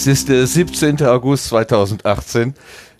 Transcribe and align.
Es 0.00 0.06
ist 0.06 0.30
der 0.30 0.46
17. 0.46 1.02
August 1.02 1.48
2018. 1.48 2.54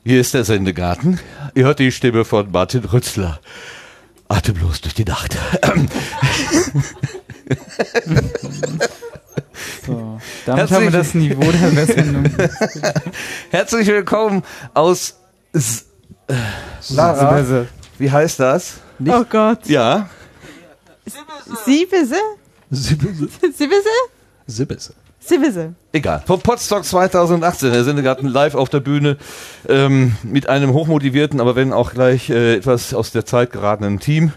Hier 0.05 0.21
ist 0.21 0.35
der 0.35 0.45
Sendegarten. 0.45 1.19
Ihr 1.55 1.65
hört 1.65 1.79
die 1.79 1.93
Stimme 1.93 2.27
von 2.27 2.51
Martin 2.51 2.84
Rützler. 2.84 3.41
Atemlos 4.29 4.83
durch 4.83 4.93
die 4.93 5.07
Nacht. 5.07 5.34
So, 9.87 10.21
damit 10.47 10.71
haben 10.71 10.84
wir 10.84 10.91
das 10.91 11.15
Niveau 11.15 11.51
der 11.51 11.87
Sendung. 11.87 12.24
Herzlich 13.51 13.87
willkommen 13.88 14.43
aus 14.74 15.19
S 15.52 15.87
äh, 16.29 16.35
Lara. 16.91 17.66
Wie 17.98 18.10
heißt 18.10 18.41
das? 18.41 18.74
Oh 19.07 19.24
Gott. 19.24 19.66
Ja. 19.66 20.10
Siebese? 21.65 22.15
Sibbese. 22.71 23.29
Siebese? 23.41 23.48
Sibbese. 23.52 23.88
Siebese. 24.46 24.95
Egal. 25.92 26.23
Vom 26.27 26.41
Podstock 26.41 26.83
2018, 26.83 27.73
der 27.73 27.84
Sendegarten 27.84 28.27
live 28.27 28.55
auf 28.55 28.70
der 28.70 28.80
Bühne 28.80 29.19
ähm, 29.69 30.16
mit 30.23 30.48
einem 30.48 30.73
hochmotivierten, 30.73 31.41
aber 31.41 31.56
wenn 31.56 31.74
auch 31.74 31.93
gleich 31.93 32.30
äh, 32.30 32.56
etwas 32.56 32.95
aus 32.95 33.12
der 33.12 33.27
Zeit 33.27 33.52
geratenen 33.52 34.01
Team. 34.01 34.33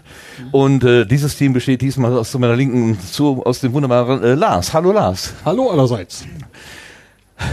Und 0.52 0.84
äh, 0.84 1.06
dieses 1.06 1.36
Team 1.36 1.54
besteht 1.54 1.80
diesmal 1.80 2.16
aus 2.16 2.30
zu 2.30 2.38
meiner 2.38 2.54
Linken 2.54 3.00
zu, 3.00 3.42
aus 3.44 3.60
dem 3.60 3.72
wunderbaren 3.72 4.22
äh, 4.22 4.34
Lars. 4.34 4.74
Hallo 4.74 4.92
Lars. 4.92 5.32
Hallo 5.44 5.70
allerseits. 5.70 6.26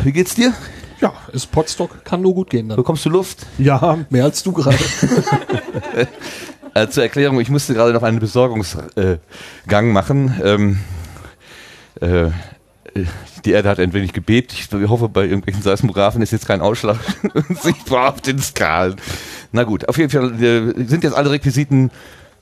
Wie 0.04 0.12
geht's 0.12 0.36
dir? 0.36 0.54
Ja, 1.00 1.14
ist 1.32 1.52
Potstock, 1.52 2.04
kann 2.04 2.22
nur 2.22 2.36
gut 2.36 2.50
gehen 2.50 2.68
dann. 2.70 2.76
Bekommst 2.76 3.06
du 3.06 3.10
Luft? 3.10 3.48
Ja, 3.58 3.98
mehr 4.10 4.26
als 4.26 4.44
du 4.44 4.52
gerade. 4.52 4.78
Äh, 6.74 6.88
zur 6.88 7.04
Erklärung, 7.04 7.42
ich 7.42 7.50
musste 7.50 7.74
gerade 7.74 7.92
noch 7.92 8.02
einen 8.02 8.20
Besorgungsgang 8.20 9.20
äh, 9.68 9.82
machen. 9.82 10.40
Ähm, 10.42 10.80
äh, 12.00 12.30
die 13.46 13.52
Erde 13.52 13.70
hat 13.70 13.80
ein 13.80 13.94
wenig 13.94 14.14
gebebt. 14.14 14.54
Ich 14.54 14.70
hoffe, 14.90 15.10
bei 15.10 15.24
irgendwelchen 15.24 15.62
Seismografen 15.64 16.22
ist 16.22 16.32
jetzt 16.32 16.46
kein 16.48 16.62
Ausschlag 16.62 16.98
sichtbar 17.62 18.10
auf 18.14 18.22
den 18.22 18.40
Skalen. 18.40 18.96
Na 19.52 19.64
gut, 19.64 19.88
auf 19.90 19.98
jeden 19.98 20.10
Fall 20.10 20.42
äh, 20.44 20.86
sind 20.88 21.04
jetzt 21.04 21.14
alle 21.16 21.32
Requisiten 21.32 21.92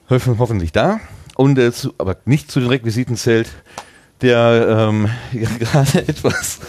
hoff- 0.09 0.27
hoffentlich 0.37 0.71
da. 0.71 0.99
Und 1.35 1.57
äh, 1.57 1.71
zu, 1.71 1.93
aber 1.97 2.17
nicht 2.25 2.51
zu 2.51 2.59
den 2.59 2.69
Requisiten 2.69 3.15
zählt 3.15 3.49
der 4.21 4.87
ähm, 4.89 5.07
ja, 5.31 5.47
gerade 5.59 6.07
etwas 6.07 6.59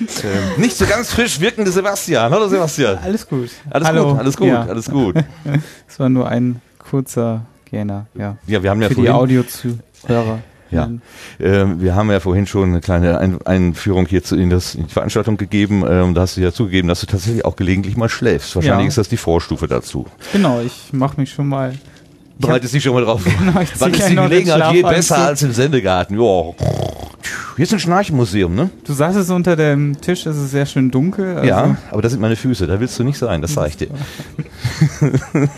ähm, 0.00 0.60
nicht 0.60 0.76
so 0.76 0.86
ganz 0.86 1.10
frisch 1.12 1.40
wirkende 1.40 1.70
Sebastian. 1.70 2.30
Hallo 2.30 2.48
Sebastian. 2.48 2.98
Alles 2.98 3.26
gut. 3.28 3.50
Alles 3.70 3.88
Hallo. 3.88 4.10
gut, 4.10 4.18
alles 4.18 4.36
gut, 4.36 4.46
Ja. 4.48 4.62
alles 4.66 4.90
gut. 4.90 5.14
Es 5.88 5.98
war 5.98 6.08
nur 6.08 6.28
ein 6.28 6.60
kurzer 6.78 7.46
Gähner, 7.70 8.06
ja. 8.14 8.36
Ja, 8.46 8.62
wir 8.62 8.70
haben 8.70 8.80
ja 8.82 8.88
Für 8.88 8.94
die 8.94 9.06
vorhin, 9.06 9.14
Audiozuhörer. 9.14 10.38
Ja. 10.70 10.90
Ähm, 11.38 11.80
wir 11.80 11.94
haben 11.94 12.10
ja 12.10 12.20
vorhin 12.20 12.46
schon 12.46 12.70
eine 12.70 12.80
kleine 12.80 13.18
Ein 13.18 13.38
Einführung 13.46 14.06
hier 14.06 14.22
zu, 14.24 14.36
in, 14.36 14.50
das, 14.50 14.74
in 14.74 14.86
die 14.86 14.92
Veranstaltung 14.92 15.36
gegeben. 15.36 15.84
Ähm, 15.88 16.14
da 16.14 16.22
hast 16.22 16.36
du 16.36 16.40
ja 16.40 16.52
zugegeben, 16.52 16.88
dass 16.88 17.00
du 17.00 17.06
tatsächlich 17.06 17.44
auch 17.44 17.56
gelegentlich 17.56 17.96
mal 17.96 18.08
schläfst. 18.08 18.54
Wahrscheinlich 18.56 18.86
Ja. 18.86 18.88
ist 18.88 18.98
das 18.98 19.08
die 19.08 19.16
Vorstufe 19.16 19.68
dazu. 19.68 20.06
Genau, 20.32 20.60
ich 20.60 20.92
mache 20.92 21.20
mich 21.20 21.30
schon 21.32 21.48
mal. 21.48 21.74
Bereitest 22.38 22.74
dich 22.74 22.82
schon 22.82 22.92
mal 22.94 23.02
drauf 23.04 23.22
vor. 23.22 23.32
Genau, 23.38 23.54
Wann 23.78 23.92
ist 23.94 24.08
die 24.10 24.14
Gelegenheit 24.14 24.74
je 24.74 24.82
besser 24.82 25.18
als 25.18 25.42
im 25.42 25.52
Sendegarten? 25.52 26.20
Ja. 26.20 26.52
Hier 27.56 27.62
ist 27.62 27.72
ein 27.72 27.78
Schnarchenmuseum, 27.78 28.54
ne? 28.54 28.68
Du 28.84 28.92
saßest 28.92 29.30
unter 29.30 29.56
dem 29.56 29.98
Tisch, 30.00 30.26
es 30.26 30.36
ist 30.36 30.50
sehr 30.50 30.66
schön 30.66 30.90
dunkel. 30.90 31.36
Also 31.36 31.48
ja, 31.48 31.76
aber 31.90 32.02
das 32.02 32.12
sind 32.12 32.20
meine 32.20 32.36
Füße. 32.36 32.66
Da 32.66 32.78
willst 32.78 32.98
du 32.98 33.04
nicht 33.04 33.16
sein, 33.18 33.40
das 33.40 33.54
sag 33.54 33.68
ich 33.68 33.78
dir. 33.78 33.88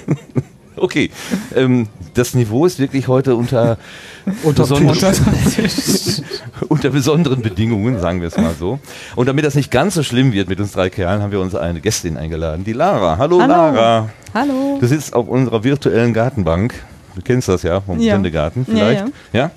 okay. 0.80 1.10
Ähm, 1.54 1.88
das 2.14 2.34
Niveau 2.34 2.66
ist 2.66 2.78
wirklich 2.78 3.08
heute 3.08 3.36
unter, 3.36 3.78
Unter 4.42 4.64
besonderen- 4.64 6.22
unter 6.68 6.90
besonderen 6.90 7.40
Bedingungen, 7.42 7.98
sagen 8.00 8.20
wir 8.20 8.28
es 8.28 8.36
mal 8.36 8.54
so. 8.58 8.78
Und 9.16 9.26
damit 9.28 9.44
das 9.44 9.54
nicht 9.54 9.70
ganz 9.70 9.94
so 9.94 10.02
schlimm 10.02 10.32
wird 10.32 10.48
mit 10.48 10.60
uns 10.60 10.72
drei 10.72 10.90
Kerlen, 10.90 11.22
haben 11.22 11.32
wir 11.32 11.40
uns 11.40 11.54
eine 11.54 11.80
Gästin 11.80 12.16
eingeladen, 12.16 12.64
die 12.64 12.72
Lara. 12.72 13.16
Hallo, 13.18 13.40
Hallo. 13.40 13.52
Lara. 13.52 14.08
Hallo. 14.34 14.78
Du 14.80 14.86
sitzt 14.86 15.14
auf 15.14 15.28
unserer 15.28 15.64
virtuellen 15.64 16.12
Gartenbank. 16.12 16.74
Du 17.14 17.22
kennst 17.22 17.48
das 17.48 17.62
ja 17.62 17.80
vom 17.80 17.98
Ja. 17.98 18.14
Sendegarten 18.14 18.64
Ja, 18.68 18.74
vielleicht. 18.74 19.04
Ja, 19.32 19.50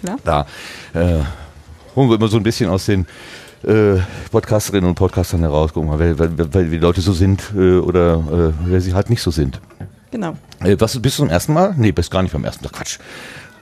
Klar. 0.00 0.16
Da 0.24 0.46
äh, 0.94 1.18
holen 1.94 2.08
wir 2.08 2.16
immer 2.16 2.28
so 2.28 2.36
ein 2.38 2.42
bisschen 2.42 2.70
aus 2.70 2.86
den 2.86 3.06
äh, 3.62 3.98
Podcasterinnen 4.30 4.88
und 4.88 4.94
Podcastern 4.94 5.40
heraus, 5.40 5.72
gucken 5.74 5.90
mal, 5.90 5.98
weil, 5.98 6.18
weil, 6.18 6.54
weil 6.54 6.68
die 6.70 6.78
Leute 6.78 7.02
so 7.02 7.12
sind 7.12 7.42
äh, 7.54 7.76
oder 7.78 8.14
äh, 8.14 8.52
wer 8.64 8.80
sie 8.80 8.94
halt 8.94 9.10
nicht 9.10 9.20
so 9.22 9.30
sind. 9.30 9.60
Genau. 10.10 10.36
Äh, 10.62 10.76
was, 10.78 11.00
bist 11.00 11.18
du 11.18 11.22
zum 11.22 11.30
ersten 11.30 11.52
Mal? 11.52 11.74
Nee, 11.76 11.92
bist 11.92 12.10
gar 12.10 12.22
nicht 12.22 12.32
beim 12.32 12.44
ersten 12.44 12.64
Tag. 12.64 12.72
Quatsch. 12.72 12.98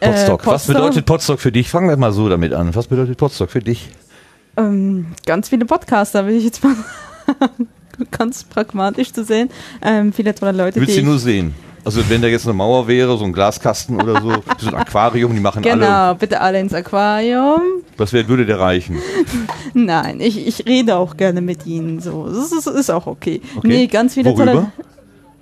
Äh, 0.01 0.11
Podstock. 0.11 0.41
Was 0.41 0.45
Podstock? 0.45 0.75
bedeutet 0.75 1.07
Podstock 1.07 1.41
für 1.41 1.53
dich? 1.53 1.71
Fangen 1.71 1.89
wir 1.89 1.97
mal 1.97 2.13
so 2.13 2.29
damit 2.29 2.53
an. 2.53 2.75
Was 2.75 2.87
bedeutet 2.87 3.19
Podstock 3.19 3.51
für 3.51 3.61
dich? 3.61 3.91
Ähm, 4.57 5.07
ganz 5.27 5.49
viele 5.49 5.65
Podcaster, 5.65 6.27
will 6.27 6.37
ich 6.37 6.45
jetzt 6.45 6.63
mal 6.65 6.75
ganz 8.11 8.45
pragmatisch 8.45 9.13
zu 9.13 9.25
sehen. 9.25 9.51
Ähm, 9.83 10.13
viele 10.13 10.35
tolle 10.35 10.53
Leute, 10.53 10.75
Du 10.75 10.81
willst 10.81 10.95
sie 10.95 11.03
nur 11.03 11.19
sehen. 11.19 11.55
Also 11.85 12.03
wenn 12.11 12.21
da 12.21 12.29
jetzt 12.29 12.45
eine 12.45 12.55
Mauer 12.55 12.87
wäre, 12.87 13.17
so 13.17 13.25
ein 13.25 13.33
Glaskasten 13.33 14.01
oder 14.01 14.21
so, 14.21 14.33
so 14.59 14.69
ein 14.69 14.75
Aquarium, 14.75 15.33
die 15.33 15.41
machen 15.41 15.65
alle. 15.65 15.75
Genau, 15.75 16.15
bitte 16.15 16.41
alle 16.41 16.61
ins 16.61 16.75
Aquarium. 16.75 17.61
Was 17.97 18.13
wär, 18.13 18.29
würde 18.29 18.47
der 18.47 18.59
reichen? 18.59 18.99
Nein, 19.75 20.21
ich, 20.21 20.47
ich 20.47 20.67
rede 20.67 20.97
auch 20.97 21.17
gerne 21.17 21.41
mit 21.41 21.67
ihnen 21.67 22.01
so. 22.01 22.29
Das 22.29 22.53
ist, 22.53 22.67
ist 22.67 22.91
auch 22.91 23.07
okay. 23.07 23.41
Okay. 23.57 23.69
Nee, 23.69 23.87
ganz 23.87 24.15
viele 24.15 24.31
Worüber? 24.31 24.53
tolle. 24.53 24.73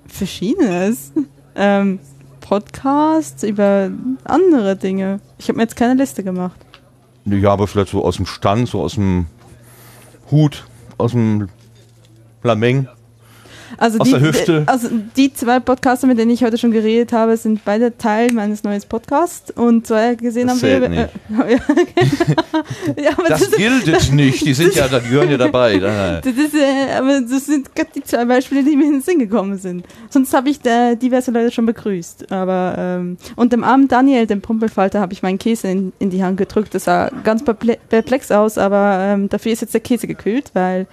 Verschiedenes. 0.09 1.13
Ähm, 1.55 1.99
Podcasts 2.41 3.43
über 3.43 3.91
andere 4.25 4.77
Dinge. 4.77 5.21
Ich 5.39 5.49
habe 5.49 5.57
mir 5.57 5.63
jetzt 5.65 5.75
keine 5.75 5.95
Liste 5.95 6.23
gemacht. 6.23 6.61
Ja, 7.25 7.53
aber 7.53 7.67
vielleicht 7.67 7.91
so 7.91 8.05
aus 8.05 8.17
dem 8.17 8.27
Stand, 8.27 8.69
so 8.69 8.83
aus 8.83 8.95
dem 8.95 9.27
Hut, 10.31 10.65
aus 10.97 11.11
dem 11.11 11.49
Lameng. 12.45 12.89
Also 13.79 13.99
Aus 13.99 14.07
die, 14.07 14.13
der 14.13 14.21
Hüfte. 14.21 14.63
Also 14.67 14.89
die 15.17 15.33
zwei 15.33 15.61
Podcaster, 15.61 16.07
mit 16.07 16.19
denen 16.19 16.31
ich 16.31 16.43
heute 16.45 16.59
schon 16.59 16.71
geredet 16.71 17.13
habe, 17.13 17.37
sind 17.37 17.65
beide 17.65 17.97
Teil 17.97 18.33
meines 18.33 18.63
neuen 18.65 18.83
Podcasts 18.89 19.51
und 19.51 19.87
zwei 19.87 20.15
gesehen 20.15 20.49
Das 20.49 20.63
haben 20.63 20.83
wir. 20.83 20.89
nicht. 20.89 21.01
Äh, 21.01 21.53
ja, 21.53 21.59
genau. 21.59 22.63
ja, 23.03 23.11
Das 23.29 23.41
das, 23.41 23.51
gilt 23.53 24.13
nicht. 24.13 24.45
Die 24.47 24.55
sind 24.55 24.75
ja, 24.75 24.89
die 24.89 25.09
gehören 25.09 25.31
ja 25.31 25.37
dabei. 25.37 25.79
Das, 25.79 26.27
ist, 26.27 26.55
äh, 26.55 26.95
aber 26.99 27.21
das 27.21 27.47
sind 27.47 27.75
gerade 27.75 27.91
die 27.95 28.03
zwei 28.03 28.25
Beispiele, 28.25 28.63
die 28.65 28.77
mir 28.77 28.85
in 28.87 28.93
den 28.93 29.01
Sinn 29.03 29.19
gekommen 29.19 29.59
sind. 29.59 29.85
Sonst 30.11 30.33
habe 30.35 30.49
ich 30.49 30.61
da 30.61 30.95
diverse 30.95 31.31
Leute 31.31 31.51
schon 31.51 31.67
begrüßt. 31.67 32.33
Aber 32.33 32.75
ähm, 32.79 33.17
und 33.37 33.53
dem 33.53 33.65
armen 33.65 33.89
Daniel, 33.89 34.27
dem 34.27 34.41
Pumpelfalter, 34.41 35.01
habe 35.01 35.13
ich 35.13 35.23
meinen 35.23 35.39
Käse 35.39 35.69
in, 35.69 35.93
in 35.99 36.11
die 36.11 36.23
Hand 36.23 36.37
gedrückt. 36.37 36.75
Das 36.75 36.85
sah 36.85 37.11
ganz 37.25 37.43
perple- 37.43 37.79
perplex 37.89 38.31
aus, 38.31 38.59
aber 38.59 38.99
ähm, 39.01 39.29
dafür 39.29 39.53
ist 39.53 39.61
jetzt 39.63 39.75
der 39.75 39.81
Käse 39.81 40.07
gekühlt, 40.07 40.51
weil 40.55 40.87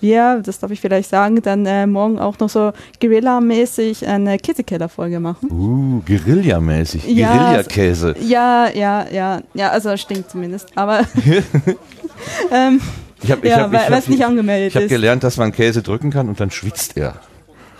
wir, 0.00 0.42
das 0.44 0.58
darf 0.58 0.70
ich 0.70 0.80
vielleicht 0.80 1.08
sagen, 1.08 1.40
dann 1.42 1.66
äh, 1.66 1.86
morgen 1.86 2.18
auch 2.18 2.38
noch 2.38 2.48
so 2.48 2.72
Guerilla-mäßig 3.00 4.06
eine 4.06 4.38
Käsekeller-Folge 4.38 5.20
machen. 5.20 5.50
Uh, 5.50 6.02
Guerilla-mäßig. 6.06 7.06
Ja, 7.06 7.36
Guerillakäse. 7.36 8.14
Ja, 8.20 8.68
ja, 8.70 9.06
ja, 9.10 9.40
ja, 9.54 9.70
also 9.70 9.96
stinkt 9.96 10.30
zumindest. 10.30 10.68
Aber 10.74 11.00
ähm, 12.52 12.80
Ich 13.22 13.30
habe 13.30 13.46
ich 13.46 13.50
ja, 13.50 13.60
hab, 13.60 13.72
ich 13.72 13.78
hab, 13.78 14.08
ich 14.08 14.76
hab 14.76 14.82
ist. 14.82 14.88
gelernt, 14.88 15.24
dass 15.24 15.36
man 15.36 15.52
Käse 15.52 15.82
drücken 15.82 16.10
kann 16.10 16.28
und 16.28 16.40
dann 16.40 16.50
schwitzt 16.50 16.96
er. 16.96 17.16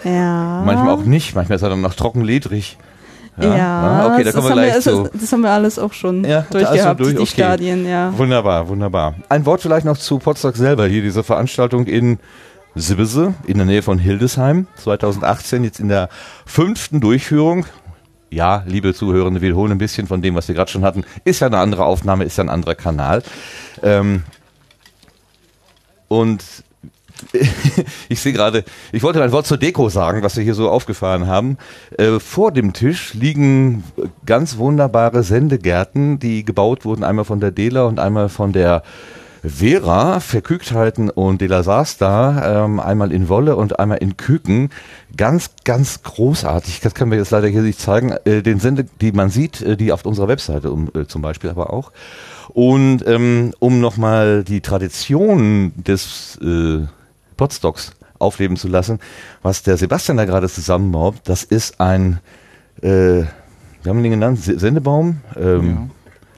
Ja. 0.04 0.62
Manchmal 0.64 0.90
auch 0.90 1.04
nicht. 1.04 1.34
Manchmal 1.34 1.56
ist 1.56 1.62
er 1.62 1.70
dann 1.70 1.80
noch 1.80 1.94
trocken 1.94 2.24
Ja, 3.42 3.80
Ah, 3.80 4.06
okay, 4.14 4.24
da 4.24 4.24
das, 4.24 4.34
kommen 4.34 4.46
wir 4.46 4.50
haben 4.50 4.58
gleich 4.58 4.74
wir, 4.74 4.92
zu. 4.92 5.02
das, 5.04 5.20
das 5.20 5.32
haben 5.32 5.40
wir 5.42 5.50
alles 5.50 5.78
auch 5.78 5.92
schon 5.92 6.24
Ja, 6.24 6.42
durchgehabt, 6.50 6.78
also 6.80 6.94
durch, 6.94 7.10
die 7.14 7.18
okay. 7.18 7.26
Stadien, 7.26 7.86
ja. 7.88 8.16
Wunderbar, 8.16 8.68
wunderbar. 8.68 9.14
Ein 9.28 9.46
Wort 9.46 9.62
vielleicht 9.62 9.86
noch 9.86 9.96
zu 9.98 10.18
Potsdam 10.18 10.52
selber. 10.54 10.86
Hier 10.86 11.02
diese 11.02 11.22
Veranstaltung 11.24 11.86
in 11.86 12.18
Sibbese 12.74 13.34
in 13.46 13.56
der 13.56 13.66
Nähe 13.66 13.82
von 13.82 13.98
Hildesheim 13.98 14.66
2018, 14.76 15.64
jetzt 15.64 15.80
in 15.80 15.88
der 15.88 16.08
fünften 16.46 17.00
Durchführung. 17.00 17.66
Ja, 18.30 18.62
liebe 18.66 18.94
Zuhörende, 18.94 19.40
wir 19.40 19.48
wiederholen 19.48 19.72
ein 19.72 19.78
bisschen 19.78 20.06
von 20.06 20.22
dem, 20.22 20.36
was 20.36 20.46
wir 20.46 20.54
gerade 20.54 20.70
schon 20.70 20.84
hatten. 20.84 21.04
Ist 21.24 21.40
ja 21.40 21.48
eine 21.48 21.58
andere 21.58 21.84
Aufnahme, 21.84 22.24
ist 22.24 22.38
ja 22.38 22.44
ein 22.44 22.48
anderer 22.48 22.76
Kanal. 22.76 23.22
Ähm, 23.82 24.22
und 26.06 26.42
ich 28.08 28.20
sehe 28.20 28.32
gerade, 28.32 28.64
ich 28.92 29.02
wollte 29.02 29.22
ein 29.22 29.32
Wort 29.32 29.46
zur 29.46 29.58
Deko 29.58 29.88
sagen, 29.88 30.22
was 30.22 30.36
wir 30.36 30.44
hier 30.44 30.54
so 30.54 30.68
aufgefahren 30.68 31.26
haben. 31.26 31.58
Äh, 31.96 32.18
vor 32.18 32.52
dem 32.52 32.72
Tisch 32.72 33.14
liegen 33.14 33.84
ganz 34.26 34.58
wunderbare 34.58 35.22
Sendegärten, 35.22 36.18
die 36.18 36.44
gebaut 36.44 36.84
wurden, 36.84 37.04
einmal 37.04 37.24
von 37.24 37.40
der 37.40 37.50
Dela 37.50 37.84
und 37.84 38.00
einmal 38.00 38.28
von 38.28 38.52
der 38.52 38.82
Vera, 39.42 40.20
Verkügtheiten 40.20 41.08
und 41.08 41.40
De 41.40 41.48
La 41.48 41.62
Sasta, 41.62 42.64
ähm, 42.64 42.78
einmal 42.78 43.10
in 43.10 43.28
Wolle 43.28 43.56
und 43.56 43.78
einmal 43.78 43.98
in 43.98 44.18
Küken. 44.18 44.68
Ganz, 45.16 45.50
ganz 45.64 46.02
großartig. 46.02 46.80
Das 46.80 46.94
können 46.94 47.10
wir 47.10 47.18
jetzt 47.18 47.30
leider 47.30 47.48
hier 47.48 47.62
nicht 47.62 47.80
zeigen. 47.80 48.12
Äh, 48.24 48.42
den 48.42 48.60
Sende, 48.60 48.84
die 49.00 49.12
man 49.12 49.30
sieht, 49.30 49.62
äh, 49.62 49.76
die 49.76 49.92
auf 49.92 50.04
unserer 50.04 50.28
Webseite 50.28 50.70
um, 50.70 50.90
äh, 50.94 51.06
zum 51.06 51.22
Beispiel 51.22 51.48
aber 51.48 51.72
auch. 51.72 51.90
Und 52.48 53.06
ähm, 53.06 53.52
um 53.60 53.80
nochmal 53.80 54.44
die 54.44 54.60
Tradition 54.60 55.72
des 55.76 56.38
äh, 56.42 56.86
Podstocks 57.40 57.92
aufleben 58.18 58.58
zu 58.58 58.68
lassen, 58.68 58.98
was 59.40 59.62
der 59.62 59.78
Sebastian 59.78 60.18
da 60.18 60.26
gerade 60.26 60.46
zusammenbaut, 60.48 61.14
das 61.24 61.42
ist 61.42 61.80
ein, 61.80 62.20
äh, 62.82 63.22
wie 63.82 63.88
haben 63.88 63.96
wir 63.96 64.02
den 64.02 64.10
genannt? 64.12 64.42
Se- 64.42 64.58
Sendebaum? 64.58 65.20
Ähm, 65.36 65.90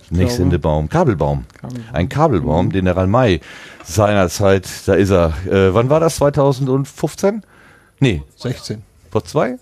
Ich 0.04 0.10
Nicht. 0.18 0.30
Sendebaum, 0.32 0.88
Kabelbaum. 0.88 1.44
Kabelbaum. 1.60 1.84
Ein 1.92 2.08
Kabelbaum, 2.08 2.70
den 2.70 2.84
der 2.84 2.96
Ralmai 2.96 3.40
seinerzeit, 3.82 4.68
da 4.86 4.94
ist 4.94 5.10
er. 5.10 5.32
Äh, 5.50 5.74
wann 5.74 5.90
war 5.90 5.98
das? 6.00 6.16
2015? 6.16 7.42
Nee, 7.98 8.22
16. 8.36 8.82
vor 9.10 9.24
zwei? 9.24 9.56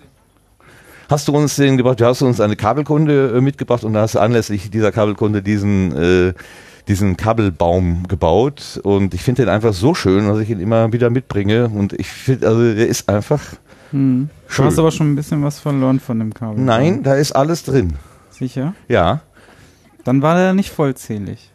Hast 1.08 1.26
du 1.28 1.32
uns 1.37 1.56
den 1.56 1.76
gebracht? 1.76 2.00
Du 2.00 2.04
hast 2.04 2.20
uns 2.22 2.38
eine 2.40 2.54
Kabelkunde 2.56 3.32
äh, 3.37 3.40
mitgebracht 3.40 3.82
und 3.84 3.94
da 3.94 4.02
hast 4.02 4.14
du 4.16 4.19
anlässlich 4.19 4.70
dieser 4.70 4.92
Kabelkunde 4.92 5.40
diesen, 5.42 5.96
äh, 5.96 6.34
diesen 6.88 7.16
Kabelbaum 7.16 8.04
gebaut. 8.08 8.80
Und 8.82 9.14
ich 9.14 9.22
finde 9.22 9.42
den 9.42 9.48
einfach 9.48 9.72
so 9.72 9.94
schön, 9.94 10.26
dass 10.28 10.38
ich 10.38 10.50
ihn 10.50 10.60
immer 10.60 10.92
wieder 10.92 11.10
mitbringe. 11.10 11.68
Und 11.68 11.92
ich 11.94 12.08
finde, 12.08 12.48
also 12.48 12.60
der 12.74 12.86
ist 12.88 13.08
einfach 13.08 13.40
Hm. 13.92 14.30
Du 14.46 14.52
schön. 14.52 14.64
hast 14.66 14.78
aber 14.78 14.90
schon 14.92 15.12
ein 15.12 15.16
bisschen 15.16 15.42
was 15.42 15.58
verloren 15.58 15.98
von 15.98 16.18
dem 16.18 16.32
Kabel. 16.32 16.62
Nein, 16.62 17.02
da 17.02 17.14
ist 17.14 17.32
alles 17.32 17.64
drin. 17.64 17.94
Sicher? 18.30 18.74
Ja. 18.88 19.20
Dann 20.04 20.22
war 20.22 20.36
der 20.36 20.52
nicht 20.54 20.70
vollzählig. 20.70 21.50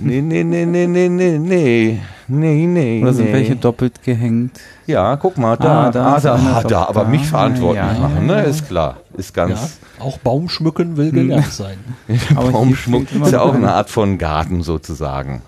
Nee, 0.00 0.20
nee, 0.20 0.44
nee, 0.44 0.64
nee, 0.64 0.86
nee, 0.86 1.08
nee, 1.08 1.38
nee. 1.38 2.00
Nee, 2.28 2.66
nee. 2.66 3.02
Oder 3.02 3.14
sind 3.14 3.26
nee. 3.26 3.32
welche 3.32 3.56
doppelt 3.56 4.02
gehängt? 4.02 4.60
Ja, 4.86 5.16
guck 5.16 5.38
mal, 5.38 5.56
da, 5.56 5.86
Ah, 5.86 5.90
da 5.90 6.14
ah, 6.14 6.20
da, 6.20 6.34
ah, 6.34 6.62
da, 6.62 6.84
aber 6.84 7.04
mich 7.06 7.26
verantwortlich 7.26 7.84
Ja, 7.84 7.92
ja, 7.94 7.98
machen, 7.98 8.28
ja. 8.28 8.36
ne, 8.36 8.42
ist 8.42 8.68
klar, 8.68 8.98
ist 9.16 9.34
Ja, 9.36 9.46
ganz, 9.46 9.78
auch 9.98 10.18
Baumschmücken 10.18 10.96
will 10.96 11.10
gelernt 11.10 11.52
sein. 11.52 11.78
Baumschmuck 12.34 13.10
ist 13.12 13.32
ja 13.32 13.40
auch 13.40 13.54
eine 13.54 13.72
Art 13.72 13.90
von 13.90 14.18
Garten 14.18 14.62
sozusagen. 14.62 15.42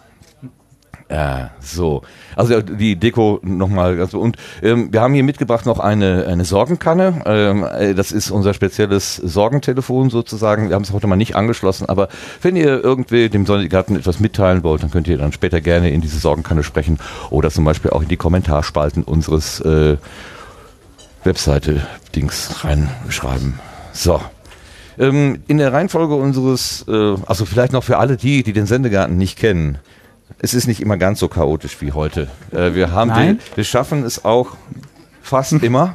Äh, 1.10 1.48
so, 1.60 2.02
also 2.36 2.62
die 2.62 2.94
Deko 2.94 3.40
nochmal. 3.42 3.98
Also, 4.00 4.20
und 4.20 4.36
ähm, 4.62 4.92
wir 4.92 5.00
haben 5.00 5.12
hier 5.12 5.24
mitgebracht 5.24 5.66
noch 5.66 5.80
eine, 5.80 6.26
eine 6.28 6.44
Sorgenkanne. 6.44 7.22
Ähm, 7.26 7.64
äh, 7.64 7.94
das 7.94 8.12
ist 8.12 8.30
unser 8.30 8.54
spezielles 8.54 9.16
Sorgentelefon 9.16 10.10
sozusagen. 10.10 10.68
Wir 10.68 10.76
haben 10.76 10.84
es 10.84 10.92
heute 10.92 11.08
mal 11.08 11.16
nicht 11.16 11.34
angeschlossen, 11.34 11.88
aber 11.88 12.08
wenn 12.42 12.54
ihr 12.54 12.84
irgendwie 12.84 13.28
dem 13.28 13.44
Sonnengarten 13.44 13.96
etwas 13.96 14.20
mitteilen 14.20 14.62
wollt, 14.62 14.84
dann 14.84 14.92
könnt 14.92 15.08
ihr 15.08 15.18
dann 15.18 15.32
später 15.32 15.60
gerne 15.60 15.90
in 15.90 16.00
diese 16.00 16.20
Sorgenkanne 16.20 16.62
sprechen 16.62 17.00
oder 17.30 17.50
zum 17.50 17.64
Beispiel 17.64 17.90
auch 17.90 18.02
in 18.02 18.08
die 18.08 18.16
Kommentarspalten 18.16 19.02
unseres 19.02 19.60
äh, 19.62 19.96
Webseite-Dings 21.24 22.64
reinschreiben. 22.64 23.58
So. 23.92 24.20
Ähm, 24.96 25.42
in 25.48 25.58
der 25.58 25.72
Reihenfolge 25.72 26.14
unseres, 26.14 26.84
äh, 26.86 27.16
also 27.26 27.46
vielleicht 27.46 27.72
noch 27.72 27.82
für 27.82 27.98
alle 27.98 28.16
die, 28.16 28.44
die 28.44 28.52
den 28.52 28.66
Sendegarten 28.66 29.16
nicht 29.16 29.36
kennen. 29.36 29.78
Es 30.38 30.54
ist 30.54 30.66
nicht 30.66 30.80
immer 30.80 30.96
ganz 30.96 31.18
so 31.20 31.28
chaotisch 31.28 31.80
wie 31.80 31.92
heute. 31.92 32.28
Äh, 32.52 32.74
wir 32.74 32.92
haben, 32.92 33.08
Nein? 33.08 33.38
wir, 33.54 33.64
schaffen 33.64 34.04
es 34.04 34.24
auch 34.24 34.56
fast 35.22 35.52
immer, 35.62 35.94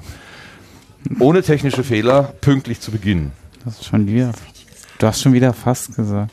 ohne 1.20 1.42
technische 1.42 1.84
Fehler, 1.84 2.34
pünktlich 2.42 2.80
zu 2.80 2.92
beginnen. 2.92 3.32
Das 3.64 3.76
ist 3.80 3.86
schon 3.86 4.08
wieder. 4.08 4.32
Du 5.00 5.08
hast 5.08 5.22
schon 5.22 5.34
wieder 5.34 5.54
fast 5.54 5.96
gesagt. 5.96 6.32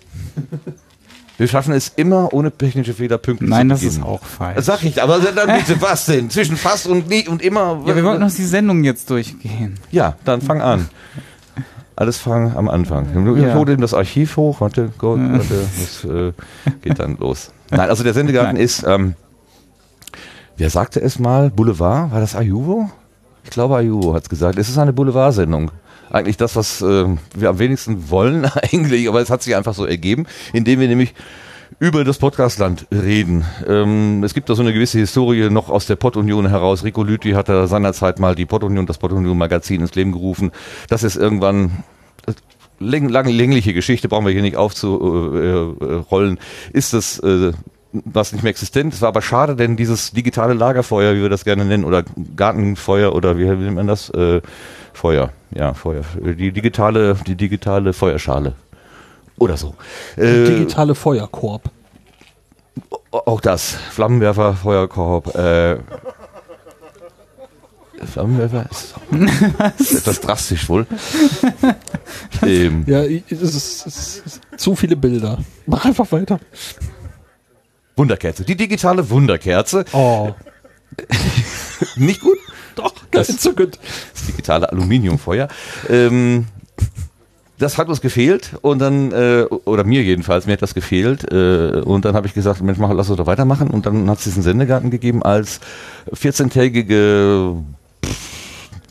Wir 1.39 1.49
schaffen 1.49 1.73
es 1.75 1.89
immer, 1.97 2.33
ohne 2.33 2.53
technische 2.53 2.93
Fehler, 2.95 3.19
pünktlich 3.19 3.51
Nein, 3.51 3.69
zu 3.69 3.75
das 3.75 3.81
beginnen. 3.81 4.03
ist 4.03 4.07
auch 4.09 4.25
falsch. 4.25 4.57
Das 4.57 4.67
sag 4.67 4.85
ich, 4.85 5.03
aber 5.03 5.19
dann 5.19 5.57
bitte 5.59 5.81
was 5.81 6.05
denn? 6.07 6.31
Zwischen 6.31 6.57
fast 6.57 6.87
und 6.87 7.09
nie 7.09 7.27
und 7.27 7.43
immer. 7.43 7.83
ja, 7.87 7.97
wir 7.97 8.05
wollten 8.05 8.21
noch 8.21 8.31
die 8.33 8.45
Sendung 8.45 8.85
jetzt 8.85 9.09
durchgehen. 9.11 9.79
Ja, 9.91 10.17
dann 10.25 10.43
fang 10.43 10.61
an. 10.61 10.89
Alles 11.97 12.19
fangen 12.19 12.57
am 12.57 12.69
Anfang. 12.69 13.07
Ich 13.37 13.43
Ja. 13.43 13.55
hole 13.55 13.73
eben 13.73 13.83
das 13.83 13.95
Archiv 13.95 14.37
hoch. 14.37 14.61
Warte, 14.61 14.91
Gott, 14.99 15.19
warte, 15.21 15.69
das 15.81 16.05
äh, 16.05 16.33
geht 16.83 16.99
dann 16.99 17.17
los. 17.19 17.51
Nein, 17.73 17.89
also 17.89 18.05
der 18.05 18.13
Sendegarten 18.13 18.57
ist, 18.57 18.85
ähm, 18.87 19.15
wer 20.59 20.69
sagte 20.69 21.01
es 21.01 21.19
mal? 21.19 21.51
Boulevard? 21.51 22.13
War 22.13 22.21
das 22.21 22.37
Ayuvo? 22.37 22.91
Ich 23.45 23.51
glaube, 23.51 23.77
Ayuvo 23.77 24.15
hat 24.15 24.25
es 24.25 24.29
gesagt. 24.29 24.59
Es 24.59 24.69
ist 24.69 24.77
eine 24.77 24.93
Boulevardsendung. 24.93 25.71
Eigentlich 26.11 26.37
das, 26.37 26.55
was 26.55 26.83
ähm, 26.83 27.19
wir 27.35 27.49
am 27.49 27.59
wenigsten 27.59 28.11
wollen 28.11 28.45
eigentlich, 28.63 29.09
aber 29.09 29.21
es 29.23 29.31
hat 29.31 29.43
sich 29.43 29.57
einfach 29.57 29.73
so 29.73 29.87
ergeben, 29.87 30.27
indem 30.53 30.81
wir 30.81 30.89
nämlich 30.89 31.15
über 31.79 32.05
das 32.05 32.19
Podcastland 32.19 32.87
reden. 32.93 33.47
Ähm, 33.67 34.23
es 34.23 34.35
gibt 34.35 34.51
da 34.51 34.55
so 34.55 34.63
eine 34.63 34.75
gewisse 34.75 34.99
Historie 34.99 35.49
noch 35.49 35.71
aus 35.71 35.87
der 35.87 35.97
Pottunion 35.97 36.47
heraus. 36.47 36.85
Rico 36.85 37.03
Lüthi 37.03 37.31
hat 37.31 37.49
da 37.49 37.67
seinerzeit 37.67 38.19
mal 38.19 38.35
die 38.35 38.45
Pottunion, 38.45 38.85
das 38.85 38.99
Pottunion-Magazin 38.99 39.81
ins 39.81 39.95
Leben 39.95 40.13
gerufen. 40.13 40.53
Das 40.89 41.03
ist 41.03 41.17
irgendwann 41.17 41.83
äh, 42.83 42.89
läng, 42.91 43.09
lange 43.09 43.31
längliche 43.31 43.75
Geschichte, 43.75 44.09
brauchen 44.09 44.27
wir 44.27 44.33
hier 44.33 44.43
nicht 44.43 44.57
aufzurollen. 44.57 46.39
Ist 46.73 46.93
das 46.93 47.19
äh, 47.21 47.53
was 47.93 48.33
nicht 48.33 48.43
mehr 48.43 48.51
existent. 48.51 48.95
Es 48.95 49.03
war 49.03 49.09
aber 49.09 49.23
schade, 49.23 49.57
denn 49.57 49.77
dieses 49.77 50.13
digitale 50.13 50.55
Lagerfeuer, 50.55 51.15
wie 51.15 51.23
wir 51.23 51.29
das 51.29 51.45
gerne 51.45 51.65
nennen, 51.65 51.85
oder 51.85 52.05
Gartenfeuer 52.37 53.15
oder 53.15 53.39
wie 53.39 53.45
nennt 53.45 53.75
man 53.75 53.87
das? 53.87 54.11
Äh, 54.11 54.41
Feuer, 54.93 55.31
ja, 55.55 55.75
Feuer. 55.75 56.03
Die 56.15 56.53
digitale, 56.53 57.17
die 57.27 57.35
digitale 57.35 57.93
Feuerschale. 57.93 58.55
Oder 59.39 59.57
so. 59.57 59.75
Äh, 60.17 60.45
Digitale 60.45 60.95
Feuerkorb. 60.95 61.63
auch 63.11 63.41
das. 63.41 63.77
Flammenwerfer, 63.91 64.55
Feuerkorb, 64.55 65.35
äh, 65.35 65.79
etwas 69.99 70.21
drastisch 70.21 70.69
wohl. 70.69 70.87
ähm, 72.47 72.85
Ja, 72.87 73.03
es 73.03 73.41
ist, 73.41 73.87
es 73.87 74.23
ist 74.27 74.41
zu 74.57 74.75
viele 74.77 74.97
Bilder. 74.97 75.39
Mach 75.67 75.85
einfach 75.85 76.11
weiter. 76.13 76.41
Wunderkerze. 77.97 78.45
Die 78.45 78.57
digitale 78.57 79.09
Wunderkerze. 79.11 79.85
Oh, 79.93 80.33
Nicht 81.97 82.21
gut? 82.21 82.39
doch, 82.75 82.95
ganz 83.11 83.29
entzückend. 83.29 83.79
Das 84.13 84.27
digitale 84.27 84.71
Aluminiumfeuer. 84.71 85.49
Ähm, 85.89 86.47
das 87.59 87.79
hat 87.79 87.89
uns 87.89 88.01
gefehlt 88.01 88.53
und 88.63 88.81
dann, 88.81 89.13
äh, 89.13 89.45
oder 89.45 89.85
mir 89.85 90.03
jedenfalls, 90.03 90.47
mir 90.47 90.55
hat 90.55 90.63
das 90.63 90.75
gefehlt. 90.75 91.31
Äh, 91.31 91.83
und 91.85 92.05
dann 92.05 92.15
habe 92.15 92.27
ich 92.27 92.35
gesagt, 92.35 92.61
Mensch, 92.63 92.79
mach, 92.79 92.93
lass 92.93 93.09
uns 93.09 93.19
doch 93.19 93.27
weitermachen. 93.27 93.69
Und 93.71 93.87
dann 93.87 94.11
hat 94.11 94.19
es 94.19 94.25
diesen 94.25 94.43
Sendegarten 94.43 94.91
gegeben 94.91 95.23
als 95.23 95.61
14-tägige 96.13 97.63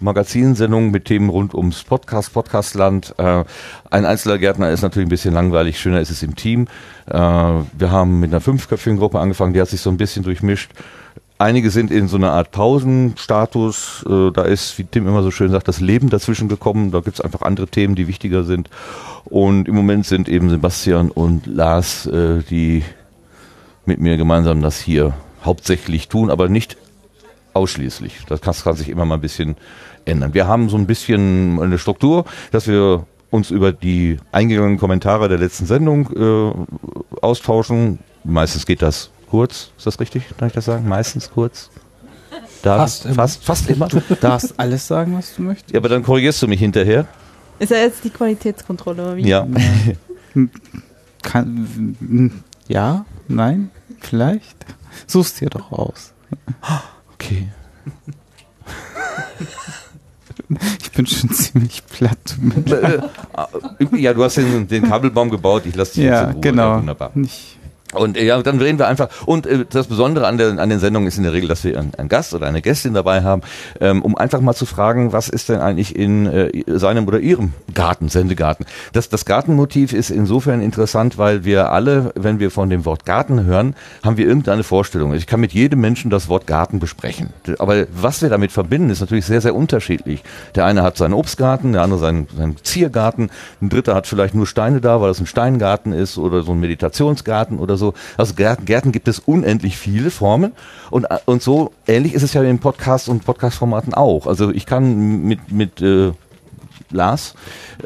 Magazinsendung 0.02 0.92
mit 0.92 1.06
Themen 1.06 1.30
rund 1.30 1.54
ums 1.54 1.84
Podcast, 1.84 2.34
Podcastland. 2.34 3.14
Äh, 3.18 3.44
ein 3.90 4.06
einzelner 4.06 4.38
Gärtner 4.38 4.70
ist 4.70 4.82
natürlich 4.82 5.08
ein 5.08 5.10
bisschen 5.10 5.34
langweilig, 5.34 5.80
schöner 5.80 6.02
ist 6.02 6.10
es 6.10 6.24
im 6.24 6.36
Team. 6.36 6.68
Äh, 7.08 7.14
wir 7.14 7.92
haben 7.92 8.20
mit 8.20 8.32
einer 8.32 8.42
fünfköpfigen 8.42 8.98
Gruppe 8.98 9.20
angefangen, 9.20 9.54
die 9.54 9.62
hat 9.62 9.70
sich 9.70 9.82
so 9.82 9.90
ein 9.90 9.98
bisschen 9.98 10.24
durchmischt. 10.24 10.72
Einige 11.38 11.72
sind 11.72 11.90
in 11.90 12.08
so 12.08 12.18
einer 12.18 12.34
Art 12.34 12.52
Pausenstatus. 12.52 14.06
Äh, 14.08 14.32
da 14.32 14.44
ist, 14.44 14.78
wie 14.78 14.84
Tim 14.84 15.08
immer 15.08 15.24
so 15.24 15.32
schön 15.32 15.50
sagt, 15.50 15.68
das 15.68 15.80
Leben 15.80 16.10
dazwischen 16.10 16.48
gekommen. 16.50 16.92
Da 16.92 17.00
gibt's 17.00 17.20
einfach 17.20 17.42
andere 17.42 17.68
Themen, 17.68 17.96
die 17.96 18.08
wichtiger 18.08 18.44
sind. 18.44 18.70
Und 19.26 19.68
im 19.68 19.74
Moment 19.74 20.06
sind 20.06 20.30
eben 20.30 20.50
Sebastian 20.50 21.10
und 21.10 21.48
Lars, 21.48 22.06
äh, 22.06 22.44
die 22.50 22.84
mit 23.86 24.00
mir 24.00 24.18
gemeinsam 24.18 24.62
das 24.62 24.80
hier 24.80 25.14
hauptsächlich 25.44 26.10
tun, 26.10 26.30
aber 26.30 26.48
nicht 26.48 26.78
ausschließlich. 27.54 28.26
Das 28.28 28.42
kann, 28.42 28.54
kann 28.64 28.76
sich 28.76 28.90
immer 28.90 29.06
mal 29.06 29.16
ein 29.16 29.22
bisschen 29.22 29.56
ändern. 30.06 30.34
Wir 30.34 30.48
haben 30.48 30.70
so 30.70 30.78
ein 30.78 30.88
bisschen 30.88 31.60
eine 31.62 31.78
Struktur, 31.78 32.26
dass 32.52 32.68
wir 32.68 33.06
uns 33.30 33.50
über 33.50 33.72
die 33.72 34.18
eingegangenen 34.32 34.78
Kommentare 34.78 35.30
der 35.30 35.38
letzten 35.38 35.66
Sendung 35.66 36.10
äh, 36.16 37.18
austauschen. 37.22 38.00
Meistens 38.24 38.66
geht 38.66 38.82
das 38.82 39.10
kurz. 39.30 39.72
Ist 39.78 39.88
das 39.88 40.00
richtig? 40.00 40.24
Darf 40.38 40.48
ich 40.48 40.54
das 40.54 40.66
sagen? 40.66 40.88
Meistens 40.88 41.32
kurz. 41.32 41.70
Da, 42.62 42.78
Fast 42.78 43.06
immer. 43.06 43.16
Fast, 43.16 43.44
fast 43.44 43.70
immer. 43.70 43.88
Du 43.88 44.02
darfst 44.20 44.54
alles 44.60 44.86
sagen, 44.86 45.18
was 45.18 45.36
du 45.36 45.42
möchtest. 45.42 45.72
Ja, 45.74 45.80
aber 45.80 45.90
dann 45.90 46.04
korrigierst 46.04 46.42
du 46.42 46.48
mich 46.48 46.60
hinterher. 46.60 47.08
Ist 47.58 47.72
ja 47.72 47.78
jetzt 47.78 48.04
die 48.04 48.10
Qualitätskontrolle, 48.10 49.04
oder 49.04 49.16
wie? 49.16 49.28
Ja. 49.28 49.48
Kann, 51.24 52.44
ja? 52.68 53.06
Nein? 53.28 53.72
Vielleicht? 54.00 54.66
Such's 55.08 55.36
dir 55.36 55.50
doch 55.50 55.72
aus. 55.72 56.14
Okay. 57.14 57.48
Ich 60.82 60.92
bin 60.92 61.06
schon 61.08 61.30
ziemlich 61.32 61.84
platt. 61.88 62.36
Äh, 62.66 63.00
äh, 63.84 63.98
ja, 64.00 64.14
du 64.14 64.24
hast 64.24 64.38
den, 64.38 64.68
den 64.68 64.84
Kabelbaum 64.84 65.30
gebaut. 65.30 65.64
Ich 65.66 65.76
lasse 65.76 65.96
dich 65.96 66.04
jetzt 66.04 66.12
Ja, 66.12 66.24
in 66.26 66.32
Ruhe. 66.34 66.42
genau. 66.42 66.78
wunderbar. 66.78 67.12
Nicht. 67.16 67.58
Und 67.94 68.18
äh, 68.18 68.26
ja, 68.26 68.42
dann 68.42 68.60
reden 68.60 68.80
wir 68.80 68.88
einfach. 68.88 69.10
Und 69.26 69.46
äh, 69.46 69.66
das 69.70 69.88
Besondere 69.88 70.28
an, 70.28 70.38
der, 70.38 70.60
an 70.60 70.70
den 70.70 70.80
Sendungen 70.80 71.08
ist 71.08 71.18
in 71.18 71.24
der 71.24 71.34
Regel, 71.34 71.50
dass 71.50 71.64
wir 71.64 71.78
einen, 71.80 71.94
einen 71.96 72.10
Gast 72.10 72.34
oder 72.34 72.48
eine 72.48 72.62
Gästin 72.62 72.94
dabei 72.94 73.24
haben, 73.24 73.42
ähm, 73.80 74.02
um 74.02 74.18
einfach 74.18 74.42
mal 74.42 74.54
zu 74.54 74.66
fragen, 74.66 75.14
was 75.14 75.30
ist 75.30 75.50
denn 75.50 75.60
eigentlich 75.60 75.96
in 75.96 76.26
äh, 76.26 76.52
seinem 76.68 77.08
oder 77.08 77.20
ihrem 77.20 77.54
Garten, 77.74 78.10
Sendegarten. 78.10 78.66
Das, 78.94 79.10
das 79.10 79.26
Gartenmotiv 79.26 79.94
ist 79.94 80.10
insofern 80.10 80.62
interessant, 80.62 81.18
weil 81.18 81.44
wir 81.44 81.72
alle, 81.72 82.12
wenn 82.16 82.40
wir 82.40 82.52
von 82.52 82.70
dem 82.70 82.86
Wort 82.86 83.06
Garten 83.06 83.46
hören, 83.46 83.76
haben 84.04 84.18
wir 84.18 84.26
irgendeine 84.26 84.64
Vorstellung. 84.64 85.14
Ich 85.14 85.28
kann 85.28 85.40
mit 85.40 85.54
jedem 85.54 85.82
Menschen 85.82 86.10
das 86.10 86.30
Wort 86.30 86.48
Garten 86.48 86.80
besprechen. 86.80 87.30
Aber 87.60 87.86
was 87.94 88.22
wir 88.22 88.30
damit 88.30 88.52
verbinden, 88.52 88.90
ist 88.90 89.02
natürlich 89.02 89.26
sehr, 89.26 89.42
sehr 89.42 89.56
unterschiedlich. 89.56 90.24
Der 90.56 90.66
eine 90.66 90.84
hat 90.84 90.98
seinen 90.98 91.14
Obstgarten, 91.14 91.74
der 91.74 91.82
andere 91.82 92.00
seinen, 92.00 92.28
seinen 92.36 92.58
Ziergarten, 92.64 93.30
ein 93.62 93.70
dritter 93.70 93.96
hat 93.96 94.08
vielleicht 94.08 94.34
nur 94.34 94.48
Steine 94.48 94.82
da, 94.82 95.02
weil 95.02 95.10
das 95.10 95.20
ein 95.20 95.26
Steingarten 95.26 95.94
ist 95.94 96.18
oder 96.18 96.44
so 96.44 96.52
ein 96.52 96.60
Meditationsgarten 96.60 97.60
oder 97.60 97.78
so. 97.78 97.81
Also 98.18 98.34
Gärten, 98.36 98.66
Gärten 98.66 98.92
gibt 98.92 99.08
es 99.08 99.20
unendlich 99.20 99.78
viele 99.78 100.12
Formen 100.12 100.54
und, 100.90 101.08
und 101.26 101.42
so 101.42 101.72
ähnlich 101.88 102.14
ist 102.14 102.24
es 102.24 102.34
ja 102.34 102.44
in 102.44 102.60
Podcasts 102.60 103.08
und 103.08 103.26
Podcast-Formaten 103.26 103.94
auch. 103.94 104.28
Also 104.28 104.52
ich 104.52 104.66
kann 104.66 105.24
mit, 105.24 105.52
mit 105.52 105.82
äh, 105.82 106.12
Lars. 106.94 107.34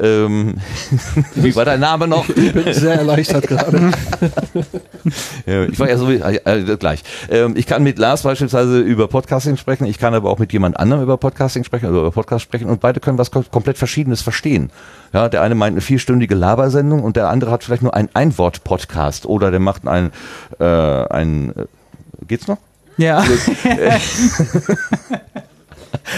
Ähm, 0.00 0.56
wie 1.34 1.54
war 1.56 1.64
dein 1.64 1.80
Name 1.80 2.06
noch? 2.08 2.28
Ich 2.28 2.52
bin 2.52 2.72
sehr 2.72 2.94
erleichtert 2.94 3.46
gerade. 3.46 3.90
Ja, 5.46 5.62
ich 5.64 5.78
war 5.78 5.88
ja 5.88 5.96
so 5.98 6.10
äh, 6.10 6.36
äh, 6.44 6.76
gleich. 6.76 7.04
Ähm, 7.30 7.54
ich 7.56 7.66
kann 7.66 7.84
mit 7.84 7.96
Lars 7.98 8.22
beispielsweise 8.22 8.80
über 8.80 9.06
Podcasting 9.06 9.56
sprechen, 9.56 9.84
ich 9.86 9.98
kann 9.98 10.14
aber 10.14 10.30
auch 10.30 10.38
mit 10.40 10.52
jemand 10.52 10.80
anderem 10.80 11.02
über 11.04 11.16
Podcasting 11.16 11.62
sprechen 11.62 11.86
oder 11.86 12.00
über 12.00 12.10
Podcast 12.10 12.42
sprechen 12.42 12.68
und 12.68 12.80
beide 12.80 12.98
können 12.98 13.16
was 13.16 13.32
kom- 13.32 13.48
komplett 13.48 13.78
Verschiedenes 13.78 14.22
verstehen. 14.22 14.70
Ja, 15.12 15.28
der 15.28 15.42
eine 15.42 15.54
meint 15.54 15.74
eine 15.74 15.80
vierstündige 15.80 16.34
Labersendung 16.34 17.04
und 17.04 17.14
der 17.16 17.28
andere 17.28 17.52
hat 17.52 17.62
vielleicht 17.62 17.82
nur 17.82 17.94
ein 17.94 18.08
Einwort-Podcast 18.14 19.26
oder 19.26 19.52
der 19.52 19.60
macht 19.60 19.86
ein, 19.86 20.10
äh, 20.58 20.64
ein 20.64 21.50
äh, 21.54 21.66
geht's 22.26 22.48
noch? 22.48 22.58
Ja. 22.96 23.22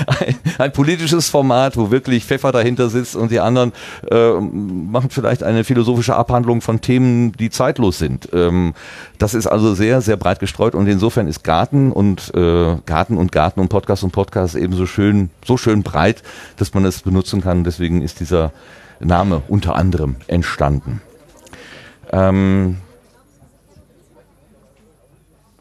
ein, 0.07 0.37
ein 0.59 0.73
politisches 0.73 1.29
Format, 1.29 1.77
wo 1.77 1.91
wirklich 1.91 2.25
Pfeffer 2.25 2.53
dahinter 2.53 2.89
sitzt 2.89 3.17
und 3.17 3.31
die 3.31 3.41
anderen 3.41 3.73
äh, 4.11 4.33
machen 4.33 5.11
vielleicht 5.11 5.43
eine 5.43 5.65
philosophische 5.65 6.17
Abhandlung 6.17 6.61
von 6.61 6.81
Themen, 6.81 7.33
die 7.33 7.51
zeitlos 7.51 7.99
sind. 7.99 8.29
Ähm, 8.33 8.75
das 9.19 9.35
ist 9.35 9.47
also 9.47 9.75
sehr, 9.75 10.01
sehr 10.01 10.17
breit 10.17 10.41
gestreut 10.41 10.75
und 10.75 10.87
insofern 10.87 11.27
ist 11.27 11.45
Garten 11.45 11.93
und 11.93 12.33
äh, 12.35 12.77
Garten 12.87 13.17
und 13.17 13.33
Garten 13.33 13.61
und 13.61 13.69
Podcast 13.69 14.05
und 14.05 14.13
Podcast 14.13 14.55
eben 14.55 14.75
so 14.75 14.87
schön, 14.87 15.31
so 15.45 15.57
schön 15.57 15.83
breit, 15.83 16.23
dass 16.57 16.75
man 16.75 16.85
es 16.85 17.03
benutzen 17.03 17.41
kann. 17.41 17.65
Deswegen 17.65 18.03
ist 18.03 18.21
dieser 18.21 18.53
Name 19.01 19.43
unter 19.49 19.77
anderem 19.77 20.17
entstanden. 20.27 21.01
Ähm, 22.11 22.79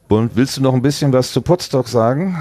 willst 0.09 0.57
du 0.57 0.61
noch 0.61 0.73
ein 0.73 0.81
bisschen 0.81 1.13
was 1.13 1.31
zu 1.31 1.41
Podstock 1.41 1.87
sagen? 1.87 2.37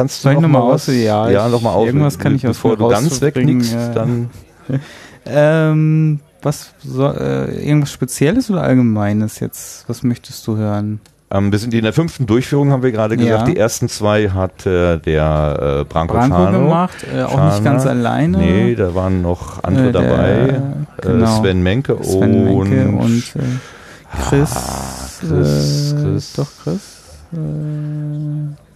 Kannst 0.00 0.18
du 0.20 0.22
Soll 0.22 0.32
ich 0.32 0.40
noch 0.40 0.48
mal 0.48 0.62
was? 0.66 0.88
aus? 0.88 0.94
Ja, 0.94 1.28
ja 1.28 1.44
ich- 1.46 1.52
noch 1.52 1.60
mal 1.60 1.72
auf. 1.72 1.84
irgendwas 1.86 2.18
kann 2.18 2.34
ich 2.34 2.46
aus 2.48 2.56
bevor 2.56 2.76
du 2.78 2.88
ganz 2.88 3.20
wegnickst, 3.20 3.74
ja. 3.74 3.88
dann 3.90 4.30
Ähm, 5.26 6.20
was 6.42 6.72
soll, 6.82 7.14
äh, 7.18 7.68
irgendwas 7.68 7.92
Spezielles 7.92 8.50
oder 8.50 8.62
Allgemeines 8.62 9.38
jetzt? 9.40 9.84
Was 9.88 10.02
möchtest 10.02 10.46
du 10.46 10.56
hören? 10.56 11.00
ähm, 11.30 11.52
wir 11.52 11.58
sind 11.58 11.74
in 11.74 11.82
der 11.84 11.92
fünften 11.92 12.24
Durchführung, 12.26 12.72
haben 12.72 12.82
wir 12.82 12.90
gerade 12.92 13.16
gesagt. 13.18 13.46
Ja. 13.46 13.52
Die 13.54 13.56
ersten 13.58 13.88
zwei 13.90 14.30
hat 14.30 14.64
äh, 14.64 14.96
der 14.98 15.80
äh, 15.82 15.84
Branko, 15.84 16.14
Branko 16.14 16.36
Schano. 16.36 16.58
gemacht, 16.60 16.96
äh, 17.14 17.22
auch 17.22 17.44
nicht 17.44 17.56
Schana. 17.58 17.60
ganz 17.60 17.86
alleine. 17.86 18.38
Nee, 18.38 18.74
da 18.74 18.94
waren 18.94 19.20
noch 19.22 19.62
andere 19.62 19.90
Äh, 19.90 19.92
der- 19.92 20.02
dabei. 20.02 20.60
genau. 21.02 21.24
Äh, 21.24 21.40
Sven 21.40 21.62
Menke 21.62 21.98
Sven 22.02 22.48
und 22.48 22.70
Menke 22.70 22.96
und 23.04 23.22
äh, 23.36 24.18
Chris, 24.28 24.50
Ah, 24.56 25.08
Chris, 25.20 25.92
äh, 25.92 26.02
Chris. 26.02 26.32
Doch, 26.32 26.48
Chris. 26.64 26.80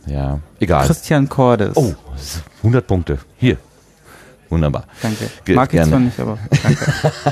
Äh, 0.09 0.13
ja, 0.13 0.39
egal. 0.61 0.87
Christian 0.87 1.29
Cordes. 1.29 1.77
Oh, 1.77 1.95
100 2.59 2.87
Punkte. 2.87 3.19
Hier. 3.37 3.57
Wunderbar. 4.51 4.85
Danke. 5.03 5.31
Ge- 5.45 5.57
Mag 5.57 5.73
ich 5.75 5.83
zwar 5.83 5.99
nicht, 6.01 6.19
aber 6.21 6.39
danke. 6.63 6.87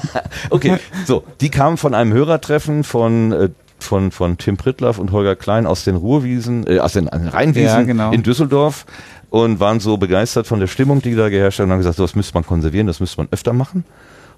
Okay, 0.50 0.78
so, 1.06 1.24
die 1.40 1.50
kamen 1.50 1.76
von 1.76 1.94
einem 1.94 2.12
Hörertreffen 2.12 2.84
von, 2.84 3.32
äh, 3.32 3.48
von, 3.78 4.10
von 4.10 4.38
Tim 4.38 4.56
Prittlaff 4.56 4.98
und 4.98 5.12
Holger 5.12 5.36
Klein 5.36 5.66
aus 5.66 5.84
den 5.84 5.96
Ruhrwiesen, 5.96 6.66
äh, 6.66 6.78
aus 6.80 6.94
den 6.94 7.08
Rheinwiesen 7.08 7.64
Ja, 7.66 7.82
genau. 7.82 8.10
in 8.12 8.22
Düsseldorf 8.22 8.86
und 9.30 9.60
waren 9.60 9.78
so 9.80 9.96
begeistert 9.98 10.46
von 10.46 10.58
der 10.60 10.66
Stimmung, 10.66 11.00
die 11.02 11.14
da 11.14 11.28
geherrscht 11.28 11.58
hat 11.60 11.66
und 11.66 11.72
haben 11.72 11.78
gesagt, 11.78 11.96
so, 11.96 12.02
das 12.04 12.14
müsste 12.16 12.34
man 12.34 12.44
konservieren, 12.46 12.86
das 12.86 12.98
müsste 13.00 13.18
man 13.18 13.28
öfter 13.30 13.52
machen 13.52 13.84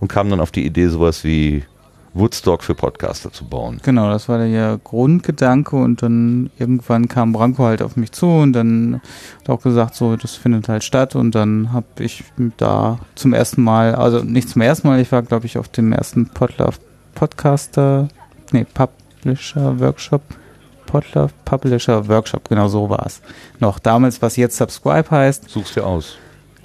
und 0.00 0.08
kamen 0.08 0.30
dann 0.30 0.40
auf 0.40 0.50
die 0.50 0.66
Idee, 0.66 0.88
sowas 0.88 1.24
wie 1.24 1.64
Woodstock 2.14 2.62
für 2.62 2.75
Podcaster 2.75 3.33
zu 3.33 3.44
bauen. 3.44 3.80
Genau, 3.83 4.09
das 4.09 4.28
war 4.28 4.38
der 4.38 4.78
Grundgedanke 4.83 5.76
und 5.76 6.00
dann 6.00 6.50
irgendwann 6.59 7.09
kam 7.09 7.33
Branko 7.33 7.64
halt 7.64 7.83
auf 7.83 7.97
mich 7.97 8.12
zu 8.12 8.26
und 8.26 8.52
dann 8.52 9.00
hat 9.40 9.49
er 9.49 9.54
auch 9.54 9.62
gesagt, 9.62 9.97
so, 9.97 10.16
das 10.16 10.37
findet 10.37 10.68
halt 10.68 10.85
statt 10.85 11.16
und 11.16 11.35
dann 11.35 11.73
habe 11.73 11.87
ich 11.99 12.25
da 12.56 13.00
zum 13.16 13.33
ersten 13.33 13.62
Mal, 13.62 13.94
also 13.94 14.21
nicht 14.21 14.49
zum 14.49 14.62
ersten 14.62 14.88
Mal, 14.88 15.00
ich 15.00 15.11
war 15.11 15.23
glaube 15.23 15.47
ich 15.47 15.59
auf 15.59 15.68
dem 15.68 15.92
ersten 15.92 16.28
Podlove 16.28 16.78
Podcaster, 17.14 18.09
nee, 18.52 18.64
Publisher 18.64 19.78
Workshop, 19.80 20.23
Podlove 20.87 21.33
Publisher 21.44 22.09
Workshop, 22.09 22.49
genau 22.49 22.68
so 22.68 22.88
war 22.88 23.06
es. 23.06 23.21
Noch 23.59 23.78
damals, 23.80 24.23
was 24.23 24.37
jetzt 24.37 24.56
Subscribe 24.56 25.11
heißt, 25.11 25.50
Such's 25.50 25.75
dir 25.75 25.85
aus. 25.85 26.16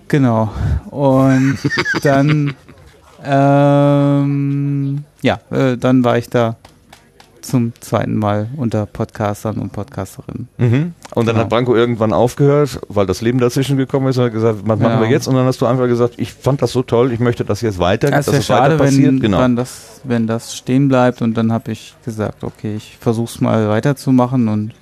Genau. 0.09 0.49
Und 0.89 1.59
dann, 2.03 2.55
ähm, 3.23 5.03
ja, 5.21 5.39
äh, 5.51 5.77
dann 5.77 6.03
war 6.03 6.17
ich 6.17 6.29
da 6.29 6.55
zum 7.41 7.71
zweiten 7.79 8.15
Mal 8.17 8.47
unter 8.57 8.85
Podcastern 8.85 9.57
und 9.59 9.71
Podcasterinnen. 9.71 10.49
Mhm. 10.57 10.93
Und 11.15 11.25
dann 11.25 11.35
Genau. 11.35 11.39
hat 11.45 11.49
Branko 11.49 11.73
irgendwann 11.75 12.11
aufgehört, 12.13 12.79
weil 12.89 13.05
das 13.05 13.21
Leben 13.21 13.39
dazwischen 13.39 13.77
gekommen 13.77 14.07
ist 14.07 14.17
und 14.17 14.25
hat 14.25 14.33
gesagt, 14.33 14.59
was 14.65 14.79
machen 14.79 14.91
Ja. 14.91 15.01
wir 15.01 15.07
jetzt? 15.09 15.27
Und 15.27 15.35
dann 15.35 15.45
hast 15.45 15.59
du 15.61 15.65
einfach 15.65 15.87
gesagt, 15.87 16.15
ich 16.17 16.33
fand 16.33 16.61
das 16.61 16.71
so 16.73 16.83
toll, 16.83 17.11
ich 17.13 17.19
möchte 17.19 17.45
das 17.45 17.61
jetzt 17.61 17.79
weiter, 17.79 18.07
Es 18.09 18.25
dass 18.25 18.27
es 18.27 18.33
weiter 18.33 18.43
schade, 18.43 18.77
passiert. 18.77 19.07
wenn, 19.07 19.19
genau. 19.21 19.39
wenn, 19.39 19.55
das, 19.55 20.01
wenn 20.03 20.27
das 20.27 20.55
stehen 20.55 20.89
bleibt 20.89 21.21
und 21.21 21.33
dann 21.35 21.51
habe 21.51 21.71
ich 21.71 21.95
gesagt, 22.05 22.43
okay, 22.43 22.75
ich 22.75 22.97
versuche 22.99 23.29
es 23.33 23.41
mal 23.41 23.69
weiterzumachen 23.69 24.47
und 24.49 24.73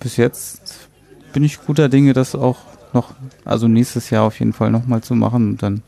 bis 0.00 0.16
jetzt 0.16 0.88
bin 1.32 1.44
ich 1.44 1.64
guter 1.64 1.88
Dinge, 1.88 2.12
das 2.12 2.34
auch 2.34 2.58
noch, 2.92 3.12
also 3.44 3.66
nächstes 3.68 4.10
Jahr 4.10 4.24
auf 4.24 4.38
jeden 4.40 4.52
Fall 4.52 4.70
nochmal 4.70 5.00
zu 5.00 5.14
machen 5.14 5.50
und 5.50 5.62
dann 5.62 5.82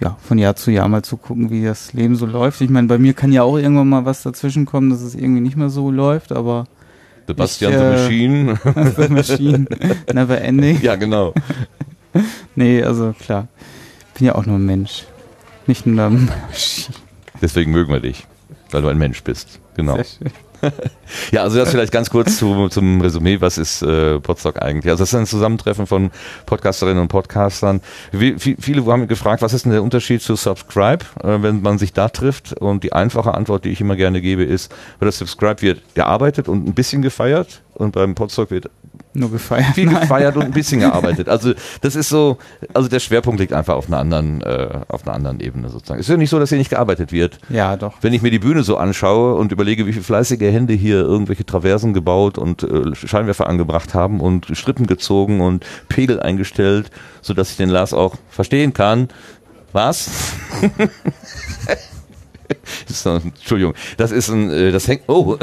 ja, 0.00 0.16
von 0.20 0.38
Jahr 0.38 0.56
zu 0.56 0.70
Jahr 0.70 0.88
mal 0.88 1.02
zu 1.02 1.16
gucken, 1.16 1.50
wie 1.50 1.64
das 1.64 1.92
Leben 1.92 2.16
so 2.16 2.26
läuft. 2.26 2.60
Ich 2.60 2.70
meine, 2.70 2.86
bei 2.86 2.98
mir 2.98 3.14
kann 3.14 3.32
ja 3.32 3.42
auch 3.42 3.56
irgendwann 3.56 3.88
mal 3.88 4.04
was 4.04 4.22
dazwischen 4.22 4.66
kommen, 4.66 4.90
dass 4.90 5.00
es 5.00 5.14
irgendwie 5.14 5.40
nicht 5.40 5.56
mehr 5.56 5.70
so 5.70 5.90
läuft, 5.90 6.32
aber 6.32 6.66
Sebastian 7.26 7.72
ich, 7.72 7.78
the 7.78 7.84
äh, 7.84 7.90
Machine. 7.90 8.60
The 8.96 9.08
Machine, 9.08 9.66
never 10.12 10.40
ending. 10.40 10.80
ja, 10.82 10.96
genau. 10.96 11.34
Nee, 12.54 12.82
also 12.82 13.12
klar, 13.12 13.48
bin 14.14 14.28
ja 14.28 14.36
auch 14.36 14.46
nur 14.46 14.56
ein 14.56 14.64
Mensch. 14.64 15.04
Nicht 15.66 15.84
nur 15.84 16.02
eine 16.02 16.16
Maschine. 16.16 16.96
Deswegen 17.42 17.72
mögen 17.72 17.92
wir 17.92 18.00
dich, 18.00 18.26
weil 18.70 18.80
du 18.80 18.88
ein 18.88 18.96
Mensch 18.96 19.22
bist. 19.22 19.60
Genau. 19.74 19.96
Sehr 19.96 20.04
schön. 20.06 20.30
Ja, 21.30 21.42
also 21.42 21.58
das 21.58 21.70
vielleicht 21.70 21.92
ganz 21.92 22.10
kurz 22.10 22.36
zu, 22.36 22.68
zum 22.68 23.00
Resümee, 23.00 23.40
was 23.40 23.58
ist 23.58 23.82
äh, 23.82 24.18
Podstock 24.20 24.60
eigentlich? 24.60 24.90
Also 24.90 25.02
das 25.02 25.12
ist 25.12 25.18
ein 25.18 25.26
Zusammentreffen 25.26 25.86
von 25.86 26.10
Podcasterinnen 26.46 27.00
und 27.00 27.08
Podcastern. 27.08 27.80
Wie, 28.12 28.36
viele 28.38 28.84
haben 28.86 29.06
gefragt, 29.08 29.42
was 29.42 29.52
ist 29.52 29.64
denn 29.64 29.72
der 29.72 29.82
Unterschied 29.82 30.22
zu 30.22 30.36
Subscribe, 30.36 31.04
äh, 31.22 31.42
wenn 31.42 31.62
man 31.62 31.78
sich 31.78 31.92
da 31.92 32.08
trifft? 32.08 32.54
Und 32.54 32.82
die 32.82 32.92
einfache 32.92 33.34
Antwort, 33.34 33.64
die 33.64 33.70
ich 33.70 33.80
immer 33.80 33.96
gerne 33.96 34.20
gebe, 34.20 34.44
ist, 34.44 34.72
bei 34.98 35.06
der 35.06 35.12
Subscribe 35.12 35.62
wird 35.62 35.82
gearbeitet 35.94 36.48
und 36.48 36.66
ein 36.66 36.74
bisschen 36.74 37.02
gefeiert 37.02 37.62
und 37.74 37.92
beim 37.92 38.14
Podstock 38.14 38.50
wird 38.50 38.70
Nur 39.18 39.30
gefeiert. 39.30 39.74
viel 39.74 39.86
Nein. 39.86 40.00
gefeiert 40.00 40.36
und 40.36 40.44
ein 40.44 40.50
bisschen 40.52 40.80
gearbeitet. 40.80 41.28
Also 41.28 41.52
das 41.80 41.96
ist 41.96 42.08
so, 42.08 42.38
also 42.74 42.88
der 42.88 43.00
Schwerpunkt 43.00 43.40
liegt 43.40 43.52
einfach 43.52 43.74
auf 43.74 43.86
einer 43.88 43.98
anderen, 43.98 44.42
äh, 44.42 44.80
auf 44.88 45.06
einer 45.06 45.14
anderen 45.14 45.40
Ebene 45.40 45.68
sozusagen. 45.68 46.00
Es 46.00 46.06
ist 46.06 46.10
ja 46.10 46.16
nicht 46.16 46.30
so, 46.30 46.38
dass 46.38 46.50
hier 46.50 46.58
nicht 46.58 46.70
gearbeitet 46.70 47.12
wird. 47.12 47.38
Ja, 47.48 47.76
doch. 47.76 47.94
Wenn 48.02 48.12
ich 48.12 48.22
mir 48.22 48.30
die 48.30 48.38
Bühne 48.38 48.62
so 48.62 48.76
anschaue 48.76 49.34
und 49.34 49.52
überlege, 49.52 49.86
wie 49.86 49.92
viele 49.92 50.04
fleißige 50.04 50.40
Hände 50.40 50.74
hier 50.74 51.00
irgendwelche 51.00 51.46
Traversen 51.46 51.94
gebaut 51.94 52.38
und 52.38 52.62
äh, 52.62 52.94
Scheinwerfer 52.94 53.46
angebracht 53.46 53.94
haben 53.94 54.20
und 54.20 54.46
Strippen 54.56 54.86
gezogen 54.86 55.40
und 55.40 55.64
Pegel 55.88 56.20
eingestellt, 56.20 56.90
so 57.22 57.34
dass 57.34 57.50
ich 57.50 57.56
den 57.56 57.70
Lars 57.70 57.92
auch 57.92 58.16
verstehen 58.28 58.72
kann. 58.72 59.08
Was? 59.72 60.10
Das 62.88 62.96
ist 62.98 63.06
ein, 63.06 63.32
Entschuldigung, 63.36 63.74
das 63.96 64.12
ist 64.12 64.28
ein, 64.28 64.50
äh, 64.50 64.70
das 64.72 64.86
hängt, 64.88 65.02
oh, 65.08 65.36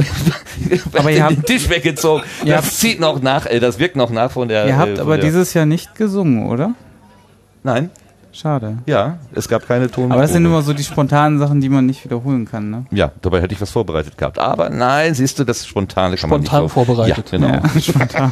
Aber 0.94 1.10
ihr 1.12 1.18
den 1.18 1.24
habt- 1.38 1.46
Tisch 1.46 1.70
weggezogen. 1.70 2.24
Ihr 2.46 2.56
Das 2.56 2.66
habt- 2.66 2.74
zieht 2.76 3.00
noch 3.00 3.22
nach, 3.22 3.46
äh, 3.46 3.60
das 3.60 3.80
wirkt 3.80 3.96
noch 3.96 4.10
nach 4.10 4.32
von 4.32 4.48
der. 4.48 4.66
Ihr 4.66 4.72
äh, 4.72 4.76
habt 4.76 5.00
aber 5.00 5.18
der, 5.18 5.26
dieses 5.26 5.54
Jahr 5.54 5.66
nicht 5.66 5.96
gesungen, 5.96 6.48
oder? 6.50 6.72
Nein, 7.64 7.90
Schade. 8.32 8.78
ja, 8.86 9.18
es 9.34 9.48
gab 9.48 9.68
keine 9.68 9.90
Ton. 9.92 10.12
Aber 10.12 10.22
das 10.22 10.32
sind 10.34 10.44
immer 10.46 10.62
so 10.62 10.74
die 10.74 10.84
spontanen 10.84 11.40
Sachen, 11.40 11.62
die 11.62 11.70
man 11.70 11.86
nicht 11.86 12.04
wiederholen 12.04 12.46
kann, 12.46 12.70
ne? 12.70 12.86
Ja, 12.92 13.12
dabei 13.22 13.42
hätte 13.42 13.54
ich 13.54 13.62
was 13.62 13.72
vorbereitet 13.72 14.18
gehabt. 14.18 14.40
Aber 14.40 14.70
nein, 14.70 15.14
siehst 15.14 15.38
du, 15.40 15.44
das 15.44 15.66
Spontane 15.66 16.16
kann 16.18 16.30
man 16.30 16.42
Spontan 16.46 16.64
nicht 16.64 16.72
vor- 16.74 16.86
vorbereitet. 16.86 17.32
Ja, 17.32 17.38
genau. 17.38 17.48
Ja, 17.54 17.62
spontan. 17.82 18.32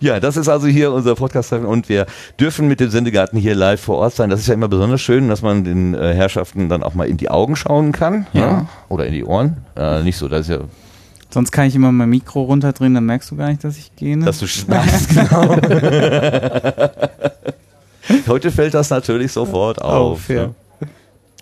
Ja, 0.00 0.20
das 0.20 0.36
ist 0.36 0.48
also 0.48 0.66
hier 0.66 0.92
unser 0.92 1.14
podcast 1.14 1.52
und 1.52 1.88
wir 1.88 2.06
dürfen 2.38 2.68
mit 2.68 2.80
dem 2.80 2.90
Sendegarten 2.90 3.38
hier 3.38 3.54
live 3.54 3.80
vor 3.80 3.98
Ort 3.98 4.14
sein. 4.14 4.30
Das 4.30 4.40
ist 4.40 4.48
ja 4.48 4.54
immer 4.54 4.68
besonders 4.68 5.00
schön, 5.00 5.28
dass 5.28 5.42
man 5.42 5.64
den 5.64 5.94
äh, 5.94 6.14
Herrschaften 6.14 6.68
dann 6.68 6.82
auch 6.82 6.94
mal 6.94 7.06
in 7.06 7.16
die 7.16 7.30
Augen 7.30 7.56
schauen 7.56 7.92
kann. 7.92 8.26
Ja. 8.32 8.66
Oder 8.88 9.06
in 9.06 9.12
die 9.12 9.24
Ohren. 9.24 9.58
Äh, 9.76 10.02
nicht 10.02 10.16
so, 10.16 10.28
das 10.28 10.42
ist 10.42 10.48
ja, 10.48 10.60
Sonst 11.30 11.50
kann 11.50 11.66
ich 11.66 11.74
immer 11.74 11.92
mein 11.92 12.08
Mikro 12.08 12.44
runterdrehen, 12.44 12.94
dann 12.94 13.04
merkst 13.04 13.30
du 13.30 13.36
gar 13.36 13.48
nicht, 13.48 13.62
dass 13.62 13.76
ich 13.76 13.94
gehe. 13.96 14.16
Dass 14.18 14.38
du 14.38 14.46
schneidest, 14.46 15.08
genau. 15.10 15.56
Heute 18.28 18.50
fällt 18.50 18.74
das 18.74 18.90
natürlich 18.90 19.32
sofort 19.32 19.82
auf. 19.82 20.12
Auf, 20.12 20.28
ja. 20.28 20.46
ne? 20.46 20.54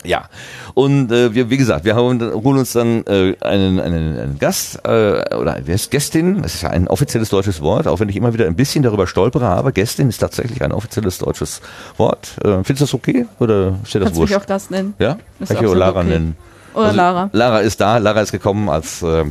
Ja, 0.05 0.29
und 0.75 1.11
äh, 1.11 1.35
wir, 1.35 1.51
wie 1.51 1.57
gesagt, 1.57 1.85
wir 1.85 1.97
haben, 1.97 2.21
holen 2.21 2.59
uns 2.59 2.73
dann 2.73 3.05
äh, 3.07 3.35
einen, 3.41 3.81
einen, 3.81 4.19
einen 4.19 4.39
Gast 4.39 4.81
äh, 4.85 5.35
oder 5.35 5.55
eine 5.55 5.65
Gästin, 5.65 6.43
das 6.43 6.57
ist 6.57 6.63
ja 6.63 6.71
ein 6.71 6.89
offizielles 6.89 7.31
deutsches 7.31 7.61
Wort, 7.63 7.87
auch 7.87 8.01
wenn 8.01 8.09
ich 8.09 8.17
immer 8.17 8.33
wieder 8.35 8.47
ein 8.47 8.57
bisschen 8.57 8.83
darüber 8.83 9.07
stolpere, 9.07 9.47
aber 9.47 9.73
Gästin 9.73 10.09
ist 10.09 10.19
tatsächlich 10.19 10.63
ein 10.63 10.73
offizielles 10.73 11.19
deutsches 11.19 11.61
Wort. 11.97 12.37
Äh, 12.45 12.63
findest 12.65 12.69
du 12.69 12.85
das 12.85 12.95
okay 12.95 13.27
oder 13.39 13.79
ist 13.83 13.95
dir 13.95 14.01
das 14.01 14.09
Kannst 14.09 14.17
wurscht? 14.21 14.35
mich 14.35 14.43
auch 14.43 14.47
Gast 14.47 14.71
nennen. 14.71 14.95
Ja? 14.99 15.17
Ist 15.41 15.49
Kann 15.49 15.65
ich 15.65 15.71
auch 15.71 15.75
Lara 15.75 16.01
okay. 16.01 16.09
nennen. 16.11 16.37
Oder 16.75 16.85
Also, 16.87 16.97
Lara. 16.97 17.31
Lara 17.33 17.59
ist 17.61 17.81
da, 17.81 17.99
Lara 17.99 18.21
ist 18.21 18.33
gekommen 18.33 18.69
als 18.69 19.03
äh, 19.03 19.25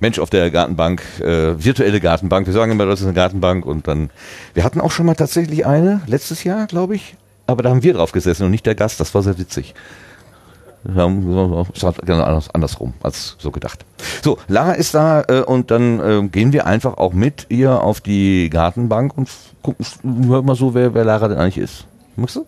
Mensch 0.00 0.18
auf 0.18 0.30
der 0.30 0.50
Gartenbank, 0.50 1.02
äh, 1.20 1.62
virtuelle 1.62 2.00
Gartenbank. 2.00 2.46
Wir 2.46 2.54
sagen 2.54 2.72
immer, 2.72 2.86
das 2.86 3.00
ist 3.00 3.06
eine 3.06 3.14
Gartenbank 3.14 3.66
und 3.66 3.86
dann, 3.86 4.10
wir 4.54 4.64
hatten 4.64 4.80
auch 4.80 4.90
schon 4.90 5.06
mal 5.06 5.14
tatsächlich 5.14 5.66
eine, 5.66 6.00
letztes 6.06 6.44
Jahr, 6.44 6.66
glaube 6.66 6.94
ich, 6.96 7.16
aber 7.50 7.62
da 7.62 7.70
haben 7.70 7.82
wir 7.82 7.94
drauf 7.94 8.12
gesessen 8.12 8.44
und 8.44 8.50
nicht 8.50 8.66
der 8.66 8.74
Gast, 8.74 9.00
das 9.00 9.14
war 9.14 9.22
sehr 9.22 9.38
witzig. 9.38 9.74
Genau 10.82 11.66
anders, 12.06 12.48
andersrum 12.54 12.94
als 13.02 13.36
so 13.38 13.50
gedacht. 13.50 13.84
So, 14.22 14.38
Lara 14.48 14.72
ist 14.72 14.94
da 14.94 15.22
äh, 15.28 15.42
und 15.42 15.70
dann 15.70 16.00
äh, 16.00 16.28
gehen 16.28 16.54
wir 16.54 16.66
einfach 16.66 16.96
auch 16.96 17.12
mit 17.12 17.46
ihr 17.50 17.82
auf 17.82 18.00
die 18.00 18.48
Gartenbank 18.48 19.16
und 19.18 19.28
gucken, 19.62 19.84
hör 20.26 20.40
mal 20.42 20.56
so, 20.56 20.72
wer, 20.72 20.94
wer 20.94 21.04
Lara 21.04 21.28
denn 21.28 21.38
eigentlich 21.38 21.58
ist. 21.58 21.84
Magst 22.16 22.36
du? 22.36 22.46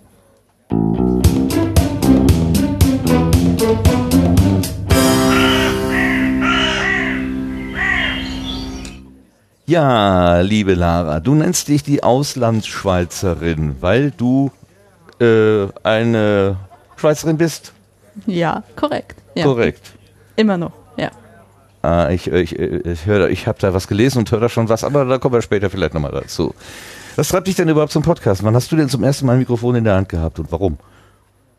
Ja, 9.67 10.41
liebe 10.41 10.75
Lara, 10.75 11.21
du 11.21 11.35
nennst 11.35 11.69
dich 11.69 11.83
die 11.83 12.03
Auslandsschweizerin, 12.03 13.77
weil 13.81 14.11
du 14.11 14.51
äh, 15.23 15.69
eine 15.83 16.57
Schweizerin 16.97 17.39
bist. 17.39 17.73
Ja, 18.27 18.63
korrekt. 18.77 19.17
Ja. 19.35 19.45
Korrekt. 19.45 19.93
Immer 20.37 20.59
noch, 20.59 20.73
ja. 20.97 21.11
Ah, 21.83 22.11
ich 22.11 22.27
ich, 22.31 22.59
ich, 22.59 23.07
höre, 23.07 23.31
ich 23.31 23.47
habe 23.47 23.59
da 23.61 23.75
was 23.75 23.89
gelesen 23.89 24.19
und 24.19 24.31
höre 24.31 24.41
da 24.41 24.49
schon 24.49 24.69
was, 24.69 24.85
aber 24.85 25.05
da 25.05 25.19
kommen 25.19 25.35
wir 25.35 25.43
später 25.43 25.71
vielleicht 25.71 25.95
nochmal 25.95 26.13
dazu. 26.13 26.55
Was 27.17 27.29
treibt 27.29 27.47
dich 27.47 27.57
denn 27.57 27.69
überhaupt 27.69 27.93
zum 27.93 28.03
Podcast? 28.03 28.43
Wann 28.45 28.55
hast 28.55 28.71
du 28.73 28.77
denn 28.77 28.89
zum 28.89 29.03
ersten 29.03 29.27
Mal 29.27 29.35
ein 29.35 29.39
Mikrofon 29.41 29.75
in 29.75 29.85
der 29.85 29.97
Hand 29.97 30.09
gehabt 30.09 30.39
und 30.39 30.51
warum? 30.51 30.79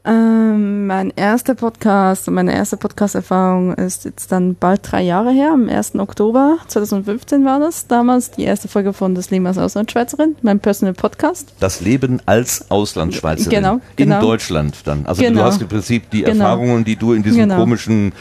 Ähm, 0.05 0.85
mein 0.87 1.13
erster 1.15 1.55
Podcast 1.55 2.27
und 2.27 2.33
meine 2.33 2.53
erste 2.53 2.75
Podcast-Erfahrung 2.75 3.73
ist 3.75 4.03
jetzt 4.03 4.33
dann 4.33 4.55
bald 4.55 4.81
drei 4.91 5.01
Jahre 5.01 5.31
her. 5.31 5.51
Am 5.53 5.69
1. 5.69 5.95
Oktober 5.95 6.57
2015 6.67 7.45
war 7.45 7.59
das. 7.61 7.87
Damals 7.87 8.31
die 8.31 8.43
erste 8.43 8.67
Folge 8.67 8.91
von 8.91 9.15
Das 9.15 9.31
Leben 9.31 9.47
als 9.47 9.57
Auslandschweizerin, 9.57 10.35
mein 10.41 10.59
Personal 10.59 10.93
Podcast. 10.93 11.53
Das 11.61 11.79
Leben 11.79 12.19
als 12.25 12.69
Auslandsschweizerin 12.69 13.49
Genau, 13.51 13.79
genau. 13.95 14.15
in 14.15 14.21
Deutschland 14.21 14.75
dann. 14.83 15.05
Also 15.05 15.21
du 15.21 15.29
Genau. 15.29 15.43
hast 15.43 15.61
im 15.61 15.69
Prinzip 15.69 16.09
die 16.11 16.23
Genau. 16.23 16.43
Erfahrungen, 16.43 16.83
die 16.83 16.97
du 16.97 17.13
in 17.13 17.23
diesem 17.23 17.39
Genau. 17.43 17.55
komischen 17.55 18.11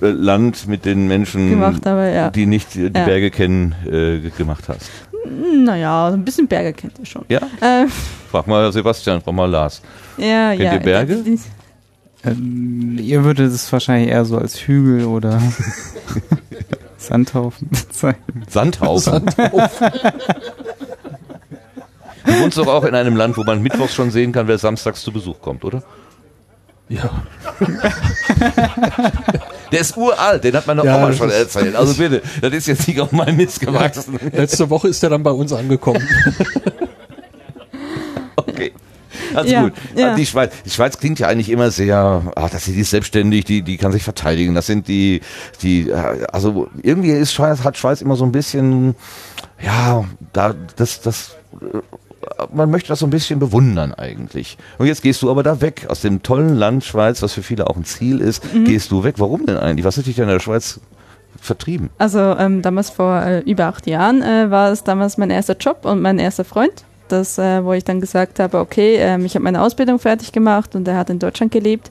äh, 0.00 0.06
Land 0.08 0.66
mit 0.66 0.84
den 0.84 1.06
Menschen, 1.06 1.50
Gemacht 1.50 1.84
ja. 1.86 2.30
die 2.30 2.46
nicht 2.46 2.74
äh, 2.74 2.90
die 2.90 2.98
Ja. 2.98 3.04
Berge 3.04 3.30
kennen, 3.30 3.74
äh, 3.88 4.30
gemacht 4.36 4.64
hast. 4.68 4.90
Naja, 5.28 6.08
ein 6.08 6.24
bisschen 6.24 6.48
Berge 6.48 6.72
kennt 6.72 6.98
ihr 6.98 7.06
schon. 7.06 7.24
Ja? 7.28 7.38
Äh, 7.60 7.86
Frag 8.30 8.46
mal 8.48 8.72
Sebastian, 8.72 9.20
frag 9.20 9.34
mal 9.34 9.48
Lars. 9.48 9.80
Ja, 10.20 10.50
Kennt 10.50 10.62
ja. 10.62 10.72
ihr 10.74 10.80
Berge? 10.80 11.24
Ähm, 12.24 12.98
ihr 13.00 13.24
würdet 13.24 13.52
es 13.52 13.72
wahrscheinlich 13.72 14.10
eher 14.10 14.24
so 14.24 14.36
als 14.36 14.56
Hügel 14.56 15.06
oder 15.06 15.40
Sandhaufen 16.98 17.68
bezeichnen. 17.70 18.44
Sandhaufen. 18.48 19.26
Du 22.26 22.40
wohnst 22.40 22.58
doch 22.58 22.66
auch 22.66 22.84
in 22.84 22.94
einem 22.94 23.16
Land, 23.16 23.38
wo 23.38 23.44
man 23.44 23.62
mittwochs 23.62 23.94
schon 23.94 24.10
sehen 24.10 24.32
kann, 24.32 24.48
wer 24.48 24.58
samstags 24.58 25.00
zu 25.02 25.12
Besuch 25.12 25.40
kommt, 25.40 25.64
oder? 25.64 25.82
Ja. 26.90 27.22
Der 29.72 29.80
ist 29.80 29.96
uralt, 29.96 30.42
den 30.42 30.54
hat 30.56 30.66
meine 30.66 30.84
Ja, 30.84 30.96
Oma 30.96 31.12
schon 31.12 31.30
erzählt. 31.30 31.76
Also 31.76 31.94
bitte, 31.94 32.22
das 32.40 32.52
ist 32.52 32.66
jetzt 32.66 32.88
nicht 32.88 33.00
auf 33.00 33.12
meinen 33.12 33.36
Mist 33.36 33.60
gewachsen. 33.60 34.18
Letzte 34.32 34.68
Woche 34.68 34.88
ist 34.88 35.00
er 35.02 35.10
dann 35.10 35.22
bei 35.22 35.30
uns 35.30 35.52
angekommen. 35.52 36.02
Also 39.40 39.52
Ja, 39.52 39.62
gut. 39.62 39.72
ja. 39.96 40.14
Die, 40.14 40.26
Schweiz, 40.26 40.52
die 40.64 40.70
Schweiz 40.70 40.98
klingt 40.98 41.18
ja 41.18 41.28
eigentlich 41.28 41.50
immer 41.50 41.70
sehr, 41.70 42.22
ach, 42.36 42.50
das 42.50 42.64
die 42.64 42.78
ist 42.80 42.90
selbstständig, 42.90 43.44
die, 43.44 43.62
die 43.62 43.76
kann 43.76 43.92
sich 43.92 44.02
verteidigen. 44.02 44.54
Das 44.54 44.66
sind 44.66 44.88
die, 44.88 45.20
die, 45.62 45.90
äh, 45.90 46.26
also 46.32 46.68
irgendwie 46.82 47.10
ist 47.10 47.32
Schweiz, 47.32 47.62
hat 47.64 47.76
Schweiz 47.76 48.00
immer 48.02 48.16
so 48.16 48.24
ein 48.24 48.32
bisschen, 48.32 48.94
ja, 49.62 50.04
da, 50.32 50.54
das, 50.76 51.00
das, 51.00 51.36
äh, 51.60 51.78
man 52.52 52.70
möchte 52.70 52.88
das 52.88 52.98
so 53.00 53.06
ein 53.06 53.10
bisschen 53.10 53.38
bewundern 53.38 53.94
eigentlich. 53.94 54.58
Und 54.78 54.86
jetzt 54.86 55.02
gehst 55.02 55.22
du 55.22 55.30
aber 55.30 55.42
da 55.42 55.60
weg, 55.60 55.86
aus 55.88 56.00
dem 56.02 56.22
tollen 56.22 56.54
Land 56.54 56.84
Schweiz, 56.84 57.22
was 57.22 57.32
für 57.32 57.42
viele 57.42 57.66
auch 57.68 57.76
ein 57.76 57.84
Ziel 57.84 58.20
ist, 58.20 58.42
Mhm. 58.54 58.64
gehst 58.64 58.90
du 58.90 59.04
weg. 59.04 59.14
Warum 59.18 59.46
denn 59.46 59.56
eigentlich? 59.56 59.84
Was 59.86 59.96
hat 59.96 60.06
dich 60.06 60.16
denn 60.16 60.24
in 60.24 60.30
der 60.30 60.40
Schweiz 60.40 60.80
vertrieben? 61.40 61.88
Also 61.98 62.18
ähm, 62.38 62.60
damals 62.60 62.90
vor 62.90 63.22
äh, 63.22 63.40
über 63.40 63.66
acht 63.66 63.86
Jahren 63.86 64.20
äh, 64.22 64.50
war 64.50 64.70
es 64.70 64.84
damals 64.84 65.16
mein 65.16 65.30
erster 65.30 65.56
Job 65.56 65.84
und 65.84 66.02
mein 66.02 66.18
erster 66.18 66.44
Freund. 66.44 66.84
Das, 67.10 67.38
äh, 67.38 67.64
wo 67.64 67.72
ich 67.72 67.84
dann 67.84 68.00
gesagt 68.00 68.38
habe, 68.38 68.58
okay, 68.58 68.96
ähm, 68.96 69.24
ich 69.24 69.34
habe 69.34 69.44
meine 69.44 69.62
Ausbildung 69.62 69.98
fertig 69.98 70.32
gemacht 70.32 70.74
und 70.74 70.86
er 70.86 70.96
hat 70.96 71.10
in 71.10 71.18
Deutschland 71.18 71.52
gelebt. 71.52 71.90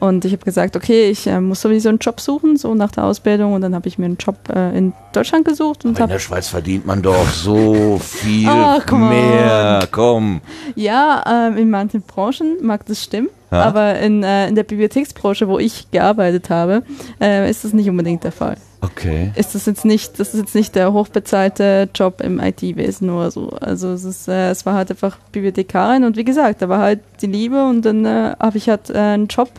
Und 0.00 0.24
ich 0.24 0.32
habe 0.32 0.42
gesagt, 0.44 0.76
okay, 0.76 1.10
ich 1.10 1.26
äh, 1.26 1.40
muss 1.40 1.60
sowieso 1.60 1.90
einen 1.90 1.98
Job 1.98 2.20
suchen, 2.20 2.56
so 2.56 2.74
nach 2.74 2.90
der 2.90 3.04
Ausbildung. 3.04 3.52
Und 3.52 3.60
dann 3.60 3.74
habe 3.74 3.86
ich 3.86 3.98
mir 3.98 4.06
einen 4.06 4.16
Job 4.16 4.36
äh, 4.48 4.76
in 4.76 4.94
Deutschland 5.12 5.44
gesucht 5.44 5.84
und 5.84 5.96
Aber 5.96 6.04
in 6.04 6.10
der 6.10 6.18
Schweiz 6.18 6.48
verdient 6.48 6.86
man 6.86 7.02
doch 7.02 7.28
so 7.28 7.98
viel 8.02 8.48
Ach, 8.48 8.84
come 8.86 9.10
mehr. 9.10 9.86
Komm. 9.90 10.40
Ja, 10.74 11.22
ähm, 11.48 11.58
in 11.58 11.68
manchen 11.68 12.00
Branchen 12.00 12.56
mag 12.62 12.86
das 12.86 13.04
stimmen, 13.04 13.28
Ja. 13.50 13.62
aber 13.64 13.98
in, 13.98 14.22
äh, 14.22 14.48
in 14.48 14.54
der 14.54 14.62
Bibliotheksbranche, 14.64 15.48
wo 15.48 15.58
ich 15.58 15.90
gearbeitet 15.90 16.50
habe, 16.50 16.82
äh, 17.20 17.50
ist 17.50 17.64
das 17.64 17.72
nicht 17.72 17.88
unbedingt 17.88 18.22
der 18.24 18.32
Fall. 18.32 18.56
Okay. 18.82 19.32
Ist 19.34 19.54
das 19.54 19.66
jetzt 19.66 19.84
nicht, 19.84 20.18
das 20.18 20.32
ist 20.34 20.40
jetzt 20.40 20.54
nicht 20.54 20.74
der 20.74 20.92
hochbezahlte 20.92 21.88
Job 21.94 22.20
im 22.22 22.40
IT-Wesen 22.40 23.10
oder 23.10 23.30
so. 23.30 23.50
Also 23.60 23.88
es 23.88 24.04
ist, 24.04 24.28
äh, 24.28 24.50
es 24.50 24.64
war 24.64 24.74
halt 24.74 24.90
einfach 24.90 25.18
Bibliothekarin 25.32 26.04
und 26.04 26.16
wie 26.16 26.24
gesagt, 26.24 26.62
da 26.62 26.68
war 26.68 26.78
halt 26.78 27.00
die 27.20 27.26
Liebe 27.26 27.64
und 27.66 27.82
dann 27.84 28.04
äh, 28.06 28.34
habe 28.40 28.56
ich 28.56 28.68
halt 28.68 28.88
äh, 28.90 28.96
einen 28.98 29.26
Job 29.26 29.50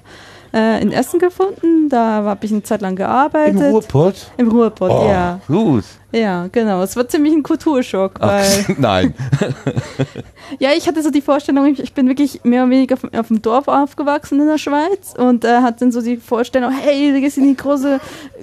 äh, 0.54 0.82
in 0.82 0.92
Essen 0.92 1.20
gefunden. 1.20 1.90
Da 1.90 2.24
habe 2.24 2.46
ich 2.46 2.52
eine 2.52 2.64
Zeit 2.64 2.82
lang 2.82 2.96
gearbeitet. 2.96 3.56
Im 3.62 3.72
Ruhrpott? 3.72 4.32
Im 4.38 4.48
Ruhrpott, 4.50 4.92
Oh, 4.92 5.08
ja. 5.08 5.40
Gut. 5.48 5.84
Ja, 6.12 6.48
genau. 6.52 6.82
Es 6.82 6.96
war 6.96 7.08
ziemlich 7.08 7.34
ein 7.34 7.44
Kulturschock, 7.44 8.14
Ach, 8.20 8.28
weil 8.28 8.76
nein. 8.78 9.14
Ja, 10.60 10.72
ich 10.76 10.88
hatte 10.88 11.02
so 11.02 11.12
die 11.12 11.22
Vorstellung, 11.22 11.66
ich, 11.68 11.80
ich 11.80 11.94
bin 11.94 12.08
wirklich 12.08 12.44
mehr 12.44 12.64
oder 12.64 12.72
weniger 12.72 12.96
auf, 12.96 13.04
auf 13.14 13.28
dem 13.28 13.42
Dorf 13.42 13.68
aufgewachsen 13.68 14.40
in 14.40 14.48
der 14.48 14.58
Schweiz 14.58 15.14
und 15.18 15.46
äh, 15.46 15.62
hatte 15.62 15.80
dann 15.82 15.92
so 15.92 16.02
die 16.02 16.18
Vorstellung, 16.18 16.72
hey, 16.72 17.14
du 17.14 17.22
gehst 17.22 17.38
in 17.38 17.48
die 17.48 17.56
große 17.56 18.00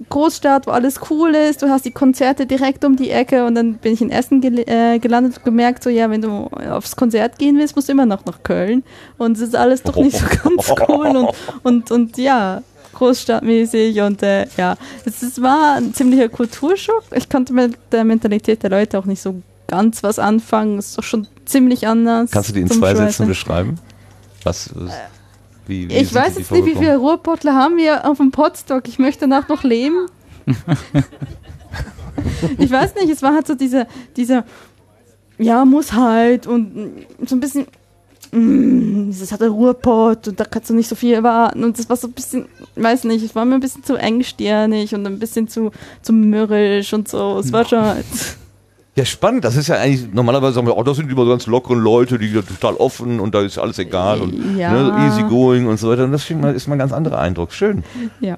Großstadt, 0.09 0.67
wo 0.67 0.71
alles 0.71 1.01
cool 1.11 1.35
ist, 1.35 1.61
du 1.63 1.69
hast 1.69 1.85
die 1.85 1.91
Konzerte 1.91 2.47
direkt 2.47 2.85
um 2.85 2.97
die 2.97 3.11
Ecke 3.11 3.45
und 3.45 3.55
dann 3.55 3.75
bin 3.75 3.93
ich 3.93 4.01
in 4.01 4.11
Essen 4.11 4.41
gel 4.41 4.61
äh, 4.61 4.99
gelandet 4.99 5.37
und 5.37 5.45
gemerkt, 5.45 5.83
so 5.83 5.91
ja, 5.91 6.09
wenn 6.09 6.23
du 6.23 6.49
aufs 6.71 6.97
Konzert 6.97 7.39
gehen 7.39 7.59
willst, 7.59 7.77
musst 7.77 7.89
du 7.89 7.93
immer 7.93 8.07
noch 8.07 8.25
nach 8.25 8.43
Köln 8.43 8.85
und 9.19 9.37
es 9.37 9.43
ist 9.43 9.57
alles 9.57 9.83
doch 9.83 9.97
nicht 9.97 10.17
so 10.17 10.25
ganz 10.43 10.73
cool 10.89 11.09
und, 11.09 11.29
und, 11.63 11.91
und 11.91 12.17
ja, 12.17 12.63
großstadtmäßig 12.95 14.01
und 14.01 14.23
äh, 14.23 14.47
ja, 14.57 14.77
es, 15.05 15.23
es 15.23 15.41
war 15.41 15.77
ein 15.77 15.95
ziemlicher 15.95 16.29
Kulturschock. 16.29 17.05
Ich 17.15 17.29
konnte 17.29 17.53
mit 17.53 17.79
der 17.93 18.05
Mentalität 18.05 18.63
der 18.63 18.71
Leute 18.71 18.99
auch 18.99 19.05
nicht 19.05 19.23
so 19.23 19.43
ganz 19.67 20.03
was 20.03 20.19
anfangen. 20.19 20.79
Es 20.79 20.89
ist 20.89 20.99
doch 20.99 21.05
schon 21.05 21.29
ziemlich 21.45 21.87
anders. 21.87 22.31
Kannst 22.31 22.51
du 22.51 22.55
die 22.55 22.61
in 22.61 22.69
zwei 22.69 22.91
Schweizer. 22.91 23.07
Sätzen 23.07 23.29
beschreiben? 23.29 23.79
Was, 24.43 24.71
was 24.75 24.93
wie, 25.69 25.89
wie 25.89 25.95
Ich 25.95 26.15
weiß 26.15 26.39
jetzt 26.39 26.51
nicht, 26.51 26.65
wie 26.65 26.75
viele 26.75 26.97
Ruhrpottler 26.97 27.55
haben 27.55 27.77
wir 27.77 28.09
auf 28.09 28.17
dem 28.17 28.31
Potstock. 28.31 28.89
Ich 28.89 28.99
möchte 28.99 29.21
danach 29.29 29.49
noch 29.49 29.63
leben. 29.63 30.09
ich 32.59 32.71
weiß 32.71 32.95
nicht, 32.97 33.11
es 33.11 33.23
war 33.23 33.35
halt 33.35 33.47
so 33.47 33.55
diese, 33.55 33.87
diese, 34.17 34.45
ja, 35.37 35.65
muss 35.67 35.93
halt 35.93 36.47
und 36.47 37.07
so 37.27 37.37
ein 37.37 37.41
bisschen, 37.41 37.67
das 38.31 39.33
hat 39.33 39.41
der 39.41 39.49
Ruhrpott 39.51 40.29
und 40.29 40.39
da 40.41 40.45
kannst 40.45 40.71
du 40.71 40.75
nicht 40.75 40.89
so 40.89 40.95
viel 40.95 41.15
erwarten 41.15 41.65
und 41.65 41.79
das 41.79 41.89
war 41.89 41.97
so 41.97 42.09
ein 42.09 42.13
bisschen, 42.13 42.47
weiß 42.77 43.05
nicht, 43.05 43.25
es 43.25 43.35
war 43.35 43.45
mir 43.45 43.55
ein 43.55 43.61
bisschen 43.61 43.85
zu 43.85 43.97
engstirnig 43.97 44.95
und 44.95 45.07
ein 45.07 45.19
bisschen 45.19 45.49
zu, 45.49 45.71
zu 46.03 46.13
mürrisch 46.13 46.93
und 46.93 47.09
so. 47.09 47.39
Es 47.39 47.53
war 47.53 47.65
schon 47.65 47.81
halt, 47.81 48.07
Ja, 48.97 49.05
spannend. 49.05 49.45
Das 49.45 49.55
ist 49.57 49.69
ja 49.69 49.77
eigentlich, 49.77 50.13
normalerweise 50.13 50.55
sagen 50.55 50.67
wir, 50.67 50.77
oh, 50.77 50.83
das 50.83 50.97
sind 50.97 51.11
immer 51.11 51.25
ganz 51.27 51.47
lockeren 51.47 51.79
Leute, 51.79 52.19
die 52.19 52.29
sind 52.31 52.49
total 52.49 52.75
offen 52.75 53.21
und 53.21 53.35
da 53.35 53.43
ist 53.43 53.57
alles 53.59 53.79
egal 53.79 54.21
und 54.21 54.57
Ja. 54.59 54.73
ne, 54.73 55.07
easy 55.07 55.23
going 55.23 55.67
und 55.69 55.79
so 55.79 55.89
weiter. 55.89 56.05
Und 56.05 56.13
das 56.13 56.29
mal, 56.31 56.55
ist 56.55 56.67
mal 56.67 56.75
ein 56.75 56.79
ganz 56.81 56.93
anderer 56.93 57.19
Eindruck. 57.21 57.53
Schön. 57.53 57.85
Ja. 58.21 58.37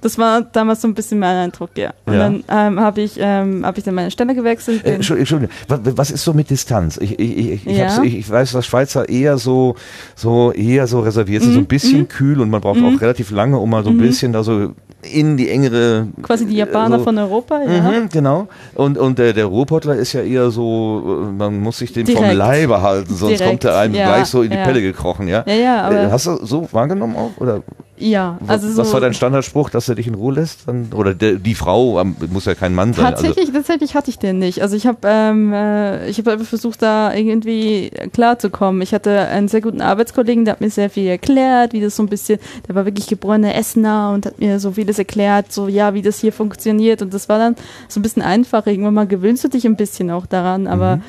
Das 0.00 0.16
war 0.18 0.42
damals 0.42 0.80
so 0.82 0.88
ein 0.88 0.94
bisschen 0.94 1.18
mein 1.18 1.36
Eindruck, 1.36 1.70
ja. 1.76 1.92
Und 2.06 2.12
Ja. 2.14 2.18
dann 2.20 2.44
ähm, 2.48 2.80
habe 2.80 3.00
ich, 3.00 3.16
ähm, 3.18 3.64
hab 3.66 3.76
ich 3.78 3.84
dann 3.84 3.94
meine 3.94 4.10
Stelle 4.10 4.34
gewechselt. 4.34 4.84
Äh, 4.84 4.94
Entschuldigung. 4.94 5.48
Was, 5.66 6.10
ist 6.10 6.24
so 6.24 6.32
mit 6.32 6.50
Distanz? 6.50 6.98
Ich, 6.98 7.18
ich, 7.18 7.66
ich, 7.66 7.76
Ja. 7.76 8.02
ich, 8.02 8.16
ich 8.18 8.30
weiß, 8.30 8.52
dass 8.52 8.66
Schweizer 8.66 9.08
eher 9.08 9.38
so, 9.38 9.74
so, 10.14 10.52
eher 10.52 10.86
so 10.86 11.00
reserviert 11.00 11.42
sind, 11.42 11.52
so 11.52 11.58
ein 11.58 11.66
bisschen 11.66 12.06
kühl 12.08 12.40
und 12.40 12.50
man 12.50 12.60
braucht 12.60 12.80
auch 12.82 13.00
relativ 13.00 13.30
lange, 13.30 13.58
um 13.58 13.70
mal 13.70 13.82
so 13.84 13.90
ein 13.90 13.98
bisschen 13.98 14.32
da 14.32 14.42
so 14.42 14.72
in 15.02 15.36
die 15.36 15.48
engere. 15.48 16.08
quasi 16.22 16.44
die 16.46 16.54
äh, 16.54 16.58
Japaner 16.58 16.98
so, 16.98 17.04
von 17.04 17.18
Europa, 17.18 17.62
ja. 17.62 17.82
Mhm, 17.82 18.08
genau. 18.08 18.48
Und, 18.74 18.98
und 18.98 19.18
der, 19.18 19.32
der 19.32 19.46
Ruhrpottler 19.46 19.94
ist 19.94 20.12
ja 20.12 20.22
eher 20.22 20.50
so, 20.50 21.24
äh, 21.28 21.32
man 21.32 21.60
muss 21.60 21.78
sich 21.78 21.92
vom 21.92 22.04
Direkt. 22.04 22.34
Leibe 22.34 22.82
halten, 22.82 23.14
sonst 23.14 23.38
Direkt, 23.38 23.48
kommt 23.48 23.64
er 23.64 23.78
einem 23.78 23.94
ja, 23.94 24.06
gleich 24.06 24.26
so 24.26 24.42
in 24.42 24.50
die 24.50 24.56
ja. 24.56 24.64
Pelle 24.64 24.82
gekrochen, 24.82 25.28
ja? 25.28 25.44
Ja, 25.46 25.54
ja, 25.54 25.90
Äh, 25.90 26.10
Hast 26.10 26.26
du 26.26 26.44
so 26.44 26.68
wahrgenommen 26.72 27.16
auch? 27.16 27.30
Oder? 27.38 27.62
Ja, 28.00 28.38
also 28.46 28.70
so. 28.70 28.78
Was 28.78 28.92
war 28.92 29.00
dein 29.00 29.14
Standardspruch, 29.14 29.70
dass 29.70 29.88
er 29.88 29.94
dich 29.94 30.06
in 30.06 30.14
Ruhe 30.14 30.34
lässt? 30.34 30.68
Dann, 30.68 30.92
oder 30.94 31.14
der, 31.14 31.34
die 31.34 31.54
Frau, 31.54 32.02
muss 32.30 32.44
ja 32.44 32.54
kein 32.54 32.74
Mann 32.74 32.92
sein. 32.92 33.06
also 33.06 33.24
Tatsächlich, 33.26 33.52
tatsächlich 33.52 33.94
hatte 33.94 34.10
ich 34.10 34.18
den 34.18 34.38
nicht. 34.38 34.62
Also 34.62 34.76
ich 34.76 34.86
habe 34.86 34.98
ähm, 35.04 35.52
äh, 35.52 36.08
ich 36.08 36.18
einfach 36.26 36.46
versucht, 36.46 36.82
da 36.82 37.12
irgendwie 37.12 37.90
klarzukommen. 38.12 38.82
Ich 38.82 38.94
hatte 38.94 39.18
einen 39.28 39.48
sehr 39.48 39.60
guten 39.60 39.80
Arbeitskollegen, 39.80 40.44
der 40.44 40.52
hat 40.52 40.60
mir 40.60 40.70
sehr 40.70 40.90
viel 40.90 41.06
erklärt, 41.06 41.72
wie 41.72 41.80
das 41.80 41.96
so 41.96 42.02
ein 42.02 42.08
bisschen, 42.08 42.38
der 42.68 42.74
war 42.74 42.84
wirklich 42.84 43.06
geborener 43.06 43.54
Essener 43.54 44.12
und 44.14 44.26
hat 44.26 44.38
mir 44.38 44.60
so 44.60 44.72
vieles 44.72 44.98
erklärt, 44.98 45.52
so 45.52 45.68
ja, 45.68 45.94
wie 45.94 46.02
das 46.02 46.18
hier 46.20 46.32
funktioniert. 46.32 47.02
Und 47.02 47.12
das 47.14 47.28
war 47.28 47.38
dann 47.38 47.56
so 47.88 47.98
ein 48.00 48.02
bisschen 48.02 48.22
einfacher. 48.22 48.68
Irgendwann 48.70 48.94
mal 48.94 49.06
gewöhnst 49.06 49.44
du 49.44 49.48
dich 49.48 49.66
ein 49.66 49.76
bisschen 49.76 50.10
auch 50.10 50.26
daran, 50.26 50.66
aber 50.66 50.96
Mhm. 50.96 51.02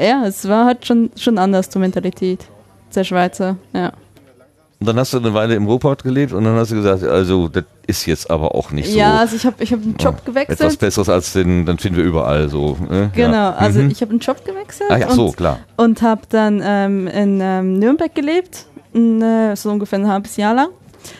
ja, 0.00 0.24
es 0.26 0.48
war 0.48 0.66
halt 0.66 0.86
schon, 0.86 1.10
schon 1.16 1.38
anders 1.38 1.70
zur 1.70 1.80
Mentalität 1.80 2.46
der 2.94 3.04
Schweizer, 3.04 3.56
ja. 3.74 3.92
Und 4.80 4.86
dann 4.86 4.96
hast 4.96 5.12
du 5.12 5.18
eine 5.18 5.34
Weile 5.34 5.56
im 5.56 5.66
Ruhrpott 5.66 6.04
gelebt 6.04 6.32
und 6.32 6.44
dann 6.44 6.54
hast 6.54 6.70
du 6.70 6.76
gesagt, 6.76 7.02
also 7.02 7.48
das 7.48 7.64
ist 7.88 8.06
jetzt 8.06 8.30
aber 8.30 8.54
auch 8.54 8.70
nicht 8.70 8.88
so 8.92 8.96
Ja, 8.96 9.16
also 9.18 9.34
ich 9.34 9.44
habe 9.44 9.56
ich 9.62 9.72
hab 9.72 9.80
einen 9.82 9.96
Job 9.96 10.14
etwas 10.18 10.26
gewechselt. 10.34 10.78
Besseres 10.78 11.08
als 11.08 11.32
den, 11.32 11.66
dann 11.66 11.78
finden 11.78 11.98
wir 11.98 12.04
überall 12.04 12.48
so. 12.48 12.76
Ne? 12.88 13.10
Genau, 13.14 13.32
ja. 13.32 13.54
also 13.54 13.80
Mhm. 13.80 13.90
ich 13.90 14.00
habe 14.02 14.10
einen 14.12 14.20
Job 14.20 14.44
gewechselt. 14.44 14.88
Ah 14.90 14.96
ja, 14.98 15.10
so, 15.10 15.26
und 15.26 15.36
klar. 15.36 15.58
und 15.76 16.00
habe 16.02 16.20
dann 16.28 16.62
ähm, 16.64 17.08
in 17.08 17.40
ähm, 17.42 17.78
Nürnberg 17.80 18.14
gelebt, 18.14 18.66
n- 18.94 19.20
äh, 19.20 19.56
so 19.56 19.68
ungefähr 19.70 19.98
ein 19.98 20.06
halbes 20.08 20.36
Jahr 20.36 20.54
lang 20.54 20.68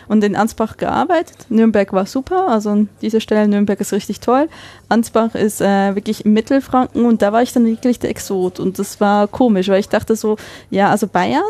und 0.06 0.22
in 0.22 0.36
Ansbach 0.36 0.76
gearbeitet. 0.76 1.46
Nürnberg 1.48 1.92
war 1.92 2.06
super, 2.06 2.46
also 2.48 2.70
an 2.70 2.88
dieser 3.02 3.20
Stelle 3.20 3.48
Nürnberg 3.48 3.80
ist 3.80 3.92
richtig 3.92 4.20
toll. 4.20 4.48
Ansbach 4.88 5.34
ist 5.34 5.60
äh, 5.60 5.96
wirklich 5.96 6.24
im 6.24 6.32
Mittelfranken 6.32 7.04
und 7.06 7.22
da 7.22 7.32
war 7.32 7.42
ich 7.42 7.52
dann 7.54 7.66
wirklich 7.66 7.98
der 7.98 8.10
Exot 8.10 8.60
und 8.60 8.78
das 8.78 9.00
war 9.00 9.26
komisch, 9.26 9.68
weil 9.68 9.80
ich 9.80 9.88
dachte 9.88 10.14
so, 10.14 10.36
ja, 10.70 10.90
also 10.90 11.08
Bayern 11.08 11.42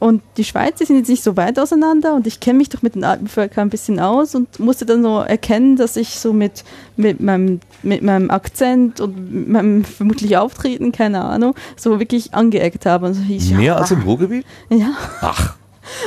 und 0.00 0.22
die 0.38 0.44
Schweiz, 0.44 0.78
die 0.78 0.86
sind 0.86 0.96
jetzt 0.96 1.10
nicht 1.10 1.22
so 1.22 1.36
weit 1.36 1.58
auseinander 1.58 2.14
und 2.14 2.26
ich 2.26 2.40
kenne 2.40 2.56
mich 2.56 2.70
doch 2.70 2.80
mit 2.80 2.94
den 2.94 3.04
Alpenvölkern 3.04 3.66
ein 3.66 3.70
bisschen 3.70 4.00
aus 4.00 4.34
und 4.34 4.58
musste 4.58 4.86
dann 4.86 5.02
so 5.02 5.20
erkennen, 5.20 5.76
dass 5.76 5.94
ich 5.96 6.18
so 6.18 6.32
mit, 6.32 6.64
mit, 6.96 7.20
meinem, 7.20 7.60
mit 7.82 8.02
meinem 8.02 8.30
Akzent 8.30 9.00
und 9.00 9.48
meinem 9.48 9.84
vermutlich 10.00 10.38
Auftreten, 10.38 10.90
keine 10.90 11.22
Ahnung, 11.22 11.54
so 11.76 11.98
wirklich 11.98 12.32
angeeckt 12.32 12.86
habe. 12.86 13.06
Und 13.06 13.14
so 13.14 13.20
hieß, 13.20 13.50
Mehr 13.50 13.60
ja, 13.60 13.76
als 13.76 13.90
im 13.90 14.00
Ruhrgebiet? 14.00 14.46
Ja. 14.70 14.92
Ach, 15.20 15.56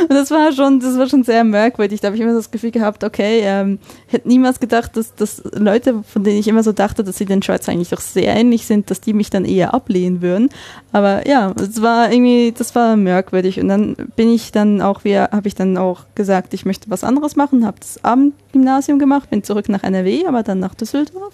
Und 0.02 0.12
das 0.14 0.32
war 0.32 0.52
schon, 0.52 0.80
das 0.80 0.98
war 0.98 1.08
schon 1.08 1.24
sehr 1.24 1.44
merkwürdig. 1.44 2.02
Da 2.02 2.08
habe 2.08 2.16
ich 2.16 2.22
immer 2.22 2.34
das 2.34 2.52
Gefühl 2.52 2.72
gehabt, 2.72 3.04
okay, 3.04 3.42
ähm, 3.44 3.80
hätte 4.08 4.28
niemals 4.28 4.60
gedacht, 4.60 4.96
dass, 4.98 5.16
dass 5.16 5.42
Leute, 5.54 6.04
von 6.04 6.24
denen 6.24 6.40
ich 6.40 6.48
immer 6.48 6.64
so 6.64 6.72
dachte, 6.72 7.04
dass 7.04 7.18
sie 7.18 7.26
den 7.26 7.42
Schweizer 7.42 7.72
eigentlich 7.72 7.90
doch 7.90 8.02
sehr 8.02 8.36
ähnlich 8.36 8.66
sind, 8.66 8.90
dass 8.90 9.02
die 9.02 9.14
mich 9.14 9.30
dann 9.30 9.46
eher 9.46 9.74
ablehnen 9.74 10.22
würden. 10.22 10.50
Aber 10.92 11.28
ja, 11.28 11.54
es 11.58 11.82
war 11.82 12.12
irgendwie, 12.12 12.54
das 12.56 12.76
war 12.76 12.96
merkwürdig. 12.96 13.60
Und 13.60 13.68
dann 13.68 13.96
bin 14.16 14.30
ich 14.30 14.52
dann 14.52 14.82
auch 14.82 15.04
wieder, 15.04 15.30
habe 15.32 15.48
ich 15.48 15.56
dann 15.56 15.78
auch 15.78 16.06
gesagt, 16.16 16.54
ich 16.54 16.66
möchte 16.66 16.90
was 16.90 17.04
anderes 17.04 17.36
machen, 17.36 17.66
habe 17.66 17.80
das 17.80 18.04
Abendgymnasium 18.04 19.00
gemacht, 19.00 19.30
bin 19.30 19.44
zurück 19.44 19.70
nach 19.70 19.84
NRW, 19.84 20.26
aber 20.28 20.44
dann 20.44 20.60
nach 20.60 20.76
Düsseldorf. 20.76 21.34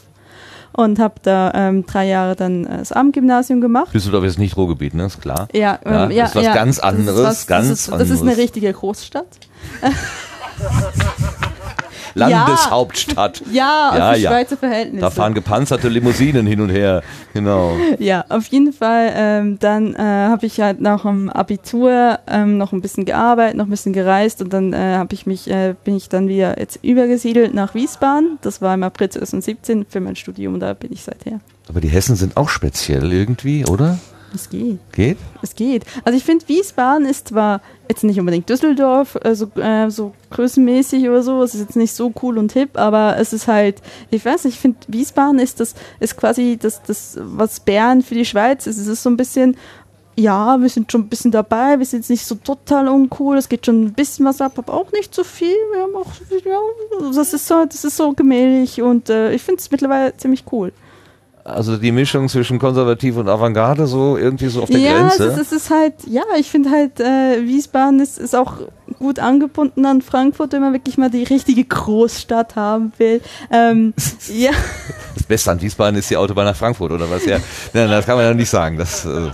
Und 0.72 1.00
habe 1.00 1.16
da 1.24 1.52
ähm, 1.56 1.86
drei 1.86 2.08
Jahre 2.08 2.36
dann 2.36 2.66
äh, 2.66 2.78
das 2.78 2.92
Abendgymnasium 2.92 3.60
gemacht. 3.62 3.94
Düsseldorf 3.94 4.24
ist 4.26 4.38
nicht 4.40 4.56
Ruhrgebiet, 4.56 4.94
ne? 4.94 5.06
Ist 5.06 5.22
klar. 5.22 5.48
Ja, 5.54 5.80
Ja, 5.84 6.06
ähm, 6.06 6.12
ja, 6.12 6.24
das 6.24 6.30
ist 6.32 6.36
was 6.36 6.46
ja, 6.46 6.54
ganz 6.54 6.76
das 6.78 6.84
anderes, 6.86 7.20
ist 7.20 7.26
was, 7.26 7.48
ganz 7.48 7.68
das 7.70 7.80
ist, 7.80 7.92
Das 7.92 8.10
ist 8.10 8.22
eine 8.22 8.38
richtige 8.38 8.72
Großstadt. 8.72 9.28
Landeshauptstadt. 12.16 13.42
Ja, 13.52 13.96
Ja, 13.96 14.10
auf 14.10 14.16
die 14.16 14.22
ja. 14.22 14.30
Schweizer 14.32 14.58
Verhältnisse. 14.58 15.02
Da 15.02 15.10
fahren 15.10 15.34
gepanzerte 15.34 15.90
Limousinen 15.90 16.46
hin 16.46 16.62
und 16.62 16.70
her. 16.70 17.02
Genau. 17.34 17.74
Ja, 18.00 18.26
auf 18.30 18.46
jeden 18.48 18.74
Fall. 18.74 19.12
Ähm, 19.16 19.60
dann 19.60 19.96
äh, 19.96 20.00
habe 20.00 20.46
ich 20.46 20.60
halt 20.62 20.82
nach 20.82 21.04
dem 21.04 21.30
Abitur 21.30 22.20
ähm, 22.28 22.58
noch 22.58 22.72
ein 22.74 22.82
bisschen 22.82 23.06
gearbeitet, 23.06 23.58
noch 23.58 23.66
ein 23.66 23.72
bisschen 23.72 23.94
gereist 23.94 24.42
und 24.42 24.54
dann 24.54 24.74
äh, 24.74 24.96
habe 24.98 25.14
ich 25.14 25.26
mich, 25.26 25.50
äh, 25.50 25.76
bin 25.84 25.96
ich 25.96 26.10
dann 26.10 26.28
wieder 26.28 26.60
jetzt 26.60 26.80
übergesiedelt 26.84 27.54
nach 27.54 27.74
Wiesbaden. 27.76 28.38
Das 28.42 28.62
war 28.62 28.74
im 28.74 28.84
April 28.84 29.10
2017 29.10 29.86
für 29.90 30.00
mein 30.00 30.16
Studium. 30.16 30.60
Da 30.60 30.74
bin 30.74 30.92
ich 30.92 31.04
seither. 31.04 31.40
Aber 31.68 31.82
die 31.82 31.88
Hessen 31.90 32.16
sind 32.16 32.36
auch 32.38 32.50
speziell 32.50 33.12
irgendwie, 33.12 33.66
oder? 33.66 34.00
Es 34.34 34.50
geht. 34.50 34.80
Geht? 34.92 35.18
Es 35.42 35.56
geht. 35.56 35.86
Also 36.04 36.18
ich 36.18 36.24
finde, 36.24 36.48
Wiesbaden 36.48 37.06
ist 37.06 37.30
zwar 37.30 37.62
jetzt 37.88 38.04
nicht 38.04 38.20
unbedingt 38.20 38.50
Düsseldorf, 38.50 39.18
äh, 39.24 39.34
so, 39.34 39.50
äh, 39.56 39.90
so 39.90 40.14
größenmäßig 40.30 41.10
oder 41.10 41.24
so, 41.24 41.42
es 41.42 41.56
ist 41.56 41.62
jetzt 41.62 41.76
nicht 41.76 41.94
so 41.94 42.14
cool 42.22 42.38
und 42.38 42.52
hip, 42.52 42.78
aber 42.78 43.18
es 43.18 43.34
ist 43.34 43.48
halt, 43.48 43.82
ich 44.12 44.24
weiß 44.24 44.46
nicht, 44.46 44.56
ich 44.56 44.60
finde, 44.60 44.78
Wiesbaden 44.88 45.40
ist 45.40 45.60
das, 45.60 45.74
ist 46.00 46.16
quasi 46.16 46.58
das, 46.62 46.84
das, 46.84 47.18
was 47.20 47.60
Bern 47.60 48.02
für 48.02 48.14
die 48.14 48.26
Schweiz 48.26 48.68
ist. 48.68 48.78
Es 48.78 48.88
ist 48.88 49.02
so 49.02 49.10
ein 49.10 49.18
bisschen, 49.18 49.58
ja, 50.16 50.60
wir 50.60 50.70
sind 50.70 50.92
schon 50.92 51.02
ein 51.02 51.10
bisschen 51.10 51.32
dabei, 51.32 51.80
wir 51.80 51.86
sind 51.86 52.02
jetzt 52.02 52.10
nicht 52.10 52.26
so 52.26 52.36
total 52.36 52.88
uncool, 52.90 53.38
es 53.38 53.50
geht 53.50 53.66
schon 53.66 53.86
ein 53.86 53.94
bisschen 53.94 54.26
was 54.26 54.42
ab, 54.42 54.54
aber 54.58 54.74
auch 54.74 54.92
nicht 54.92 55.16
so 55.16 55.24
viel. 55.24 55.56
Wir 55.74 55.82
haben 55.82 55.96
auch, 55.96 56.12
ja, 56.46 57.10
das 57.16 57.34
ist 57.34 57.48
so, 57.48 57.66
das 57.66 57.84
ist 57.84 57.98
so 57.98 58.14
gemächlich 58.14 58.82
und 58.82 59.10
äh, 59.10 59.32
ich 59.34 59.42
finde 59.42 59.62
es 59.62 59.72
mittlerweile 59.72 60.16
ziemlich 60.18 60.44
cool. 60.52 60.72
Also 61.54 61.78
die 61.78 61.92
Mischung 61.92 62.30
zwischen 62.30 62.60
konservativ 62.60 63.18
und 63.18 63.28
Avantgarde 63.28 63.88
so 63.88 64.18
irgendwie 64.18 64.48
so 64.48 64.64
auf 64.64 64.70
der 64.70 64.80
ja, 64.80 65.00
Grenze. 65.00 65.26
Es 65.26 65.34
ist, 65.34 65.52
es 65.52 65.52
ist 65.52 65.70
halt, 65.70 65.94
ja, 66.08 66.24
ich 66.38 66.50
finde 66.50 66.70
halt, 66.70 67.00
äh, 67.00 67.46
Wiesbaden 67.46 68.00
ist, 68.00 68.18
ist 68.18 68.36
auch 68.36 68.56
gut 68.98 69.20
angebunden 69.20 69.86
an 69.86 70.02
Frankfurt, 70.02 70.54
wenn 70.54 70.62
man 70.62 70.74
wirklich 70.74 70.98
mal 70.98 71.10
die 71.10 71.24
richtige 71.24 71.64
Großstadt 71.64 72.56
haben 72.56 72.92
will. 72.98 73.22
Ähm, 73.52 73.94
ja, 74.34 74.52
Das 75.16 75.24
Beste 75.24 75.52
an 75.52 75.62
Wiesbaden 75.62 75.98
ist 75.98 76.10
die 76.10 76.18
Autobahn 76.18 76.46
nach 76.46 76.56
Frankfurt 76.56 76.92
oder 76.92 77.10
was? 77.10 77.26
Ja, 77.26 77.38
Nein, 77.74 77.90
das 77.90 78.06
kann 78.06 78.16
man 78.16 78.26
ja 78.26 78.34
nicht 78.34 78.50
sagen. 78.50 78.78
Das, 78.78 79.06
äh, 79.06 79.30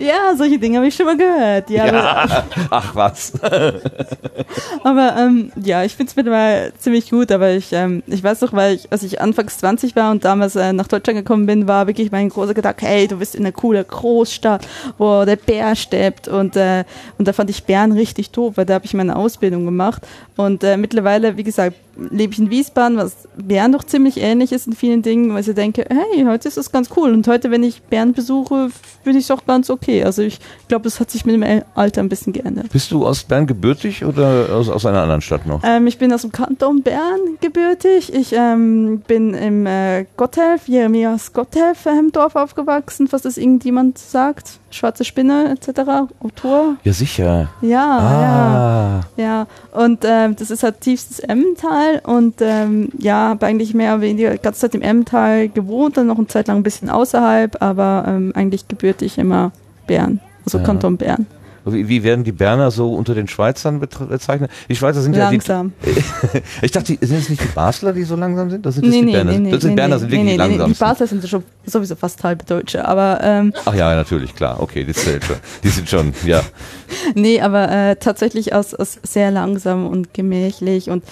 ja, 0.00 0.34
solche 0.36 0.58
Dinge 0.58 0.78
habe 0.78 0.88
ich 0.88 0.94
schon 0.94 1.06
mal 1.06 1.16
gehört. 1.16 1.68
Ja, 1.70 1.86
ja. 1.86 2.44
Ach 2.70 2.94
was. 2.94 3.32
aber 4.84 5.14
ähm, 5.18 5.52
ja, 5.62 5.84
ich 5.84 5.94
finde 5.94 6.10
es 6.10 6.16
mittlerweile 6.16 6.72
ziemlich 6.78 7.10
gut, 7.10 7.30
aber 7.30 7.50
ich, 7.50 7.72
ähm, 7.72 8.02
ich 8.06 8.22
weiß 8.22 8.40
noch, 8.40 8.52
weil 8.52 8.76
ich, 8.76 8.90
als 8.90 9.02
ich 9.02 9.20
anfangs 9.20 9.58
20 9.58 9.94
war 9.96 10.10
und 10.10 10.24
damals 10.24 10.56
äh, 10.56 10.72
nach 10.72 10.88
Deutschland 10.88 11.18
gekommen 11.18 11.46
bin, 11.46 11.68
war 11.68 11.86
wirklich 11.86 12.10
mein 12.10 12.30
großer 12.30 12.54
Gedanke, 12.54 12.86
hey, 12.86 13.06
du 13.08 13.18
bist 13.18 13.34
in 13.34 13.44
einer 13.44 13.52
coolen 13.52 13.84
Großstadt, 13.86 14.66
wo 14.98 15.24
der 15.24 15.36
Bär 15.36 15.76
steppt 15.76 16.28
und, 16.28 16.56
äh, 16.56 16.84
und 17.18 17.28
da 17.28 17.32
fand 17.32 17.50
ich 17.50 17.64
Bern 17.64 17.92
richtig 17.92 18.30
doof, 18.30 18.54
weil 18.56 18.66
da 18.66 18.74
habe 18.74 18.86
ich 18.86 18.94
meine 18.94 19.16
Ausbildung 19.16 19.64
gemacht 19.66 20.06
und 20.36 20.64
äh, 20.64 20.76
mittlerweile, 20.76 21.36
wie 21.36 21.44
gesagt, 21.44 21.76
lebe 22.10 22.32
ich 22.32 22.38
in 22.38 22.50
Wiesbaden, 22.50 22.96
was 22.96 23.28
Bern 23.36 23.72
doch 23.72 23.84
ziemlich 23.84 24.20
ähnlich 24.20 24.52
ist 24.52 24.66
in 24.66 24.72
vielen 24.72 25.02
Dingen, 25.02 25.32
weil 25.34 25.46
ich 25.46 25.54
denke, 25.54 25.84
hey, 25.88 26.24
heute 26.24 26.48
ist 26.48 26.56
das 26.56 26.72
ganz 26.72 26.90
cool 26.96 27.12
und 27.12 27.26
heute, 27.28 27.50
wenn 27.50 27.62
ich 27.62 27.82
Bern 27.82 28.12
besuche, 28.12 28.68
finde 29.02 29.18
ich 29.18 29.26
es 29.26 29.30
auch 29.30 29.44
ganz 29.46 29.70
okay. 29.70 30.04
Also 30.04 30.22
ich 30.22 30.38
glaube, 30.68 30.88
es 30.88 31.00
hat 31.00 31.10
sich 31.10 31.24
mit 31.24 31.34
dem 31.34 31.62
Alter 31.74 32.02
ein 32.02 32.08
bisschen 32.08 32.32
geändert. 32.32 32.70
Bist 32.72 32.90
du 32.90 33.06
aus 33.06 33.24
Bern 33.24 33.46
gebürtig 33.46 34.04
oder 34.04 34.48
aus, 34.52 34.68
aus 34.68 34.86
einer 34.86 35.02
anderen 35.02 35.20
Stadt 35.20 35.46
noch? 35.46 35.62
Ähm, 35.64 35.86
ich 35.86 35.98
bin 35.98 36.12
aus 36.12 36.22
dem 36.22 36.32
Kanton 36.32 36.82
Bern 36.82 37.20
gebürtig. 37.40 38.12
Ich 38.12 38.32
ähm, 38.32 39.02
bin 39.06 39.34
im 39.34 39.66
äh, 39.66 40.06
Gotthelf, 40.16 40.68
Jeremias 40.68 41.32
Gotthelf 41.32 41.86
ähm, 41.86 42.12
Dorf 42.12 42.36
aufgewachsen, 42.36 43.08
falls 43.08 43.22
das 43.22 43.36
irgendjemand 43.36 43.98
sagt. 43.98 44.58
Schwarze 44.70 45.04
Spinne 45.04 45.50
etc. 45.50 45.80
Autor. 46.20 46.76
Ja, 46.84 46.92
sicher. 46.92 47.48
Ja, 47.60 47.68
ja. 47.68 49.00
Ah. 49.00 49.00
Ja, 49.16 49.46
und 49.72 50.04
ähm, 50.04 50.36
das 50.36 50.50
ist 50.50 50.62
halt 50.62 50.80
tiefstes 50.80 51.18
Emmental 51.18 51.89
und 51.98 52.36
ähm, 52.40 52.88
ja, 52.98 53.28
habe 53.30 53.46
eigentlich 53.46 53.74
mehr 53.74 53.94
oder 53.94 54.02
weniger 54.02 54.30
die 54.30 54.38
ganze 54.38 54.60
Zeit 54.60 54.74
im 54.74 54.82
Emmental 54.82 55.48
gewohnt, 55.48 55.96
dann 55.96 56.06
noch 56.06 56.18
eine 56.18 56.26
Zeit 56.28 56.48
lang 56.48 56.58
ein 56.58 56.62
bisschen 56.62 56.90
außerhalb, 56.90 57.60
aber 57.62 58.04
ähm, 58.06 58.32
eigentlich 58.34 58.68
gebürtig 58.68 59.18
immer 59.18 59.52
Bern, 59.86 60.20
also 60.44 60.58
Ja. 60.58 60.64
Kanton 60.64 60.96
Bern. 60.96 61.26
Wie, 61.66 61.88
wie 61.88 62.02
werden 62.02 62.24
die 62.24 62.32
Berner 62.32 62.70
so 62.70 62.94
unter 62.94 63.14
den 63.14 63.28
Schweizern 63.28 63.80
bezeichnet? 63.80 64.50
Die 64.70 64.76
Schweizer 64.76 65.02
sind 65.02 65.14
Langsam. 65.14 65.72
ja 65.84 65.92
die. 65.92 66.40
Ich 66.62 66.70
dachte, 66.72 66.96
die, 66.96 67.06
sind 67.06 67.18
es 67.18 67.28
nicht 67.28 67.42
die 67.42 67.48
Basler, 67.48 67.92
die 67.92 68.02
so 68.04 68.16
langsam 68.16 68.48
sind? 68.50 68.64
Das 68.64 68.76
sind 68.76 68.88
Nee, 68.88 69.00
die 69.00 69.02
nee, 69.02 69.12
Berner. 69.12 69.38
nee, 69.38 69.50
das 69.50 69.60
sind 69.60 69.70
nee, 69.70 69.76
Berner 69.76 69.98
sind 69.98 70.10
wirklich 70.10 70.30
nee, 70.30 70.36
langsam. 70.36 70.72
Die 70.72 70.78
Basler 70.78 71.06
sind 71.06 71.28
schon 71.28 71.44
sowieso 71.66 71.96
fast 71.96 72.24
halbe 72.24 72.44
Deutsche, 72.46 72.88
aber 72.88 73.20
ähm, 73.22 73.52
Ach 73.66 73.74
ja, 73.74 73.94
natürlich, 73.94 74.34
klar. 74.34 74.58
Okay, 74.58 74.84
das 74.84 74.96
zählt 74.96 75.22
schon. 75.22 75.36
Die 75.62 75.68
sind 75.68 75.88
schon, 75.88 76.14
ja. 76.24 76.40
nee, 77.14 77.40
aber 77.42 77.70
äh, 77.70 77.96
tatsächlich 77.96 78.54
aus, 78.54 78.74
aus 78.74 78.98
sehr 79.02 79.30
langsam 79.30 79.86
und 79.86 80.14
gemächlich 80.14 80.88
und 80.88 81.04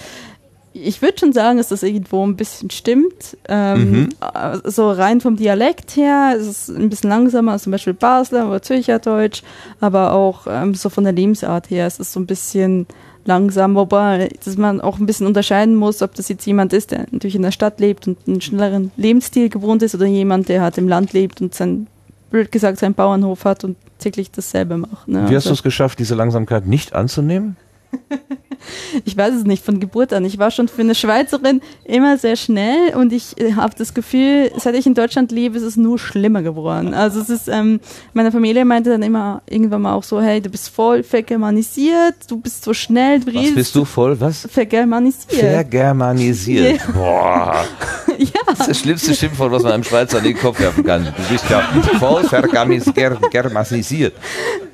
ich 0.83 1.01
würde 1.01 1.17
schon 1.19 1.33
sagen, 1.33 1.57
dass 1.57 1.69
das 1.69 1.83
irgendwo 1.83 2.25
ein 2.25 2.35
bisschen 2.35 2.69
stimmt. 2.69 3.37
Ähm, 3.47 3.91
Mhm. 3.91 4.09
äh, 4.33 4.57
So 4.69 4.91
rein 4.91 5.21
vom 5.21 5.35
Dialekt 5.35 5.95
her 5.95 6.35
ist 6.37 6.47
es 6.47 6.69
ein 6.69 6.89
bisschen 6.89 7.09
langsamer 7.09 7.53
als 7.53 7.63
zum 7.63 7.71
Beispiel 7.71 7.93
Basler 7.93 8.47
oder 8.47 8.61
Zürcher 8.61 8.99
Deutsch, 8.99 9.43
aber 9.79 10.13
auch 10.13 10.47
ähm, 10.49 10.73
so 10.75 10.89
von 10.89 11.03
der 11.03 11.13
Lebensart 11.13 11.69
her 11.69 11.87
ist 11.87 11.99
es 11.99 12.13
so 12.13 12.19
ein 12.19 12.25
bisschen 12.25 12.85
langsam, 13.25 13.75
wobei 13.75 14.29
dass 14.43 14.57
man 14.57 14.81
auch 14.81 14.97
ein 14.99 15.05
bisschen 15.05 15.27
unterscheiden 15.27 15.75
muss, 15.75 16.01
ob 16.01 16.15
das 16.15 16.29
jetzt 16.29 16.45
jemand 16.45 16.73
ist, 16.73 16.91
der 16.91 17.05
natürlich 17.11 17.35
in 17.35 17.41
der 17.43 17.51
Stadt 17.51 17.79
lebt 17.79 18.07
und 18.07 18.17
einen 18.27 18.41
schnelleren 18.41 18.91
Lebensstil 18.97 19.49
gewohnt 19.49 19.83
ist 19.83 19.93
oder 19.93 20.05
jemand, 20.05 20.49
der 20.49 20.61
halt 20.61 20.77
im 20.77 20.87
Land 20.87 21.13
lebt 21.13 21.41
und 21.41 21.53
sein, 21.53 21.87
blöd 22.31 22.51
gesagt, 22.51 22.79
seinen 22.79 22.93
Bauernhof 22.95 23.45
hat 23.45 23.63
und 23.63 23.75
täglich 23.99 24.31
dasselbe 24.31 24.77
macht. 24.77 25.07
Ne? 25.07 25.29
Wie 25.29 25.35
hast 25.35 25.45
du 25.45 25.49
Also- 25.49 25.59
es 25.59 25.63
geschafft, 25.63 25.99
diese 25.99 26.15
Langsamkeit 26.15 26.65
nicht 26.65 26.93
anzunehmen? 26.93 27.57
ich 29.05 29.15
weiß 29.15 29.35
es 29.35 29.43
nicht, 29.43 29.63
von 29.63 29.79
Geburt 29.79 30.13
an. 30.13 30.25
Ich 30.25 30.37
war 30.37 30.51
schon 30.51 30.67
für 30.67 30.81
eine 30.81 30.95
Schweizerin 30.95 31.61
immer 31.85 32.17
sehr 32.17 32.35
schnell 32.35 32.95
und 32.95 33.13
ich 33.13 33.39
äh, 33.39 33.53
habe 33.53 33.73
das 33.77 33.93
Gefühl, 33.93 34.51
seit 34.57 34.75
ich 34.75 34.85
in 34.85 34.93
Deutschland 34.93 35.31
lebe, 35.31 35.57
ist 35.57 35.63
es 35.63 35.77
nur 35.77 35.97
schlimmer 35.99 36.41
geworden. 36.41 36.93
Also 36.93 37.19
es 37.19 37.29
ist, 37.29 37.47
ähm, 37.47 37.79
meine 38.13 38.31
Familie 38.31 38.65
meinte 38.65 38.89
dann 38.89 39.03
immer 39.03 39.41
irgendwann 39.49 39.83
mal 39.83 39.93
auch 39.93 40.03
so, 40.03 40.21
hey, 40.21 40.41
du 40.41 40.49
bist 40.49 40.69
voll 40.69 41.03
vergermanisiert, 41.03 42.15
du 42.27 42.37
bist 42.37 42.63
so 42.63 42.73
schnell, 42.73 43.19
du 43.19 43.33
Was 43.33 43.53
bist 43.53 43.75
du 43.75 43.85
voll? 43.85 44.19
Was? 44.19 44.47
vergermanisiert. 44.49 45.39
Vergermanisiert. 45.39 46.81
Boah. 46.93 47.65
ja. 48.17 48.25
Das 48.45 48.59
ist 48.61 48.69
das 48.69 48.79
schlimmste 48.79 49.15
Schimpfwort, 49.15 49.51
was 49.51 49.63
man 49.63 49.73
einem 49.73 49.83
Schweizer 49.83 50.19
in 50.19 50.25
den 50.25 50.37
Kopf 50.37 50.59
werfen 50.59 50.83
kann. 50.83 51.05
Du 51.05 51.31
bist 51.31 51.49
ja 51.49 51.61
voll 51.99 52.23
vergermanisiert. 52.23 54.13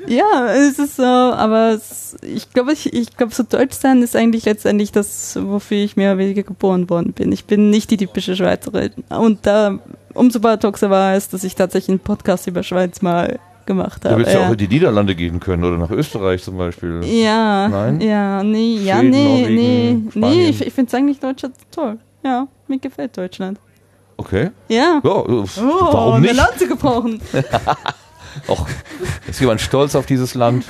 Ja, 0.07 0.47
es 0.53 0.79
ist 0.79 0.95
so, 0.97 1.03
aber 1.03 1.71
es, 1.73 2.17
ich 2.21 2.51
glaube, 2.51 2.73
ich, 2.73 2.93
ich 2.93 3.15
glaube, 3.17 3.33
so 3.33 3.43
deutsch 3.43 3.75
sein 3.75 4.01
ist 4.01 4.15
eigentlich 4.15 4.45
letztendlich 4.45 4.91
das, 4.91 5.37
wofür 5.41 5.77
ich 5.77 5.95
mehr 5.95 6.11
oder 6.11 6.19
weniger 6.19 6.43
geboren 6.43 6.89
worden 6.89 7.13
bin. 7.13 7.31
Ich 7.31 7.45
bin 7.45 7.69
nicht 7.69 7.91
die 7.91 7.97
typische 7.97 8.35
Schweizerin. 8.35 8.91
Und 9.09 9.45
da 9.45 9.79
umso 10.13 10.39
paradoxer 10.39 10.89
war 10.89 11.13
es, 11.15 11.29
dass 11.29 11.43
ich 11.43 11.55
tatsächlich 11.55 11.89
einen 11.89 11.99
Podcast 11.99 12.47
über 12.47 12.63
Schweiz 12.63 13.01
mal 13.01 13.39
gemacht 13.65 14.05
Du 14.05 14.09
habe. 14.09 14.19
willst 14.19 14.33
ja 14.33 14.41
auch 14.41 14.45
ja. 14.45 14.51
in 14.51 14.57
die 14.57 14.67
Niederlande 14.67 15.15
gehen 15.15 15.39
können 15.39 15.63
oder 15.63 15.77
nach 15.77 15.89
Österreich 15.89 16.43
zum 16.43 16.57
Beispiel. 16.57 17.01
ja, 17.03 17.67
Nein? 17.67 17.99
ja, 17.99 18.43
nee, 18.43 18.77
ja, 18.77 18.99
Schweden, 18.99 19.09
nee, 19.09 19.23
Norwegen, 19.41 19.55
nee, 19.55 20.11
Spanien. 20.11 20.37
nee, 20.37 20.49
ich, 20.49 20.61
ich 20.67 20.73
finde 20.73 20.97
eigentlich 20.97 21.19
Deutschland 21.19 21.55
toll. 21.71 21.97
Ja, 22.23 22.47
mir 22.67 22.77
gefällt 22.79 23.17
Deutschland. 23.17 23.59
Okay. 24.17 24.51
Ja. 24.69 25.01
Ja, 25.03 25.09
äh, 25.19 25.23
Oh, 25.31 25.45
warum 25.57 26.13
eine 26.15 26.27
nicht? 26.27 26.35
Lanze 26.37 26.67
gebrochen. 26.67 27.19
Och, 28.47 28.67
ist 29.27 29.39
jemand 29.39 29.61
stolz 29.61 29.95
auf 29.95 30.05
dieses 30.05 30.33
Land? 30.33 30.65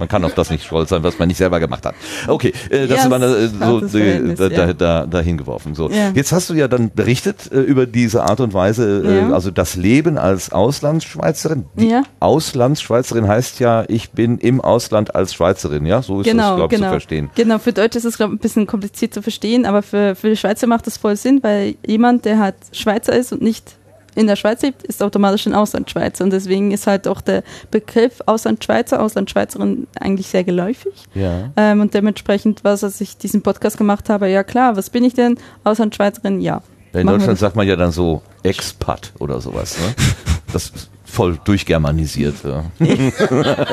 Man 0.00 0.08
kann 0.08 0.24
auf 0.24 0.32
das 0.32 0.48
nicht 0.48 0.64
stolz 0.64 0.88
sein, 0.88 1.02
was 1.02 1.18
man 1.18 1.28
nicht 1.28 1.36
selber 1.36 1.60
gemacht 1.60 1.84
hat. 1.84 1.94
Okay, 2.26 2.54
äh, 2.70 2.86
das 2.86 3.04
Ja, 3.04 3.10
war 3.10 3.20
äh, 3.20 3.48
so 3.48 3.80
das 3.80 3.94
äh, 3.94 4.34
da, 4.34 4.48
da, 4.48 4.66
ja. 4.66 4.72
da, 4.72 5.06
dahin 5.06 5.36
geworfen. 5.36 5.74
So, 5.74 5.90
Ja. 5.90 6.10
jetzt 6.14 6.32
hast 6.32 6.48
du 6.48 6.54
ja 6.54 6.68
dann 6.68 6.90
berichtet 6.94 7.52
äh, 7.52 7.60
über 7.60 7.84
diese 7.84 8.22
Art 8.22 8.40
und 8.40 8.54
Weise, 8.54 9.26
äh, 9.28 9.32
also 9.32 9.50
das 9.50 9.76
Leben 9.76 10.16
als 10.16 10.52
Auslandsschweizerin. 10.52 11.66
Die. 11.74 11.94
Auslandsschweizerin 12.18 13.28
heißt 13.28 13.60
ja, 13.60 13.84
ich 13.88 14.12
bin 14.12 14.38
im 14.38 14.62
Ausland 14.62 15.14
als 15.14 15.34
Schweizerin. 15.34 15.84
Ja, 15.84 16.00
so 16.00 16.20
ist 16.20 16.26
das, 16.26 16.32
genau, 16.32 16.56
glaube 16.56 16.74
ich, 16.74 16.78
genau. 16.80 16.88
zu 16.88 16.94
verstehen. 16.94 17.30
Genau, 17.34 17.58
für 17.58 17.74
Deutsch 17.74 17.94
ist 17.96 18.06
es, 18.06 18.16
glaube 18.16 18.32
ich, 18.32 18.38
ein 18.38 18.42
bisschen 18.42 18.66
kompliziert 18.66 19.12
zu 19.12 19.20
verstehen, 19.20 19.66
aber 19.66 19.82
für, 19.82 20.14
für 20.14 20.30
die 20.30 20.36
Schweizer 20.36 20.66
macht 20.66 20.86
das 20.86 20.96
voll 20.96 21.16
Sinn, 21.16 21.40
weil 21.42 21.74
jemand, 21.86 22.24
der 22.24 22.38
halt 22.38 22.54
Schweizer 22.72 23.14
ist 23.14 23.32
und 23.32 23.42
nicht 23.42 23.76
in 24.14 24.26
der 24.26 24.36
Schweiz 24.36 24.62
lebt, 24.62 24.82
ist 24.82 25.02
automatisch 25.02 25.46
ein 25.46 25.54
Auslandschweizer. 25.54 26.24
Und 26.24 26.32
deswegen 26.32 26.70
ist 26.72 26.86
halt 26.86 27.06
auch 27.08 27.20
der 27.20 27.42
Begriff 27.70 28.20
Auslandschweizer, 28.26 29.00
Auslandschweizerin 29.02 29.86
eigentlich 29.98 30.26
sehr 30.26 30.44
geläufig. 30.44 30.92
Ja. 31.14 31.50
Ähm, 31.56 31.80
und 31.80 31.94
dementsprechend, 31.94 32.64
was, 32.64 32.84
als 32.84 33.00
ich 33.00 33.16
diesen 33.16 33.42
Podcast 33.42 33.78
gemacht 33.78 34.08
habe, 34.08 34.28
ja 34.28 34.44
klar, 34.44 34.76
was 34.76 34.90
bin 34.90 35.04
ich 35.04 35.14
denn? 35.14 35.38
Auslandschweizerin? 35.64 36.40
Ja. 36.40 36.62
In 36.92 37.04
Machen 37.04 37.18
Deutschland 37.18 37.38
sagt 37.38 37.56
man 37.56 37.68
ja 37.68 37.76
dann 37.76 37.92
so 37.92 38.22
Expat 38.42 39.12
oder 39.18 39.40
sowas. 39.40 39.78
Ne? 39.78 39.94
Das 40.52 40.64
ist 40.64 40.90
voll 41.04 41.38
durchgermanisiert. 41.44 42.34
Ja. 42.42 42.64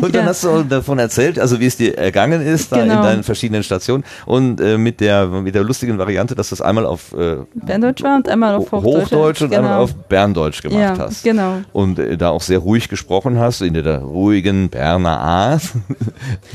Und 0.00 0.14
dann 0.14 0.22
Ja. 0.24 0.28
hast 0.30 0.44
du 0.44 0.62
davon 0.62 0.98
erzählt, 0.98 1.38
also 1.38 1.60
wie 1.60 1.66
es 1.66 1.76
dir 1.76 1.96
ergangen 1.98 2.40
ist, 2.42 2.72
da 2.72 2.76
in 2.82 2.88
Genau. 2.88 3.02
deinen 3.02 3.22
verschiedenen 3.22 3.62
Stationen 3.62 4.04
und 4.26 4.60
äh, 4.60 4.78
mit 4.78 5.00
der 5.00 5.26
mit 5.26 5.54
der 5.54 5.64
lustigen 5.64 5.98
Variante, 5.98 6.34
dass 6.34 6.48
du 6.50 6.54
es 6.56 6.60
einmal 6.60 6.86
auf 6.86 7.12
äh, 7.12 7.36
Berndeutsch 7.54 8.02
war 8.02 8.16
und 8.16 8.28
einmal 8.28 8.54
auf 8.56 8.70
Hochdeutsch. 8.72 9.04
Hochdeutsch 9.12 9.42
und 9.42 9.54
einmal 9.54 9.70
Genau. 9.72 9.82
auf 9.84 9.94
Berndeutsch 10.08 10.62
gemacht 10.62 10.78
ja, 10.80 10.98
hast. 10.98 11.22
genau. 11.24 11.60
Und 11.72 11.98
äh, 11.98 12.16
da 12.16 12.30
auch 12.30 12.42
sehr 12.42 12.58
ruhig 12.58 12.88
gesprochen 12.88 13.38
hast, 13.38 13.60
in 13.62 13.74
der 13.74 13.98
ruhigen 13.98 14.68
Berner 14.68 15.18
Art. 15.20 15.62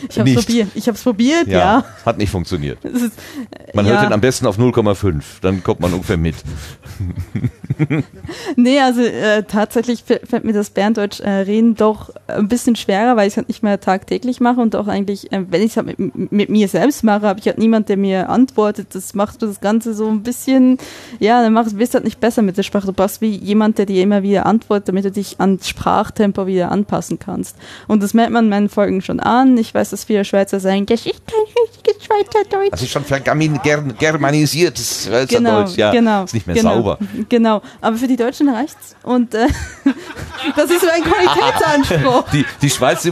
Ich 0.09 0.19
habe 0.19 0.29
Nicht. 0.29 0.45
probiert. 0.47 0.67
Ich 0.75 0.87
habe 0.87 0.95
es 0.97 1.03
probiert, 1.03 1.47
ja. 1.47 1.83
Hat 2.05 2.17
nicht 2.17 2.29
funktioniert. 2.31 2.77
Es 2.83 3.01
ist, 3.03 3.13
Man 3.73 3.85
ja. 3.85 3.93
hört 3.93 4.03
den 4.03 4.13
am 4.13 4.21
besten 4.21 4.45
auf 4.47 4.57
0,5, 4.57 5.23
dann 5.41 5.63
kommt 5.63 5.79
man 5.79 5.93
ungefähr 5.93 6.17
mit. 6.17 6.35
Nee, 8.55 8.79
also 8.81 9.01
äh, 9.01 9.43
tatsächlich 9.43 10.03
fä- 10.07 10.25
fällt 10.25 10.43
mir 10.43 10.53
das 10.53 10.69
Berndeutsch 10.69 11.19
äh, 11.21 11.29
reden 11.29 11.75
doch 11.75 12.09
ein 12.27 12.47
bisschen 12.47 12.75
schwerer, 12.75 13.15
weil 13.15 13.27
ich 13.29 13.33
es 13.33 13.37
halt 13.37 13.47
nicht 13.47 13.63
mehr 13.63 13.79
tagtäglich 13.79 14.39
mache 14.39 14.59
und 14.61 14.75
auch 14.75 14.87
eigentlich, 14.87 15.31
äh, 15.31 15.45
wenn 15.49 15.61
ich 15.61 15.71
es 15.71 15.77
halt 15.77 15.97
mit, 15.97 16.31
mit 16.31 16.49
mir 16.49 16.67
selbst 16.67 17.03
mache, 17.03 17.21
habe 17.27 17.39
ich 17.39 17.45
halt 17.47 17.57
niemand, 17.57 17.89
der 17.89 17.97
mir 17.97 18.29
antwortet. 18.29 18.93
Das 18.93 19.13
macht 19.13 19.41
das 19.41 19.61
Ganze 19.61 19.93
so 19.93 20.07
ein 20.09 20.21
bisschen, 20.23 20.77
ja, 21.19 21.41
dann 21.41 21.53
machst, 21.53 21.77
wirst 21.77 21.93
du 21.93 21.95
halt 21.97 22.05
nicht 22.05 22.19
besser 22.19 22.41
mit 22.41 22.57
der 22.57 22.63
Sprache. 22.63 22.87
Du 22.87 22.93
brauchst 22.93 23.21
wie 23.21 23.29
jemand, 23.29 23.77
der 23.77 23.85
dir 23.85 24.03
immer 24.03 24.23
wieder 24.23 24.45
antwortet, 24.45 24.89
damit 24.89 25.05
du 25.05 25.11
dich 25.11 25.39
an 25.39 25.59
Sprachtempo 25.63 26.45
wieder 26.47 26.71
anpassen 26.71 27.19
kannst. 27.19 27.55
Und 27.87 28.03
das 28.03 28.13
merkt 28.13 28.31
man 28.31 28.45
in 28.45 28.49
meinen 28.49 28.69
Folgen 28.69 29.01
schon 29.01 29.19
an. 29.19 29.57
Ich 29.57 29.73
weiß, 29.73 29.91
dass 29.91 30.03
viele 30.03 30.25
Schweizer 30.25 30.59
sagen, 30.59 30.85
ist 30.89 31.05
kein 31.05 31.63
richtiges 31.63 32.03
Schweizerdeutsch. 32.05 32.71
Das 32.71 32.81
ist 32.81 32.91
schon 32.91 33.03
vergamin- 33.03 33.61
ger 33.61 33.81
germanisiertes 33.81 35.05
Schweizerdeutsch, 35.05 35.77
ja. 35.77 35.91
genau, 35.91 36.23
Ist 36.23 36.33
nicht 36.33 36.47
mehr 36.47 36.55
genau, 36.55 36.73
sauber. 36.75 36.99
Genau, 37.29 37.61
aber 37.81 37.95
für 37.97 38.07
die 38.07 38.15
Deutschen 38.15 38.49
reicht's. 38.49 38.95
Und 39.03 39.33
äh, 39.35 39.47
das 40.55 40.69
ist 40.71 40.81
so 40.81 40.87
ein 40.87 41.03
Qualitätsanspruch. 41.03 42.29
Die, 42.31 42.45
die 42.61 42.69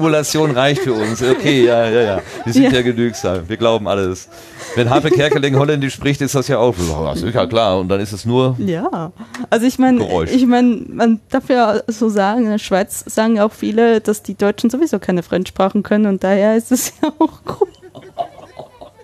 Schweiz-Simulation 0.08 0.52
reicht 0.52 0.82
für 0.82 0.93
uns. 0.93 1.22
Okay, 1.22 1.65
ja, 1.65 1.89
ja, 1.89 2.02
ja. 2.02 2.22
Wir 2.46 2.54
sind 2.54 2.63
ja, 2.63 2.70
Ja. 2.72 2.82
genügsam. 2.82 3.48
Wir 3.50 3.58
glauben 3.58 3.88
alles. 3.88 4.30
Wenn 4.76 4.89
Harpe 4.89 5.10
Kerkeling 5.10 5.58
Holländisch 5.58 5.93
spricht, 5.93 6.22
ist 6.22 6.36
das 6.36 6.48
ja 6.48 6.58
auch, 6.60 6.76
ja, 6.78 7.15
sicher 7.15 7.48
klar. 7.48 7.80
Und 7.80 7.89
dann 7.89 8.00
ist 8.00 8.12
es 8.13 8.26
nur, 8.26 8.56
Ja, 8.60 9.12
also 9.50 9.65
ich 9.65 9.80
meine, 9.80 10.06
ich 10.26 10.46
meine, 10.46 10.82
man 10.89 11.20
darf 11.30 11.50
ja 11.50 11.82
so 11.88 12.10
sagen, 12.10 12.46
in 12.46 12.52
der 12.52 12.58
Schweiz 12.60 13.04
sagen 13.08 13.39
auch 13.39 13.52
viele, 13.52 14.02
dass 14.02 14.24
die 14.24 14.36
Deutschen 14.36 14.70
sowieso 14.70 15.00
keine 15.00 15.24
Fremdsprachen 15.24 15.84
können 15.84 16.06
und 16.06 16.24
daher 16.24 16.56
ist 16.56 16.72
es 16.72 16.93
ja 17.02 17.10
auch 17.20 17.43
gut. 17.43 17.67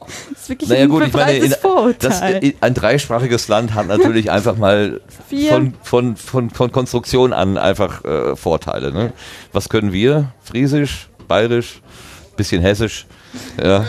Das 0.06 0.32
ist 0.42 0.50
wirklich 0.50 0.70
naja 0.70 0.84
ein 0.84 0.90
gut, 0.90 1.06
ich 1.08 1.14
meine, 1.14 1.34
in, 1.38 1.54
das, 2.00 2.22
in, 2.22 2.54
ein 2.62 2.74
dreisprachiges 2.74 3.48
Land 3.48 3.74
hat 3.74 3.88
natürlich 3.88 4.30
einfach 4.38 4.58
mal 4.58 5.02
von, 5.50 5.74
von, 5.82 6.16
von, 6.16 6.50
von 6.50 6.72
Konstruktion 6.72 7.34
an 7.34 7.58
einfach 7.58 8.04
äh, 8.06 8.36
Vorteile. 8.36 8.92
Ne? 8.92 9.14
Was 9.52 9.70
können 9.70 9.92
wir? 9.94 10.32
Friesisch, 10.42 11.10
Bayerisch, 11.28 11.82
bisschen 12.36 12.62
Hessisch. 12.62 13.06
Ja, 13.62 13.86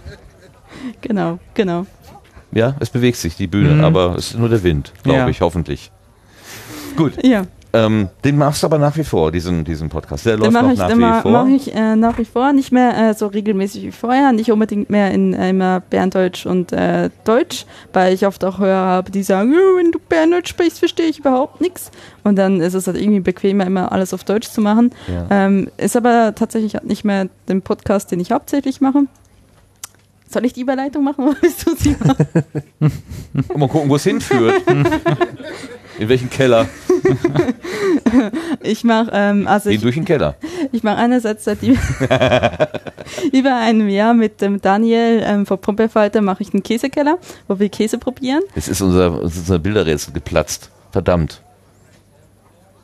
genau, 1.00 1.38
genau. 1.54 1.86
ja, 2.52 2.74
es 2.80 2.90
bewegt 2.90 3.16
sich 3.16 3.36
die 3.36 3.46
Bühne, 3.46 3.74
Mhm. 3.74 3.84
aber 3.84 4.14
es 4.16 4.30
ist 4.30 4.38
nur 4.38 4.48
der 4.48 4.62
Wind, 4.62 4.92
glaube 5.02 5.18
Ja. 5.20 5.28
ich, 5.28 5.40
hoffentlich. 5.40 5.90
Gut, 6.96 7.12
Ja, 7.24 7.46
ähm, 7.74 8.08
den 8.24 8.38
machst 8.38 8.62
du 8.62 8.66
aber 8.68 8.78
nach 8.78 8.96
wie 8.96 9.04
vor, 9.04 9.32
diesen, 9.32 9.64
diesen 9.64 9.88
Podcast. 9.88 10.24
Der 10.24 10.36
den 10.36 10.42
läuft 10.44 10.52
mache 10.52 10.64
noch 10.66 10.72
ich, 10.72 10.78
nach 10.78 10.88
den 10.88 10.98
wie 11.00 11.20
vor. 11.22 11.30
mach 11.32 11.46
ich 11.48 11.74
äh, 11.74 11.96
nach 11.96 12.18
wie 12.18 12.24
vor 12.24 12.52
nicht 12.52 12.70
mehr 12.72 12.96
äh, 13.10 13.14
so 13.14 13.26
regelmäßig 13.26 13.82
wie 13.82 13.90
vorher, 13.92 14.32
nicht 14.32 14.50
unbedingt 14.52 14.88
mehr 14.90 15.10
in 15.10 15.34
äh, 15.34 15.50
immer 15.50 15.80
Berndeutsch 15.80 16.46
und 16.46 16.72
äh, 16.72 17.10
Deutsch, 17.24 17.66
weil 17.92 18.14
ich 18.14 18.26
oft 18.26 18.44
auch 18.44 18.58
Hörer 18.58 18.86
habe, 18.86 19.10
die 19.10 19.22
sagen, 19.24 19.52
"Ja, 19.52 19.58
wenn 19.76 19.90
du 19.90 19.98
Berndeutsch 19.98 20.48
sprichst, 20.50 20.78
verstehe 20.78 21.06
ich 21.06 21.18
überhaupt 21.18 21.60
nichts. 21.60 21.90
Und 22.22 22.36
dann 22.36 22.60
ist 22.60 22.74
es 22.74 22.86
halt 22.86 22.96
irgendwie 23.00 23.20
bequemer, 23.20 23.66
immer 23.66 23.92
alles 23.92 24.14
auf 24.14 24.24
Deutsch 24.24 24.48
zu 24.48 24.60
machen. 24.60 24.92
Ja. 25.08 25.26
Ähm, 25.30 25.68
ist 25.76 25.96
aber 25.96 26.34
tatsächlich 26.34 26.74
halt 26.76 26.86
nicht 26.86 27.04
mehr 27.04 27.28
den 27.48 27.60
Podcast, 27.60 28.10
den 28.12 28.20
ich 28.20 28.30
hauptsächlich 28.30 28.80
mache. 28.80 29.00
Soll 30.28 30.44
ich 30.46 30.52
die 30.52 30.62
Überleitung 30.62 31.04
machen 31.04 31.26
oder 31.28 31.36
willst 31.42 31.66
du 31.66 31.74
sie 31.76 31.96
machen? 32.04 32.26
Mal 33.56 33.68
gucken, 33.68 33.88
wo 33.90 33.96
es 33.96 34.04
hinführt. 34.04 34.62
In 35.98 36.08
welchen 36.08 36.30
Keller? 36.30 36.68
Ich 38.62 38.84
mache 38.84 39.10
ähm, 39.12 39.46
also 39.46 39.68
ich, 39.70 39.80
durch 39.80 39.94
den 39.96 40.04
Keller. 40.04 40.36
Ich 40.72 40.82
mache 40.82 40.96
einerseits 40.96 41.44
seit 41.44 41.62
über, 41.62 41.78
über 43.32 43.56
einem 43.60 43.88
Jahr 43.88 44.14
mit 44.14 44.40
dem 44.40 44.60
Daniel 44.60 45.22
ähm, 45.24 45.46
von 45.46 45.58
Pumpefalter 45.58 46.20
mache 46.22 46.42
ich 46.42 46.52
einen 46.54 46.62
Käsekeller, 46.62 47.18
wo 47.48 47.58
wir 47.58 47.68
Käse 47.68 47.98
probieren. 47.98 48.42
Jetzt 48.54 48.68
ist 48.68 48.80
unser, 48.80 49.20
unser 49.22 49.58
Bilderrätsel 49.58 50.12
geplatzt. 50.14 50.70
Verdammt. 50.92 51.42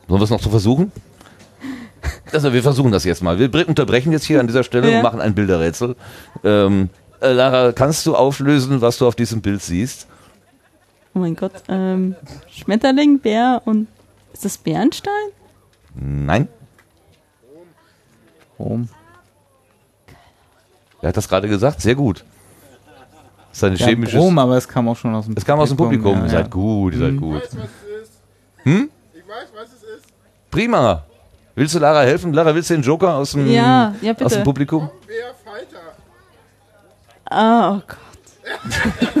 Sollen 0.07 0.19
wir 0.19 0.23
es 0.25 0.29
noch 0.29 0.41
zu 0.41 0.49
versuchen? 0.49 0.91
Also 2.31 2.53
wir 2.53 2.61
versuchen 2.63 2.91
das 2.91 3.03
jetzt 3.03 3.23
mal. 3.23 3.39
Wir 3.39 3.47
bre- 3.49 3.65
unterbrechen 3.65 4.11
jetzt 4.11 4.25
hier 4.25 4.39
an 4.39 4.47
dieser 4.47 4.63
Stelle 4.63 4.89
Ja. 4.91 4.97
und 4.97 5.03
machen 5.03 5.21
ein 5.21 5.33
Bilderrätsel. 5.33 5.95
Ähm, 6.43 6.89
äh, 7.21 7.31
Lara, 7.31 7.71
kannst 7.71 8.05
du 8.05 8.15
auflösen, 8.15 8.81
was 8.81 8.97
du 8.97 9.07
auf 9.07 9.15
diesem 9.15 9.41
Bild 9.41 9.61
siehst? 9.63 10.07
Oh 11.13 11.19
mein 11.19 11.35
Gott. 11.35 11.51
Ähm, 11.67 12.15
Schmetterling, 12.49 13.19
Bär 13.19 13.61
und 13.65 13.87
ist 14.33 14.45
das 14.45 14.57
Bernstein? 14.57 15.11
Nein? 15.93 16.47
Rom. 18.57 18.87
Wer 21.01 21.09
hat 21.09 21.17
das 21.17 21.27
gerade 21.27 21.47
gesagt? 21.49 21.81
Sehr 21.81 21.95
gut. 21.95 22.23
Das 23.49 23.57
ist 23.57 23.63
ein 23.63 23.75
Ja, 23.75 23.87
chemisches... 23.87 24.19
Rom, 24.19 24.37
aber 24.39 24.55
es 24.55 24.67
kam 24.67 24.87
auch 24.87 24.95
schon 24.95 25.13
aus 25.13 25.25
dem 25.25 25.35
Es 25.35 25.43
kam 25.43 25.59
aus 25.59 25.67
dem 25.69 25.77
Publikum. 25.77 26.15
Ja, 26.19 26.23
ihr 26.23 26.29
seid 26.29 26.51
gut, 26.51 26.93
ihr 26.93 26.99
seid 26.99 27.11
Mhm. 27.13 27.19
gut. 27.19 27.41
weiß, 27.41 27.49
was 27.57 27.63
es 27.65 28.01
ist. 28.03 28.13
Hm? 28.63 28.89
Ich 29.13 29.27
weiß, 29.27 29.47
was 29.55 29.67
es 29.73 29.83
ist. 29.83 30.05
Prima. 30.49 31.03
Willst 31.55 31.75
du 31.75 31.79
Lara 31.79 32.01
helfen? 32.03 32.31
Lara, 32.31 32.55
willst 32.55 32.69
du 32.69 32.75
den 32.75 32.83
Joker 32.83 33.15
aus 33.15 33.31
dem, 33.31 33.51
Ja, 33.51 33.93
ja, 34.01 34.11
aus 34.11 34.17
dem 34.17 34.27
bitte. 34.27 34.43
Publikum? 34.43 34.89
Wer 35.05 35.33
Falter? 35.43 35.95
Ah, 37.25 37.75
oh 37.75 37.81
Gott. 37.85 37.97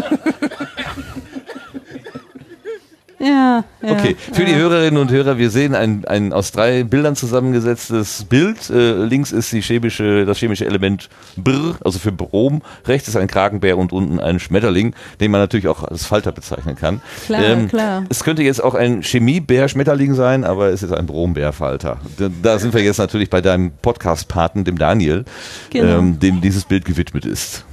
Ja, 3.21 3.63
ja. 3.83 3.91
Okay, 3.91 4.15
für 4.33 4.45
die 4.45 4.51
ja. 4.53 4.57
Hörerinnen 4.57 4.99
und 4.99 5.11
Hörer, 5.11 5.37
wir 5.37 5.51
sehen 5.51 5.75
ein, 5.75 6.05
ein 6.05 6.33
aus 6.33 6.51
drei 6.51 6.83
Bildern 6.83 7.15
zusammengesetztes 7.15 8.23
Bild. 8.23 8.69
Äh, 8.71 8.93
links 9.03 9.31
ist 9.31 9.51
die 9.51 9.61
chemische, 9.61 10.25
das 10.25 10.39
chemische 10.39 10.65
Element 10.65 11.07
Brr, 11.37 11.75
also 11.83 11.99
für 11.99 12.11
Brom. 12.11 12.63
Rechts 12.87 13.07
ist 13.07 13.15
ein 13.17 13.27
Kragenbär 13.27 13.77
und 13.77 13.93
unten 13.93 14.19
ein 14.19 14.39
Schmetterling, 14.39 14.95
den 15.19 15.29
man 15.29 15.39
natürlich 15.39 15.67
auch 15.67 15.83
als 15.83 16.05
Falter 16.05 16.31
bezeichnen 16.31 16.75
kann. 16.75 17.01
Ähm, 17.29 17.67
Klar, 17.67 17.67
klar. 17.67 18.03
Es 18.09 18.23
könnte 18.23 18.41
jetzt 18.41 18.63
auch 18.63 18.73
ein 18.73 19.03
Chemiebär-Schmetterling 19.03 20.15
sein, 20.15 20.43
aber 20.43 20.69
es 20.69 20.81
ist 20.81 20.91
ein 20.91 21.05
Brombär-Falter. 21.05 21.99
Da, 22.17 22.29
da 22.41 22.57
sind 22.57 22.73
wir 22.73 22.81
jetzt 22.81 22.97
natürlich 22.97 23.29
bei 23.29 23.41
deinem 23.41 23.71
Podcast-Paten, 23.83 24.63
dem 24.63 24.79
Daniel, 24.79 25.25
Genau. 25.69 25.99
ähm, 25.99 26.19
dem 26.19 26.41
dieses 26.41 26.65
Bild 26.65 26.85
gewidmet 26.85 27.25
ist. 27.25 27.65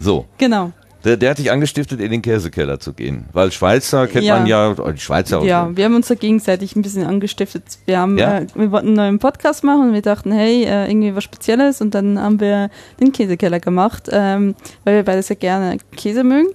So. 0.00 0.26
Genau. 0.38 0.72
Der, 1.04 1.16
der 1.16 1.30
hat 1.30 1.38
dich 1.38 1.50
angestiftet, 1.50 2.00
in 2.00 2.10
den 2.10 2.20
Käsekeller 2.20 2.78
zu 2.78 2.92
gehen. 2.92 3.24
Weil 3.32 3.50
Schweizer 3.52 4.06
kennt 4.06 4.24
Ja. 4.24 4.36
man 4.38 4.46
ja, 4.46 4.74
oh, 4.78 4.90
die 4.90 5.00
Schweizer. 5.00 5.42
Ja, 5.42 5.74
wir 5.74 5.84
haben 5.86 5.94
uns 5.94 6.08
da 6.08 6.14
gegenseitig 6.14 6.76
ein 6.76 6.82
bisschen 6.82 7.06
angestiftet. 7.06 7.62
Wir 7.86 7.98
haben, 7.98 8.18
Ja? 8.18 8.38
äh, 8.40 8.46
wir 8.54 8.70
wollten 8.70 8.88
einen 8.88 8.96
neuen 8.96 9.18
Podcast 9.18 9.64
machen 9.64 9.88
und 9.88 9.92
wir 9.94 10.02
dachten, 10.02 10.30
hey, 10.30 10.64
äh, 10.64 10.90
irgendwie 10.90 11.14
was 11.14 11.24
Spezielles 11.24 11.80
und 11.80 11.94
dann 11.94 12.20
haben 12.20 12.38
wir 12.38 12.68
den 13.00 13.12
Käsekeller 13.12 13.60
gemacht, 13.60 14.08
ähm, 14.12 14.54
weil 14.84 14.96
wir 14.96 15.02
beide 15.04 15.22
sehr 15.22 15.36
gerne 15.36 15.78
Käse 15.96 16.22
mögen. 16.22 16.48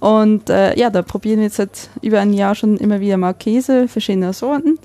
Und 0.00 0.48
äh, 0.50 0.78
ja, 0.78 0.90
da 0.90 1.02
probieren 1.02 1.38
wir 1.38 1.46
jetzt 1.46 1.56
seit 1.56 1.88
über 2.02 2.20
ein 2.20 2.32
Jahr 2.32 2.54
schon 2.54 2.76
immer 2.76 3.00
wieder 3.00 3.16
mal 3.16 3.32
Käse 3.32 3.88
verschiedener 3.88 4.32
Sorten 4.32 4.78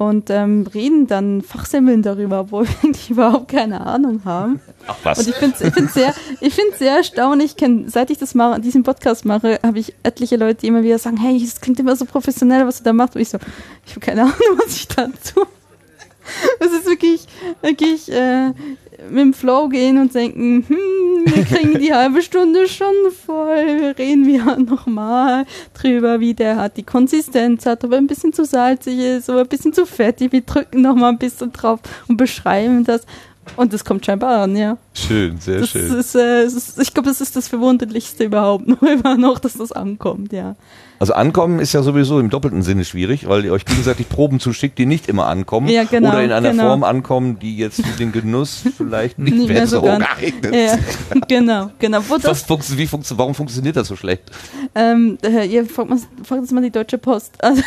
und 0.00 0.30
ähm, 0.30 0.66
reden 0.72 1.06
dann 1.06 1.42
Fachsemmeln 1.42 2.00
darüber, 2.00 2.40
obwohl 2.40 2.66
wir 2.66 2.74
eigentlich 2.82 3.10
überhaupt 3.10 3.48
keine 3.48 3.82
Ahnung 3.82 4.22
haben. 4.24 4.58
Ach 4.86 4.96
was. 5.02 5.18
Und 5.18 5.28
ich 5.28 5.34
finde 5.34 5.56
es 5.56 5.60
ich 5.60 5.74
find's 5.74 5.92
sehr, 5.92 6.14
ich 6.40 6.54
find's 6.54 6.78
sehr 6.78 6.96
erstaunlich. 6.96 7.50
Ich 7.50 7.56
kenn, 7.58 7.86
seit 7.86 8.08
ich 8.08 8.16
das 8.16 8.34
mache, 8.34 8.62
diesen 8.62 8.82
Podcast 8.82 9.26
mache, 9.26 9.60
habe 9.62 9.78
ich 9.78 9.92
etliche 10.02 10.36
Leute, 10.36 10.62
die 10.62 10.68
immer 10.68 10.82
wieder 10.82 10.98
sagen, 10.98 11.18
hey, 11.18 11.38
es 11.44 11.60
klingt 11.60 11.78
immer 11.80 11.96
so 11.96 12.06
professionell, 12.06 12.66
was 12.66 12.78
du 12.78 12.84
da 12.84 12.94
machst. 12.94 13.14
Und 13.14 13.20
ich 13.20 13.28
so, 13.28 13.36
ich 13.84 13.90
habe 13.90 14.00
keine 14.00 14.22
Ahnung, 14.22 14.34
was 14.56 14.74
ich 14.74 14.88
da 14.88 15.06
tue. 15.34 15.46
Es 16.60 16.72
ist 16.72 16.86
wirklich, 16.86 17.26
wirklich 17.62 18.10
äh, 18.12 18.48
mit 19.08 19.18
dem 19.18 19.34
Flow 19.34 19.68
gehen 19.68 19.98
und 19.98 20.14
denken, 20.14 20.64
hm, 20.66 21.34
wir 21.34 21.44
kriegen 21.44 21.78
die 21.78 21.94
halbe 21.94 22.22
Stunde 22.22 22.68
schon 22.68 22.94
voll. 23.26 23.94
Reden 23.98 24.26
wir 24.26 24.56
nochmal 24.70 25.46
drüber, 25.74 26.20
wie 26.20 26.34
der 26.34 26.56
hat 26.56 26.76
die 26.76 26.82
Konsistenz 26.82 27.66
hat, 27.66 27.84
ob 27.84 27.92
er 27.92 27.98
ein 27.98 28.06
bisschen 28.06 28.32
zu 28.32 28.44
salzig 28.44 28.98
ist, 28.98 29.28
ob 29.28 29.36
er 29.36 29.42
ein 29.42 29.48
bisschen 29.48 29.72
zu 29.72 29.86
fettig. 29.86 30.32
Wir 30.32 30.42
drücken 30.42 30.82
nochmal 30.82 31.12
ein 31.12 31.18
bisschen 31.18 31.52
drauf 31.52 31.80
und 32.08 32.16
beschreiben 32.16 32.84
das. 32.84 33.02
Und 33.56 33.72
das 33.72 33.84
kommt 33.84 34.06
scheinbar 34.06 34.42
an, 34.42 34.56
ja. 34.56 34.76
Schön, 34.94 35.38
sehr 35.38 35.60
Das 35.60 35.70
schön. 35.70 35.98
ist, 35.98 36.14
äh, 36.14 36.44
ist, 36.44 36.78
ich 36.78 36.94
glaube, 36.94 37.08
das 37.08 37.20
ist 37.20 37.36
das 37.36 37.48
Verwunderlichste 37.48 38.24
überhaupt 38.24 38.66
noch, 38.68 38.82
immer 38.82 39.16
noch, 39.16 39.38
dass 39.38 39.54
das 39.54 39.72
ankommt, 39.72 40.32
ja. 40.32 40.56
Also 40.98 41.14
ankommen 41.14 41.60
ist 41.60 41.72
ja 41.72 41.82
sowieso 41.82 42.20
im 42.20 42.28
doppelten 42.28 42.62
Sinne 42.62 42.84
schwierig, 42.84 43.26
weil 43.26 43.46
ihr 43.46 43.52
euch 43.52 43.64
gegenseitig 43.64 44.10
Proben 44.10 44.38
zuschickt, 44.38 44.78
die 44.78 44.84
nicht 44.84 45.08
immer 45.08 45.26
ankommen. 45.28 45.68
Ja, 45.68 45.84
genau, 45.84 46.10
oder 46.10 46.22
in 46.22 46.30
einer 46.30 46.50
genau. 46.50 46.64
Form 46.64 46.84
ankommen, 46.84 47.38
die 47.38 47.56
jetzt 47.56 47.82
für 47.82 47.96
den 47.96 48.12
Genuss 48.12 48.62
vielleicht 48.76 49.18
nicht, 49.18 49.34
Nicht 49.34 49.48
mehr 49.48 49.66
so 49.66 49.80
geeignet 49.80 50.54
ja. 50.54 50.78
genau, 51.28 51.70
genau. 51.78 52.00
Wo 52.06 52.18
das, 52.18 52.42
funktio 52.42 52.76
wie 52.76 52.86
funktio 52.86 53.16
warum 53.16 53.34
funktioniert 53.34 53.76
das 53.76 53.88
so 53.88 53.96
schlecht? 53.96 54.24
ähm, 54.74 55.16
äh, 55.22 55.46
ihr 55.46 55.64
fragt, 55.64 55.88
mal, 55.88 55.98
fragt 56.22 56.42
jetzt 56.42 56.52
mal 56.52 56.62
die 56.62 56.70
Deutsche 56.70 56.98
Post. 56.98 57.32
Also, 57.42 57.62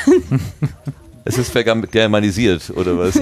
Es 1.26 1.38
ist 1.38 1.56
vergam- 1.56 1.88
germanisiert, 1.90 2.72
oder 2.76 2.98
was? 3.00 3.20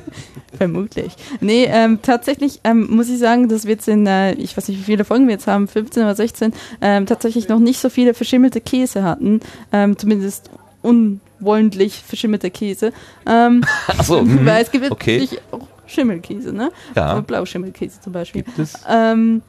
vermutlich. 0.56 1.12
Nee, 1.40 1.64
ähm, 1.70 2.00
tatsächlich 2.02 2.60
ähm, 2.64 2.86
muss 2.90 3.08
ich 3.08 3.18
sagen, 3.18 3.48
dass 3.48 3.64
wir 3.64 3.72
jetzt 3.72 3.88
in, 3.88 4.06
äh, 4.06 4.32
ich 4.34 4.56
weiß 4.56 4.68
nicht, 4.68 4.80
wie 4.80 4.84
viele 4.84 5.04
Folgen 5.04 5.26
wir 5.26 5.34
jetzt 5.34 5.46
haben, 5.46 5.68
15 5.68 6.02
oder 6.02 6.14
16, 6.14 6.52
ähm, 6.80 7.06
tatsächlich 7.06 7.48
noch 7.48 7.58
nicht 7.58 7.78
so 7.80 7.88
viele 7.90 8.14
verschimmelte 8.14 8.60
Käse 8.60 9.02
hatten. 9.02 9.40
Ähm, 9.72 9.98
zumindest 9.98 10.50
unwollentlich 10.82 12.02
verschimmelte 12.06 12.50
Käse. 12.50 12.92
Ähm, 13.26 13.62
Ach 13.86 14.04
so, 14.04 14.22
mhm. 14.22 14.44
Weil 14.46 14.62
es 14.62 14.70
gibt 14.70 14.90
Okay. 14.90 15.20
natürlich 15.20 15.40
auch 15.52 15.66
Schimmelkäse, 15.86 16.52
ne? 16.52 16.70
Ja. 16.94 17.16
So 17.16 17.22
Blauschimmelkäse 17.22 18.00
zum 18.00 18.12
Beispiel. 18.12 18.42
Gibt 18.42 18.58
es? 18.58 18.74
Ähm, 18.88 19.42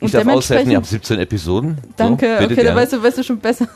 Ich 0.00 0.12
darf 0.12 0.26
aushelfen, 0.26 0.70
ihr 0.70 0.76
habt 0.76 0.86
17 0.86 1.18
Episoden. 1.18 1.78
Danke, 1.96 2.36
so, 2.38 2.44
okay, 2.44 2.64
da 2.64 2.74
weißt 2.74 2.92
du, 2.92 3.02
weißt 3.02 3.18
du 3.18 3.22
schon 3.24 3.38
besser. 3.38 3.66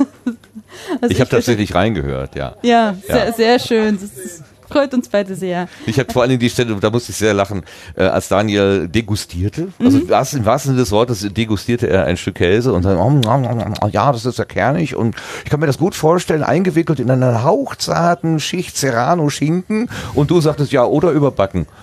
Also 1.00 1.12
Ich 1.14 1.20
habe 1.20 1.30
tatsächlich 1.30 1.74
reingehört, 1.74 2.34
ja. 2.36 2.54
Ja, 2.62 2.94
sehr, 3.06 3.26
Ja. 3.26 3.32
sehr 3.32 3.58
schön. 3.58 3.98
Das 4.00 4.42
freut 4.68 4.94
uns 4.94 5.08
beide 5.08 5.34
sehr. 5.34 5.66
Ich 5.86 5.98
habe 5.98 6.12
vor 6.12 6.26
Dingen 6.28 6.38
die 6.38 6.48
Stelle, 6.48 6.76
da 6.76 6.90
musste 6.90 7.10
ich 7.10 7.16
sehr 7.18 7.34
lachen, 7.34 7.64
äh, 7.96 8.04
als 8.04 8.28
Daniel 8.28 8.86
degustierte. 8.86 9.68
Also 9.80 9.98
Mhm. 9.98 10.08
was, 10.08 10.32
im 10.34 10.44
wahrsten 10.44 10.70
Sinne 10.70 10.80
des 10.80 10.92
Wortes 10.92 11.26
degustierte 11.28 11.88
er 11.88 12.04
ein 12.04 12.16
Stück 12.16 12.36
Käse 12.36 12.72
und 12.72 12.84
dann, 12.84 12.96
oh, 12.96 13.88
ja, 13.90 14.12
das 14.12 14.24
ist 14.26 14.38
ja 14.38 14.44
kernig 14.44 14.94
und 14.94 15.16
ich 15.44 15.50
kann 15.50 15.58
mir 15.58 15.66
das 15.66 15.78
gut 15.78 15.96
vorstellen, 15.96 16.44
eingewickelt 16.44 17.00
in 17.00 17.10
einer 17.10 17.42
hauchzarten 17.42 18.38
Schicht 18.38 18.76
Serrano-Schinken 18.76 19.88
und 20.14 20.30
du 20.30 20.40
sagtest 20.40 20.70
ja, 20.70 20.84
oder 20.84 21.10
überbacken. 21.10 21.66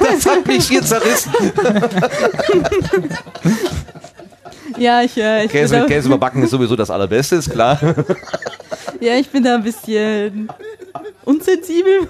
Das 0.00 0.26
hat 0.26 0.44
mich 0.48 0.66
hier 0.66 0.82
zerrissen. 0.82 1.30
Ja, 4.78 5.02
ich, 5.02 5.16
äh, 5.16 5.44
ich, 5.44 5.50
Käse 5.50 5.86
Käse 5.86 6.08
überbacken 6.08 6.42
ist 6.42 6.50
sowieso 6.50 6.76
das 6.76 6.90
Allerbeste, 6.90 7.36
ist 7.36 7.50
klar. 7.50 7.78
ja, 9.00 9.14
ich 9.14 9.28
bin 9.28 9.44
da 9.44 9.54
ein 9.54 9.62
bisschen 9.62 10.48
unsensibel. 11.24 12.00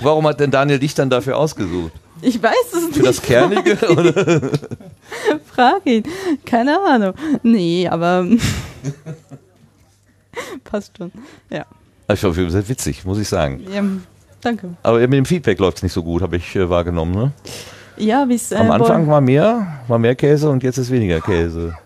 Warum 0.00 0.26
hat 0.26 0.40
denn 0.40 0.50
Daniel 0.50 0.78
dich 0.78 0.94
dann 0.94 1.10
dafür 1.10 1.36
ausgesucht? 1.36 1.92
Ich 2.20 2.42
weiß 2.42 2.52
es 2.72 2.80
Für 2.80 2.86
nicht. 2.86 3.06
das 3.06 3.22
Kernige? 3.22 3.76
Oder? 3.90 4.50
Frag 5.54 5.86
ihn. 5.86 6.02
Keine 6.44 6.80
Ahnung. 6.80 7.14
Nee, 7.42 7.88
aber 7.88 8.26
passt 10.64 10.96
schon. 10.98 11.12
Ja. 11.50 11.64
Ich 12.12 12.20
fand 12.20 12.34
sehr 12.34 12.68
witzig, 12.68 13.04
muss 13.04 13.18
ich 13.18 13.28
sagen. 13.28 13.64
ja 13.72 13.82
danke. 14.40 14.70
Aber 14.82 14.98
mit 14.98 15.12
dem 15.12 15.26
Feedback 15.26 15.58
läuft 15.58 15.78
es 15.78 15.82
nicht 15.82 15.92
so 15.92 16.02
gut, 16.02 16.22
habe 16.22 16.36
ich 16.36 16.56
äh, 16.56 16.68
wahrgenommen. 16.68 17.14
Ne? 17.14 17.32
Ja, 17.98 18.28
wie 18.28 18.34
es 18.34 18.52
äh, 18.52 18.56
Am 18.56 18.70
Anfang 18.70 19.06
war 19.08 19.20
mehr, 19.20 19.66
war 19.88 19.98
mehr 19.98 20.14
Käse 20.14 20.48
und 20.50 20.62
jetzt 20.62 20.78
ist 20.78 20.90
weniger 20.90 21.20
Käse. 21.20 21.76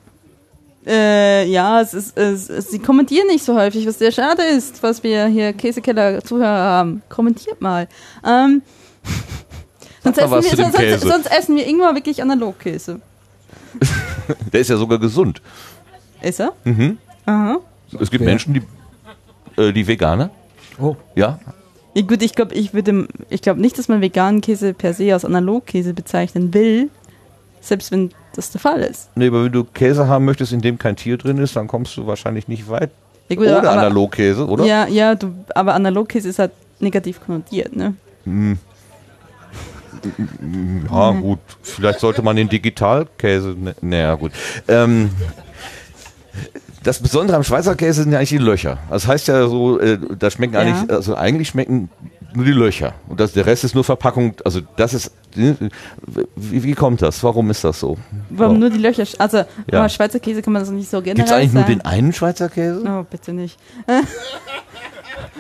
Äh, 0.85 1.47
ja, 1.49 1.81
es 1.81 1.95
ist, 1.95 2.19
es, 2.19 2.51
es, 2.51 2.71
sie 2.71 2.81
kommentieren 2.81 3.29
nicht 3.29 3.45
so 3.45 3.55
häufig, 3.55 3.87
was 3.87 3.99
sehr 3.99 4.11
schade 4.11 4.43
ist, 4.43 4.83
was 4.83 5.03
wir 5.03 5.27
hier 5.27 5.53
Käsekeller-Zuhörer 5.53 6.49
haben. 6.49 7.03
Kommentiert 7.09 7.61
mal. 7.61 7.87
Ähm, 8.27 8.63
sonst, 10.03 10.17
mal 10.17 10.39
essen 10.39 10.59
wir, 10.59 10.65
sonst, 10.65 10.77
Käse. 10.77 10.99
sonst, 10.99 11.13
sonst 11.13 11.39
essen 11.39 11.57
wir 11.57 11.67
irgendwann 11.67 11.95
wirklich 11.95 12.21
Analogkäse. 12.21 13.01
Der 14.53 14.61
ist 14.61 14.71
ja 14.71 14.77
sogar 14.77 14.99
gesund. 14.99 15.41
Ist 16.21 16.41
er? 16.41 16.53
Mhm. 16.65 16.99
Aha. 17.27 17.59
Es 18.01 18.11
gibt 18.11 18.25
Wer? 18.25 18.31
Menschen, 18.31 18.55
die, 18.55 19.61
äh, 19.61 19.73
die 19.73 19.87
Veganer. 19.87 20.31
Oh. 20.81 20.97
Ja. 21.15 21.39
Ja, 21.95 22.03
gut, 22.03 22.23
ich 22.23 22.35
glaube, 22.35 22.55
ich 22.55 22.73
würde, 22.73 23.07
ich 23.29 23.43
glaube 23.43 23.61
nicht, 23.61 23.79
dass 23.79 23.89
man 23.89 24.01
veganen 24.01 24.41
Käse 24.41 24.73
per 24.73 24.95
se 24.95 25.13
als 25.13 25.25
Analogkäse 25.25 25.93
bezeichnen 25.93 26.55
will, 26.55 26.89
selbst 27.61 27.91
wenn 27.93 28.11
das 28.35 28.51
der 28.51 28.61
Fall 28.61 28.81
ist. 28.81 29.11
Nee, 29.15 29.27
aber 29.29 29.45
wenn 29.45 29.53
du 29.53 29.65
Käse 29.65 30.09
haben 30.09 30.25
möchtest, 30.25 30.53
in 30.53 30.63
dem 30.63 30.79
kein 30.79 30.97
Tier 30.97 31.19
drin 31.19 31.37
ist, 31.39 31.55
dann 31.55 31.69
kommst 31.69 31.97
du 31.97 32.07
wahrscheinlich 32.07 32.49
nicht 32.49 32.69
weit. 32.71 32.91
Ja, 33.29 33.37
gut, 33.37 33.47
Oder 33.47 33.59
aber, 33.59 33.73
Analogkäse, 33.73 34.47
oder? 34.47 34.65
Ja, 34.65 34.87
ja, 34.87 35.15
du, 35.15 35.33
aber 35.55 35.75
Analogkäse 35.75 36.29
ist 36.31 36.39
halt 36.39 36.53
negativ 36.81 37.21
konnotiert, 37.21 37.77
ne? 37.77 37.95
Ja, 40.91 41.11
gut. 41.13 41.39
Vielleicht 41.63 42.01
sollte 42.01 42.23
man 42.23 42.37
den 42.37 42.49
Digitalkäse. 42.49 43.55
Ne, 43.59 43.75
naja, 43.81 44.15
gut. 44.15 44.33
Ähm, 44.67 45.11
das 46.83 47.01
Besondere 47.01 47.37
am 47.37 47.43
Schweizer 47.45 47.75
Käse 47.77 48.03
sind 48.03 48.13
ja 48.13 48.19
eigentlich 48.19 48.31
die 48.31 48.39
Löcher. 48.39 48.79
Das 48.91 49.07
heißt 49.07 49.29
ja 49.29 49.47
so, 49.49 49.79
äh, 49.81 49.99
da 50.19 50.31
schmecken 50.31 50.55
Ja. 50.55 50.61
eigentlich, 50.61 50.91
also 50.91 51.15
eigentlich 51.17 51.49
schmecken 51.49 51.91
nur 52.35 52.45
die 52.45 52.53
Löcher. 52.53 52.95
Und 53.09 53.21
das, 53.21 53.33
der 53.33 53.45
Rest 53.47 53.65
ist 53.65 53.75
nur 53.75 53.85
Verpackung. 53.85 54.35
Also 54.45 54.61
das 54.77 54.95
ist, 54.95 55.13
wie, 55.35 56.63
wie 56.63 56.73
kommt 56.75 57.03
das? 57.03 57.23
Warum 57.23 57.51
ist 57.51 57.63
das 57.65 57.79
so? 57.81 57.99
Warum 58.31 58.57
Oh. 58.57 58.61
nur 58.61 58.71
die 58.71 58.79
Löcher? 58.79 59.05
Also, 59.19 59.45
Ja. 59.71 59.89
Schweizer 59.89 60.19
Käse 60.19 60.41
kann 60.43 60.53
man 60.55 60.63
das 60.63 60.71
nicht 60.71 60.89
so 60.91 60.99
generell 61.03 61.17
Gibt 61.17 61.29
es 61.29 61.33
eigentlich 61.35 61.53
nur 61.53 61.63
sagen. 61.63 61.79
den 61.79 61.85
einen 61.85 62.13
Schweizer 62.13 62.49
Käse? 62.49 62.83
Oh, 62.87 63.05
bitte 63.11 63.33
nicht. 63.33 63.59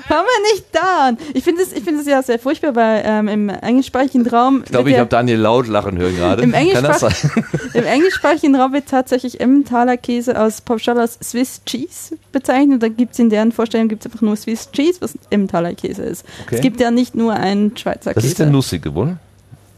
Fangen 0.08 0.26
wir 0.26 0.52
nicht 0.52 0.64
da 0.72 1.08
an. 1.08 1.18
Ich 1.34 1.44
finde 1.44 1.62
es 1.62 1.72
ich 1.72 1.84
finde 1.84 2.00
es 2.00 2.06
ja 2.06 2.22
sehr 2.22 2.38
furchtbar, 2.38 2.74
weil 2.74 3.02
ähm, 3.04 3.28
im 3.28 3.48
englischsprachigen 3.48 4.26
Raum. 4.26 4.62
Ich 4.64 4.70
glaube, 4.70 4.90
ich 4.90 4.98
habe 4.98 5.08
Daniel 5.08 5.38
laut 5.38 5.66
lachen 5.66 5.98
hören 5.98 6.16
gerade. 6.16 6.42
Im 6.42 6.52
das 6.52 6.60
Englischsprach-? 6.60 7.74
Im 7.74 7.84
englischsprachigen 7.84 8.54
Raum 8.56 8.72
wird 8.72 8.88
tatsächlich 8.88 9.40
Emmentaler 9.40 9.96
Käse 9.96 10.40
aus 10.40 10.60
pauschal 10.60 10.98
als 10.98 11.18
Swiss 11.22 11.62
Cheese 11.64 12.16
bezeichnet. 12.32 12.82
Da 12.82 12.88
gibt 12.88 13.12
es 13.12 13.18
in 13.18 13.30
deren 13.30 13.52
Vorstellung 13.52 13.88
gibt's 13.88 14.06
einfach 14.06 14.20
nur 14.20 14.36
Swiss 14.36 14.70
Cheese, 14.72 15.00
was 15.00 15.14
Emmentaler 15.30 15.74
Käse 15.74 16.02
ist. 16.02 16.24
Okay. 16.44 16.56
Es 16.56 16.60
gibt 16.60 16.80
ja 16.80 16.90
nicht 16.90 17.14
nur 17.14 17.34
einen 17.34 17.76
Schweizer 17.76 18.12
Das 18.12 18.22
Käse. 18.22 18.26
ist 18.28 18.38
der 18.38 18.46
nussige, 18.50 18.94
wohl? 18.94 19.16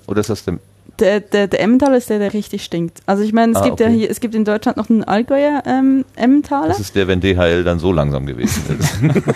Oder 0.07 0.21
ist 0.21 0.31
das 0.31 0.45
der. 0.45 0.59
Der, 1.01 1.21
der, 1.21 1.49
der 1.49 1.61
Emmentaler 1.61 1.97
ist 1.97 2.11
der, 2.11 2.19
der 2.19 2.33
richtig 2.33 2.65
stinkt. 2.65 3.01
Also 3.07 3.23
ich 3.23 3.33
meine, 3.33 3.53
es 3.53 3.59
Ah, 3.59 3.65
gibt 3.65 3.81
ja 3.81 3.87
okay. 3.87 3.97
hier, 3.97 4.11
es 4.11 4.21
gibt 4.21 4.35
in 4.35 4.45
Deutschland 4.45 4.77
noch 4.77 4.88
einen 4.90 5.05
Allgäuer 5.05 5.63
ähm, 5.67 6.05
Emmentaler. 6.17 6.69
Das 6.69 6.81
ist 6.81 6.95
der, 6.95 7.09
wenn 7.09 7.21
DHL 7.21 7.65
dann 7.65 7.79
so 7.79 7.92
langsam 7.92 8.27
gewesen 8.27 8.63
ist. 8.79 8.99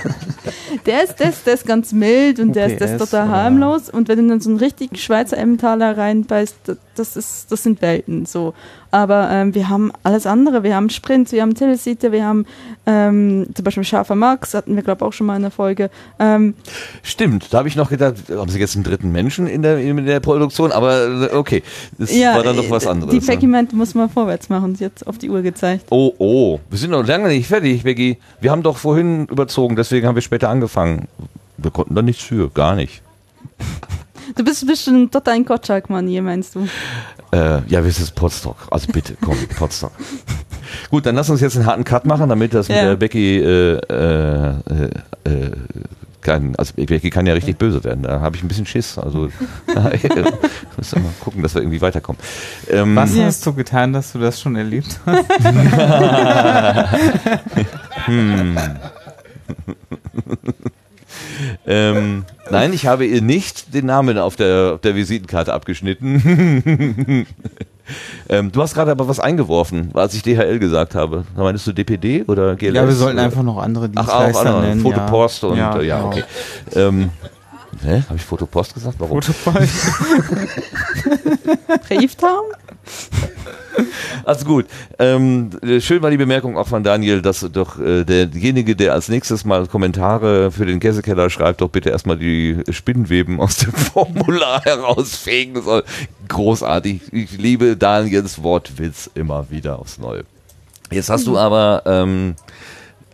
Der 0.87 1.05
ist, 1.05 1.17
der 1.17 1.31
ist, 1.31 1.47
der 1.47 1.55
ist 1.55 1.67
ganz 1.67 1.93
mild 1.93 2.41
und 2.41 2.55
der 2.55 2.67
ist, 2.67 2.81
der 2.81 2.87
ist 2.95 3.01
UPS 3.01 3.11
total 3.11 3.29
harmlos. 3.29 3.91
Und 3.91 4.09
wenn 4.09 4.19
du 4.23 4.29
dann 4.29 4.41
so 4.41 4.49
einen 4.49 4.59
richtig 4.59 4.99
Schweizer 5.03 5.37
Emmentaler 5.37 5.99
reinbeißt, 5.99 6.57
das, 6.65 6.77
das 6.95 7.17
ist, 7.17 7.53
das 7.53 7.63
sind 7.63 7.83
Welten 7.83 8.25
so. 8.25 8.55
Aber 8.91 9.29
ähm, 9.31 9.55
wir 9.55 9.69
haben 9.69 9.93
alles 10.03 10.27
andere. 10.27 10.63
Wir 10.63 10.75
haben 10.75 10.89
Sprint, 10.91 11.31
wir 11.33 11.43
haben 11.43 11.55
Telesite, 11.55 12.13
wir 12.13 12.25
haben 12.25 12.47
ähm, 12.87 13.47
zum 13.55 13.65
Beispiel 13.65 13.85
Scharfer 13.85 14.15
Max, 14.15 14.55
hatten 14.55 14.75
wir 14.77 14.83
glaube 14.83 15.05
auch 15.05 15.13
schon 15.13 15.27
mal 15.27 15.37
in 15.37 15.43
der 15.43 15.51
Folge. 15.51 15.91
Ähm, 16.19 16.55
Stimmt, 17.03 17.53
da 17.53 17.59
habe 17.59 17.69
ich 17.69 17.77
noch 17.77 17.91
gedacht, 17.91 18.15
haben 18.31 18.51
Sie 18.51 18.59
jetzt 18.59 18.77
einen 18.77 18.85
dritten 18.85 19.13
Menschen 19.13 19.47
in 19.47 19.63
der, 19.63 19.79
in 19.79 20.07
der 20.07 20.21
Produktion? 20.21 20.73
Aber 20.73 21.31
äh, 21.31 21.35
okay, 21.35 21.63
das 21.99 22.17
ja, 22.17 22.35
war 22.35 22.43
dann 22.43 22.57
doch 22.57 22.71
was 22.71 22.87
äh, 22.87 22.89
anderes. 22.89 23.13
Die 23.13 23.21
ne? 23.21 23.27
Peggyment 23.27 23.73
muss 23.75 23.95
man 23.95 24.09
vorwärts 24.09 24.49
machen, 24.49 24.75
sie 24.75 24.87
hat 24.87 25.07
auf 25.07 25.19
die 25.19 25.29
Uhr 25.29 25.43
gezeigt. 25.43 25.87
Oh, 25.91 26.15
oh, 26.19 26.61
wir 26.71 26.79
sind 26.79 26.91
noch 26.91 27.07
lange 27.07 27.29
nicht 27.29 27.47
fertig, 27.47 27.83
Becky. 27.83 28.19
Wir 28.41 28.51
haben 28.51 28.63
doch 28.63 28.79
vorhin 28.79 29.27
überzogen, 29.27 29.77
deswegen 29.77 30.07
haben 30.07 30.15
wir 30.15 30.23
später 30.23 30.49
angefangen. 30.49 31.09
Wir 31.59 31.71
konnten 31.71 31.95
da 31.95 32.03
nichts 32.03 32.23
für, 32.23 32.49
gar 32.51 32.75
nicht. 32.75 33.03
Du 34.37 34.45
bist 34.45 34.67
bestimmt 34.67 35.13
total 35.13 35.35
ein 35.35 35.45
Gottschalk-Manier, 35.45 36.23
meinst 36.23 36.55
du? 36.55 36.67
Äh, 37.33 37.61
ja, 37.69 37.85
wir 37.85 37.91
sind 37.91 38.15
Potstock. 38.15 38.57
Also 38.71 38.87
bitte, 38.93 39.17
komm, 39.21 39.37
Potstock. 39.59 39.91
Gut, 40.91 41.05
dann 41.07 41.17
lass 41.17 41.29
uns 41.31 41.41
jetzt 41.41 41.57
einen 41.57 41.67
harten 41.67 41.83
Cut 41.85 42.07
machen, 42.07 42.29
damit 42.29 42.55
das 42.55 42.69
mit 42.69 42.77
Ja. 42.79 42.85
der 42.85 42.97
Becky 42.97 43.39
äh, 43.39 43.77
äh, 43.77 44.51
äh, 44.51 44.55
äh, 45.25 45.51
kann, 46.21 46.55
also 46.57 46.75
Becky 46.75 47.09
kann 47.11 47.27
ja 47.27 47.33
richtig 47.33 47.57
böse 47.57 47.83
werden. 47.85 48.03
Da 48.03 48.21
habe 48.21 48.37
ich 48.37 48.43
ein 48.43 48.49
bisschen 48.49 48.67
Schiss. 48.67 48.99
Also 48.99 49.31
müssen 49.67 50.97
wir 50.97 51.03
mal 51.03 51.13
gucken, 51.21 51.43
dass 51.43 51.55
wir 51.55 51.63
irgendwie 51.63 51.81
weiterkommen. 51.81 52.21
Ähm, 52.69 52.95
Was 52.97 53.15
Ja. 53.15 53.25
hast 53.25 53.47
du 53.47 53.55
getan, 53.55 53.93
dass 53.95 54.13
du 54.13 54.19
das 54.19 54.39
schon 54.41 54.57
erlebt 54.57 55.01
hast? 55.07 55.25
Ähm, 61.67 62.25
nein, 62.51 62.73
ich 62.73 62.87
habe 62.87 63.07
ihr 63.07 63.23
nicht 63.23 63.75
den 63.75 63.87
Namen 63.87 64.19
auf 64.19 64.37
der, 64.37 64.75
auf 64.75 64.81
der 64.81 64.95
Visitenkarte 64.95 65.53
abgeschnitten. 65.53 67.27
ähm, 68.29 68.53
du 68.53 68.63
hast 68.63 68.75
gerade 68.75 68.91
aber 68.91 69.09
was 69.09 69.21
eingeworfen, 69.21 69.91
als 69.95 70.15
ich 70.15 70.23
DHL 70.23 70.59
gesagt 70.59 70.95
habe. 70.95 71.25
Da 71.37 71.43
meinst 71.43 71.67
du 71.67 71.73
DPD 71.73 72.25
oder 72.27 72.57
GLS? 72.57 72.75
Ja, 72.75 72.87
wir 72.87 72.95
sollten 72.95 73.19
einfach 73.19 73.43
noch 73.43 73.59
andere 73.59 73.91
Ach, 73.95 74.05
Dienstleister 74.05 74.41
auch 74.41 74.47
andere. 74.47 74.63
nennen. 74.63 74.81
Fotopost 74.81 75.43
ja. 75.43 75.49
und 75.49 75.57
ja, 75.57 75.79
äh, 75.79 75.87
ja, 75.87 75.97
genau. 75.97 76.09
okay. 76.09 76.25
Ähm, 76.75 77.11
hä? 77.83 78.03
Habe 78.09 78.17
ich 78.17 78.25
Fotopost 78.25 78.75
gesagt? 78.75 78.97
Warum? 78.99 79.23
Fotopost. 79.23 79.73
Brieftaum? 81.89 82.45
Also 84.29 84.45
gut. 84.45 84.67
Ähm, 84.99 85.49
äh, 85.63 85.81
schön 85.81 86.03
war 86.03 86.11
die 86.11 86.19
Bemerkung 86.19 86.59
auch 86.59 86.69
von 86.69 86.83
Daniel, 86.83 87.23
dass 87.23 87.41
doch 87.51 87.81
äh, 87.81 88.05
derjenige, 88.05 88.77
der 88.77 88.93
als 88.93 89.09
nächstes 89.09 89.47
mal 89.47 89.67
Kommentare 89.67 90.51
für 90.51 90.67
den 90.67 90.81
Käsekeller 90.81 91.31
schreibt, 91.31 91.63
doch 91.63 91.71
bitte 91.71 91.89
erstmal 91.89 92.19
die 92.19 92.59
Spinnweben 92.69 93.41
aus 93.41 93.57
dem 93.57 93.73
Formular 93.95 94.63
herausfegen 94.65 95.63
soll. 95.63 95.83
Großartig. 96.29 97.01
Ich 97.11 97.39
liebe 97.39 97.79
Daniels 97.79 98.43
Wortwitz 98.43 99.09
immer 99.15 99.47
wieder 99.49 99.79
aufs 99.79 99.97
Neue. 99.97 100.25
Jetzt 100.91 101.09
hast 101.09 101.27
du 101.27 101.39
aber 101.39 101.85
ähm, 101.87 102.35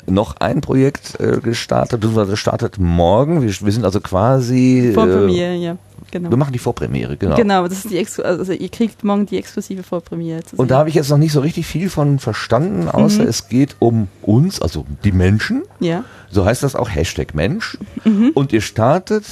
noch 0.06 0.36
ein 0.40 0.60
Projekt 0.60 1.18
äh, 1.20 1.38
gestartet, 1.40 2.00
beziehungsweise 2.00 2.36
startet 2.36 2.78
morgen. 2.78 3.42
Wir, 3.42 3.48
wir 3.48 3.72
sind 3.72 3.84
also 3.84 4.00
quasi. 4.00 4.88
Äh, 4.90 4.92
Premiere, 4.92 5.54
ja. 5.54 5.76
Genau. 6.10 6.30
wir 6.30 6.36
machen 6.36 6.52
die 6.52 6.58
Vorpremiere, 6.58 7.16
genau. 7.16 7.34
Genau, 7.34 7.66
das 7.66 7.78
ist 7.78 7.90
die 7.90 7.96
Exklu 7.98 8.22
also 8.24 8.52
ihr 8.52 8.68
kriegt 8.68 9.02
morgen 9.02 9.26
die 9.26 9.36
exklusive 9.38 9.82
Vorpremiere. 9.82 10.44
zu 10.44 10.54
Und 10.56 10.70
da 10.70 10.78
habe 10.78 10.88
ich 10.88 10.94
jetzt 10.94 11.10
noch 11.10 11.18
nicht 11.18 11.32
so 11.32 11.40
richtig 11.40 11.66
viel 11.66 11.88
von 11.90 12.18
verstanden, 12.20 12.88
außer 12.88 13.22
Mhm. 13.22 13.28
es 13.28 13.48
geht 13.48 13.74
um 13.80 14.08
uns, 14.22 14.60
also 14.60 14.80
um 14.80 14.98
die 15.02 15.12
Menschen. 15.12 15.62
ja. 15.80 16.04
So 16.30 16.44
heißt 16.44 16.62
das 16.64 16.74
auch 16.76 16.88
Hashtag 16.92 17.34
Mensch. 17.34 17.78
Mhm. 18.04 18.30
Und 18.34 18.52
ihr 18.52 18.60
startet, 18.60 19.24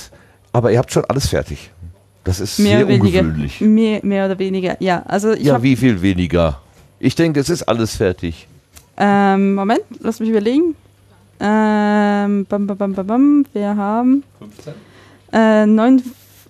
aber 0.53 0.71
ihr 0.73 0.79
habt 0.79 0.93
schon 0.93 1.05
alles 1.05 1.29
fertig. 1.29 1.71
Das 2.25 2.39
ist 2.41 2.59
Mehr 2.61 2.79
sehr 2.79 2.89
weniger. 2.89 3.21
ungewöhnlich. 3.21 3.61
Mehr, 3.61 4.01
mehr 4.05 4.27
oder 4.27 4.39
weniger, 4.39 4.77
ja. 4.81 5.03
Also 5.07 5.33
ich 5.33 5.43
Ja, 5.45 5.63
wie 5.63 5.75
viel 5.77 6.01
weniger? 6.03 6.61
Ich 7.01 7.17
denke, 7.17 7.41
es 7.41 7.49
ist 7.51 7.65
alles 7.65 7.97
fertig. 7.97 8.47
Ähm, 9.03 9.55
Moment, 9.55 9.83
lass 10.01 10.21
mich 10.21 10.29
überlegen. 10.31 10.75
Ähm, 11.41 12.47
bam, 12.49 12.67
bam, 12.67 12.77
bam, 12.79 12.93
bam, 12.95 13.07
bam. 13.07 13.45
Wir 13.53 13.77
haben 13.77 14.23
15? 14.39 14.75
Äh, 15.33 15.67
neun, 15.67 16.03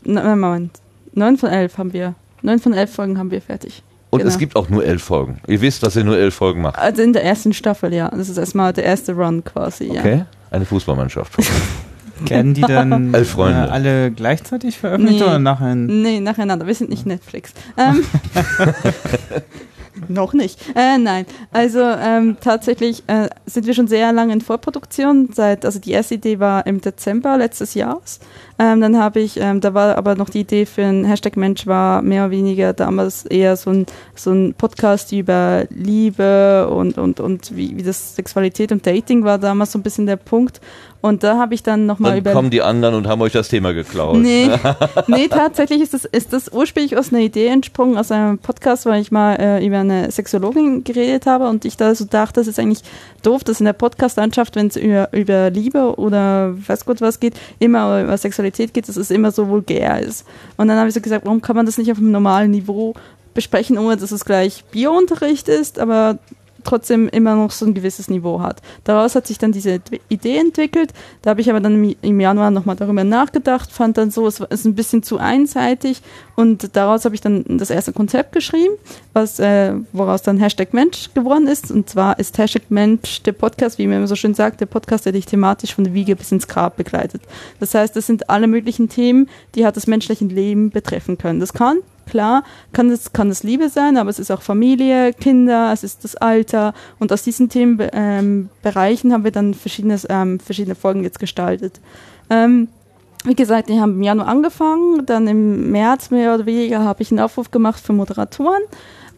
nein, 0.04 0.38
Moment. 0.38 0.78
Neun 1.14 1.38
von 1.38 1.48
elf 1.48 1.78
haben 1.78 1.92
wir. 1.92 2.14
Neun 2.42 2.58
von 2.58 2.72
elf 2.74 2.92
Folgen 2.94 3.18
haben 3.18 3.30
wir 3.30 3.40
fertig. 3.40 3.82
Und 4.10 4.18
Genau. 4.18 4.28
es 4.30 4.38
gibt 4.38 4.56
auch 4.56 4.68
nur 4.68 4.84
elf 4.84 5.02
Folgen. 5.02 5.40
Ihr 5.46 5.60
wisst, 5.62 5.82
dass 5.82 5.96
ihr 5.96 6.04
nur 6.04 6.18
elf 6.18 6.34
Folgen 6.34 6.60
macht. 6.60 6.78
Also 6.78 7.00
in 7.00 7.14
der 7.14 7.24
ersten 7.24 7.54
Staffel, 7.54 7.94
ja. 7.94 8.08
Das 8.10 8.28
ist 8.28 8.36
erstmal 8.36 8.72
der 8.74 8.84
erste 8.84 9.14
Run 9.14 9.42
quasi, 9.44 9.84
ja. 9.92 10.00
Okay? 10.00 10.24
Eine 10.50 10.66
Fußballmannschaft. 10.66 11.32
Werden 12.28 12.52
die 12.54 12.60
dann 12.60 13.14
Elf 13.14 13.30
Freunde. 13.30 13.68
Äh, 13.68 13.70
alle 13.70 14.10
gleichzeitig 14.10 14.76
veröffentlicht 14.76 15.20
Nee. 15.20 15.24
oder 15.26 15.38
nachher? 15.38 15.74
Nee, 15.74 16.20
nacheinander. 16.20 16.66
Wir 16.66 16.74
sind 16.74 16.90
nicht 16.90 17.06
Netflix. 17.06 17.52
Ähm, 17.78 18.04
noch 20.08 20.32
nicht. 20.32 20.58
Äh, 20.74 20.98
nein. 20.98 21.26
Also 21.50 21.80
ähm, 21.80 22.36
tatsächlich 22.40 23.02
äh, 23.06 23.28
sind 23.46 23.66
wir 23.66 23.74
schon 23.74 23.88
sehr 23.88 24.12
lange 24.12 24.32
in 24.32 24.40
Vorproduktion. 24.40 25.30
Seit, 25.32 25.64
also 25.64 25.78
die 25.78 25.92
erste 25.92 26.14
Idee 26.14 26.38
war 26.40 26.66
im 26.66 26.80
Dezember 26.80 27.36
letztes 27.36 27.74
Jahres. 27.74 28.20
Ähm, 28.58 28.80
dann 28.80 28.98
habe 28.98 29.20
ich, 29.20 29.38
ähm, 29.38 29.60
da 29.60 29.74
war 29.74 29.96
aber 29.96 30.14
noch 30.14 30.30
die 30.30 30.40
Idee 30.40 30.66
für 30.66 30.82
ein 30.82 31.04
Hashtag 31.04 31.36
Mensch 31.36 31.66
war 31.66 32.02
mehr 32.02 32.24
oder 32.24 32.30
weniger 32.30 32.72
damals 32.72 33.24
eher 33.26 33.56
so 33.56 33.70
ein, 33.70 33.86
so 34.14 34.30
ein 34.30 34.54
Podcast 34.54 35.12
über 35.12 35.64
Liebe 35.70 36.68
und, 36.68 36.98
und, 36.98 37.20
und 37.20 37.56
wie, 37.56 37.76
wie 37.76 37.82
das 37.82 38.16
Sexualität 38.16 38.72
und 38.72 38.86
Dating 38.86 39.24
war 39.24 39.38
damals 39.38 39.72
so 39.72 39.78
ein 39.78 39.82
bisschen 39.82 40.06
der 40.06 40.16
Punkt. 40.16 40.60
Und 41.02 41.24
da 41.24 41.36
habe 41.36 41.52
ich 41.52 41.64
dann 41.64 41.84
nochmal 41.84 42.12
Dann 42.12 42.20
über... 42.20 42.32
kommen 42.32 42.50
die 42.50 42.62
anderen 42.62 42.94
und 42.94 43.08
haben 43.08 43.20
euch 43.22 43.32
das 43.32 43.48
Thema 43.48 43.74
geklaut. 43.74 44.18
Nee, 44.18 44.48
nee, 45.08 45.26
tatsächlich 45.26 45.82
ist 45.82 45.94
das, 45.94 46.04
ist 46.04 46.32
das 46.32 46.48
ursprünglich 46.50 46.96
aus 46.96 47.12
einer 47.12 47.22
Idee 47.22 47.48
entsprungen, 47.48 47.98
aus 47.98 48.12
einem 48.12 48.38
Podcast, 48.38 48.86
weil 48.86 49.02
ich 49.02 49.10
mal 49.10 49.34
äh, 49.34 49.66
über 49.66 49.80
eine 49.80 50.12
Sexologin 50.12 50.84
geredet 50.84 51.26
habe 51.26 51.48
und 51.48 51.64
ich 51.64 51.76
da 51.76 51.92
so 51.96 52.04
dachte, 52.04 52.34
das 52.34 52.46
ist 52.46 52.60
eigentlich 52.60 52.82
doof, 53.22 53.42
dass 53.42 53.58
in 53.58 53.66
der 53.66 53.72
Podcast-Landschaft, 53.72 54.54
wenn 54.54 54.68
es 54.68 54.76
über, 54.76 55.12
über 55.12 55.50
Liebe 55.50 55.98
oder 55.98 56.54
weiß 56.68 56.84
Gott 56.84 57.00
was 57.00 57.18
geht, 57.18 57.34
immer 57.58 58.00
über 58.00 58.16
Sexualität 58.16 58.72
geht, 58.72 58.88
dass 58.88 58.96
es 58.96 59.10
immer 59.10 59.32
so 59.32 59.48
vulgär 59.48 60.00
ist. 60.00 60.24
Und 60.56 60.68
dann 60.68 60.78
habe 60.78 60.88
ich 60.88 60.94
so 60.94 61.00
gesagt, 61.00 61.26
warum 61.26 61.42
kann 61.42 61.56
man 61.56 61.66
das 61.66 61.78
nicht 61.78 61.90
auf 61.90 61.98
einem 61.98 62.12
normalen 62.12 62.52
Niveau 62.52 62.94
besprechen, 63.34 63.76
ohne 63.76 63.96
dass 63.96 64.12
es 64.12 64.24
gleich 64.24 64.64
Biounterricht 64.70 65.48
ist, 65.48 65.80
aber 65.80 66.18
trotzdem 66.64 67.08
immer 67.08 67.34
noch 67.36 67.50
so 67.50 67.66
ein 67.66 67.74
gewisses 67.74 68.08
Niveau 68.08 68.40
hat. 68.40 68.60
Daraus 68.84 69.14
hat 69.14 69.26
sich 69.26 69.38
dann 69.38 69.52
diese 69.52 69.80
Idee 70.08 70.36
entwickelt. 70.38 70.92
Da 71.22 71.30
habe 71.30 71.40
ich 71.40 71.50
aber 71.50 71.60
dann 71.60 71.94
im- 72.02 72.20
Januar 72.20 72.50
nochmal 72.50 72.76
darüber 72.76 73.04
nachgedacht, 73.04 73.72
fand 73.72 73.98
dann 73.98 74.10
so, 74.10 74.26
es 74.26 74.40
es 74.40 74.60
ist 74.60 74.64
ein 74.66 74.74
bisschen 74.74 75.02
zu 75.02 75.18
einseitig 75.18 76.02
und 76.36 76.76
daraus 76.76 77.04
habe 77.04 77.14
ich 77.14 77.20
dann 77.20 77.44
das 77.58 77.70
erste 77.70 77.92
Konzept 77.92 78.32
geschrieben, 78.32 78.74
was, 79.12 79.38
äh, 79.40 79.74
woraus 79.92 80.22
dann 80.22 80.38
Hashtag 80.38 80.72
Mensch 80.72 81.10
geworden 81.14 81.46
ist. 81.46 81.70
Und 81.70 81.88
zwar 81.88 82.18
ist 82.18 82.38
Hashtag 82.38 82.70
Mensch 82.70 83.22
der 83.22 83.32
Podcast, 83.32 83.78
wie 83.78 83.86
man 83.86 83.98
immer 83.98 84.06
so 84.06 84.16
schön 84.16 84.34
sagt, 84.34 84.60
der 84.60 84.66
Podcast, 84.66 85.04
der 85.04 85.12
dich 85.12 85.26
thematisch 85.26 85.74
von 85.74 85.84
der 85.84 85.94
Wiege 85.94 86.16
bis 86.16 86.32
ins 86.32 86.48
Grab 86.48 86.76
begleitet. 86.76 87.22
Das 87.60 87.74
heißt, 87.74 87.94
das 87.96 88.06
sind 88.06 88.30
alle 88.30 88.46
möglichen 88.46 88.88
Themen, 88.88 89.28
die 89.54 89.64
halt 89.64 89.76
das 89.76 89.86
menschliche 89.86 90.24
Leben 90.24 90.70
betreffen 90.70 91.18
können. 91.18 91.40
Das 91.40 91.52
kann 91.52 91.78
Klar, 92.06 92.44
kann 92.72 92.90
es 92.90 93.12
kann 93.12 93.30
es 93.30 93.42
Liebe 93.42 93.68
sein, 93.68 93.96
aber 93.96 94.10
es 94.10 94.18
ist 94.18 94.30
auch 94.30 94.42
Familie, 94.42 95.12
Kinder, 95.12 95.72
es 95.72 95.84
ist 95.84 96.04
das 96.04 96.16
Alter. 96.16 96.74
Und 96.98 97.12
aus 97.12 97.22
diesen 97.22 97.48
Themenbereichen 97.48 99.10
ähm, 99.10 99.14
haben 99.14 99.24
wir 99.24 99.32
dann 99.32 99.54
verschiedenes, 99.54 100.06
ähm, 100.08 100.40
verschiedene 100.40 100.74
Folgen 100.74 101.02
jetzt 101.02 101.18
gestaltet. 101.18 101.80
Ähm, 102.30 102.68
wie 103.24 103.34
gesagt, 103.36 103.70
ich 103.70 103.78
habe 103.78 103.92
im 103.92 104.02
Januar 104.02 104.28
angefangen, 104.28 105.06
dann 105.06 105.28
im 105.28 105.70
März 105.70 106.10
mehr 106.10 106.34
oder 106.34 106.46
weniger 106.46 106.80
habe 106.80 107.02
ich 107.02 107.10
einen 107.10 107.20
Aufruf 107.20 107.50
gemacht 107.50 107.80
für 107.80 107.92
Moderatoren. 107.92 108.62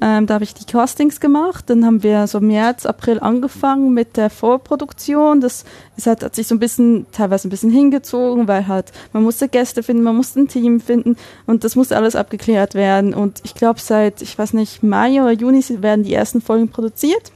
Ähm, 0.00 0.26
da 0.26 0.34
habe 0.34 0.44
ich 0.44 0.54
die 0.54 0.64
Castings 0.64 1.20
gemacht. 1.20 1.64
Dann 1.68 1.84
haben 1.86 2.02
wir 2.02 2.26
so 2.26 2.40
März, 2.40 2.84
April 2.86 3.20
angefangen 3.20 3.94
mit 3.94 4.16
der 4.16 4.30
Vorproduktion. 4.30 5.40
Das 5.40 5.64
ist 5.96 6.06
halt, 6.06 6.22
hat 6.22 6.34
sich 6.34 6.46
so 6.46 6.54
ein 6.54 6.58
bisschen, 6.58 7.06
teilweise 7.12 7.48
ein 7.48 7.50
bisschen 7.50 7.70
hingezogen, 7.70 8.48
weil 8.48 8.66
halt 8.66 8.92
man 9.12 9.22
musste 9.22 9.48
Gäste 9.48 9.82
finden, 9.82 10.02
man 10.02 10.16
musste 10.16 10.40
ein 10.40 10.48
Team 10.48 10.80
finden 10.80 11.16
und 11.46 11.64
das 11.64 11.76
musste 11.76 11.96
alles 11.96 12.16
abgeklärt 12.16 12.74
werden. 12.74 13.14
Und 13.14 13.40
ich 13.44 13.54
glaube, 13.54 13.80
seit, 13.80 14.20
ich 14.22 14.36
weiß 14.36 14.52
nicht, 14.52 14.82
Mai 14.82 15.22
oder 15.22 15.32
Juni 15.32 15.64
werden 15.80 16.04
die 16.04 16.14
ersten 16.14 16.40
Folgen 16.40 16.68
produziert. 16.68 17.32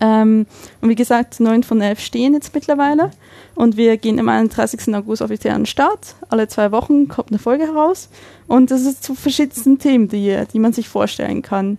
Ähm, 0.00 0.46
und 0.80 0.88
wie 0.88 0.94
gesagt, 0.94 1.40
neun 1.40 1.62
von 1.62 1.80
elf 1.80 2.00
stehen 2.00 2.34
jetzt 2.34 2.54
mittlerweile. 2.54 3.10
Und 3.54 3.76
wir 3.76 3.96
gehen 3.96 4.18
am 4.18 4.28
31. 4.28 4.94
August 4.94 5.22
offiziell 5.22 5.54
an 5.54 5.62
den 5.62 5.66
Start. 5.66 6.16
Alle 6.28 6.48
zwei 6.48 6.72
Wochen 6.72 7.08
kommt 7.08 7.30
eine 7.30 7.38
Folge 7.38 7.66
heraus. 7.66 8.08
Und 8.46 8.70
das 8.70 8.82
ist 8.82 9.04
zu 9.04 9.14
verschiedensten 9.14 9.78
Themen, 9.78 10.08
die, 10.08 10.42
die 10.52 10.58
man 10.58 10.72
sich 10.72 10.88
vorstellen 10.88 11.42
kann. 11.42 11.78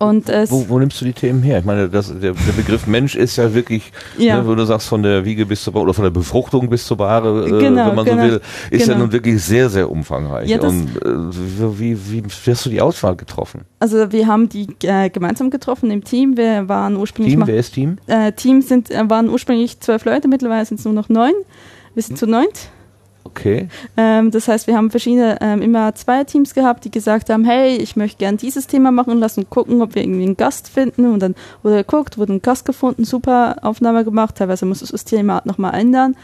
Und 0.00 0.28
Wo, 0.28 0.66
wo 0.70 0.78
nimmst 0.78 0.98
du 1.02 1.04
die 1.04 1.12
Themen 1.12 1.42
her? 1.42 1.58
Ich 1.58 1.64
meine, 1.66 1.86
das, 1.90 2.08
der, 2.08 2.32
der 2.32 2.52
Begriff 2.56 2.86
Mensch 2.86 3.14
ist 3.14 3.36
ja 3.36 3.52
wirklich, 3.52 3.92
Ja. 4.16 4.40
ne, 4.40 4.48
wo 4.48 4.54
du 4.54 4.64
sagst, 4.64 4.88
von 4.88 5.02
der 5.02 5.26
Wiege 5.26 5.44
bis 5.44 5.62
zur 5.62 5.76
oder 5.76 5.92
von 5.92 6.04
der 6.04 6.10
Befruchtung 6.10 6.70
bis 6.70 6.86
zur 6.86 6.96
Bahre, 6.96 7.44
äh, 7.46 7.50
Genau, 7.50 7.88
wenn 7.88 7.94
man 7.96 8.04
genau, 8.06 8.22
so 8.24 8.30
will, 8.30 8.40
ist 8.70 8.86
ja 8.86 8.94
genau. 8.94 9.04
nun 9.04 9.12
wirklich 9.12 9.42
sehr, 9.44 9.68
sehr 9.68 9.90
umfangreich. 9.90 10.48
Ja, 10.48 10.58
Und 10.62 10.88
äh, 11.04 11.78
wie, 11.78 11.98
wie, 12.10 12.22
hast 12.50 12.64
du 12.64 12.70
die 12.70 12.80
Auswahl 12.80 13.14
getroffen? 13.14 13.66
also 13.78 14.10
wir 14.10 14.26
haben 14.26 14.48
die 14.48 14.68
äh, 14.84 15.10
gemeinsam 15.10 15.50
getroffen 15.50 15.90
im 15.90 16.02
Team. 16.02 16.38
Wir 16.38 16.66
waren 16.68 16.96
ursprünglich 16.96 17.34
Team, 17.34 17.46
wer 17.46 17.56
ist 17.56 17.74
Team? 17.74 17.98
äh, 18.06 18.32
Team 18.32 18.62
sind, 18.62 18.90
äh, 18.90 19.08
waren 19.10 19.28
ursprünglich 19.28 19.80
zwölf 19.80 20.06
Leute, 20.06 20.28
mittlerweile 20.28 20.64
sind 20.64 20.78
es 20.78 20.84
nur 20.86 20.94
noch 20.94 21.10
neun. 21.10 21.32
Wir 21.92 22.02
sind 22.02 22.16
zu 22.16 22.26
neunt. 22.26 22.70
Okay. 23.24 23.68
Ähm, 23.96 24.30
das 24.30 24.48
heißt, 24.48 24.66
wir 24.66 24.76
haben 24.76 24.90
verschiedene, 24.90 25.38
ähm, 25.40 25.62
immer 25.62 25.94
zwei 25.94 26.24
Teams 26.24 26.54
gehabt, 26.54 26.84
die 26.84 26.90
gesagt 26.90 27.30
haben, 27.30 27.44
hey, 27.44 27.76
ich 27.76 27.96
möchte 27.96 28.18
gern 28.18 28.36
dieses 28.36 28.66
Thema 28.66 28.90
machen, 28.90 29.18
lass 29.18 29.36
uns 29.38 29.50
gucken, 29.50 29.82
ob 29.82 29.94
wir 29.94 30.02
irgendwie 30.02 30.24
einen 30.24 30.36
Gast 30.36 30.68
finden 30.68 31.06
und 31.12 31.20
dann 31.20 31.34
wurde 31.62 31.76
geguckt, 31.76 32.18
wurde 32.18 32.34
ein 32.34 32.42
Gast 32.42 32.64
gefunden, 32.64 33.04
super 33.04 33.56
Aufnahme 33.62 34.04
gemacht, 34.04 34.36
teilweise 34.36 34.66
muss 34.66 34.80
das 34.80 35.04
Thema 35.04 35.42
nochmal 35.44 35.74
ändern. 35.74 36.16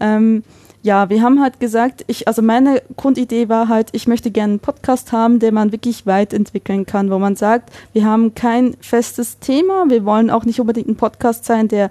Ähm, 0.00 0.44
ja, 0.82 1.08
wir 1.08 1.22
haben 1.22 1.40
halt 1.40 1.60
gesagt, 1.60 2.04
ich, 2.08 2.28
also 2.28 2.42
meine 2.42 2.82
Grundidee 2.96 3.48
war 3.48 3.68
halt, 3.68 3.88
ich 3.92 4.06
möchte 4.06 4.30
gerne 4.30 4.52
einen 4.52 4.60
Podcast 4.60 5.12
haben, 5.12 5.38
den 5.38 5.54
man 5.54 5.72
wirklich 5.72 6.04
weit 6.04 6.34
entwickeln 6.34 6.84
kann, 6.84 7.10
wo 7.10 7.18
man 7.18 7.36
sagt, 7.36 7.70
wir 7.94 8.04
haben 8.04 8.34
kein 8.34 8.76
festes 8.80 9.38
Thema, 9.38 9.86
wir 9.88 10.04
wollen 10.04 10.28
auch 10.28 10.44
nicht 10.44 10.60
unbedingt 10.60 10.88
ein 10.88 10.96
Podcast 10.96 11.46
sein, 11.46 11.68
der 11.68 11.90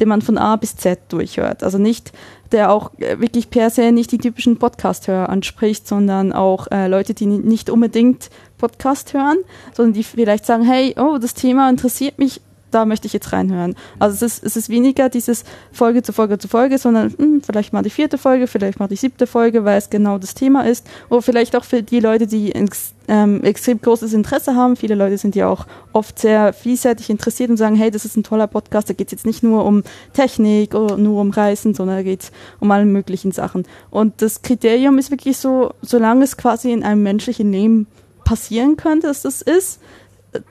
den 0.00 0.08
man 0.08 0.22
von 0.22 0.38
A 0.38 0.56
bis 0.56 0.74
Z 0.74 0.98
durchhört. 1.10 1.62
Also 1.62 1.78
nicht, 1.78 2.12
der 2.52 2.70
auch 2.70 2.92
äh, 2.98 3.18
wirklich 3.20 3.50
per 3.50 3.70
se 3.70 3.92
nicht 3.92 4.12
die 4.12 4.18
typischen 4.18 4.58
Podcast-Hörer 4.58 5.28
anspricht, 5.28 5.86
sondern 5.88 6.32
auch 6.32 6.66
äh, 6.70 6.88
Leute, 6.88 7.14
die 7.14 7.26
nicht 7.26 7.70
unbedingt 7.70 8.30
Podcast 8.58 9.14
hören, 9.14 9.38
sondern 9.74 9.94
die 9.94 10.04
vielleicht 10.04 10.46
sagen, 10.46 10.64
hey, 10.64 10.94
oh, 10.98 11.18
das 11.18 11.34
Thema 11.34 11.68
interessiert 11.68 12.18
mich, 12.18 12.40
da 12.74 12.84
möchte 12.84 13.06
ich 13.06 13.12
jetzt 13.12 13.32
reinhören. 13.32 13.74
Also 13.98 14.14
es 14.14 14.22
ist, 14.22 14.44
es 14.44 14.56
ist 14.56 14.68
weniger 14.68 15.08
dieses 15.08 15.44
Folge 15.72 16.02
zu 16.02 16.12
Folge 16.12 16.38
zu 16.38 16.48
Folge, 16.48 16.78
sondern 16.78 17.14
hm, 17.16 17.42
vielleicht 17.42 17.72
mal 17.72 17.82
die 17.82 17.90
vierte 17.90 18.18
Folge, 18.18 18.46
vielleicht 18.46 18.80
mal 18.80 18.88
die 18.88 18.96
siebte 18.96 19.26
Folge, 19.26 19.64
weil 19.64 19.78
es 19.78 19.90
genau 19.90 20.18
das 20.18 20.34
Thema 20.34 20.66
ist. 20.66 20.86
Oder 21.08 21.22
vielleicht 21.22 21.54
auch 21.56 21.64
für 21.64 21.82
die 21.82 22.00
Leute, 22.00 22.26
die 22.26 22.54
ex, 22.54 22.94
ähm, 23.08 23.42
extrem 23.42 23.80
großes 23.80 24.12
Interesse 24.12 24.56
haben. 24.56 24.76
Viele 24.76 24.94
Leute 24.94 25.18
sind 25.18 25.36
ja 25.36 25.48
auch 25.48 25.66
oft 25.92 26.18
sehr 26.18 26.52
vielseitig 26.52 27.10
interessiert 27.10 27.50
und 27.50 27.56
sagen, 27.56 27.76
hey, 27.76 27.90
das 27.90 28.04
ist 28.04 28.16
ein 28.16 28.22
toller 28.22 28.46
Podcast, 28.46 28.88
da 28.88 28.94
geht 28.94 29.08
es 29.08 29.12
jetzt 29.12 29.26
nicht 29.26 29.42
nur 29.42 29.64
um 29.64 29.82
Technik 30.12 30.74
oder 30.74 30.96
nur 30.96 31.20
um 31.20 31.30
Reisen, 31.30 31.74
sondern 31.74 31.96
da 31.96 32.02
geht 32.02 32.22
es 32.22 32.32
um 32.60 32.70
alle 32.70 32.84
möglichen 32.84 33.32
Sachen. 33.32 33.64
Und 33.90 34.22
das 34.22 34.42
Kriterium 34.42 34.98
ist 34.98 35.10
wirklich 35.10 35.36
so, 35.36 35.74
solange 35.82 36.24
es 36.24 36.36
quasi 36.36 36.72
in 36.72 36.82
einem 36.82 37.02
menschlichen 37.02 37.52
Leben 37.52 37.86
passieren 38.24 38.76
könnte, 38.76 39.08
dass 39.08 39.22
das 39.22 39.42
ist, 39.42 39.80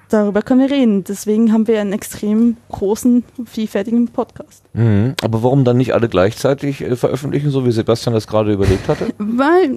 darüber 0.10 0.42
können 0.42 0.62
wir 0.62 0.72
reden. 0.72 1.04
Deswegen 1.04 1.52
haben 1.52 1.68
wir 1.68 1.82
einen 1.82 1.94
extrem 1.94 2.58
großen, 2.70 3.24
vielfältigen 3.46 4.08
Podcast. 4.08 4.64
Mhm. 4.74 5.16
Aber 5.24 5.44
warum 5.44 5.64
dann 5.64 5.78
nicht 5.78 5.94
alle 5.94 6.10
gleichzeitig 6.10 6.82
äh, 6.82 6.96
veröffentlichen, 6.96 7.50
so 7.50 7.66
wie 7.66 7.72
Sebastian 7.72 8.14
das 8.14 8.28
gerade 8.28 8.54
überlegt 8.54 8.88
hatte? 8.88 9.08
Weil, 9.18 9.72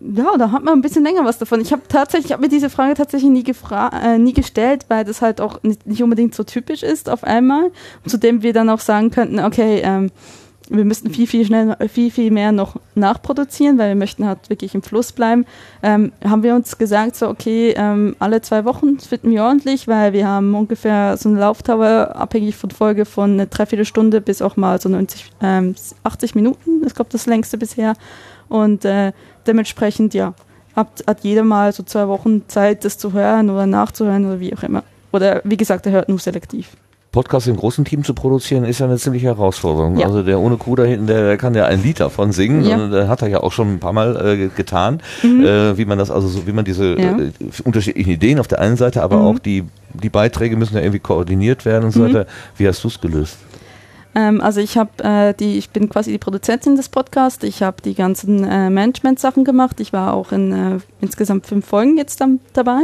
ja, 0.00 0.36
da 0.38 0.50
hat 0.52 0.64
man 0.64 0.74
ein 0.74 0.82
bisschen 0.82 1.04
länger 1.04 1.24
was 1.24 1.38
davon. 1.38 1.60
Ich 1.60 1.72
habe 1.72 1.82
tatsächlich, 1.88 2.26
ich 2.26 2.32
habe 2.32 2.42
mir 2.42 2.48
diese 2.48 2.70
Frage 2.70 2.94
tatsächlich 2.94 3.30
nie, 3.30 3.44
gefra 3.44 3.90
äh, 4.02 4.18
nie 4.18 4.32
gestellt, 4.32 4.86
weil 4.88 5.04
das 5.04 5.22
halt 5.22 5.40
auch 5.40 5.62
nicht, 5.62 5.86
nicht 5.86 6.02
unbedingt 6.02 6.34
so 6.34 6.44
typisch 6.44 6.82
ist 6.82 7.08
auf 7.08 7.24
einmal. 7.24 7.70
Zudem 8.06 8.42
wir 8.42 8.52
dann 8.52 8.68
auch 8.68 8.80
sagen 8.80 9.10
könnten, 9.10 9.40
okay, 9.40 9.80
ähm, 9.84 10.10
wir 10.70 10.84
müssten 10.84 11.10
viel, 11.10 11.26
viel 11.26 11.44
schnell, 11.44 11.76
viel, 11.88 12.10
viel 12.10 12.30
mehr 12.30 12.50
noch 12.50 12.76
nachproduzieren, 12.94 13.76
weil 13.78 13.88
wir 13.90 13.96
möchten 13.96 14.26
halt 14.26 14.48
wirklich 14.48 14.74
im 14.74 14.82
Fluss 14.82 15.12
bleiben. 15.12 15.44
Ähm, 15.82 16.12
haben 16.24 16.42
wir 16.42 16.54
uns 16.54 16.78
gesagt, 16.78 17.16
so, 17.16 17.28
okay, 17.28 17.74
ähm, 17.76 18.16
alle 18.18 18.40
zwei 18.40 18.64
Wochen 18.64 18.98
finden 18.98 19.30
wir 19.30 19.44
ordentlich, 19.44 19.88
weil 19.88 20.14
wir 20.14 20.26
haben 20.26 20.54
ungefähr 20.54 21.16
so 21.18 21.28
eine 21.28 21.40
Laufdauer, 21.40 22.16
abhängig 22.16 22.56
von 22.56 22.70
Folge, 22.70 23.04
von 23.04 23.32
eine 23.32 23.46
Dreiviertelstunde 23.46 24.22
bis 24.22 24.40
auch 24.40 24.56
mal 24.56 24.80
so 24.80 24.88
90, 24.88 25.32
ähm, 25.42 25.74
80 26.02 26.34
Minuten. 26.34 26.80
Das 26.82 26.94
glaube 26.94 27.10
das 27.12 27.26
längste 27.26 27.58
bisher. 27.58 27.94
Und 28.48 28.86
äh, 28.86 29.12
dementsprechend, 29.46 30.14
ja, 30.14 30.32
hat, 30.74 31.04
hat 31.06 31.24
jeder 31.24 31.44
mal 31.44 31.72
so 31.72 31.82
zwei 31.82 32.08
Wochen 32.08 32.48
Zeit, 32.48 32.84
das 32.84 32.96
zu 32.96 33.12
hören 33.12 33.50
oder 33.50 33.66
nachzuhören 33.66 34.24
oder 34.26 34.40
wie 34.40 34.54
auch 34.54 34.62
immer. 34.62 34.82
Oder 35.12 35.42
wie 35.44 35.56
gesagt, 35.56 35.86
er 35.86 35.92
hört 35.92 36.08
nur 36.08 36.18
selektiv. 36.18 36.70
Podcast 37.14 37.46
im 37.48 37.56
großen 37.56 37.84
Team 37.84 38.04
zu 38.04 38.12
produzieren, 38.12 38.64
ist 38.64 38.80
ja 38.80 38.86
eine 38.86 38.98
ziemliche 38.98 39.26
Herausforderung. 39.28 39.98
Ja. 39.98 40.06
Also 40.06 40.22
der 40.22 40.38
ohne 40.40 40.56
Kuh 40.56 40.74
da 40.76 40.82
hinten, 40.84 41.06
der, 41.06 41.22
der 41.22 41.36
kann 41.38 41.54
ja 41.54 41.64
ein 41.64 41.82
Lied 41.82 42.00
davon 42.00 42.32
singen. 42.32 42.64
Ja. 42.64 42.76
Und, 42.76 42.92
äh, 42.92 43.06
hat 43.06 43.22
er 43.22 43.28
ja 43.28 43.40
auch 43.40 43.52
schon 43.52 43.74
ein 43.74 43.78
paar 43.80 43.92
Mal 43.92 44.16
äh, 44.16 44.48
getan, 44.48 45.00
Mhm. 45.22 45.44
äh, 45.44 45.78
wie 45.78 45.84
man 45.86 45.96
das 45.96 46.10
also 46.10 46.28
so, 46.28 46.46
wie 46.46 46.52
man 46.52 46.64
diese 46.64 46.98
Ja. 47.00 47.16
äh, 47.18 47.30
unterschiedlichen 47.64 48.10
Ideen 48.10 48.38
auf 48.38 48.48
der 48.48 48.60
einen 48.60 48.76
Seite, 48.76 49.02
aber 49.02 49.16
Mhm. 49.18 49.24
auch 49.26 49.38
die 49.38 49.64
die 49.96 50.10
Beiträge 50.10 50.56
müssen 50.56 50.74
ja 50.74 50.80
irgendwie 50.80 50.98
koordiniert 50.98 51.64
werden 51.64 51.84
und 51.84 51.92
so 51.92 52.00
Mhm. 52.00 52.06
weiter. 52.06 52.26
Wie 52.56 52.66
hast 52.66 52.82
du 52.82 52.88
es 52.88 53.00
gelöst? 53.00 53.36
Ähm, 54.16 54.40
also 54.40 54.60
ich 54.60 54.76
habe 54.76 54.90
äh, 55.02 55.34
die, 55.34 55.56
ich 55.58 55.70
bin 55.70 55.88
quasi 55.88 56.12
die 56.12 56.18
Produzentin 56.18 56.76
des 56.76 56.88
Podcasts. 56.88 57.42
Ich 57.44 57.62
habe 57.62 57.76
die 57.84 57.94
ganzen 57.94 58.44
äh, 58.44 58.70
Management-Sachen 58.70 59.44
gemacht. 59.44 59.80
Ich 59.80 59.92
war 59.92 60.14
auch 60.14 60.30
in 60.32 60.52
äh, 60.52 60.78
insgesamt 61.00 61.46
fünf 61.46 61.66
Folgen 61.66 61.96
jetzt 61.96 62.20
dann 62.20 62.38
dabei. 62.52 62.82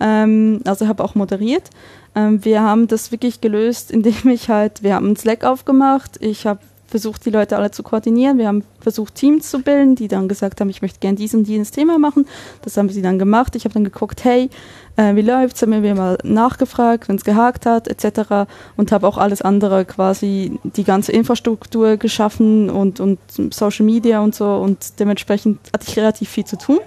Ähm, 0.00 0.60
also 0.64 0.88
habe 0.88 1.02
auch 1.04 1.14
moderiert. 1.14 1.70
Ähm, 2.14 2.44
wir 2.44 2.62
haben 2.62 2.88
das 2.88 3.12
wirklich 3.12 3.40
gelöst, 3.40 3.90
indem 3.90 4.28
ich 4.28 4.48
halt, 4.48 4.82
wir 4.82 4.94
haben 4.94 5.06
einen 5.06 5.16
Slack 5.16 5.44
aufgemacht. 5.44 6.18
Ich 6.20 6.46
habe 6.46 6.60
versucht, 6.92 7.24
die 7.24 7.30
Leute 7.30 7.56
alle 7.56 7.70
zu 7.70 7.82
koordinieren. 7.82 8.36
Wir 8.36 8.46
haben 8.46 8.64
versucht, 8.78 9.14
Teams 9.14 9.50
zu 9.50 9.60
bilden, 9.60 9.96
die 9.96 10.08
dann 10.08 10.28
gesagt 10.28 10.60
haben, 10.60 10.68
ich 10.68 10.82
möchte 10.82 11.00
gerne 11.00 11.16
dies 11.16 11.34
und 11.34 11.48
jenes 11.48 11.70
Thema 11.70 11.98
machen. 11.98 12.26
Das 12.60 12.76
haben 12.76 12.90
sie 12.90 13.00
dann 13.00 13.18
gemacht. 13.18 13.56
Ich 13.56 13.64
habe 13.64 13.72
dann 13.72 13.84
geguckt, 13.84 14.24
hey, 14.24 14.50
äh, 14.96 15.14
wie 15.14 15.22
läuft's? 15.22 15.62
Haben 15.62 15.82
wir 15.82 15.94
mal 15.94 16.18
nachgefragt, 16.22 17.08
wenn 17.08 17.16
es 17.16 17.24
gehakt 17.24 17.64
hat, 17.64 17.88
etc. 17.88 18.46
Und 18.76 18.92
habe 18.92 19.08
auch 19.08 19.16
alles 19.16 19.40
andere 19.40 19.86
quasi, 19.86 20.60
die 20.62 20.84
ganze 20.84 21.12
Infrastruktur 21.12 21.96
geschaffen 21.96 22.68
und, 22.68 23.00
und 23.00 23.18
Social 23.50 23.86
Media 23.86 24.20
und 24.20 24.34
so. 24.34 24.56
Und 24.56 25.00
dementsprechend 25.00 25.58
hatte 25.72 25.86
ich 25.88 25.96
relativ 25.96 26.28
viel 26.28 26.44
zu 26.44 26.58
tun. 26.58 26.78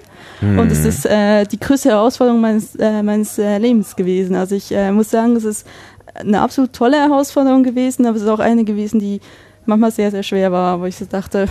Und 0.42 0.72
es 0.72 0.86
ist 0.86 1.06
äh, 1.06 1.46
die 1.46 1.60
größte 1.60 1.90
Herausforderung 1.90 2.42
meines, 2.42 2.76
äh, 2.76 3.02
meines 3.02 3.38
äh, 3.38 3.58
Lebens 3.58 3.96
gewesen. 3.96 4.36
Also 4.36 4.56
ich 4.56 4.72
äh, 4.72 4.92
muss 4.92 5.10
sagen, 5.10 5.36
es 5.36 5.46
ist 5.46 5.66
eine 6.14 6.42
absolut 6.42 6.74
tolle 6.74 6.98
Herausforderung 6.98 7.64
gewesen, 7.64 8.06
aber 8.06 8.18
es 8.18 8.24
ist 8.24 8.30
auch 8.30 8.40
eine 8.40 8.64
gewesen, 8.64 9.00
die 9.00 9.22
manchmal 9.66 9.92
sehr, 9.92 10.12
sehr 10.12 10.24
schwer 10.24 10.52
war, 10.52 10.80
wo 10.80 10.86
ich 10.86 10.96
so 10.96 11.06
dachte, 11.06 11.48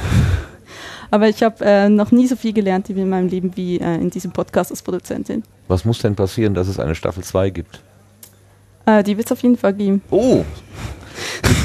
aber 1.11 1.29
ich 1.29 1.43
habe 1.43 1.65
äh, 1.65 1.89
noch 1.89 2.11
nie 2.11 2.27
so 2.27 2.37
viel 2.37 2.53
gelernt 2.53 2.91
in 2.91 3.09
meinem 3.09 3.29
Leben 3.29 3.57
wie 3.57 3.79
äh, 3.79 3.95
in 3.97 4.11
diesem 4.11 4.33
Podcast 4.33 4.71
als 4.71 4.83
Produzentin. 4.83 5.43
Was 5.69 5.85
muss 5.85 5.99
denn 5.99 6.15
passieren, 6.15 6.55
dass 6.55 6.69
es 6.69 6.79
eine 6.79 6.95
Staffel 6.95 7.23
2 7.25 7.51
gibt? 7.51 7.81
Äh, 8.87 9.03
die 9.03 9.17
wird 9.17 9.27
es 9.27 9.33
auf 9.33 9.43
jeden 9.43 9.57
Fall 9.57 9.75
geben. 9.75 10.03
Oh! 10.11 10.45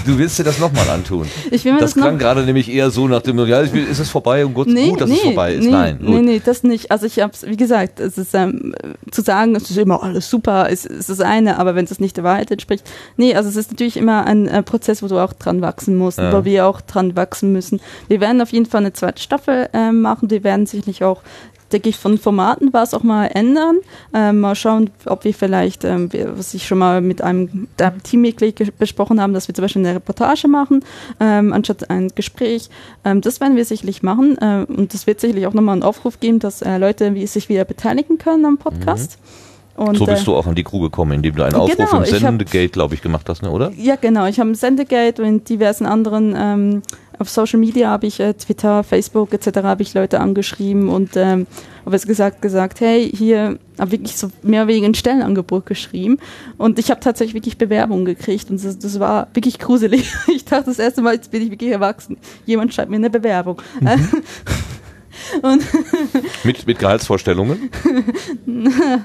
Du 0.06 0.18
willst 0.18 0.39
dir 0.39 0.43
das 0.43 0.60
nochmal 0.60 0.89
antun. 0.89 1.28
Ich 1.52 1.66
will 1.66 1.74
mir 1.74 1.80
Das 1.80 1.93
das, 1.93 2.02
klang 2.02 2.18
gerade 2.18 2.43
nämlich 2.43 2.70
eher 2.72 2.89
so 2.91 3.08
nach 3.08 3.22
dem, 3.22 3.38
ja, 3.47 3.62
ich 3.64 3.74
will- 3.74 3.86
ist 3.88 4.00
es 4.00 4.10
vorbei 4.10 4.45
und 4.45 4.54
gut, 4.54 4.68
Nee, 4.68 4.89
gut 4.89 5.02
dass 5.02 5.10
nee, 5.10 5.16
es 5.18 5.22
vorbei 5.24 5.54
ist. 5.54 5.66
Nee, 5.66 5.72
Nein, 5.72 6.00
gut. 6.00 6.08
nee, 6.10 6.22
nee, 6.22 6.41
das 6.43 6.64
nicht. 6.64 6.91
Also 6.91 7.06
ich 7.06 7.20
habe 7.20 7.34
wie 7.45 7.58
gesagt, 7.58 8.00
es 8.00 8.18
ist 8.18 8.34
ähm, 8.34 8.74
zu 9.12 9.22
sagen, 9.22 9.56
es 9.56 9.70
ist 9.70 9.78
immer 9.78 10.02
alles 10.04 10.30
super, 10.30 10.70
ist, 10.70 10.86
ist 10.86 11.10
das 11.10 11.20
eine, 11.20 11.58
aber 11.60 11.76
wenn 11.76 11.86
es 11.86 12.00
nicht 12.00 12.18
der 12.18 12.24
Wahrheit 12.24 12.52
entspricht, 12.52 12.89
nee, 13.18 13.36
also 13.36 13.50
es 13.50 13.56
ist 13.56 13.72
natürlich 13.72 13.97
immer 13.97 14.26
ein 14.26 14.47
äh, 14.47 14.64
Prozess, 14.64 15.04
wo 15.04 15.08
du 15.08 15.18
auch 15.20 15.34
dran 15.34 15.62
wachsen 15.62 15.97
musst, 15.97 16.18
Ja. 16.18 16.32
wo 16.34 16.45
wir 16.45 16.66
auch 16.68 16.82
dran 16.82 17.16
wachsen 17.16 17.52
müssen. 17.52 17.80
Wir 18.08 18.20
werden 18.22 18.41
auf 18.41 18.52
jeden 18.52 18.66
Fall 18.66 18.82
eine 18.82 18.93
zweite 18.93 19.22
Staffel 19.22 19.70
ähm, 19.74 20.02
machen, 20.02 20.30
wir 20.30 20.43
werden 20.43 20.66
sicherlich 20.66 21.04
auch 21.04 21.22
denke 21.72 21.90
ich, 21.90 21.98
von 21.98 22.18
Formaten 22.18 22.74
was 22.74 22.94
auch 22.94 23.04
mal 23.04 23.28
ändern. 23.28 23.78
Ähm, 24.14 24.40
mal 24.40 24.56
schauen, 24.56 24.90
ob 25.06 25.24
wir 25.24 25.34
vielleicht, 25.34 25.84
ähm, 25.84 26.10
was 26.36 26.54
ich 26.54 26.68
schon 26.68 26.78
mal 26.80 27.02
mit 27.02 27.22
einem, 27.22 27.68
mit 27.70 27.82
einem 27.82 28.04
Teammitglied 28.04 28.78
besprochen 28.78 29.22
haben, 29.22 29.34
dass 29.34 29.48
wir 29.48 29.56
zum 29.56 29.64
Beispiel 29.64 29.86
eine 29.86 29.96
Reportage 29.96 30.48
machen, 30.48 30.84
ähm, 31.20 31.54
anstatt 31.54 31.90
ein 31.90 32.10
Gespräch. 32.16 32.70
Ähm, 33.06 33.22
das 33.22 33.40
werden 33.40 33.56
wir 33.56 33.66
sicherlich 33.66 34.04
machen. 34.04 34.38
Äh, 34.40 34.66
und 34.72 34.94
es 34.94 35.08
wird 35.08 35.20
sicherlich 35.20 35.48
auch 35.48 35.54
nochmal 35.54 35.74
einen 35.74 35.84
Aufruf 35.84 36.20
geben, 36.20 36.40
dass 36.40 36.62
äh, 36.62 36.78
Leute 36.78 37.14
wie 37.16 37.28
sich 37.28 37.50
wieder 37.50 37.66
beteiligen 37.66 38.18
können 38.18 38.46
am 38.46 38.58
Podcast. 38.58 39.18
Und, 39.76 39.98
So 39.98 40.06
bist 40.06 40.24
äh, 40.24 40.26
du 40.26 40.36
auch 40.36 40.46
an 40.46 40.56
die 40.56 40.64
Crew 40.66 40.82
gekommen, 40.82 41.14
indem 41.14 41.36
du 41.36 41.44
einen 41.44 41.54
Genau, 41.54 41.64
Aufruf 41.64 41.94
im 41.94 42.04
ich 42.04 42.12
hab- 42.12 42.20
Sendegate, 42.20 42.68
glaube 42.70 42.96
ich, 42.96 43.02
gemacht 43.02 43.30
hast, 43.30 43.42
ne, 43.44 43.50
oder? 43.50 43.72
Ja, 43.78 43.96
genau. 43.96 44.26
Ich 44.26 44.38
habe 44.38 44.50
ein 44.50 44.56
Sendegate 44.56 45.22
und 45.22 45.28
in 45.28 45.44
diversen 45.46 45.86
anderen, 45.86 46.36
ähm, 46.38 46.82
auf 47.20 47.30
Social 47.30 47.60
Media 47.60 47.90
habe 47.90 48.08
ich 48.08 48.20
äh, 48.20 48.34
Twitter, 48.34 48.84
Facebook 48.84 49.34
etc. 49.34 49.60
habe 49.64 49.84
ich 49.84 49.94
Leute 49.94 50.20
angeschrieben 50.22 50.90
und 50.90 51.16
ähm, 51.16 51.48
habe 51.86 51.96
jetzt 51.96 52.08
gesagt, 52.08 52.42
gesagt, 52.42 52.80
hey, 52.80 53.12
hier 53.14 53.60
habe 53.78 53.92
wirklich 53.92 54.16
so 54.16 54.30
mehr 54.42 54.64
oder 54.64 54.70
weniger 54.70 54.88
ein 54.88 54.96
Stellenangebot 54.96 55.66
geschrieben 55.66 56.18
und 56.58 56.80
ich 56.80 56.90
habe 56.90 57.02
tatsächlich 57.02 57.36
wirklich 57.36 57.58
Bewerbungen 57.58 58.06
gekriegt 58.06 58.50
und 58.50 58.64
das, 58.64 58.80
das 58.80 59.00
war 59.00 59.28
wirklich 59.34 59.60
gruselig. 59.60 60.14
Ich 60.30 60.46
dachte 60.46 60.66
das 60.66 60.80
erste 60.80 61.02
Mal, 61.02 61.16
jetzt 61.16 61.32
bin 61.32 61.42
ich 61.42 61.52
wirklich 61.52 61.72
erwachsen. 61.72 62.18
Jemand 62.46 62.74
schreibt 62.74 62.90
mir 62.90 62.96
eine 62.96 63.10
Bewerbung. 63.10 63.62
und 65.42 65.64
Mit, 66.44 66.66
mit 66.66 66.80
Gehaltsvorstellungen? 66.80 67.70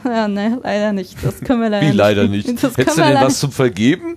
ja, 0.05 0.29
ne, 0.29 0.61
leider 0.62 0.93
nicht. 0.93 1.17
Das 1.23 1.41
können 1.41 1.61
wir 1.62 1.71
leider 1.71 1.83
Wie 1.83 1.91
nicht. 1.91 1.97
leider 1.97 2.29
nicht. 2.29 2.49
Hättest 2.49 2.99
du 2.99 3.03
denn 3.03 3.15
was 3.17 3.41
zum 3.41 3.51
Vergeben? 3.51 4.17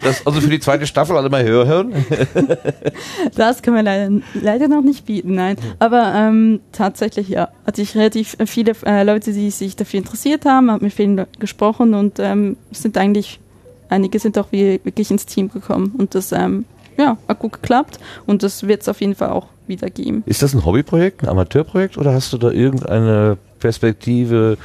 Das, 0.00 0.26
also 0.26 0.40
für 0.40 0.48
die 0.48 0.60
zweite 0.60 0.86
Staffel 0.86 1.16
alle 1.16 1.28
mal 1.28 1.44
hören? 1.44 1.68
hören? 1.68 1.92
Das 3.34 3.62
können 3.62 3.76
wir 3.76 3.82
leider, 3.82 4.10
leider 4.34 4.68
noch 4.68 4.82
nicht 4.82 5.06
bieten, 5.06 5.34
nein. 5.34 5.56
Aber 5.78 6.12
ähm, 6.14 6.60
tatsächlich, 6.72 7.28
ja, 7.28 7.48
hatte 7.66 7.82
ich 7.82 7.96
relativ 7.96 8.36
viele 8.46 8.72
äh, 8.84 9.02
Leute, 9.02 9.32
die 9.32 9.50
sich 9.50 9.76
dafür 9.76 9.98
interessiert 9.98 10.44
haben, 10.44 10.70
habe 10.70 10.84
mit 10.84 10.92
vielen 10.92 11.16
Leuten 11.16 11.38
gesprochen 11.38 11.94
und 11.94 12.18
ähm, 12.18 12.56
sind 12.70 12.96
eigentlich, 12.96 13.40
einige 13.88 14.18
sind 14.18 14.38
auch 14.38 14.48
wie, 14.50 14.80
wirklich 14.84 15.10
ins 15.10 15.26
Team 15.26 15.50
gekommen 15.50 15.94
und 15.98 16.14
das, 16.14 16.32
ähm, 16.32 16.64
ja, 16.96 17.16
hat 17.28 17.38
gut 17.38 17.54
geklappt 17.54 17.98
und 18.26 18.42
das 18.42 18.66
wird 18.66 18.82
es 18.82 18.88
auf 18.88 19.00
jeden 19.00 19.14
Fall 19.14 19.30
auch 19.30 19.46
wieder 19.66 19.90
geben. 19.90 20.22
Ist 20.26 20.42
das 20.42 20.54
ein 20.54 20.64
Hobbyprojekt, 20.64 21.22
ein 21.22 21.28
Amateurprojekt 21.28 21.98
oder 21.98 22.12
hast 22.12 22.32
du 22.32 22.38
da 22.38 22.50
irgendeine 22.50 23.36
Perspektive, 23.58 24.58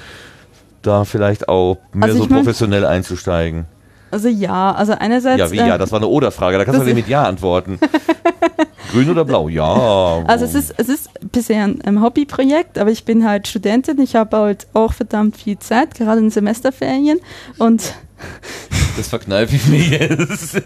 da 0.81 1.05
vielleicht 1.05 1.49
auch 1.49 1.77
mehr 1.93 2.09
Also 2.09 2.23
so 2.23 2.27
professionell 2.27 2.85
einzusteigen? 2.85 3.65
Also 4.13 4.29
ja, 4.29 4.71
also 4.71 4.93
einerseits... 4.93 5.39
Ja, 5.39 5.51
wie 5.51 5.57
ähm, 5.57 5.67
ja? 5.67 5.77
Das 5.79 5.91
war 5.91 5.99
eine 5.99 6.07
Oder-Frage. 6.07 6.59
Da 6.59 6.65
kannst 6.65 6.79
du 6.79 6.85
nicht 6.85 6.95
mit 6.95 7.07
Ja 7.07 7.23
antworten. 7.23 7.79
Grün 8.91 9.09
oder 9.09 9.25
blau? 9.25 9.49
Ja. 9.49 10.23
Also 10.27 10.45
es 10.45 10.53
ist, 10.53 10.75
es 10.77 10.87
ist 10.87 11.09
bisher 11.31 11.63
ein 11.63 11.79
ähm, 11.83 12.03
Hobbyprojekt, 12.03 12.77
aber 12.77 12.91
ich 12.91 13.05
bin 13.05 13.27
halt 13.27 13.47
Studentin. 13.47 13.99
Ich 13.99 14.15
habe 14.15 14.37
halt 14.37 14.67
auch 14.73 14.93
verdammt 14.93 15.35
viel 15.35 15.57
Zeit, 15.57 15.95
gerade 15.95 16.19
in 16.19 16.29
Semesterferien. 16.29 17.19
Und 17.57 17.95
Das 18.97 19.07
verkneife 19.07 19.55
ich 19.55 19.67
mir 19.67 19.79
jetzt. 19.79 20.61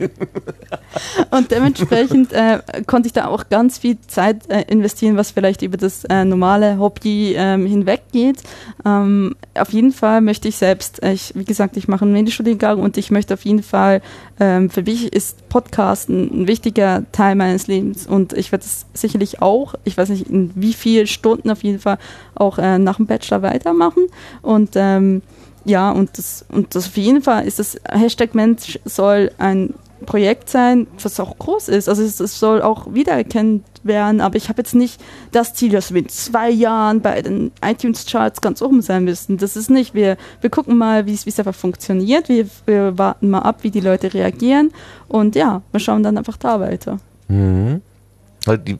Und 1.32 1.52
dementsprechend 1.52 2.34
äh, 2.34 2.60
konnte 2.86 3.08
ich 3.08 3.14
da 3.14 3.28
auch 3.28 3.50
ganz 3.50 3.78
viel 3.78 3.98
Zeit 4.08 4.50
äh, 4.50 4.64
investieren, 4.68 5.18
was 5.18 5.32
vielleicht 5.32 5.62
über 5.62 5.78
das 5.78 6.04
äh, 6.06 6.26
normale 6.26 6.80
Hobby 6.80 7.34
ähm, 7.36 7.66
hinweggeht. 7.66 8.38
Ähm, 8.86 9.36
auf 9.56 9.72
jeden 9.72 9.92
Fall 9.92 10.22
möchte 10.22 10.48
ich 10.48 10.58
selbst, 10.58 11.02
äh, 11.04 11.14
ich, 11.14 11.34
wie 11.36 11.46
gesagt, 11.46 11.78
ich 11.78 11.88
mache 11.88 12.04
einen 12.04 12.14
Medienstudiengang 12.14 12.80
und 12.80 12.98
ich 12.98 13.12
möchte 13.12 13.34
auf 13.34 13.46
jeden 13.46 13.64
Fall, 13.64 14.02
ähm, 14.40 14.70
für 14.70 14.84
mich 14.84 15.14
ist 15.14 15.48
Podcasten 15.50 16.42
ein 16.44 16.48
wichtiger 16.48 17.04
Teil 17.12 17.36
meines 17.36 17.68
Lebens 17.68 18.08
und 18.08 18.34
ich 18.34 18.52
werde 18.52 18.66
es 18.66 18.86
sicherlich 18.94 19.42
auch, 19.42 19.76
ich 19.84 19.98
weiß 19.98 20.10
nicht 20.10 20.30
in 20.30 20.52
wie 20.56 20.74
vielen 20.74 21.08
Stunden 21.08 21.50
auf 21.50 21.64
jeden 21.64 21.80
Fall 21.80 21.98
auch 22.36 22.58
äh, 22.58 22.78
nach 22.78 22.98
dem 22.98 23.06
Bachelor 23.06 23.42
weitermachen 23.42 24.04
und 24.42 24.72
ähm, 24.76 25.22
ja, 25.68 25.92
und 25.92 26.18
das, 26.18 26.46
und 26.50 26.76
das 26.76 26.88
auf 26.88 26.98
jeden 26.98 27.22
Fall 27.22 27.46
ist 27.46 27.60
das 27.60 27.78
Hashtag 27.90 28.34
Mensch 28.34 28.80
soll 28.86 29.32
ein 29.38 29.74
Projekt 30.06 30.50
sein, 30.50 30.88
was 31.02 31.20
auch 31.20 31.38
groß 31.38 31.70
ist. 31.70 31.90
Also 31.90 32.04
es, 32.04 32.20
es 32.20 32.40
soll 32.40 32.62
auch 32.62 32.94
wiedererkannt 32.94 33.66
werden, 33.84 34.22
aber 34.22 34.38
ich 34.38 34.48
habe 34.48 34.62
jetzt 34.62 34.76
nicht 34.76 35.02
das 35.32 35.54
Ziel, 35.54 35.72
dass 35.72 35.94
wir 35.94 36.02
in 36.02 36.10
zwei 36.10 36.50
Jahren 36.50 37.02
bei 37.02 37.22
den 37.22 37.52
iTunes-Charts 37.62 38.42
ganz 38.42 38.62
oben 38.62 38.82
sein 38.82 39.04
müssen. 39.04 39.38
Das 39.38 39.58
ist 39.58 39.70
nicht. 39.70 39.94
Wir, 39.94 40.18
wir 40.40 40.50
gucken 40.50 40.78
mal, 40.78 41.06
wie 41.06 41.14
es 41.14 41.40
einfach 41.40 41.56
funktioniert. 41.56 42.30
Wir, 42.30 42.48
wir 42.66 42.98
warten 42.98 43.30
mal 43.30 43.40
ab, 43.40 43.64
wie 43.64 43.72
die 43.72 43.82
Leute 43.82 44.14
reagieren. 44.14 44.72
Und 45.08 45.36
ja, 45.36 45.64
wir 45.72 45.80
schauen 45.80 46.04
dann 46.04 46.18
einfach 46.18 46.38
da 46.38 46.60
weiter. 46.60 47.00
Mhm. 47.28 47.82
Weil 48.48 48.58
die 48.60 48.78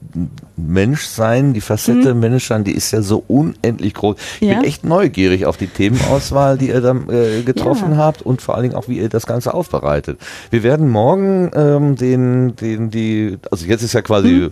Menschsein, 0.56 1.52
die 1.54 1.60
Facette 1.60 2.14
Menschsein, 2.14 2.64
die 2.64 2.72
ist 2.72 2.90
ja 2.90 3.02
so 3.02 3.22
unendlich 3.28 3.94
groß. 3.94 4.16
Ich 4.40 4.48
Ja. 4.48 4.54
bin 4.56 4.64
echt 4.64 4.84
neugierig 4.84 5.46
auf 5.46 5.56
die 5.56 5.66
Themenauswahl, 5.66 6.58
die 6.58 6.68
ihr 6.68 6.80
dann 6.80 7.08
äh, 7.08 7.42
getroffen 7.42 7.92
Ja. 7.92 7.96
habt 7.98 8.22
und 8.22 8.42
vor 8.42 8.54
allen 8.54 8.64
Dingen 8.64 8.74
auch, 8.74 8.88
wie 8.88 8.98
ihr 8.98 9.08
das 9.08 9.26
Ganze 9.26 9.54
aufbereitet. 9.54 10.18
Wir 10.50 10.62
werden 10.62 10.88
morgen 10.88 11.50
ähm, 11.54 11.96
den, 11.96 12.56
den, 12.56 12.90
die, 12.90 13.38
also 13.50 13.66
jetzt 13.66 13.82
ist 13.82 13.92
ja 13.92 14.02
quasi, 14.02 14.28
Mhm. 14.28 14.50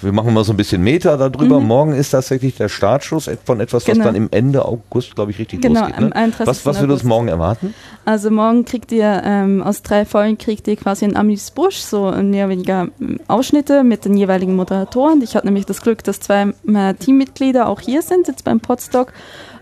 Wir 0.00 0.12
machen 0.12 0.32
mal 0.34 0.44
so 0.44 0.52
ein 0.52 0.56
bisschen 0.56 0.82
Meter 0.82 1.16
darüber. 1.16 1.60
Morgen 1.60 1.92
ist 1.94 2.10
tatsächlich 2.10 2.56
der 2.56 2.68
Startschuss 2.68 3.28
von 3.44 3.60
etwas, 3.60 3.86
was 3.86 3.92
Genau. 3.94 4.04
dann 4.06 4.14
im 4.14 4.28
Ende 4.30 4.64
August, 4.64 5.14
glaube 5.14 5.30
ich, 5.32 5.38
richtig 5.38 5.60
Genau, 5.60 5.80
losgeht. 5.80 5.98
am 5.98 6.04
Ne? 6.04 6.16
31. 6.16 6.46
Was, 6.46 6.66
was 6.66 6.80
würde 6.80 6.92
uns 6.92 7.04
morgen 7.04 7.28
erwarten? 7.28 7.74
Also 8.04 8.30
morgen 8.30 8.64
kriegt 8.64 8.92
ihr 8.92 9.22
ähm, 9.24 9.62
aus 9.62 9.82
drei 9.82 10.04
Folgen 10.04 10.38
kriegt 10.38 10.66
ihr 10.68 10.76
quasi 10.76 11.04
ein 11.04 11.16
Amis 11.16 11.50
Busch, 11.50 11.76
so 11.76 12.10
mehr 12.10 12.46
oder 12.46 12.52
weniger 12.52 12.88
ähm, 13.00 13.18
Ausschnitte 13.28 13.84
mit 13.84 14.04
den 14.04 14.16
jeweiligen 14.16 14.56
Moderatoren. 14.56 15.20
Ich 15.22 15.34
hatte 15.34 15.46
nämlich 15.46 15.66
das 15.66 15.82
Glück, 15.82 16.02
dass 16.04 16.20
zwei 16.20 16.52
äh, 16.66 16.94
Teammitglieder 16.94 17.68
auch 17.68 17.80
hier 17.80 18.02
sind, 18.02 18.28
jetzt 18.28 18.44
beim 18.44 18.60
Podstock. 18.60 19.12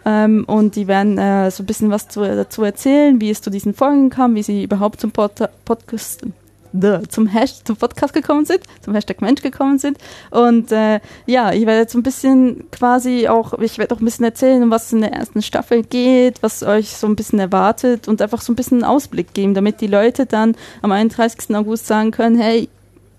Ähm, 0.05 0.45
und 0.47 0.77
die 0.77 0.87
werden 0.87 1.19
äh, 1.19 1.51
so 1.51 1.63
ein 1.63 1.67
bisschen 1.67 1.91
was 1.91 2.07
zu, 2.09 2.21
dazu 2.21 2.63
erzählen, 2.63 3.21
wie 3.21 3.31
es 3.31 3.43
zu 3.43 3.51
diesen 3.51 3.75
Folgen 3.75 4.11
kam, 4.11 4.35
wie 4.37 4.43
sie 4.45 4.63
überhaupt 4.63 5.01
zum 5.01 5.11
Pod 5.11 5.33
Podcast 5.65 6.23
Duh, 6.81 7.03
zum, 7.09 7.27
Hash 7.27 7.63
zum 7.65 7.77
Podcast 7.77 8.13
gekommen 8.13 8.45
sind, 8.45 8.61
zum 8.83 8.95
Hashtag 8.95 9.21
Mensch 9.21 9.43
gekommen 9.43 9.79
sind. 9.79 9.99
Und 10.31 10.73
äh, 10.73 11.01
ja, 11.27 11.53
ich 11.53 11.67
werde 11.67 11.81
jetzt 11.81 11.93
so 11.93 11.99
ein 11.99 12.03
bisschen 12.03 12.71
quasi 12.71 13.29
auch, 13.29 13.59
ich 13.59 13.79
werde 13.79 13.95
auch 13.95 14.01
ein 14.01 14.05
bisschen 14.05 14.25
erzählen, 14.25 14.63
um 14.63 14.71
was 14.71 14.93
in 14.93 15.01
der 15.01 15.13
ersten 15.13 15.43
Staffel 15.43 15.83
geht, 15.83 16.43
was 16.43 16.63
euch 16.63 16.97
so 16.97 17.07
ein 17.07 17.17
bisschen 17.17 17.39
erwartet 17.39 18.09
und 18.09 18.23
einfach 18.23 18.41
so 18.41 18.53
ein 18.53 18.57
bisschen 18.57 18.83
einen 18.83 18.91
Ausblick 18.93 19.35
geben, 19.35 19.55
damit 19.55 19.81
die 19.81 19.87
Leute 19.87 20.27
dann 20.27 20.55
am 20.83 20.93
31. 20.93 21.55
August 21.57 21.87
sagen 21.87 22.11
können, 22.11 22.39
hey, 22.39 22.69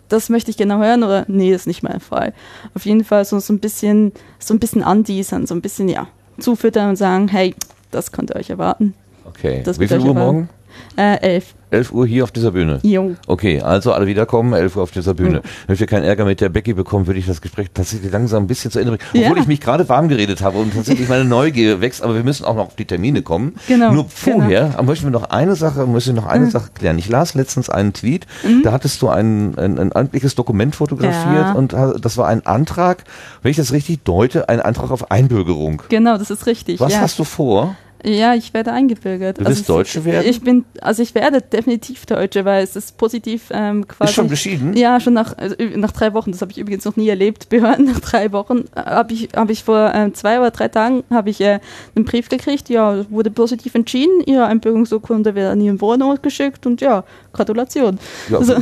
das 0.09 0.29
möchte 0.29 0.51
ich 0.51 0.57
genau 0.57 0.79
hören 0.79 1.03
oder 1.03 1.25
nee, 1.27 1.51
das 1.51 1.61
ist 1.61 1.67
nicht 1.67 1.83
mein 1.83 1.99
Fall. 1.99 2.33
Auf 2.73 2.85
jeden 2.85 3.03
Fall 3.03 3.25
so, 3.25 3.39
so 3.39 3.53
ein 3.53 3.59
bisschen, 3.59 4.13
so 4.39 4.53
ein 4.53 4.59
bisschen 4.59 4.83
anteasern, 4.83 5.47
so 5.47 5.53
ein 5.53 5.61
bisschen, 5.61 5.89
ja, 5.89 6.07
zufüttern 6.39 6.89
und 6.89 6.95
sagen, 6.95 7.27
hey, 7.27 7.55
das 7.91 8.11
könnt 8.11 8.31
ihr 8.31 8.35
euch 8.37 8.49
erwarten. 8.49 8.93
Okay. 9.25 9.61
Das 9.63 9.79
Wie 9.79 9.87
viel 9.87 9.99
Uhr 9.99 10.13
morgen? 10.13 10.49
Äh, 10.97 11.19
elf. 11.21 11.53
11 11.69 11.91
Uhr 11.91 12.07
hier 12.07 12.23
auf 12.23 12.31
dieser 12.31 12.51
Bühne. 12.51 12.79
Jo. 12.83 13.15
Okay, 13.27 13.61
also 13.61 13.91
alle 13.91 14.07
wiederkommen, 14.07 14.53
11 14.53 14.77
Uhr 14.77 14.83
auf 14.83 14.91
dieser 14.91 15.13
Bühne. 15.13 15.41
Damit 15.67 15.81
wir 15.81 15.85
keinen 15.87 16.05
Ärger 16.05 16.23
mit 16.23 16.39
der 16.39 16.47
Becky 16.47 16.73
bekommen, 16.73 17.07
würde 17.07 17.19
ich 17.19 17.25
das 17.25 17.41
Gespräch 17.41 17.67
tatsächlich 17.73 18.09
langsam 18.09 18.43
ein 18.45 18.47
bisschen 18.47 18.71
zu 18.71 18.79
Ende 18.79 18.93
bringen. 18.93 19.03
Obwohl 19.25 19.35
Ja. 19.37 19.41
ich 19.41 19.47
mich 19.47 19.59
gerade 19.59 19.87
warm 19.89 20.07
geredet 20.07 20.41
habe 20.41 20.59
und 20.59 20.73
tatsächlich 20.73 21.09
meine 21.09 21.25
Neugier 21.25 21.81
wächst, 21.81 22.01
aber 22.01 22.15
wir 22.15 22.23
müssen 22.23 22.45
auch 22.45 22.55
noch 22.55 22.67
auf 22.67 22.75
die 22.77 22.85
Termine 22.85 23.21
kommen. 23.21 23.55
Genau, 23.67 23.91
Nur 23.91 24.05
vorher 24.09 24.81
möchten 24.81 25.07
wir 25.07 25.11
noch 25.11 25.29
eine 25.29 25.55
Sache, 25.57 25.85
müssen 25.87 26.15
wir 26.15 26.21
noch 26.21 26.29
eine 26.29 26.49
Sache 26.49 26.69
klären. 26.73 26.97
Ich 26.99 27.09
las 27.09 27.33
letztens 27.33 27.69
einen 27.69 27.91
Tweet, 27.91 28.25
da 28.63 28.71
hattest 28.71 29.01
du 29.01 29.09
ein, 29.09 29.57
ein, 29.57 29.77
ein 29.77 29.93
amtliches 29.93 30.35
Dokument 30.35 30.73
fotografiert 30.73 31.47
Ja. 31.47 31.51
und 31.51 31.73
das 31.73 32.15
war 32.17 32.27
ein 32.29 32.45
Antrag, 32.45 33.03
wenn 33.41 33.51
ich 33.51 33.57
das 33.57 33.73
richtig 33.73 34.05
deute, 34.05 34.47
ein 34.47 34.61
Antrag 34.61 34.89
auf 34.89 35.11
Einbürgerung. 35.11 35.83
Genau, 35.89 36.17
das 36.17 36.31
ist 36.31 36.45
richtig. 36.45 36.79
Was 36.79 36.93
ja. 36.93 37.01
hast 37.01 37.19
du 37.19 37.25
vor? 37.25 37.75
Ja, 38.03 38.35
ich 38.35 38.53
werde 38.53 38.71
eingebürgert. 38.71 39.39
Du 39.39 39.45
willst 39.45 39.61
es- 39.61 39.67
Deutsche 39.67 40.05
werden? 40.05 40.27
Ich 40.29 40.41
bin, 40.41 40.65
also 40.81 41.01
ich 41.01 41.15
werde 41.15 41.41
definitiv 41.41 42.05
Deutsche, 42.05 42.45
weil 42.45 42.63
es 42.63 42.75
ist 42.75 42.97
positiv 42.97 43.45
ähm, 43.51 43.87
quasi. 43.87 44.09
Ist 44.11 44.15
schon 44.15 44.29
beschieden? 44.29 44.75
Ja, 44.77 44.99
schon 44.99 45.13
nach, 45.13 45.35
also, 45.37 45.55
nach 45.75 45.91
drei 45.91 46.13
Wochen. 46.13 46.31
Das 46.31 46.41
habe 46.41 46.51
ich 46.51 46.57
übrigens 46.57 46.85
noch 46.85 46.95
nie 46.95 47.09
erlebt. 47.09 47.49
Behörden 47.49 47.85
nach 47.85 47.99
drei 47.99 48.31
Wochen 48.31 48.65
äh, 48.75 48.81
habe 48.81 49.13
ich, 49.13 49.29
habe 49.35 49.51
ich 49.51 49.63
vor 49.63 49.91
ähm, 49.93 50.13
zwei 50.13 50.39
oder 50.39 50.51
drei 50.51 50.67
Tagen 50.67 51.03
habe 51.09 51.29
ich 51.31 51.41
äh, 51.41 51.59
einen 51.95 52.05
Brief 52.05 52.29
gekriegt. 52.29 52.69
Ja, 52.69 53.03
wurde 53.09 53.31
positiv 53.31 53.73
entschieden. 53.75 54.21
Ihre 54.25 54.45
Einbürgerungsurkunde 54.45 55.33
wird 55.35 55.51
an 55.51 55.59
Ihren 55.61 55.81
Wohnort 55.81 56.21
geschickt 56.23 56.65
und 56.65 56.81
ja, 56.81 57.03
Gratulation. 57.33 57.99
Ja, 58.29 58.37
Also- 58.37 58.55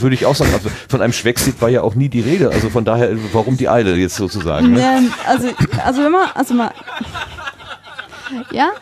würde 0.00 0.14
ich 0.14 0.26
auch 0.26 0.34
sagen. 0.34 0.52
Also 0.52 0.68
von 0.88 1.00
einem 1.00 1.12
Schwexit 1.12 1.60
war 1.62 1.68
ja 1.68 1.82
auch 1.82 1.94
nie 1.94 2.08
die 2.08 2.20
Rede. 2.20 2.50
Also 2.50 2.70
von 2.70 2.84
daher, 2.84 3.16
warum 3.32 3.56
die 3.56 3.68
Eile 3.68 3.94
jetzt 3.94 4.16
sozusagen? 4.16 4.72
Ne? 4.72 4.80
Ja, 4.80 5.00
also, 5.26 5.48
also 5.84 6.02
wenn 6.02 6.12
man, 6.12 6.28
also 6.34 6.54
mal, 6.54 6.70
ja, 8.50 8.72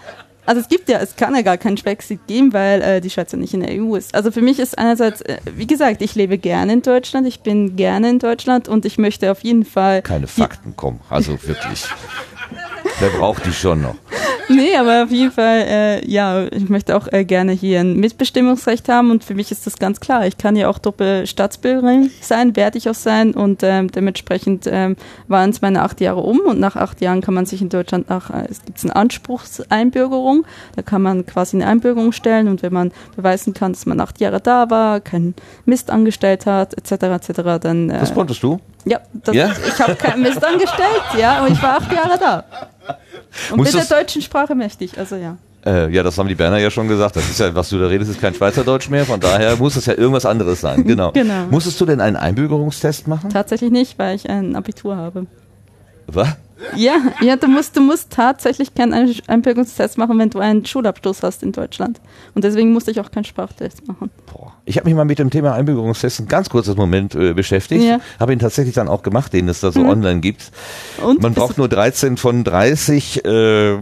also 0.49 0.63
es 0.63 0.69
gibt 0.69 0.89
ja, 0.89 0.99
es 0.99 1.15
kann 1.15 1.35
ja 1.35 1.43
gar 1.43 1.59
keinen 1.59 1.75
Brexit 1.75 2.27
geben, 2.27 2.55
weil 2.55 2.81
äh, 2.81 3.01
die 3.03 3.11
Schweiz 3.11 3.31
ja 3.33 3.39
nicht 3.39 3.53
in 3.53 3.61
der 3.61 3.71
EU 3.83 3.97
ist. 3.97 4.15
Also 4.15 4.31
für 4.31 4.41
mich 4.41 4.59
ist 4.59 4.79
einerseits, 4.79 5.21
äh, 5.21 5.37
wie 5.45 5.67
gesagt, 5.67 6.01
ich 6.01 6.15
lebe 6.15 6.39
gerne 6.39 6.73
in 6.73 6.81
Deutschland, 6.81 7.27
ich 7.27 7.41
bin 7.41 7.77
gerne 7.77 8.09
in 8.09 8.19
Deutschland 8.19 8.67
und 8.67 8.87
ich 8.87 8.97
möchte 8.97 9.31
auf 9.31 9.45
jeden 9.45 9.67
Fall. 9.67 10.01
Keine 10.01 10.27
Fakten 10.27 10.75
kommen. 10.75 11.01
Also 11.11 11.33
wirklich. 11.43 11.85
Wer 13.01 13.11
braucht 13.11 13.47
die 13.47 13.53
schon 13.53 13.83
noch? 13.83 13.95
Nee, 14.49 14.75
aber 14.77 15.05
auf 15.05 15.11
jeden 15.11 15.31
Fall, 15.31 15.67
äh, 15.69 16.11
ja, 16.11 16.47
ich 16.47 16.71
möchte 16.71 16.97
auch 16.97 17.07
äh, 17.13 17.25
gerne 17.25 17.53
hier 17.53 17.81
ein 17.81 17.97
Mitbestimmungsrecht 17.97 18.89
haben 18.89 19.11
und 19.11 19.23
für 19.23 19.35
mich 19.35 19.53
ist 19.53 19.67
das 19.67 19.77
ganz 19.79 20.01
klar. 20.01 20.27
Ich 20.27 20.39
kann 20.39 20.57
ja 20.57 20.69
auch 20.69 20.79
Doppelstaatsbürgerin 20.79 22.11
sein, 22.23 22.57
werde 22.57 22.79
ich 22.79 22.89
auch 22.89 22.95
sein 22.95 23.35
und 23.35 23.63
ähm, 23.63 23.93
dementsprechend 23.93 24.67
ähm, 24.67 24.97
waren 25.29 25.51
es 25.51 25.61
meine 25.61 25.83
acht 25.83 26.01
Jahre 26.01 26.21
um 26.21 26.41
und 26.41 26.59
nach 26.59 26.77
acht 26.77 27.03
Jahren 27.03 27.21
kann 27.21 27.35
man 27.35 27.45
sich 27.45 27.61
in 27.61 27.69
Deutschland 27.69 28.09
nach, 28.09 28.31
äh, 28.31 28.47
es 28.51 28.65
gibt 28.65 28.83
eine 28.83 28.97
Anspruchseinbürgerung, 28.97 30.47
da 30.77 30.83
kann 30.83 31.03
man 31.03 31.27
quasi 31.27 31.59
eine 31.59 31.67
Einbürgerung 31.67 32.13
stellen 32.13 32.49
und 32.49 32.63
wenn 32.63 32.73
man 32.73 32.91
beweisen 33.17 33.53
kann, 33.53 33.73
dass 33.75 33.85
man 33.85 34.01
acht 34.01 34.19
Jahre 34.19 34.41
da 34.41 34.71
war, 34.71 35.01
keinen 35.01 35.35
Mist 35.67 35.91
angestellt 35.91 36.47
hat, 36.47 36.73
etc., 36.75 36.93
etc., 37.05 37.43
dann 37.61 37.91
äh, 37.91 38.01
Das 38.01 38.15
konntest 38.15 38.43
du? 38.43 38.59
ja, 38.87 39.01
das, 39.13 39.35
Ja? 39.35 39.51
ich 39.67 39.79
habe 39.79 39.95
keinen 39.95 40.23
Mist 40.23 40.43
angestellt, 40.43 41.03
ja, 41.19 41.45
und 41.45 41.53
ich 41.53 41.63
war 41.63 41.77
acht 41.77 41.93
Jahre 41.93 42.19
da. 42.19 42.45
Und 43.53 43.73
das- 43.75 43.89
der 43.89 43.99
deutschen 43.99 44.23
Sprache 44.23 44.55
mächtig, 44.55 44.99
also 44.99 45.17
ja. 45.17 45.37
Äh, 45.67 45.93
ja, 45.93 46.05
das 46.05 46.17
haben 46.17 46.29
die 46.29 46.37
Berner 46.37 46.59
ja 46.59 46.71
schon 46.71 46.87
gesagt. 46.87 47.17
Das 47.17 47.29
ist 47.29 47.41
ja, 47.41 47.53
was 47.55 47.69
du 47.71 47.79
da 47.79 47.89
redest, 47.89 48.11
ist 48.13 48.21
kein 48.21 48.33
Schweizerdeutsch 48.33 48.89
mehr. 48.91 49.05
Von 49.05 49.19
daher 49.19 49.57
muss 49.57 49.75
es 49.75 49.87
ja 49.87 49.95
irgendwas 49.95 50.25
anderes 50.25 50.61
sein. 50.61 50.85
Genau. 50.87 51.11
Genau. 51.11 51.47
Musstest 51.51 51.81
du 51.81 51.85
denn 51.85 52.01
einen 52.01 52.15
Einbürgerungstest 52.17 53.09
machen? 53.09 53.31
Tatsächlich 53.31 53.71
nicht, 53.73 53.99
weil 53.99 54.15
ich 54.15 54.31
ein 54.31 54.55
Abitur 54.55 54.97
habe. 54.97 55.27
Was? 56.07 56.29
Ja, 56.77 56.97
ja, 57.21 57.37
du 57.37 57.47
musst, 57.47 57.77
du 57.77 57.81
musst 57.81 58.11
tatsächlich 58.11 58.75
keinen 58.75 58.93
Ein- 58.93 59.15
Einbürgerungstest 59.27 59.97
machen, 59.99 60.19
wenn 60.19 60.31
du 60.31 60.39
einen 60.41 60.67
Schulabschluss 60.67 61.23
hast 61.23 61.43
in 61.43 61.53
Deutschland. 61.53 62.01
Und 62.35 62.45
deswegen 62.45 62.73
musste 62.73 62.91
ich 62.91 63.01
auch 63.01 63.11
keinen 63.11 63.25
Sprachtest 63.25 63.87
machen. 63.87 64.11
Boah. 64.33 64.53
Ich 64.65 64.77
habe 64.77 64.87
mich 64.89 64.95
mal 64.97 65.05
mit 65.05 65.19
dem 65.19 65.31
Thema 65.31 65.55
Einbürgerungstest 65.55 66.21
ein 66.21 66.29
ganz 66.29 66.51
kurzes 66.51 66.77
Moment 66.77 67.15
äh, 67.15 67.33
beschäftigt. 67.33 67.85
Ja. 67.85 67.99
Habe 68.21 68.33
ihn 68.33 68.39
tatsächlich 68.39 68.75
dann 68.75 68.89
auch 68.89 69.03
gemacht, 69.03 69.33
den 69.33 69.49
es 69.49 69.61
da 69.61 69.73
so 69.73 69.81
Mhm. 69.81 69.89
online 69.89 70.21
gibt. 70.21 70.51
Und 71.03 71.23
Man 71.23 71.33
braucht 71.35 71.59
nur 71.59 71.69
13 71.69 72.17
von 72.17 72.45
30 72.45 73.25
äh, 73.25 73.79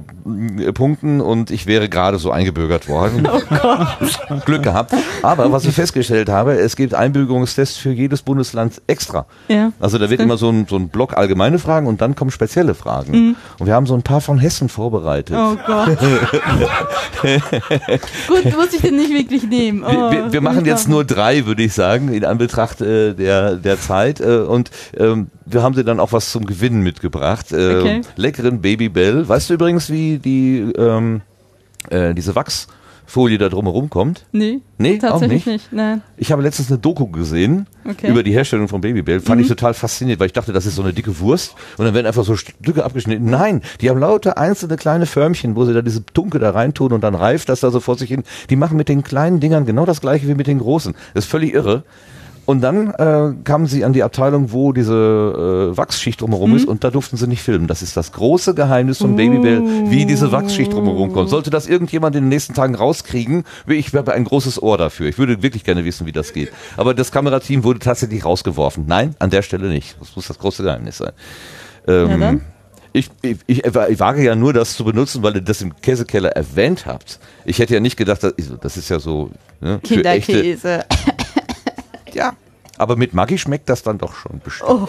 Punkten 0.74 1.20
und 1.20 1.50
ich 1.50 1.66
wäre 1.66 1.88
gerade 1.88 2.18
so 2.18 2.30
eingebürgert 2.30 2.88
worden. 2.88 3.26
Oh 4.28 4.36
Glück 4.44 4.62
gehabt. 4.62 4.92
Aber 5.22 5.50
was 5.52 5.64
ich 5.64 5.74
festgestellt 5.74 6.28
habe, 6.28 6.52
es 6.54 6.76
gibt 6.76 6.94
Einbürgerungstests 6.94 7.76
für 7.76 7.90
jedes 7.92 8.22
Bundesland 8.22 8.80
extra. 8.86 9.26
Ja. 9.48 9.72
Also 9.80 9.98
da 9.98 10.10
wird 10.10 10.20
immer 10.20 10.36
so 10.36 10.48
ein, 10.50 10.66
so 10.68 10.76
ein 10.76 10.88
Block 10.88 11.16
allgemeine 11.16 11.58
Fragen 11.58 11.86
und 11.86 12.00
dann 12.00 12.14
kommen 12.14 12.30
spezielle 12.30 12.65
Fragen. 12.74 13.36
Und 13.58 13.66
wir 13.66 13.74
haben 13.74 13.86
so 13.86 13.94
ein 13.94 14.02
paar 14.02 14.20
von 14.20 14.38
Hessen 14.38 14.68
vorbereitet. 14.68 15.36
Oh 15.38 15.56
Gott. 15.66 15.98
Gut, 18.28 18.44
muss 18.56 18.72
ich 18.74 18.80
den 18.80 18.96
nicht 18.96 19.10
wirklich 19.12 19.44
nehmen. 19.44 19.84
Oh, 19.84 19.90
Wir, 19.90 20.10
wir, 20.10 20.32
wir 20.32 20.40
machen 20.40 20.64
jetzt 20.64 20.88
nur 20.88 21.04
drei, 21.04 21.46
würde 21.46 21.62
ich 21.62 21.72
sagen, 21.72 22.12
in 22.12 22.24
Anbetracht 22.24 22.80
äh, 22.80 23.14
der, 23.14 23.56
der 23.56 23.80
Zeit. 23.80 24.20
Äh, 24.20 24.38
und 24.38 24.70
ähm, 24.96 25.28
wir 25.44 25.62
haben 25.62 25.74
dir 25.74 25.84
dann 25.84 26.00
auch 26.00 26.12
was 26.12 26.30
zum 26.32 26.46
Gewinnen 26.46 26.82
mitgebracht. 26.82 27.52
Äh, 27.52 27.76
Okay. 27.76 28.00
Leckeren 28.16 28.60
Babybell. 28.62 29.28
Weißt 29.28 29.50
du 29.50 29.54
übrigens, 29.54 29.90
wie 29.90 30.18
die 30.18 30.60
ähm, 30.78 31.20
äh, 31.90 32.14
diese 32.14 32.34
Wachs 32.34 32.68
Folie 33.06 33.38
da 33.38 33.48
drumherum 33.48 33.88
kommt. 33.88 34.26
Nee, 34.32 34.60
Nee, 34.78 34.96
auch 34.96 35.10
tatsächlich 35.10 35.46
nicht. 35.46 35.72
nicht. 35.72 35.72
Nein. 35.72 36.02
Ich 36.16 36.32
habe 36.32 36.42
letztens 36.42 36.70
eine 36.70 36.78
Doku 36.78 37.06
gesehen 37.06 37.66
Okay. 37.88 38.10
über 38.10 38.22
die 38.22 38.32
Herstellung 38.32 38.68
von 38.68 38.80
Babybel. 38.80 39.20
Fand 39.20 39.40
ich 39.40 39.48
total 39.48 39.72
faszinierend, 39.74 40.20
weil 40.20 40.26
ich 40.26 40.32
dachte, 40.32 40.52
das 40.52 40.66
ist 40.66 40.74
so 40.74 40.82
eine 40.82 40.92
dicke 40.92 41.18
Wurst 41.20 41.54
und 41.78 41.84
dann 41.84 41.94
werden 41.94 42.06
einfach 42.06 42.24
so 42.24 42.36
Stücke 42.36 42.84
abgeschnitten. 42.84 43.30
Nein, 43.30 43.62
die 43.80 43.88
haben 43.88 43.98
lauter 44.00 44.36
einzelne 44.38 44.76
kleine 44.76 45.06
Förmchen, 45.06 45.56
wo 45.56 45.64
sie 45.64 45.72
da 45.72 45.82
diese 45.82 46.04
Tunke 46.04 46.38
da 46.38 46.50
reintun 46.50 46.92
und 46.92 47.02
dann 47.02 47.14
reift 47.14 47.48
das 47.48 47.60
da 47.60 47.70
so 47.70 47.80
vor 47.80 47.96
sich 47.96 48.08
hin. 48.10 48.24
Die 48.50 48.56
machen 48.56 48.76
mit 48.76 48.88
den 48.88 49.02
kleinen 49.04 49.40
Dingern 49.40 49.64
genau 49.66 49.86
das 49.86 50.00
gleiche 50.00 50.26
wie 50.28 50.34
mit 50.34 50.46
den 50.48 50.58
großen. 50.58 50.94
Das 51.14 51.24
ist 51.24 51.30
völlig 51.30 51.54
irre. 51.54 51.84
Und 52.46 52.60
dann 52.60 52.90
äh, 52.90 53.34
kamen 53.42 53.66
sie 53.66 53.84
an 53.84 53.92
die 53.92 54.04
Abteilung, 54.04 54.52
wo 54.52 54.72
diese 54.72 55.72
äh, 55.72 55.76
Wachsschicht 55.76 56.20
drumherum 56.20 56.54
ist 56.54 56.66
und 56.66 56.84
da 56.84 56.90
durften 56.90 57.16
sie 57.16 57.26
nicht 57.26 57.42
filmen. 57.42 57.66
Das 57.66 57.82
ist 57.82 57.96
das 57.96 58.12
große 58.12 58.54
Geheimnis 58.54 58.98
von 58.98 59.16
Babybel, 59.16 59.90
wie 59.90 60.06
diese 60.06 60.30
Wachsschicht 60.30 60.72
drumherum 60.72 61.12
kommt. 61.12 61.28
Sollte 61.28 61.50
das 61.50 61.66
irgendjemand 61.66 62.14
in 62.14 62.24
den 62.24 62.28
nächsten 62.28 62.54
Tagen 62.54 62.76
rauskriegen, 62.76 63.42
ich 63.66 63.92
habe 63.94 64.12
ein 64.12 64.24
großes 64.24 64.62
Ohr 64.62 64.78
dafür. 64.78 65.08
Ich 65.08 65.18
würde 65.18 65.42
wirklich 65.42 65.64
gerne 65.64 65.84
wissen, 65.84 66.06
wie 66.06 66.12
das 66.12 66.32
geht. 66.32 66.52
Aber 66.76 66.94
das 66.94 67.10
Kamerateam 67.10 67.64
wurde 67.64 67.80
tatsächlich 67.80 68.24
rausgeworfen. 68.24 68.84
Nein, 68.86 69.16
an 69.18 69.30
der 69.30 69.42
Stelle 69.42 69.68
nicht. 69.68 69.96
Das 69.98 70.14
muss 70.14 70.28
das 70.28 70.38
große 70.38 70.62
Geheimnis 70.62 70.98
sein. 70.98 71.12
Ähm, 71.88 72.20
Ja? 72.20 72.34
Ich, 72.92 73.10
ich, 73.20 73.36
ich, 73.46 73.64
ich 73.64 74.00
wage 74.00 74.22
ja 74.22 74.34
nur 74.34 74.54
das 74.54 74.74
zu 74.74 74.82
benutzen, 74.82 75.22
weil 75.22 75.34
ihr 75.34 75.42
das 75.42 75.60
im 75.60 75.78
Käsekeller 75.82 76.30
erwähnt 76.30 76.86
habt. 76.86 77.18
Ich 77.44 77.58
hätte 77.58 77.74
ja 77.74 77.80
nicht 77.80 77.98
gedacht, 77.98 78.22
dass, 78.22 78.32
das 78.62 78.78
ist 78.78 78.88
ja 78.88 78.98
so 78.98 79.30
ne, 79.60 79.80
für 79.84 80.02
echte, 80.02 80.32
Kinderkäse. 80.32 80.84
Ja. 82.16 82.32
Aber 82.78 82.96
mit 82.96 83.14
Maggi 83.14 83.38
schmeckt 83.38 83.68
das 83.68 83.82
dann 83.82 83.98
doch 83.98 84.14
schon 84.14 84.40
bestimmt. 84.40 84.70
Oh 84.70 84.88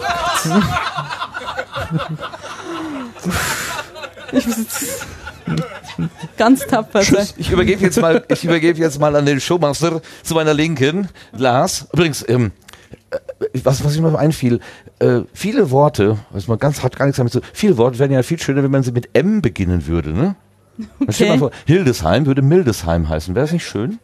Ich 4.32 4.46
muss 4.46 4.58
jetzt 4.58 5.06
ganz 6.36 6.66
tapfer 6.66 7.02
sein. 7.02 7.26
Ich 7.36 7.50
übergebe 7.50 7.82
jetzt 7.82 8.00
mal, 8.00 8.24
ich 8.28 8.44
übergebe 8.44 8.78
jetzt 8.78 9.00
mal 9.00 9.16
an 9.16 9.24
den 9.24 9.40
Showmaster 9.40 10.02
zu 10.22 10.34
meiner 10.34 10.52
Linken, 10.52 11.08
Lars. 11.32 11.88
Übrigens, 11.92 12.24
ähm, 12.28 12.52
äh, 13.10 13.18
was, 13.64 13.82
was 13.84 13.98
mir 13.98 14.18
einfiel, 14.18 14.60
äh, 14.98 15.20
viele 15.32 15.70
Worte, 15.70 16.18
was 16.30 16.46
man 16.46 16.58
ganz 16.58 16.82
hat 16.82 16.96
gar 16.96 17.06
nichts 17.06 17.16
damit 17.16 17.32
zu, 17.32 17.40
viele 17.52 17.78
Worte 17.78 17.98
wären 17.98 18.10
ja 18.10 18.22
viel 18.22 18.38
schöner, 18.38 18.62
wenn 18.62 18.70
man 18.70 18.82
sie 18.82 18.92
mit 18.92 19.08
M 19.14 19.40
beginnen 19.40 19.86
würde, 19.86 20.10
ne? 20.10 20.36
Okay. 21.00 21.12
Stell 21.12 21.26
dir 21.26 21.32
mal 21.32 21.38
vor, 21.38 21.50
Hildesheim 21.66 22.26
würde 22.26 22.42
Mildesheim 22.42 23.08
heißen. 23.08 23.34
Wäre 23.34 23.44
das 23.44 23.52
nicht 23.52 23.66
schön? 23.66 23.98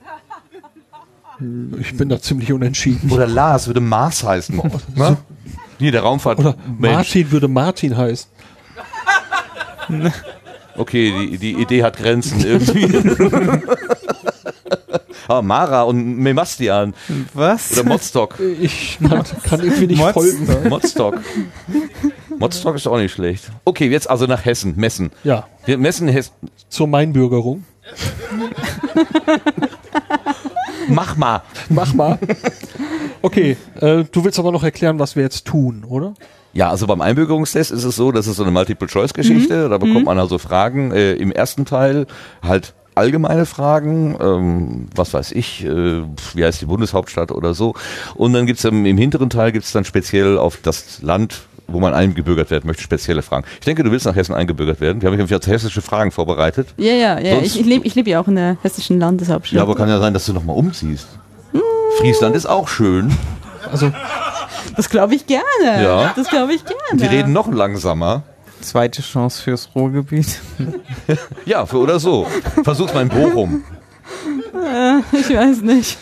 Ich 1.81 1.97
bin 1.97 2.09
da 2.09 2.21
ziemlich 2.21 2.53
unentschieden. 2.53 3.11
Oder 3.11 3.27
Lars 3.27 3.67
würde 3.67 3.81
Mars 3.81 4.23
heißen. 4.23 4.57
ne? 4.97 5.17
Hier, 5.79 5.93
der 5.93 6.03
Raumfahrt. 6.03 6.39
Oder 6.39 6.55
Mensch. 6.79 6.95
Martin 6.95 7.31
würde 7.31 7.49
Martin 7.49 7.97
heißen. 7.97 8.31
Okay, 10.77 11.13
die, 11.31 11.39
die 11.39 11.53
Idee 11.53 11.85
hat 11.85 11.97
Grenzen 11.99 12.41
irgendwie. 12.45 12.93
Aber 15.29 15.43
Mara 15.43 15.83
und 15.83 16.19
Memastian 16.19 16.95
Was? 17.33 17.73
oder 17.79 17.85
Modstock. 17.85 18.35
Ich 18.61 18.99
kann, 18.99 19.23
kann 19.45 19.61
irgendwie 19.61 19.87
nicht 19.87 19.99
Mods? 19.99 20.13
folgen. 20.15 20.69
Modstock. 20.69 21.21
Modstock 22.39 22.75
ist 22.75 22.89
auch 22.89 22.97
nicht 22.99 23.13
schlecht. 23.13 23.53
Okay, 23.65 23.89
jetzt 23.89 24.11
also 24.11 24.27
nach 24.27 24.45
Hessen, 24.45 24.75
Messen. 24.75 25.13
Ja, 25.23 25.47
Wir 25.65 25.79
messen 25.79 26.09
Hessen. 26.09 26.33
zur 26.69 26.89
Mainbürgerung. 26.89 27.65
Mach 30.89 31.17
mal. 31.17 31.43
Mach 31.69 31.95
mal. 31.95 32.19
Okay, 33.23 33.57
äh, 33.81 34.05
du 34.11 34.25
willst 34.25 34.39
aber 34.39 34.53
noch 34.53 34.63
erklären, 34.63 34.99
was 34.99 35.17
wir 35.17 35.23
jetzt 35.23 35.47
tun, 35.47 35.85
oder? 35.89 36.15
Ja, 36.53 36.71
also 36.71 36.87
beim 36.87 37.01
Einbürgerungstest 37.01 37.73
ist 37.73 37.85
es 37.85 37.97
so, 37.97 38.13
das 38.13 38.27
ist 38.27 38.37
so 38.37 38.45
eine 38.45 38.53
Multiple-Choice-Geschichte. 38.53 39.69
Da 39.69 39.79
bekommt 39.79 40.05
man 40.05 40.19
also 40.19 40.39
Fragen 40.39 40.93
äh, 40.93 41.15
im 41.15 41.33
ersten 41.33 41.65
Teil 41.65 42.07
halt 42.43 42.75
allgemeine 42.95 43.45
Fragen, 43.47 44.17
ähm, 44.21 44.87
was 44.95 45.13
weiß 45.15 45.33
ich, 45.33 45.65
äh, 45.65 46.03
wie 46.35 46.45
heißt 46.45 46.61
die 46.61 46.67
Bundeshauptstadt 46.67 47.33
oder 47.33 47.55
so. 47.55 47.75
Und 48.15 48.33
dann 48.33 48.47
gibt's 48.47 48.65
im, 48.65 48.87
im 48.87 48.99
hinteren 48.99 49.31
Teil 49.31 49.53
gibt's 49.53 49.73
dann 49.73 49.85
speziell 49.85 50.39
auf 50.39 50.59
das 50.63 51.03
Land, 51.03 51.43
wo 51.67 51.81
man 51.81 51.95
eingebürgert 51.95 52.51
werden 52.51 52.67
möchte, 52.67 52.83
spezielle 52.83 53.23
Fragen. 53.23 53.45
Ich 53.61 53.65
denke, 53.65 53.83
du 53.83 53.91
willst 53.91 54.07
nach 54.07 54.15
Hessen 54.15 54.35
eingebürgert 54.35 54.81
werden. 54.81 55.01
Wir 55.03 55.09
haben 55.09 55.17
nämlich 55.17 55.31
jetzt 55.31 55.47
hessische 55.47 55.81
Fragen 55.83 56.11
vorbereitet. 56.11 56.69
Ja, 56.77 56.93
ja, 56.93 57.19
ja. 57.19 57.35
Sonst- 57.37 57.47
Ich, 57.55 57.61
ich 57.61 57.67
lebe 57.67 57.87
ich 57.87 57.95
leb 57.95 58.07
ja 58.07 58.21
auch 58.21 58.29
in 58.29 58.37
der 58.37 58.57
hessischen 58.63 58.99
Landeshauptstadt. 59.01 59.57
Ja, 59.57 59.63
aber 59.63 59.75
kann 59.75 59.89
ja 59.89 59.99
sein, 59.99 60.13
dass 60.15 60.27
du 60.27 60.33
nochmal 60.33 60.57
umziehst. 60.57 61.07
Friesland 61.99 62.35
ist 62.37 62.47
auch 62.47 62.69
schön. 62.69 63.17
Also, 63.71 63.91
das 64.77 64.91
glaube 64.91 65.15
ich 65.15 65.27
gerne. 65.27 65.45
Ja. 65.83 66.13
Das 66.17 66.29
glaube 66.29 66.53
ich 66.55 66.63
gerne. 66.65 66.79
Die 67.01 67.07
reden 67.07 67.33
noch 67.33 67.51
langsamer. 67.53 68.23
Zweite 68.61 69.03
Chance 69.03 69.43
fürs 69.43 69.69
Ruhrgebiet. 69.75 70.41
Ja, 71.47 71.67
für 71.67 71.79
oder 71.79 71.99
so. 72.01 72.27
Versuch's 72.63 72.95
mal 72.95 73.03
in 73.03 73.09
Bochum. 73.11 73.63
Ich 75.13 75.29
weiß 75.37 75.61
nicht. 75.63 75.99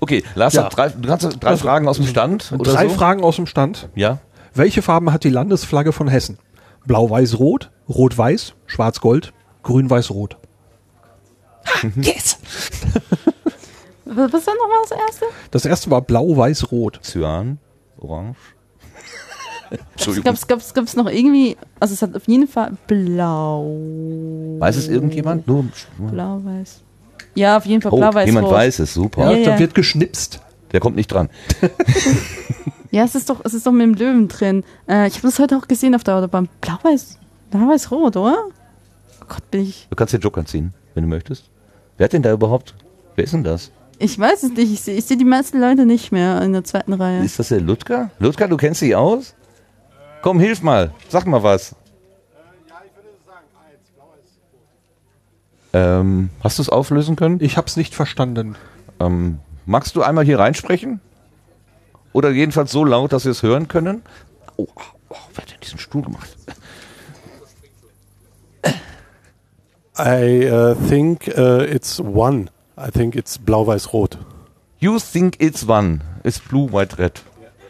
Okay, 0.00 0.22
Lars, 0.34 0.54
Ja. 0.54 0.64
hat 0.64 0.76
drei, 0.76 0.88
du 0.88 1.08
kannst 1.08 1.36
drei 1.40 1.56
Fragen 1.56 1.88
aus 1.88 1.96
dem 1.96 2.06
Stand 2.06 2.52
oder 2.58 2.72
drei 2.72 2.88
so? 2.88 2.94
Fragen 2.94 3.22
aus 3.22 3.36
dem 3.36 3.46
Stand. 3.46 3.88
Ja. 3.94 4.18
Welche 4.54 4.82
Farben 4.82 5.12
hat 5.12 5.24
die 5.24 5.30
Landesflagge 5.30 5.92
von 5.92 6.08
Hessen? 6.08 6.38
Blau-Weiß-Rot, 6.86 7.70
Rot-Weiß, 7.88 8.54
Schwarz-Gold, 8.66 9.32
Grün-Weiß-Rot. 9.62 10.36
Was, 11.64 11.82
was 14.04 14.46
war 14.46 14.54
nochmal 14.54 14.78
das 14.88 14.90
erste? 14.98 15.24
Das 15.50 15.64
erste 15.64 15.90
war 15.90 16.02
Blau-Weiß-Rot. 16.02 17.00
Cyan, 17.02 17.58
Orange. 17.98 18.36
Entschuldigung. 19.92 20.24
Gab's, 20.24 20.46
gab's, 20.46 20.74
gab's 20.74 20.94
noch 20.94 21.08
irgendwie, 21.10 21.56
also 21.80 21.94
es 21.94 22.02
hat 22.02 22.14
auf 22.14 22.28
jeden 22.28 22.46
Fall 22.46 22.72
blau. 22.86 23.76
Weiß 24.58 24.76
es 24.76 24.88
irgendjemand? 24.88 25.46
Nur, 25.48 25.64
Blau-Weiß. 25.98 26.82
Ja, 27.34 27.56
auf 27.56 27.66
jeden 27.66 27.82
Fall 27.82 27.92
oh, 27.92 27.96
blau-weiß. 27.96 28.26
jemand 28.26 28.46
rot. 28.46 28.54
weiß 28.54 28.78
es, 28.80 28.94
super. 28.94 29.24
Ja, 29.24 29.32
Ja, 29.32 29.38
ja. 29.38 29.50
da 29.52 29.58
wird 29.58 29.74
geschnipst. 29.74 30.40
Der 30.72 30.80
kommt 30.80 30.96
nicht 30.96 31.08
dran. 31.08 31.28
Ja, 32.94 33.02
es 33.02 33.16
ist 33.16 33.28
doch, 33.28 33.40
es 33.42 33.54
ist 33.54 33.66
doch 33.66 33.72
mit 33.72 33.82
dem 33.82 33.94
Löwen 33.94 34.28
drin. 34.28 34.62
Äh, 34.88 35.08
ich 35.08 35.16
habe 35.16 35.26
das 35.26 35.40
heute 35.40 35.56
auch 35.56 35.66
gesehen 35.66 35.96
auf 35.96 36.04
der 36.04 36.14
Autobahn. 36.14 36.48
Blau-weiß, 36.60 37.18
blau-weiß-rot, 37.50 38.16
oder? 38.16 38.36
Oh 39.20 39.24
Gott, 39.28 39.50
bin 39.50 39.62
ich. 39.62 39.88
Du 39.90 39.96
kannst 39.96 40.14
den 40.14 40.20
Joker 40.20 40.46
ziehen, 40.46 40.72
wenn 40.94 41.02
du 41.02 41.08
möchtest. 41.10 41.50
Wer 41.96 42.04
hat 42.04 42.12
denn 42.12 42.22
da 42.22 42.32
überhaupt? 42.32 42.76
Wer 43.16 43.24
ist 43.24 43.32
denn 43.32 43.42
das? 43.42 43.72
Ich 43.98 44.16
weiß 44.16 44.44
es 44.44 44.50
nicht. 44.52 44.72
Ich 44.72 44.80
sehe 44.82 45.02
seh 45.02 45.16
die 45.16 45.24
meisten 45.24 45.60
Leute 45.60 45.86
nicht 45.86 46.12
mehr 46.12 46.40
in 46.42 46.52
der 46.52 46.62
zweiten 46.62 46.92
Reihe. 46.92 47.24
Ist 47.24 47.40
das 47.40 47.48
der 47.48 47.60
Ludger? 47.60 48.10
Ludger, 48.20 48.46
du 48.46 48.56
kennst 48.56 48.80
dich 48.80 48.94
aus? 48.94 49.34
Komm, 50.22 50.38
hilf 50.38 50.62
mal. 50.62 50.92
Sag 51.08 51.26
mal 51.26 51.42
was. 51.42 51.72
Ja, 51.72 52.76
ich 52.86 52.94
würde 52.94 53.08
sagen, 53.26 53.46
eins, 53.66 53.90
blaues. 53.96 54.38
Ähm, 55.74 56.30
hast 56.40 56.58
du 56.58 56.62
es 56.62 56.68
auflösen 56.68 57.16
können? 57.16 57.40
Ich 57.40 57.56
hab's 57.56 57.76
nicht 57.76 57.94
verstanden. 57.94 58.54
Ähm, 59.00 59.40
magst 59.66 59.96
du 59.96 60.02
einmal 60.02 60.24
hier 60.24 60.38
reinsprechen? 60.38 61.00
Oder 62.12 62.30
jedenfalls 62.30 62.70
so 62.70 62.84
laut, 62.84 63.12
dass 63.12 63.24
wir 63.24 63.32
es 63.32 63.42
hören 63.42 63.66
können? 63.66 64.02
Oh, 64.56 64.68
oh, 64.76 65.16
wer 65.34 65.42
hat 65.42 65.50
denn 65.50 65.58
diesen 65.60 65.80
Stuhl 65.80 66.02
gemacht? 66.02 66.36
I 69.98 70.48
uh, 70.48 70.74
think 70.88 71.28
uh, 71.36 71.62
it's 71.62 72.00
one. 72.00 72.50
I 72.78 72.90
think 72.90 73.16
it's 73.16 73.36
blau-weiß-rot. 73.36 74.18
You 74.78 74.98
think 75.00 75.36
it's 75.40 75.68
one. 75.68 76.00
It's 76.22 76.38
blue, 76.38 76.72
white, 76.72 76.98
red. 76.98 77.20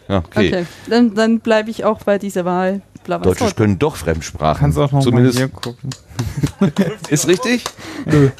Ja, 0.09 0.19
okay. 0.19 0.49
Okay, 0.49 0.67
dann, 0.91 1.15
dann 1.15 1.41
bleibe 1.41 1.71
ich 1.71 1.85
auch 1.85 2.03
bei 2.03 2.19
dieser 2.19 2.45
Wahl. 2.45 2.83
Deutsche 3.07 3.55
können 3.55 3.79
doch 3.79 3.97
Fremdsprachen. 3.97 4.61
Kannst 4.61 4.79
auch 4.79 4.93
noch 4.93 5.03
Zumindest 5.03 5.39
mal 5.39 5.47
hier 5.47 5.55
gucken. 5.55 5.91
ist 7.09 7.29
richtig? 7.29 7.65
Nö. 8.07 8.31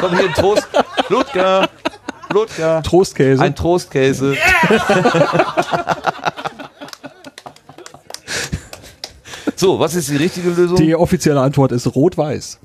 Komm 0.00 0.16
hier 0.16 0.28
ein 0.28 0.34
Trost. 0.34 0.68
Ludger. 1.08 1.68
Ludger. 2.32 2.82
Trostkäse. 2.82 3.42
Ein 3.42 3.54
Trostkäse. 3.54 4.36
so, 9.56 9.78
was 9.78 9.94
ist 9.94 10.08
die 10.10 10.16
richtige 10.16 10.50
Lösung? 10.50 10.76
die 10.76 10.94
offizielle 10.94 11.40
Antwort 11.40 11.72
ist 11.72 11.86
Rot-Weiß. 11.94 12.58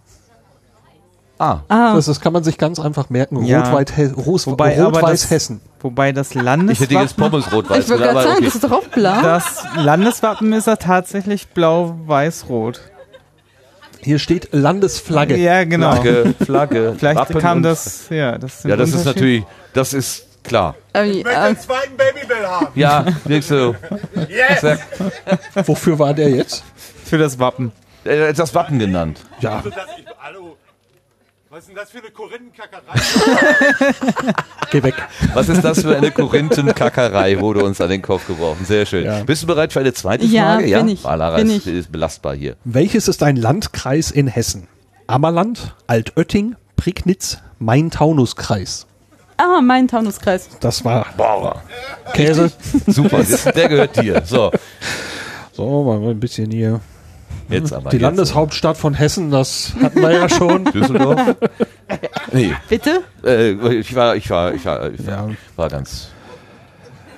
Ah, 1.39 1.59
Ah, 1.67 1.95
Das, 1.95 2.05
das 2.05 2.19
kann 2.21 2.33
man 2.33 2.43
sich 2.43 2.57
ganz 2.57 2.79
einfach 2.79 3.09
merken. 3.09 3.43
Ja. 3.45 3.63
Rot-Weiß 3.69 4.47
Wobei 4.47 4.81
Rot-Weiß 4.81 5.21
das- 5.21 5.29
Hessen. 5.31 5.61
Wobei 5.81 6.11
das 6.13 6.29
ich 6.29 6.35
hätte 6.35 6.45
jetzt 6.45 7.17
Landeswappen, 7.17 7.29
Pommes 7.31 7.51
rot-weiß. 7.53 7.77
ich 7.83 7.87
gerade 7.95 8.13
sagen, 8.13 8.29
okay. 8.37 8.45
das 8.45 8.55
ist 8.55 8.63
doch 8.63 8.71
auch 8.71 8.83
blau. 8.87 9.21
das 9.21 9.63
Landeswappen 9.75 10.51
ist 10.53 10.65
ja 10.67 10.75
tatsächlich 10.77 11.47
blau-weiß-rot. 11.49 12.81
Hier 14.01 14.17
steht 14.19 14.49
Landesflagge. 14.51 15.35
Ja, 15.37 15.63
genau. 15.63 15.91
Flagge, 15.93 16.33
Flagge. 16.43 16.95
Vielleicht 16.97 17.19
Wappen 17.19 17.39
kam 17.39 17.63
das, 17.63 18.09
ja, 18.09 18.37
das 18.37 18.63
Ja, 18.63 18.75
das 18.77 18.93
ist 18.93 19.05
natürlich, 19.05 19.43
das 19.73 19.93
ist 19.93 20.25
klar. 20.43 20.75
Ähm, 20.93 21.11
Ich 21.11 21.23
möchte 21.23 21.39
ähm, 21.39 21.55
den 21.55 21.59
zweiten 21.59 21.97
Babybell 21.97 22.47
haben. 22.47 22.67
Ja, 22.75 23.05
wirklich 23.23 23.45
so. 23.47 23.75
Yes! 24.27 24.79
Wofür 25.67 25.97
war 25.99 26.13
der 26.13 26.29
jetzt? 26.29 26.63
für 27.03 27.17
das 27.19 27.37
Wappen. 27.37 27.71
Äh, 28.03 28.33
Das 28.33 28.53
Wappen 28.55 28.79
genannt. 28.79 29.19
Ja, 29.39 29.57
Also 29.57 29.69
das, 29.69 29.85
ich, 29.97 30.05
hallo. 30.19 30.54
Was 31.55 31.61
ist 31.61 31.69
denn 31.69 31.75
das 31.77 31.89
für 31.89 31.99
eine 31.99 32.11
Korinthenkackerei? 32.11 34.33
geh 34.71 34.83
weg. 34.83 34.95
Was 35.33 35.47
ist 35.47 35.63
das 35.63 35.83
für 35.83 35.95
eine 35.95 36.11
Korinthenkackerei, 36.11 37.39
wurde 37.39 37.63
uns 37.63 37.79
an 37.79 37.87
den 37.89 38.01
Kopf 38.01 38.27
geworfen. 38.27 38.65
Sehr 38.65 38.85
schön. 38.85 39.05
Ja. 39.05 39.23
Bist 39.23 39.43
du 39.43 39.47
bereit 39.47 39.71
für 39.71 39.79
eine 39.79 39.93
zweite 39.93 40.25
Ja, 40.25 40.55
Frage? 40.57 40.75
bin 40.75 40.89
ich. 40.89 41.05
Ah, 41.05 41.15
Lara 41.15 41.37
Bin 41.37 41.49
ist, 41.49 41.65
ich. 41.65 41.73
ist 41.73 41.93
belastbar 41.93 42.35
hier. 42.35 42.57
Welches 42.65 43.07
ist 43.07 43.23
ein 43.23 43.37
Landkreis 43.37 44.11
in 44.11 44.27
Hessen? 44.27 44.67
Ammerland, 45.07 45.73
Altötting, 45.87 46.57
Prignitz, 46.75 47.37
Main-Taunus-Kreis. 47.59 48.85
Ah, 49.37 49.61
mein 49.61 49.87
Taunuskreis. 49.87 50.49
Das 50.59 50.83
war 50.83 51.05
Boah, 51.15 51.61
Käse. 52.13 52.51
super, 52.87 53.23
der 53.55 53.69
gehört 53.69 53.95
dir. 53.95 54.23
So, 54.25 54.51
So, 55.53 55.83
mal 55.85 56.05
ein 56.11 56.19
bisschen 56.19 56.51
hier. 56.51 56.81
Jetzt 57.49 57.73
aber. 57.73 57.89
Die 57.89 57.97
jetzt. 57.97 58.01
Landeshauptstadt 58.03 58.77
von 58.77 58.93
Hessen, 58.93 59.31
das 59.31 59.73
hatten 59.81 60.01
wir 60.01 60.11
ja 60.11 60.29
schon. 60.29 60.65
Düsseldorf? 60.73 61.35
Nee, 62.31 62.53
Bitte? 62.69 63.01
äh, 63.23 63.51
ich 63.75 63.95
war, 63.95 64.15
ich 64.15 64.29
war, 64.29 64.53
ich 64.53 64.65
war, 64.65 64.91
ich 64.91 65.05
war, 65.05 65.29
Ja. 65.29 65.29
war 65.55 65.69
ganz. 65.69 66.09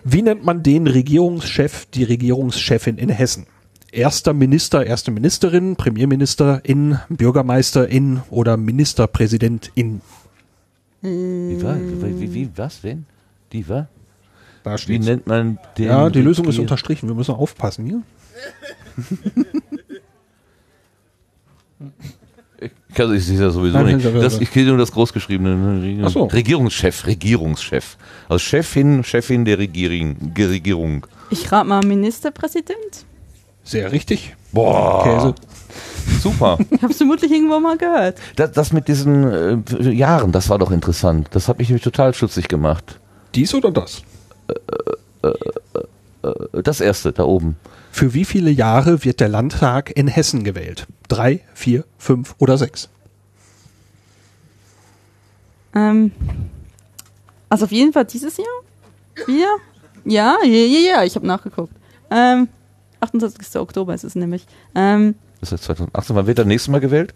Wie 0.04 0.22
nennt 0.22 0.46
man 0.46 0.64
den 0.64 0.88
Regierungschef, 0.88 1.86
die 1.88 2.04
Regierungschefin 2.04 2.98
in 2.98 3.10
Hessen? 3.10 3.46
Erster 3.92 4.34
Minister, 4.34 4.86
erste 4.86 5.12
Ministerin, 5.12 5.76
Premierministerin, 5.76 7.00
Bürgermeisterin 7.10 8.22
oder 8.30 8.58
Ministerpräsidentin? 8.58 10.02
Wie 11.02 11.62
war? 11.64 11.78
Wie, 11.80 12.20
wie, 12.22 12.34
wie 12.34 12.50
was 12.56 12.82
denn? 12.82 13.06
Die 13.54 13.68
war? 13.70 13.88
Da 14.64 14.74
Wie 14.74 14.78
steht's. 14.78 15.06
nennt 15.06 15.28
man 15.28 15.58
den? 15.78 15.86
Ja, 15.88 16.10
die 16.10 16.22
Lösung 16.22 16.48
ist 16.50 16.60
unterstrichen. 16.60 17.08
Wir 17.08 17.16
müssen 17.16 17.34
aufpassen 17.36 17.86
hier. 17.86 18.02
Ich 22.60 22.72
kann 22.96 23.14
ich 23.14 23.24
sehe 23.26 23.40
das 23.40 23.54
sowieso 23.54 23.78
Nein, 23.78 23.98
nicht. 23.98 24.06
Das, 24.16 24.40
ich 24.40 24.50
kenne 24.52 24.70
nur 24.70 24.78
das 24.80 24.92
großgeschriebene 24.92 26.04
Ach 26.06 26.10
so. 26.10 26.24
Regierungschef, 26.26 27.06
Regierungschef. 27.06 27.98
Also 28.28 28.40
Chefin, 28.40 29.04
Chefin 29.04 29.46
der 29.46 29.60
Regierung. 29.60 30.16
Regierung. 30.36 31.06
Ich 31.30 31.52
rate 31.52 31.68
mal 31.68 31.86
Ministerpräsident. 31.86 33.06
Sehr 33.64 33.92
richtig. 33.92 34.36
Boah, 34.52 35.04
Käse. 35.04 35.36
super. 36.24 36.58
Ich 36.72 36.82
habe 36.82 36.92
es 36.92 36.98
vermutlich 36.98 37.32
irgendwo 37.32 37.60
mal 37.60 37.78
gehört. 37.78 38.18
Das, 38.38 38.52
das 38.54 38.74
mit 38.74 38.88
diesen 38.88 39.64
äh, 39.68 39.92
Jahren, 39.92 40.32
das 40.32 40.50
war 40.50 40.58
doch 40.58 40.72
interessant. 40.72 41.28
Das 41.32 41.48
hat 41.48 41.60
mich 41.60 41.70
nämlich 41.70 41.84
total 41.84 42.14
schutzig 42.16 42.48
gemacht. 42.48 43.00
Dies 43.36 43.54
oder 43.54 43.70
das? 43.72 44.02
Äh, 45.22 45.32
Das 46.64 46.82
erste, 46.82 47.12
da 47.14 47.24
oben. 47.24 47.56
Für 47.98 48.14
wie 48.14 48.26
viele 48.26 48.52
Jahre 48.52 49.04
wird 49.04 49.20
der 49.22 49.28
Landtag 49.28 49.90
in 49.98 50.08
Hessen 50.08 50.44
gewählt? 50.44 50.86
Drei, 51.08 51.40
vier, 51.56 51.84
fünf 51.98 52.36
oder 52.38 52.56
sechs? 52.56 52.90
Ähm, 55.74 56.12
also 57.50 57.66
auf 57.66 57.72
jeden 57.72 57.94
Fall 57.94 58.06
dieses 58.06 58.38
Jahr? 58.38 58.46
Vier? 59.26 59.48
Ja, 60.06 60.38
ja, 60.44 60.46
ja, 60.46 60.80
ja, 60.98 61.04
ich 61.06 61.16
habe 61.16 61.26
nachgeguckt. 61.26 61.74
Ähm, 62.12 62.50
28. 63.00 63.56
Oktober 63.60 63.96
ist 63.96 64.04
es 64.04 64.14
nämlich. 64.14 64.46
Ähm, 64.76 65.16
Das 65.40 65.52
ist 65.52 65.64
2018. 65.64 66.16
Wann 66.16 66.28
wird 66.28 66.38
er 66.38 66.46
nächstes 66.46 66.72
Mal 66.72 66.82
gewählt? 66.82 67.16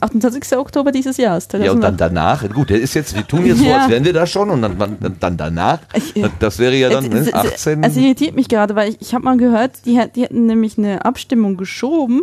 28. 0.00 0.56
Oktober 0.56 0.92
dieses 0.92 1.16
Jahres. 1.16 1.48
Ja, 1.52 1.72
und 1.72 1.80
dann 1.80 1.98
2008. 1.98 2.00
danach. 2.00 2.54
Gut, 2.54 2.70
der 2.70 2.80
ist 2.80 2.94
jetzt, 2.94 3.14
wir 3.16 3.26
tun 3.26 3.44
jetzt 3.46 3.58
so, 3.58 3.64
Ja. 3.64 3.78
als 3.80 3.88
wären 3.90 4.04
wir 4.04 4.12
da 4.12 4.26
schon 4.26 4.48
und 4.50 4.62
dann, 4.62 4.78
dann, 4.78 5.16
dann 5.18 5.36
danach. 5.36 5.80
Ich- 5.94 6.14
Das 6.38 6.58
wäre 6.58 6.74
ja 6.76 6.88
dann 6.88 7.04
Es- 7.06 7.10
ne, 7.10 7.18
es- 7.20 7.34
18. 7.34 7.82
Es 7.82 7.96
irritiert 7.96 8.34
mich 8.36 8.48
gerade, 8.48 8.74
weil 8.76 8.90
ich, 8.90 9.00
ich 9.00 9.14
habe 9.14 9.24
mal 9.24 9.36
gehört, 9.36 9.84
die, 9.86 10.00
die 10.14 10.22
hätten 10.22 10.46
nämlich 10.46 10.78
eine 10.78 11.04
Abstimmung 11.04 11.56
geschoben. 11.56 12.20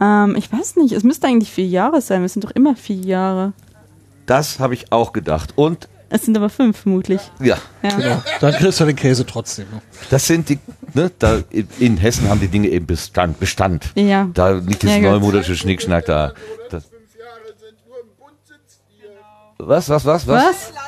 Ähm, 0.00 0.34
ich 0.36 0.52
weiß 0.52 0.76
nicht, 0.76 0.92
es 0.92 1.04
müsste 1.04 1.26
eigentlich 1.26 1.50
vier 1.50 1.66
Jahre 1.66 2.00
sein. 2.00 2.22
Es 2.24 2.32
sind 2.34 2.44
doch 2.44 2.50
immer 2.50 2.76
vier 2.76 2.96
Jahre. 2.96 3.52
Das 4.26 4.58
habe 4.58 4.74
ich 4.74 4.92
auch 4.92 5.12
gedacht. 5.12 5.52
Und 5.56 5.88
Es 6.08 6.24
sind 6.24 6.36
aber 6.36 6.48
fünf 6.48 6.78
vermutlich. 6.82 7.20
ja, 7.40 7.56
Ja. 7.82 7.90
Genau. 7.90 8.22
Dann 8.40 8.54
kriegst 8.54 8.78
du 8.80 8.84
den 8.84 8.94
Käse 8.96 9.26
trotzdem. 9.26 9.66
das 10.10 10.26
sind 10.26 10.48
die, 10.48 10.58
ne, 10.94 11.10
da 11.18 11.40
in 11.78 11.96
Hessen 11.96 12.28
haben 12.28 12.40
die 12.40 12.48
Dinge 12.48 12.68
eben 12.68 12.86
Bestand. 12.86 13.40
Bestand. 13.40 13.90
Ja. 13.96 14.28
Da 14.32 14.54
nicht 14.54 14.82
dieses 14.82 14.96
Ja, 14.96 15.02
neumodische 15.10 15.56
Schnickschnack 15.56 16.06
da. 16.06 16.32
Das, 16.70 16.84
Fünf 16.84 17.16
Jahre 17.18 17.54
sind 17.58 17.76
nur 17.86 18.00
im 18.00 18.08
Bund 18.18 18.36
sitzt 18.44 18.80
ihr. 19.02 19.10
was, 19.58 19.88
was, 19.88 20.04
was, 20.04 20.26
was? 20.28 20.44
Was? 20.44 20.72
Das. 20.72 20.82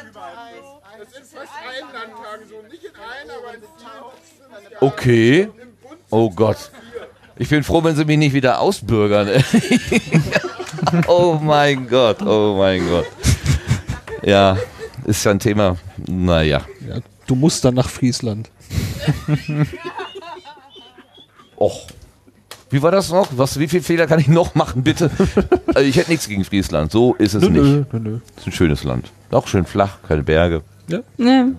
Okay. 4.80 5.48
Oh 6.10 6.30
Gott. 6.30 6.70
Ich 7.36 7.48
bin 7.48 7.62
froh, 7.62 7.82
wenn 7.84 7.94
sie 7.96 8.04
mich 8.04 8.18
nicht 8.18 8.32
wieder 8.32 8.60
ausbürgern. 8.60 9.28
oh 11.06 11.38
mein 11.40 11.88
Gott, 11.88 12.22
oh 12.22 12.56
mein 12.58 12.88
Gott. 12.88 13.06
Ja, 14.22 14.56
ist 15.08 15.24
ja 15.24 15.30
ein 15.32 15.38
Thema. 15.40 15.76
Naja. 16.06 16.62
Ja, 16.88 16.98
du 17.26 17.34
musst 17.34 17.64
dann 17.64 17.74
nach 17.74 17.88
Friesland. 17.88 18.50
Och. 21.56 21.86
Wie 22.70 22.82
war 22.82 22.90
das 22.90 23.10
noch? 23.10 23.28
Was, 23.36 23.58
wie 23.58 23.66
viele 23.66 23.82
Fehler 23.82 24.06
kann 24.06 24.20
ich 24.20 24.28
noch 24.28 24.54
machen, 24.54 24.82
bitte? 24.82 25.10
also 25.68 25.80
ich 25.88 25.96
hätte 25.96 26.10
nichts 26.10 26.28
gegen 26.28 26.44
Friesland. 26.44 26.92
So 26.92 27.14
ist 27.14 27.32
es 27.34 27.42
Nö, 27.42 27.48
nicht. 27.48 27.62
nö, 27.62 27.84
nö, 27.92 27.98
nö. 28.10 28.18
ist 28.36 28.46
ein 28.46 28.52
schönes 28.52 28.84
Land. 28.84 29.10
Auch 29.30 29.46
schön 29.48 29.64
flach, 29.64 29.98
keine 30.06 30.22
Berge. 30.22 30.62
Ja, 30.88 31.00
Ne. 31.16 31.54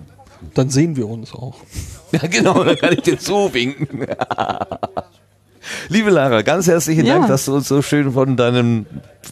dann 0.54 0.70
sehen 0.70 0.96
wir 0.96 1.08
uns 1.08 1.32
auch. 1.34 1.56
Ja, 2.12 2.26
genau, 2.26 2.64
da 2.64 2.74
kann 2.74 2.92
ich 2.92 3.02
dir 3.02 3.16
zuwinken. 3.20 4.04
Liebe 5.88 6.10
Lara, 6.10 6.42
ganz 6.42 6.66
herzlichen 6.66 7.04
Ja. 7.06 7.14
Dank, 7.16 7.28
dass 7.28 7.44
du 7.44 7.54
uns 7.54 7.68
so 7.68 7.82
schön 7.82 8.12
von 8.12 8.36
deinem 8.36 8.86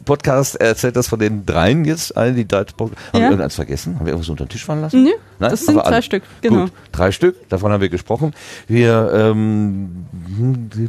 Podcast 0.05 0.61
erzählt 0.61 0.97
hast, 0.97 1.09
von 1.09 1.18
den 1.18 1.47
dreien 1.47 1.85
jetzt, 1.85 2.16
allen, 2.16 2.37
die 2.37 2.47
da, 2.47 2.59
haben 2.59 2.91
wir 3.12 3.20
Ja. 3.20 3.26
irgendeins 3.26 3.55
vergessen? 3.55 3.95
Haben 3.97 4.05
wir 4.07 4.12
irgendwas 4.12 4.29
unter 4.29 4.45
den 4.45 4.51
Tisch 4.51 4.64
fallen 4.64 4.83
lassen? 4.83 5.05
Nö, 5.05 5.11
Nein? 5.39 5.51
das 5.51 5.61
sind 5.64 5.76
Aber 5.76 5.87
alle. 5.87 5.97
drei 5.97 6.03
Stück, 6.03 6.22
genau. 6.43 6.62
Gut, 6.64 6.72
drei 6.93 7.12
Stück, 7.12 7.49
davon 7.49 7.72
haben 7.72 7.81
wir 7.81 7.89
gesprochen. 7.89 8.35
Wir, 8.66 9.11
ähm, 9.14 10.05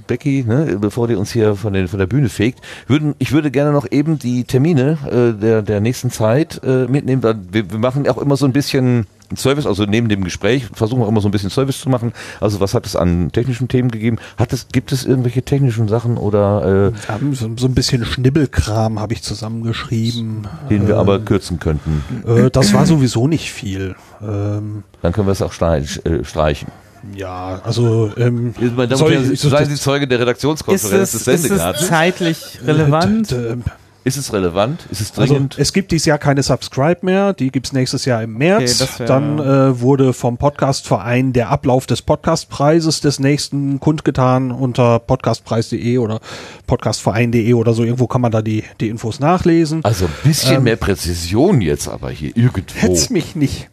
Becky, 0.08 0.44
ne, 0.46 0.78
bevor 0.80 1.08
die 1.08 1.16
uns 1.16 1.32
hier 1.32 1.56
von, 1.56 1.72
den, 1.74 1.88
von 1.88 2.00
der 2.00 2.08
Bühne 2.08 2.28
fegt, 2.30 2.60
würden, 2.88 3.16
ich 3.20 3.32
würde 3.32 3.50
gerne 3.52 3.72
noch 3.72 3.88
eben 3.90 4.20
die 4.20 4.44
Termine 4.44 4.98
äh, 5.10 5.40
der, 5.40 5.62
der 5.62 5.80
nächsten 5.80 6.12
Zeit 6.12 6.60
äh, 6.64 6.86
mitnehmen. 6.88 7.24
weil 7.24 7.36
Wir, 7.52 7.72
wir 7.72 7.80
machen 7.80 8.08
auch 8.10 8.18
immer 8.18 8.36
so 8.36 8.46
ein 8.46 8.54
bisschen 8.54 9.08
Service, 9.36 9.66
also 9.66 9.84
neben 9.86 10.10
dem 10.10 10.24
Gespräch 10.24 10.66
versuchen 10.74 11.00
wir 11.00 11.06
auch 11.06 11.10
immer 11.10 11.22
so 11.22 11.28
ein 11.28 11.32
bisschen 11.32 11.50
Service 11.50 11.80
zu 11.80 11.90
machen. 11.90 12.14
Also 12.40 12.60
was 12.60 12.74
hat 12.74 12.86
es 12.86 12.96
an 12.96 13.32
technischen 13.32 13.68
Themen 13.68 13.92
gegeben? 13.92 14.18
Hat 14.38 14.54
es, 14.54 14.68
gibt 14.72 14.92
es 14.92 15.06
irgendwelche 15.06 15.44
technischen 15.44 15.88
Sachen 15.88 16.18
oder 16.18 16.92
äh, 16.94 17.08
Wir 17.08 17.14
haben 17.16 17.36
so, 17.36 17.50
so 17.58 17.68
ein 17.68 17.74
bisschen 17.76 18.06
Schnibbelkram 18.06 19.00
habe 19.00 19.14
ich 19.14 19.22
zusammengeschrieben. 19.22 20.48
den 20.70 20.88
wir 20.88 20.96
Äh, 20.96 20.98
aber 20.98 21.20
kürzen 21.20 21.60
könnten? 21.60 22.04
Äh, 22.28 22.50
das 22.50 22.74
war 22.74 22.86
sowieso 22.86 23.28
nicht 23.28 23.52
viel. 23.52 23.96
Ähm, 24.22 24.84
Dann 25.02 25.14
können 25.14 25.28
wir 25.28 25.32
es 25.34 25.42
auch 25.42 25.54
streich, 25.54 26.02
äh, 26.06 26.24
streichen. 26.24 26.70
ja, 27.16 27.62
also 27.64 28.12
ähm, 28.18 28.54
Meine 28.60 28.88
Damen 28.90 28.98
soll 28.98 29.14
ich- 29.14 29.40
seien 29.40 29.70
Sie 29.70 29.76
Zeuge 29.76 30.08
der 30.08 30.18
Ist 30.18 30.22
Redaktionskonferenz 30.24 31.14
es, 31.14 31.24
des 31.24 31.46
ist 31.46 31.52
es 31.52 31.88
zeitlich 31.88 32.60
relevant? 32.66 33.32
d- 33.32 33.36
d- 33.56 33.58
Ist 34.06 34.18
es 34.18 34.32
relevant? 34.34 34.86
Ist 34.92 35.02
es 35.02 35.18
Also 35.20 35.34
dringend? 35.34 35.58
es 35.60 35.74
gibt 35.74 35.92
dieses 35.92 36.06
Jahr 36.06 36.18
keine 36.18 36.42
Subscribe 36.42 37.00
mehr, 37.02 37.34
die 37.34 37.52
gibt's 37.52 37.74
nächstes 37.74 38.06
Jahr 38.06 38.24
im 38.24 38.38
März. 38.38 38.82
Okay, 38.82 39.06
Dann 39.06 39.40
äh, 39.40 39.80
wurde 39.82 40.14
vom 40.14 40.38
Podcastverein 40.38 41.34
der 41.34 41.50
Ablauf 41.50 41.86
des 41.86 42.02
Podcastpreises 42.02 43.02
des 43.02 43.20
nächsten 43.20 43.80
kundgetan 43.80 44.52
unter 44.52 45.00
podcastpreis.de 45.00 45.98
oder 45.98 46.20
podcastverein.de 46.68 47.54
oder 47.54 47.74
so. 47.74 47.84
Irgendwo 47.84 48.08
kann 48.08 48.22
man 48.22 48.32
da 48.32 48.42
die, 48.42 48.64
die 48.80 48.88
Infos 48.90 49.20
nachlesen. 49.20 49.84
also 49.84 50.06
ein 50.06 50.12
bisschen 50.24 50.56
ähm, 50.58 50.64
mehr 50.64 50.76
Präzision 50.78 51.62
jetzt 51.62 51.88
aber 51.88 52.10
hier 52.10 52.36
irgendwo. 52.38 52.76
Hetz 52.76 53.10
mich 53.10 53.36
nicht. 53.36 53.70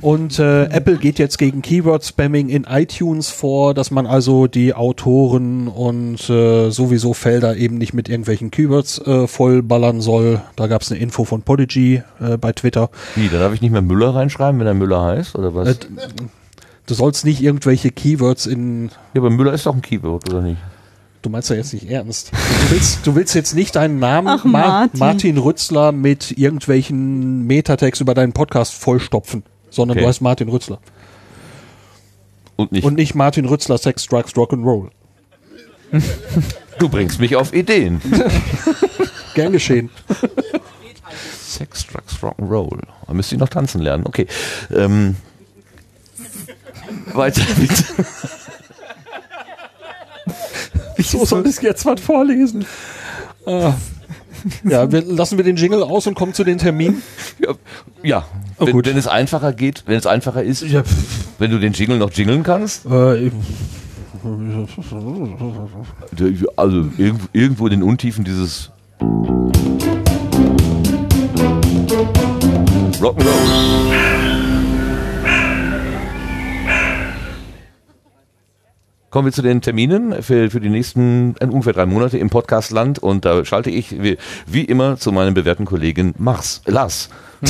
Und 0.00 0.38
äh, 0.38 0.64
Apple 0.66 0.96
geht 0.96 1.18
jetzt 1.18 1.38
gegen 1.38 1.62
Keyword-Spamming 1.62 2.48
in 2.48 2.64
iTunes 2.64 3.28
vor, 3.30 3.74
dass 3.74 3.90
man 3.90 4.06
also 4.06 4.46
die 4.46 4.74
Autoren 4.74 5.68
und 5.68 6.28
äh, 6.30 6.70
sowieso 6.70 7.14
Felder 7.14 7.56
eben 7.56 7.78
nicht 7.78 7.92
mit 7.94 8.08
irgendwelchen 8.08 8.50
Keywords 8.50 8.98
äh, 9.06 9.26
vollballern 9.26 10.00
soll. 10.00 10.40
Da 10.56 10.66
gab 10.66 10.82
es 10.82 10.90
eine 10.90 11.00
Info 11.00 11.24
von 11.24 11.42
Podigy 11.42 12.02
äh, 12.20 12.36
bei 12.36 12.52
Twitter. 12.52 12.90
Wie, 13.14 13.28
da 13.28 13.38
darf 13.38 13.52
ich 13.54 13.60
nicht 13.60 13.72
mehr 13.72 13.82
Müller 13.82 14.14
reinschreiben, 14.14 14.60
wenn 14.60 14.66
er 14.66 14.74
Müller 14.74 15.02
heißt, 15.02 15.34
oder 15.36 15.54
was? 15.54 15.68
Äh, 15.68 15.76
Du 16.88 16.94
sollst 16.94 17.24
nicht 17.24 17.42
irgendwelche 17.42 17.90
Keywords 17.90 18.46
in. 18.46 18.90
ja, 19.12 19.20
aber 19.20 19.30
Müller 19.30 19.52
ist 19.52 19.66
doch 19.66 19.74
ein 19.74 19.82
Keyword, 19.82 20.30
oder 20.32 20.40
nicht? 20.40 20.58
Du 21.22 21.30
meinst 21.30 21.50
ja 21.50 21.56
jetzt 21.56 21.74
nicht 21.74 21.90
ernst. 21.90 22.30
Du 22.30 22.70
willst, 22.70 23.04
du 23.04 23.14
willst 23.16 23.34
jetzt 23.34 23.56
nicht 23.56 23.74
deinen 23.74 23.98
Namen 23.98 24.28
Ach, 24.28 24.44
Martin. 24.44 25.00
Martin 25.00 25.38
Rützler 25.38 25.90
mit 25.90 26.38
irgendwelchen 26.38 27.44
Metatext 27.44 28.00
über 28.00 28.14
deinen 28.14 28.32
Podcast 28.32 28.74
vollstopfen, 28.74 29.42
sondern 29.70 29.96
Okay. 29.96 30.04
du 30.04 30.08
heißt 30.08 30.20
Martin 30.20 30.48
Rützler. 30.48 30.78
Und 32.56 32.72
nicht, 32.72 32.84
Und 32.84 32.94
nicht 32.94 33.14
Martin 33.14 33.44
Rützler 33.44 33.78
Sex, 33.78 34.06
Drugs, 34.06 34.32
Rock'n'Roll. 34.34 34.90
du 36.78 36.88
bringst 36.88 37.20
mich 37.20 37.36
auf 37.36 37.52
Ideen. 37.52 38.00
Gern 39.34 39.52
geschehen. 39.52 39.90
Sex, 41.42 41.86
Drugs, 41.86 42.14
Rock'n'Roll. 42.22 42.80
Da 43.06 43.12
müsst 43.12 43.30
ihr 43.32 43.38
noch 43.38 43.48
tanzen 43.50 43.82
lernen. 43.82 44.04
Okay. 44.06 44.26
Ähm, 44.74 45.16
weiter 47.12 47.42
bitte. 47.58 47.84
Wieso 50.96 51.24
soll 51.26 51.46
ich 51.46 51.60
jetzt 51.60 51.84
was 51.84 52.00
vorlesen? 52.00 52.64
Ah. 53.46 53.74
Ja, 54.64 54.90
wir, 54.90 55.02
lassen 55.02 55.36
wir 55.38 55.44
den 55.44 55.56
Jingle 55.56 55.82
aus 55.82 56.06
und 56.06 56.14
kommen 56.14 56.34
zu 56.34 56.44
den 56.44 56.58
Terminen. 56.58 57.02
Ja, 57.38 57.54
ja. 58.02 58.24
Oh, 58.58 58.66
wenn, 58.66 58.72
gut. 58.72 58.86
wenn 58.86 58.96
es 58.96 59.06
einfacher 59.06 59.52
geht, 59.52 59.84
wenn 59.86 59.96
es 59.96 60.06
einfacher 60.06 60.42
ist, 60.42 60.64
wenn 61.38 61.50
du 61.50 61.58
den 61.58 61.72
Jingle 61.72 61.98
noch 61.98 62.10
jingeln 62.12 62.42
kannst. 62.42 62.86
Äh, 62.86 63.30
Also 66.56 66.76
irgendwo, 66.96 67.26
irgendwo 67.32 67.66
in 67.66 67.70
den 67.70 67.82
Untiefen 67.82 68.24
dieses 68.24 68.70
Rock'n'Roll. 73.00 73.85
Kommen 79.16 79.28
wir 79.28 79.32
zu 79.32 79.40
den 79.40 79.62
Terminen 79.62 80.22
für, 80.22 80.50
für 80.50 80.60
die 80.60 80.68
nächsten 80.68 81.36
äh, 81.40 81.46
ungefähr 81.46 81.72
drei 81.72 81.86
Monate 81.86 82.18
im 82.18 82.28
Podcastland 82.28 82.98
und 82.98 83.24
da 83.24 83.46
schalte 83.46 83.70
ich 83.70 84.02
wie, 84.02 84.18
wie 84.46 84.60
immer 84.60 84.98
zu 84.98 85.10
meinem 85.10 85.32
bewährten 85.32 85.64
Kollegen 85.64 86.12
Mars, 86.18 86.60
Lars. 86.66 87.08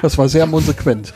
Das 0.00 0.18
war 0.18 0.28
sehr 0.28 0.46
konsequent. 0.46 1.14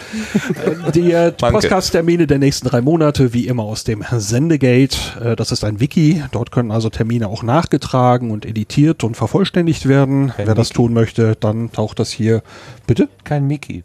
Äh, 0.65 0.93
Die 0.93 1.13
äh. 1.13 1.31
Podcast-Termine 1.33 2.27
der 2.27 2.39
nächsten 2.39 2.69
drei 2.69 2.81
Monate, 2.81 3.35
wie 3.35 3.47
immer 3.47 3.63
aus 3.63 3.85
dem 3.85 4.05
Sendegate. 4.11 4.97
Äh, 5.23 5.37
Das 5.37 5.53
ist 5.53 5.63
ein 5.65 5.81
Wiki. 5.81 6.23
Dort 6.33 6.51
können 6.53 6.71
also 6.71 6.89
Termine 6.89 7.29
auch 7.29 7.43
nachgetragen 7.43 8.31
und 8.31 8.47
editiert 8.47 9.05
und 9.05 9.17
vervollständigt 9.17 9.89
werden. 9.89 10.33
Wer 10.37 10.55
das 10.55 10.71
tun 10.71 10.95
möchte, 10.95 11.37
dann 11.39 11.71
taucht 11.71 11.99
das 11.99 12.11
hier. 12.11 12.43
Bitte? 12.87 13.09
Kein 13.25 13.47
Mickey. 13.47 13.85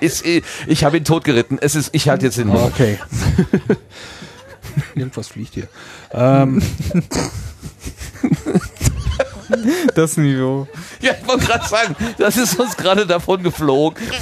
Ist, 0.00 0.24
äh, 0.26 0.42
ich 0.66 0.84
habe 0.84 0.96
ihn 0.96 1.04
totgeritten. 1.04 1.58
Es 1.60 1.74
ist, 1.74 1.90
ich 1.92 2.08
halte 2.08 2.26
jetzt 2.26 2.38
den 2.38 2.48
Mund. 2.48 2.60
Okay. 2.62 2.98
Irgendwas 4.94 5.28
fliegt 5.28 5.54
hier. 5.54 5.68
Ähm, 6.12 6.62
Das 9.94 10.16
Niveau. 10.16 10.66
Ja, 11.00 11.12
ich 11.20 11.28
wollte 11.28 11.44
gerade 11.46 11.68
sagen, 11.68 11.94
das 12.18 12.36
ist 12.36 12.58
uns 12.58 12.76
gerade 12.76 13.06
davon 13.06 13.42
geflogen. 13.42 14.02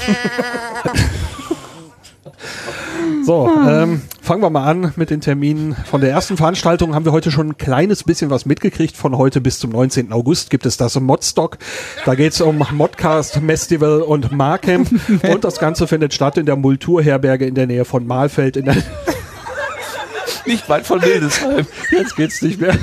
so, 3.25 3.49
ähm, 3.69 4.03
fangen 4.21 4.43
wir 4.43 4.51
mal 4.51 4.65
an 4.65 4.93
mit 4.97 5.11
den 5.11 5.21
Terminen. 5.21 5.75
Von 5.75 6.01
der 6.01 6.11
ersten 6.11 6.37
Veranstaltung 6.37 6.95
haben 6.95 7.05
wir 7.05 7.13
heute 7.13 7.31
schon 7.31 7.51
ein 7.51 7.57
kleines 7.57 8.05
bisschen 8.05 8.31
was 8.31 8.47
mitgekriegt. 8.47 8.97
Von 8.97 9.17
heute 9.17 9.41
bis 9.41 9.59
zum 9.59 9.71
19. 9.71 10.13
August 10.13 10.51
gibt 10.51 10.67
es 10.67 10.77
das 10.77 10.99
Modstock. 10.99 11.59
Da 12.05 12.15
geht 12.15 12.33
es 12.33 12.41
um 12.41 12.65
Modcast 12.73 13.41
Festival 13.47 14.03
und 14.03 14.33
Markham. 14.33 14.87
und 15.31 15.45
das 15.45 15.59
Ganze 15.59 15.87
findet 15.87 16.15
statt 16.15 16.37
in 16.37 16.47
der 16.47 16.57
Multurherberge 16.57 17.47
in 17.47 17.55
der 17.55 17.67
Nähe 17.67 17.85
von 17.85 18.07
Mahlfeld. 18.07 18.57
In 18.57 18.65
der 18.65 18.77
Nicht 20.47 20.69
weit 20.69 20.87
von 20.87 21.01
Hildesheim. 21.01 21.67
Jetzt 21.91 22.17
geht's 22.17 22.43
nicht 22.43 22.61
mehr. 22.61 22.77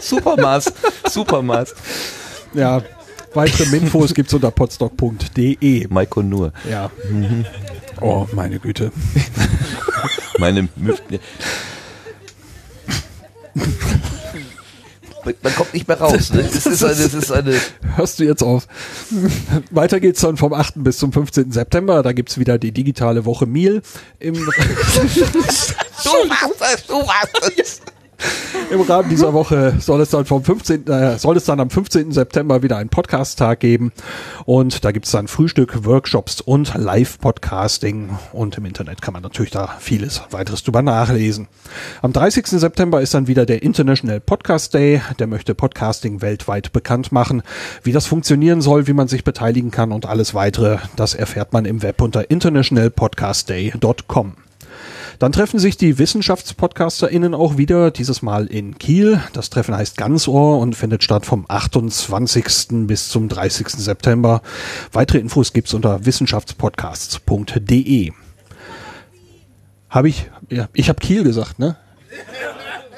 Supermaß. 0.00 0.72
Supermaß. 1.08 1.74
Ja, 2.52 2.82
weitere 3.32 3.76
Infos 3.76 4.12
gibt's 4.12 4.34
unter 4.34 4.50
podstock.de. 4.50 5.86
Maiko 5.88 6.22
nur. 6.22 6.52
Ja. 6.70 6.90
Oh, 8.00 8.26
meine 8.32 8.58
Güte. 8.58 8.92
Meine 10.38 10.68
Mü 10.76 10.94
Man 15.42 15.54
kommt 15.56 15.74
nicht 15.74 15.88
mehr 15.88 15.98
raus. 15.98 16.32
Ne? 16.32 16.42
Das, 16.44 16.64
ist 16.64 16.84
eine, 16.84 16.94
das 16.94 17.14
ist 17.14 17.32
eine. 17.32 17.60
Hörst 17.96 18.20
du 18.20 18.24
jetzt 18.24 18.42
auf? 18.42 18.68
Weiter 19.70 20.00
geht's 20.00 20.20
dann 20.20 20.36
vom 20.36 20.52
8. 20.52 20.74
bis 20.76 20.98
zum 20.98 21.12
15. 21.12 21.50
September. 21.50 22.02
Da 22.02 22.12
gibt's 22.12 22.38
wieder 22.38 22.56
die 22.58 22.72
digitale 22.72 23.24
Woche 23.24 23.46
Miel. 23.46 23.82
Im, 24.20 24.34
Du 26.04 26.10
warst 26.30 26.62
es, 26.74 26.86
du 26.86 26.94
warst 26.94 27.58
es. 27.58 27.80
Im 28.70 28.80
Rahmen 28.82 29.08
dieser 29.08 29.32
Woche 29.32 29.74
soll 29.78 30.00
es 30.00 30.10
dann 30.10 30.24
vom 30.24 30.44
15. 30.44 30.86
Äh, 30.86 31.18
soll 31.18 31.36
es 31.36 31.44
dann 31.44 31.60
am 31.60 31.70
15. 31.70 32.12
September 32.12 32.62
wieder 32.62 32.76
einen 32.76 32.90
Podcast-Tag 32.90 33.60
geben. 33.60 33.92
Und 34.44 34.84
da 34.84 34.92
gibt's 34.92 35.10
dann 35.10 35.28
Frühstück, 35.28 35.84
Workshops 35.84 36.40
und 36.40 36.74
Live-Podcasting. 36.74 38.18
Und 38.32 38.58
im 38.58 38.66
Internet 38.66 39.02
kann 39.02 39.14
man 39.14 39.22
natürlich 39.22 39.52
da 39.52 39.76
vieles 39.78 40.22
weiteres 40.30 40.64
drüber 40.64 40.82
nachlesen. 40.82 41.48
Am 42.02 42.12
30. 42.12 42.46
September 42.46 43.00
ist 43.00 43.14
dann 43.14 43.26
wieder 43.26 43.46
der 43.46 43.62
International 43.62 44.20
Podcast 44.20 44.74
Day. 44.74 45.00
Der 45.18 45.26
möchte 45.26 45.54
Podcasting 45.54 46.20
weltweit 46.20 46.72
bekannt 46.72 47.12
machen. 47.12 47.42
Wie 47.82 47.92
das 47.92 48.06
funktionieren 48.06 48.60
soll, 48.60 48.86
wie 48.86 48.92
man 48.92 49.08
sich 49.08 49.24
beteiligen 49.24 49.70
kann 49.70 49.92
und 49.92 50.06
alles 50.06 50.34
weitere, 50.34 50.78
das 50.96 51.14
erfährt 51.14 51.52
man 51.52 51.64
im 51.64 51.82
Web 51.82 52.02
unter 52.02 52.30
internationalpodcastday.com. 52.30 54.34
Dann 55.18 55.32
treffen 55.32 55.58
sich 55.58 55.76
die 55.76 55.98
WissenschaftspodcasterInnen 55.98 57.34
auch 57.34 57.56
wieder, 57.56 57.90
dieses 57.90 58.22
Mal 58.22 58.46
in 58.46 58.78
Kiel. 58.78 59.20
Das 59.32 59.50
Treffen 59.50 59.74
heißt 59.74 59.96
Ganzohr 59.96 60.60
und 60.60 60.76
findet 60.76 61.02
statt 61.02 61.26
vom 61.26 61.44
28. 61.48 62.86
bis 62.86 63.08
zum 63.08 63.28
30. 63.28 63.68
September. 63.68 64.42
Weitere 64.92 65.18
Infos 65.18 65.52
gibt's 65.52 65.74
unter 65.74 66.06
wissenschaftspodcasts.de. 66.06 68.12
Habe 69.90 70.08
ich, 70.08 70.30
ja, 70.50 70.68
ich 70.72 70.88
habe 70.88 71.00
Kiel 71.00 71.24
gesagt, 71.24 71.58
ne? 71.58 71.76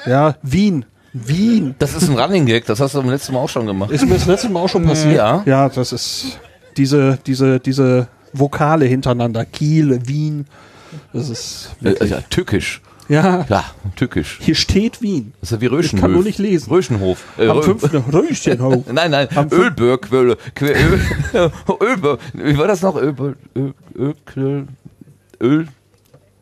Ja, 0.06 0.36
Wien. 0.42 0.84
Wien. 1.12 1.74
Das 1.78 1.94
ist 1.94 2.08
ein 2.08 2.18
Running 2.18 2.46
Gag, 2.46 2.66
das 2.66 2.80
hast 2.80 2.94
du 2.94 3.00
beim 3.00 3.10
letzten 3.10 3.32
Mal 3.32 3.40
auch 3.40 3.48
schon 3.48 3.66
gemacht. 3.66 3.90
Ist 3.90 4.06
mir 4.06 4.14
das 4.14 4.26
letzte 4.26 4.50
Mal 4.50 4.60
auch 4.60 4.68
schon 4.68 4.84
passiert. 4.84 5.16
Ja. 5.16 5.42
Ja, 5.46 5.70
das 5.70 5.92
ist 5.92 6.38
diese, 6.76 7.18
diese, 7.26 7.58
diese 7.60 8.08
Vokale 8.32 8.84
hintereinander. 8.84 9.44
Kiel, 9.46 10.06
Wien. 10.06 10.46
Das 11.12 11.28
ist, 11.28 11.70
Äh, 11.82 12.07
ja, 12.07 12.20
tückisch. 12.30 12.80
ja, 13.09 13.47
Ja, 13.49 13.64
tückisch. 13.97 14.38
hier 14.41 14.55
steht 14.55 15.03
Wien. 15.03 15.32
Das 15.41 15.51
ist 15.51 15.57
ja 15.57 15.61
wie 15.61 15.66
Röschenhof. 15.66 15.95
Ich 15.95 16.01
kann 16.01 16.12
nur 16.12 16.22
nicht 16.22 16.38
lesen. 16.38 16.70
Röschenhof. 16.70 17.24
Äh, 17.38 17.49
Am 17.49 17.59
Rö- 17.59 17.78
5. 17.78 17.93
Röschenhof. 18.12 18.84
Nein, 18.93 19.11
nein, 19.11 19.28
Am 19.34 19.49
Ölberg, 19.51 20.09
Öl, 20.12 20.36
Ölberg, 21.80 22.20
wie 22.34 22.59
war 22.59 22.66
das 22.68 22.82
noch? 22.82 22.97
Ölberg, 22.97 23.36
Öl, 23.57 23.74
Öl, 23.97 24.14
Öl, 24.36 24.66
Öl, 25.41 25.68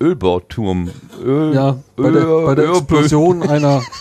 Ölbauturm. 0.00 0.90
Öl, 1.24 1.54
Ja, 1.54 1.76
bei 1.96 2.10
der, 2.10 2.20
bei 2.24 2.54
der 2.54 2.64
Öl- 2.66 2.76
Explosion 2.76 3.42
einer. 3.48 3.82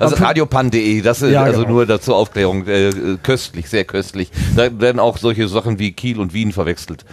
Also 0.00 0.16
radiopan.de, 0.16 1.02
das 1.02 1.22
ist 1.22 1.30
Ja, 1.30 1.44
also 1.44 1.60
genau. 1.60 1.74
nur 1.74 1.86
dazu 1.86 2.14
Aufklärung, 2.14 2.66
äh, 2.66 2.88
äh, 2.88 3.16
köstlich, 3.22 3.68
sehr 3.70 3.84
köstlich. 3.84 4.28
Da 4.56 4.80
werden 4.80 4.98
auch 4.98 5.18
solche 5.18 5.46
Sachen 5.46 5.78
wie 5.78 5.92
Kiel 5.92 6.18
und 6.18 6.34
Wien 6.34 6.50
verwechselt. 6.50 7.04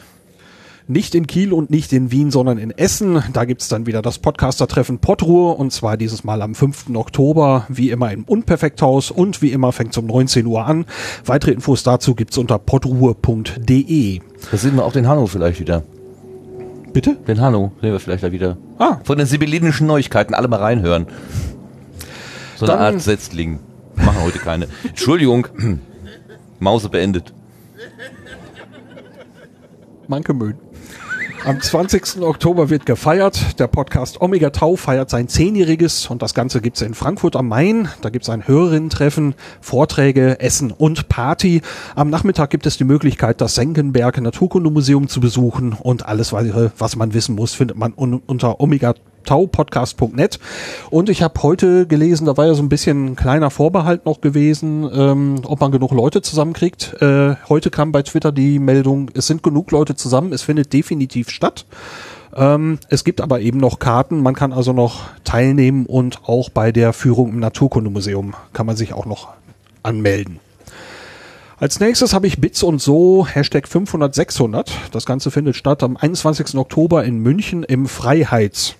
Nicht 0.87 1.15
in 1.15 1.27
Kiel 1.27 1.53
und 1.53 1.69
nicht 1.69 1.93
in 1.93 2.11
Wien, 2.11 2.31
sondern 2.31 2.57
in 2.57 2.71
Essen. 2.71 3.23
Da 3.33 3.45
gibt's 3.45 3.67
dann 3.69 3.85
wieder 3.85 4.01
das 4.01 4.19
Podcaster-Treffen 4.19 4.99
Podruhe 4.99 5.53
und 5.53 5.71
zwar 5.71 5.95
dieses 5.95 6.23
Mal 6.23 6.41
am 6.41 6.55
5. 6.55 6.95
Oktober, 6.95 7.65
wie 7.69 7.91
immer 7.91 8.11
im 8.11 8.23
Unperfekthaus 8.25 9.11
und 9.11 9.41
wie 9.41 9.51
immer 9.51 9.71
fängt 9.71 9.97
um 9.97 10.07
19 10.07 10.45
Uhr 10.45 10.65
an. 10.65 10.85
Weitere 11.25 11.51
Infos 11.51 11.83
dazu 11.83 12.15
gibt's 12.15 12.37
unter 12.37 12.57
podruhe.de. 12.59 14.19
Da 14.51 14.57
sehen 14.57 14.75
wir 14.75 14.83
auch 14.85 14.91
den 14.93 15.07
Hanno 15.07 15.27
vielleicht 15.27 15.59
wieder. 15.59 15.83
Bitte? 16.93 17.15
Den 17.27 17.39
Hanno 17.39 17.71
sehen 17.79 17.91
wir 17.93 17.99
vielleicht 17.99 18.23
da 18.23 18.31
wieder. 18.31 18.57
Ah, 18.77 18.97
Von 19.03 19.17
den 19.17 19.27
sibyllinischen 19.27 19.87
Neuigkeiten, 19.87 20.33
alle 20.33 20.47
mal 20.49 20.59
reinhören. 20.59 21.05
So 22.57 22.65
eine 22.65 22.73
Dann- 22.75 22.81
Art 22.95 23.01
Setzling. 23.01 23.59
Machen 23.95 24.23
heute 24.23 24.39
keine. 24.39 24.67
Entschuldigung. 24.87 25.47
Mause 26.59 26.89
beendet. 26.89 27.33
Manke 30.07 30.33
Möhn. 30.33 30.55
Am 31.43 31.59
20. 31.59 32.21
Oktober 32.21 32.69
wird 32.69 32.85
gefeiert. 32.85 33.59
Der 33.59 33.65
Podcast 33.65 34.21
Omega 34.21 34.51
Tau 34.51 34.75
feiert 34.75 35.09
sein 35.09 35.27
Zehnjähriges 35.27 36.05
und 36.05 36.21
das 36.21 36.35
Ganze 36.35 36.61
gibt's 36.61 36.81
in 36.81 36.93
Frankfurt 36.93 37.35
am 37.35 37.47
Main. 37.47 37.89
Da 38.01 38.09
gibt's 38.09 38.29
ein 38.29 38.47
Hörerinnen-Treffen, 38.47 39.33
Vorträge, 39.59 40.39
Essen 40.39 40.71
und 40.71 41.09
Party. 41.09 41.63
Am 41.95 42.11
Nachmittag 42.11 42.51
gibt 42.51 42.67
es 42.67 42.77
die 42.77 42.83
Möglichkeit, 42.83 43.41
das 43.41 43.55
Senckenberg 43.55 44.21
Naturkundemuseum 44.21 45.07
zu 45.07 45.19
besuchen 45.19 45.73
und 45.73 46.05
alles 46.05 46.31
was 46.31 46.95
man 46.95 47.15
wissen 47.15 47.33
muss, 47.33 47.55
findet 47.55 47.75
man 47.75 47.93
un 47.95 48.21
unter 48.27 48.59
omegataupodcast.net. 49.21 50.39
Und 50.89 51.09
ich 51.09 51.21
habe 51.21 51.41
heute 51.43 51.87
gelesen, 51.87 52.25
da 52.25 52.37
war 52.37 52.47
ja 52.47 52.53
so 52.53 52.63
ein 52.63 52.69
bisschen 52.69 53.05
ein 53.05 53.15
kleiner 53.15 53.49
Vorbehalt 53.49 54.05
noch 54.05 54.21
gewesen, 54.21 54.89
ähm, 54.93 55.41
ob 55.45 55.59
man 55.59 55.71
genug 55.71 55.91
Leute 55.91 56.21
zusammenkriegt. 56.21 57.01
Äh, 57.01 57.35
heute 57.49 57.69
kam 57.69 57.91
bei 57.91 58.01
Twitter 58.03 58.31
die 58.31 58.59
Meldung, 58.59 59.09
es 59.13 59.27
sind 59.27 59.43
genug 59.43 59.71
Leute 59.71 59.95
zusammen, 59.95 60.33
es 60.33 60.41
findet 60.41 60.73
definitiv 60.73 61.29
statt. 61.29 61.65
Ähm, 62.35 62.79
es 62.89 63.03
gibt 63.03 63.21
aber 63.21 63.41
eben 63.41 63.59
noch 63.59 63.79
Karten, 63.79 64.21
man 64.21 64.35
kann 64.35 64.53
also 64.53 64.71
noch 64.73 65.01
teilnehmen 65.23 65.85
und 65.85 66.21
auch 66.25 66.49
bei 66.49 66.71
der 66.71 66.93
Führung 66.93 67.29
im 67.29 67.39
Naturkundemuseum 67.39 68.35
kann 68.53 68.65
man 68.65 68.77
sich 68.77 68.93
auch 68.93 69.05
noch 69.05 69.29
anmelden. 69.83 70.39
Als 71.61 71.79
nächstes 71.79 72.13
habe 72.15 72.25
ich 72.25 72.41
Bits 72.41 72.63
und 72.63 72.81
so, 72.81 73.27
Hashtag 73.27 73.67
500 73.67 74.15
600. 74.15 74.71
Das 74.93 75.05
Ganze 75.05 75.29
findet 75.29 75.55
statt 75.55 75.83
am 75.83 75.95
21. 75.95 76.55
Oktober 76.55 77.03
in 77.03 77.19
München 77.19 77.61
im 77.63 77.85
Freiheits. 77.85 78.77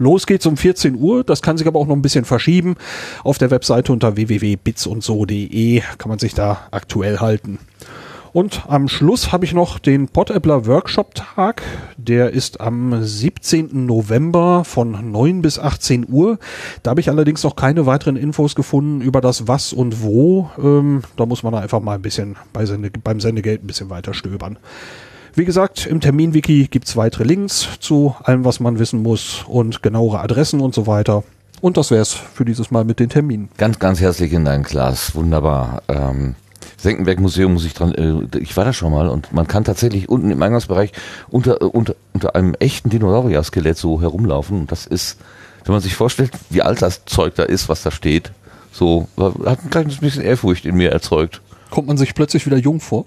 Los 0.00 0.26
geht's 0.26 0.46
um 0.46 0.56
14 0.56 0.96
Uhr, 0.96 1.24
das 1.24 1.42
kann 1.42 1.58
sich 1.58 1.66
aber 1.66 1.78
auch 1.78 1.86
noch 1.86 1.94
ein 1.94 2.00
bisschen 2.00 2.24
verschieben. 2.24 2.76
Auf 3.22 3.36
der 3.36 3.50
Webseite 3.50 3.92
unter 3.92 4.16
www.bitsundso.de 4.16 5.82
kann 5.98 6.08
man 6.08 6.18
sich 6.18 6.32
da 6.32 6.68
aktuell 6.70 7.18
halten. 7.18 7.58
Und 8.32 8.62
am 8.66 8.88
Schluss 8.88 9.30
habe 9.30 9.44
ich 9.44 9.52
noch 9.52 9.78
den 9.78 10.08
Podappler 10.08 10.64
Workshop 10.66 11.14
Tag. 11.14 11.62
Der 11.98 12.30
ist 12.30 12.62
am 12.62 13.02
17. 13.02 13.84
November 13.84 14.64
von 14.64 15.10
9 15.12 15.42
bis 15.42 15.58
18 15.58 16.06
Uhr. 16.08 16.38
Da 16.82 16.92
habe 16.92 17.02
ich 17.02 17.10
allerdings 17.10 17.42
noch 17.42 17.54
keine 17.54 17.84
weiteren 17.84 18.16
Infos 18.16 18.54
gefunden 18.54 19.02
über 19.02 19.20
das 19.20 19.48
Was 19.48 19.74
und 19.74 20.02
Wo. 20.02 20.48
Ähm, 20.56 21.02
da 21.16 21.26
muss 21.26 21.42
man 21.42 21.54
einfach 21.54 21.80
mal 21.80 21.96
ein 21.96 22.02
bisschen 22.02 22.36
bei 22.54 22.64
Sende, 22.64 22.90
beim 22.90 23.20
Sendegeld 23.20 23.62
ein 23.62 23.66
bisschen 23.66 23.90
weiter 23.90 24.14
stöbern. 24.14 24.58
Wie 25.34 25.44
gesagt, 25.44 25.86
im 25.86 26.00
Terminwiki 26.00 26.66
gibt's 26.68 26.96
weitere 26.96 27.24
Links 27.24 27.68
zu 27.78 28.14
allem, 28.22 28.44
was 28.44 28.60
man 28.60 28.78
wissen 28.78 29.02
muss 29.02 29.44
und 29.46 29.82
genauere 29.82 30.20
Adressen 30.20 30.60
und 30.60 30.74
so 30.74 30.86
weiter. 30.86 31.22
Und 31.60 31.76
das 31.76 31.90
wär's 31.90 32.12
für 32.12 32.44
dieses 32.44 32.70
Mal 32.70 32.84
mit 32.84 33.00
den 33.00 33.10
Terminen. 33.10 33.48
Ganz, 33.56 33.78
ganz 33.78 34.00
herzlichen 34.00 34.44
Dank, 34.44 34.66
Klaas. 34.66 35.14
Wunderbar. 35.14 35.82
Ähm, 35.88 36.34
Senckenberg 36.78 37.20
Museum 37.20 37.52
muss 37.52 37.64
ich 37.64 37.74
dran, 37.74 37.94
äh, 37.94 38.38
ich 38.38 38.56
war 38.56 38.64
da 38.64 38.72
schon 38.72 38.92
mal 38.92 39.08
und 39.08 39.32
man 39.32 39.46
kann 39.46 39.64
tatsächlich 39.64 40.08
unten 40.08 40.30
im 40.30 40.42
Eingangsbereich 40.42 40.92
unter, 41.28 41.60
äh, 41.60 41.64
unter, 41.64 41.94
unter 42.14 42.34
einem 42.34 42.54
echten 42.54 42.88
Dinosaurier-Skelett 42.88 43.76
so 43.76 44.00
herumlaufen 44.00 44.60
und 44.60 44.72
das 44.72 44.86
ist, 44.86 45.18
wenn 45.64 45.72
man 45.72 45.82
sich 45.82 45.94
vorstellt, 45.94 46.32
wie 46.48 46.62
alt 46.62 46.80
das 46.80 47.04
Zeug 47.04 47.34
da 47.34 47.42
ist, 47.42 47.68
was 47.68 47.82
da 47.82 47.90
steht, 47.90 48.32
so, 48.72 49.08
hat 49.18 49.64
ein 49.64 49.70
kleines 49.70 49.98
bisschen 49.98 50.22
Ehrfurcht 50.22 50.64
in 50.64 50.76
mir 50.76 50.90
erzeugt. 50.90 51.42
Kommt 51.70 51.88
man 51.88 51.98
sich 51.98 52.14
plötzlich 52.14 52.46
wieder 52.46 52.56
jung 52.56 52.80
vor? 52.80 53.04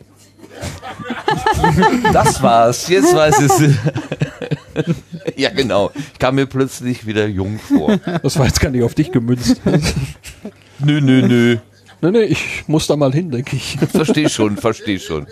Das 2.13 2.41
war's, 2.41 2.87
jetzt 2.87 3.15
weiß 3.15 3.39
ich 3.39 3.51
es. 3.51 4.95
ja, 5.35 5.49
genau. 5.49 5.91
Ich 5.95 6.19
kam 6.19 6.35
mir 6.35 6.45
plötzlich 6.45 7.05
wieder 7.05 7.27
jung 7.27 7.59
vor. 7.59 7.97
Das 8.21 8.37
war 8.37 8.45
jetzt 8.45 8.59
gar 8.59 8.69
nicht 8.69 8.83
auf 8.83 8.93
dich 8.93 9.11
gemünzt. 9.11 9.61
Nö, 10.79 10.99
nö, 10.99 11.21
nö. 11.25 11.57
nee, 12.01 12.11
nee, 12.11 12.23
ich 12.23 12.65
muss 12.67 12.87
da 12.87 12.97
mal 12.97 13.13
hin, 13.13 13.31
denke 13.31 13.55
ich. 13.55 13.77
Versteh 13.91 14.27
schon, 14.27 14.57
versteh 14.57 14.99
schon. 14.99 15.27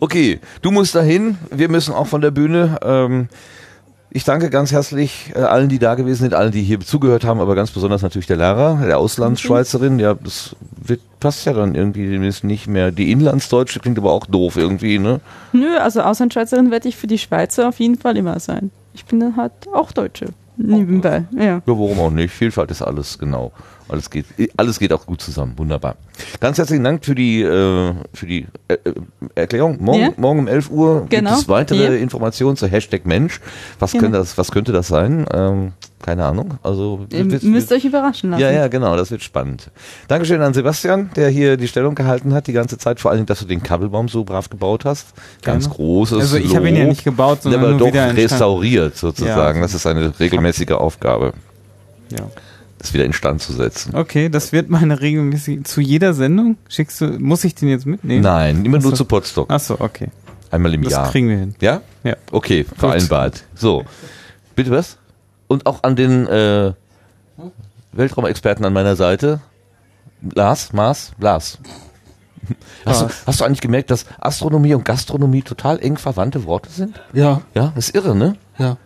Okay, 0.00 0.40
du 0.62 0.70
musst 0.70 0.94
dahin. 0.94 1.36
Wir 1.50 1.68
müssen 1.68 1.92
auch 1.92 2.06
von 2.06 2.22
der 2.22 2.30
Bühne. 2.30 2.78
Ähm, 2.82 3.28
ich 4.14 4.24
danke 4.24 4.50
ganz 4.50 4.72
herzlich 4.72 5.32
äh, 5.34 5.38
allen, 5.38 5.70
die 5.70 5.78
da 5.78 5.94
gewesen 5.94 6.22
sind, 6.22 6.34
allen, 6.34 6.52
die 6.52 6.62
hier 6.62 6.80
zugehört 6.80 7.24
haben, 7.24 7.40
aber 7.40 7.54
ganz 7.54 7.70
besonders 7.70 8.02
natürlich 8.02 8.26
der 8.26 8.36
Lara, 8.36 8.84
der 8.84 8.98
Auslandsschweizerin. 8.98 9.98
Ja, 9.98 10.14
das 10.14 10.54
wird, 10.84 11.00
passt 11.18 11.46
ja 11.46 11.54
dann 11.54 11.74
irgendwie 11.74 12.08
demnächst 12.08 12.44
nicht 12.44 12.66
mehr. 12.66 12.92
Die 12.92 13.10
Inlandsdeutsche 13.10 13.80
klingt 13.80 13.98
aber 13.98 14.12
auch 14.12 14.26
doof 14.26 14.56
irgendwie, 14.56 14.98
ne? 14.98 15.20
Nö, 15.52 15.78
also 15.78 16.02
Auslandschweizerin 16.02 16.70
werde 16.70 16.88
ich 16.88 16.96
für 16.96 17.06
die 17.06 17.18
Schweizer 17.18 17.68
auf 17.68 17.80
jeden 17.80 17.96
Fall 17.96 18.16
immer 18.18 18.38
sein. 18.38 18.70
Ich 18.92 19.06
bin 19.06 19.18
dann 19.20 19.36
halt 19.36 19.52
auch 19.72 19.92
Deutsche. 19.92 20.26
Nebenbei, 20.58 21.24
ja. 21.34 21.42
Ja, 21.44 21.62
warum 21.64 21.98
auch 21.98 22.10
nicht? 22.10 22.34
Vielfalt 22.34 22.70
ist 22.70 22.82
alles, 22.82 23.18
genau. 23.18 23.52
Alles 23.88 24.08
geht, 24.10 24.26
alles 24.56 24.78
geht 24.78 24.92
auch 24.92 25.04
gut 25.06 25.20
zusammen. 25.20 25.52
Wunderbar. 25.56 25.96
Ganz 26.40 26.58
herzlichen 26.58 26.84
Dank 26.84 27.04
für 27.04 27.14
die, 27.14 27.42
äh, 27.42 27.92
für 28.14 28.26
die 28.26 28.46
äh, 28.68 28.74
äh, 28.74 28.92
Erklärung. 29.34 29.78
Morgen, 29.82 30.00
Ja. 30.00 30.08
morgen 30.16 30.38
um 30.40 30.48
11 30.48 30.70
Uhr 30.70 31.06
Genau. 31.08 31.30
gibt 31.30 31.42
es 31.42 31.48
weitere 31.48 31.84
Ja. 31.84 31.92
Informationen 32.00 32.56
zu 32.56 32.66
Hashtag 32.66 33.04
Mensch. 33.06 33.40
Was, 33.78 33.92
Genau. 33.92 34.02
könnte 34.04 34.18
das, 34.18 34.38
was 34.38 34.50
könnte 34.50 34.72
das 34.72 34.88
sein? 34.88 35.26
Ähm, 35.32 35.72
keine 36.00 36.24
Ahnung. 36.24 36.54
Also, 36.64 37.06
Ihr 37.12 37.30
wird- 37.30 37.42
müsst 37.44 37.70
wird- 37.70 37.78
euch 37.78 37.84
überraschen 37.84 38.30
lassen. 38.30 38.40
ja, 38.40 38.50
ja, 38.50 38.66
genau, 38.68 38.96
das 38.96 39.10
wird 39.12 39.22
spannend. 39.22 39.70
Dankeschön 40.08 40.40
an 40.42 40.52
Sebastian, 40.52 41.10
der 41.14 41.28
hier 41.28 41.56
die 41.56 41.68
Stellung 41.68 41.94
gehalten 41.94 42.34
hat 42.34 42.46
die 42.48 42.52
ganze 42.52 42.76
Zeit, 42.78 42.98
vor 42.98 43.10
allem, 43.12 43.24
dass 43.26 43.38
du 43.40 43.44
den 43.44 43.62
Kabelbaum 43.62 44.08
so 44.08 44.24
brav 44.24 44.48
gebaut 44.50 44.84
hast. 44.84 45.08
Ganz 45.42 45.64
Gerne. 45.66 45.76
großes 45.76 46.18
Also 46.18 46.36
ich 46.38 46.56
habe 46.56 46.68
ihn 46.68 46.76
ja 46.76 46.84
nicht 46.86 47.04
gebaut, 47.04 47.42
sondern 47.42 47.60
aber 47.60 47.70
nur 47.70 47.78
doch 47.78 47.86
wieder 47.88 48.16
restauriert 48.16 48.96
sozusagen. 48.96 49.58
Ja. 49.58 49.62
Das 49.62 49.74
ist 49.74 49.86
eine 49.86 50.12
regelmäßige 50.18 50.70
Aufgabe, 50.72 51.34
Ja. 52.10 52.26
Das 52.82 52.92
wieder 52.94 53.04
instand 53.04 53.40
zu 53.40 53.52
setzen. 53.52 53.94
Okay, 53.94 54.28
das 54.28 54.52
wird 54.52 54.68
meine 54.68 55.00
regelmäßig 55.00 55.64
zu 55.64 55.80
jeder 55.80 56.12
Sendung. 56.14 56.56
Schickst 56.68 57.00
du, 57.00 57.06
muss 57.18 57.44
ich 57.44 57.54
den 57.54 57.68
jetzt 57.68 57.86
mitnehmen? 57.86 58.22
Nein, 58.22 58.64
immer 58.64 58.78
nur 58.78 58.88
Ach 58.88 58.96
so. 58.96 58.96
zu 58.96 59.04
Potsdok. 59.06 59.46
Ach 59.50 59.60
so, 59.60 59.80
okay. 59.80 60.08
Einmal 60.50 60.74
im 60.74 60.82
Das 60.82 60.92
Jahr. 60.92 61.10
kriegen 61.10 61.28
wir 61.28 61.38
hin. 61.38 61.54
Ja? 61.60 61.80
Ja. 62.04 62.16
Okay, 62.30 62.64
vereinbart. 62.76 63.44
So. 63.54 63.84
Bitte 64.54 64.70
was? 64.70 64.98
Und 65.48 65.64
auch 65.66 65.82
an 65.82 65.96
den 65.96 66.26
äh, 66.26 66.72
Weltraumexperten 67.92 68.64
an 68.64 68.72
meiner 68.72 68.96
Seite. 68.96 69.40
Lars, 70.34 70.72
Mars, 70.72 71.12
Lars. 71.18 71.58
Hast 72.84 73.02
du, 73.02 73.06
hast 73.24 73.40
du 73.40 73.44
eigentlich 73.44 73.60
gemerkt, 73.60 73.92
dass 73.92 74.04
Astronomie 74.18 74.74
und 74.74 74.84
Gastronomie 74.84 75.42
total 75.42 75.78
eng 75.78 75.96
verwandte 75.96 76.44
Worte 76.44 76.70
sind? 76.70 77.00
Ja, 77.12 77.42
Ja, 77.54 77.72
das 77.76 77.88
ist 77.88 77.94
irre, 77.94 78.16
ne? 78.16 78.34
ja. 78.58 78.76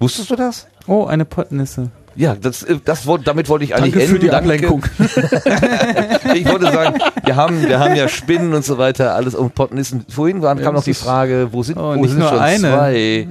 Wusstest 0.00 0.30
du 0.30 0.36
das? 0.36 0.66
Oh, 0.86 1.04
eine 1.04 1.26
Pottnisse. 1.26 1.90
Ja, 2.16 2.36
das, 2.40 2.62
äh, 2.62 2.76
das 2.84 3.02
damit 3.24 3.48
wollte 3.48 3.64
ich 3.64 3.74
eigentlich 3.74 3.92
Danke 3.94 4.06
für 4.06 4.14
enden. 4.14 4.20
die 4.20 4.30
Ablenkung. 4.30 4.84
Ich 6.34 6.46
wollte 6.48 6.70
sagen, 6.72 6.98
wir 7.24 7.36
haben, 7.36 7.62
wir 7.66 7.78
haben 7.78 7.94
ja 7.94 8.08
Spinnen 8.08 8.54
und 8.54 8.64
so 8.64 8.76
weiter, 8.78 9.14
alles 9.14 9.34
und 9.34 9.54
Pottnissen. 9.54 10.04
Vorhin 10.08 10.42
waren, 10.42 10.60
kam 10.60 10.74
noch 10.74 10.82
die 10.84 10.94
Frage, 10.94 11.48
wo 11.52 11.62
sind, 11.62 11.76
Oh, 11.78 11.94
wo 11.96 12.06
sind 12.06 12.22
schon 12.22 12.38
eine. 12.38 12.58
zwei? 12.58 13.28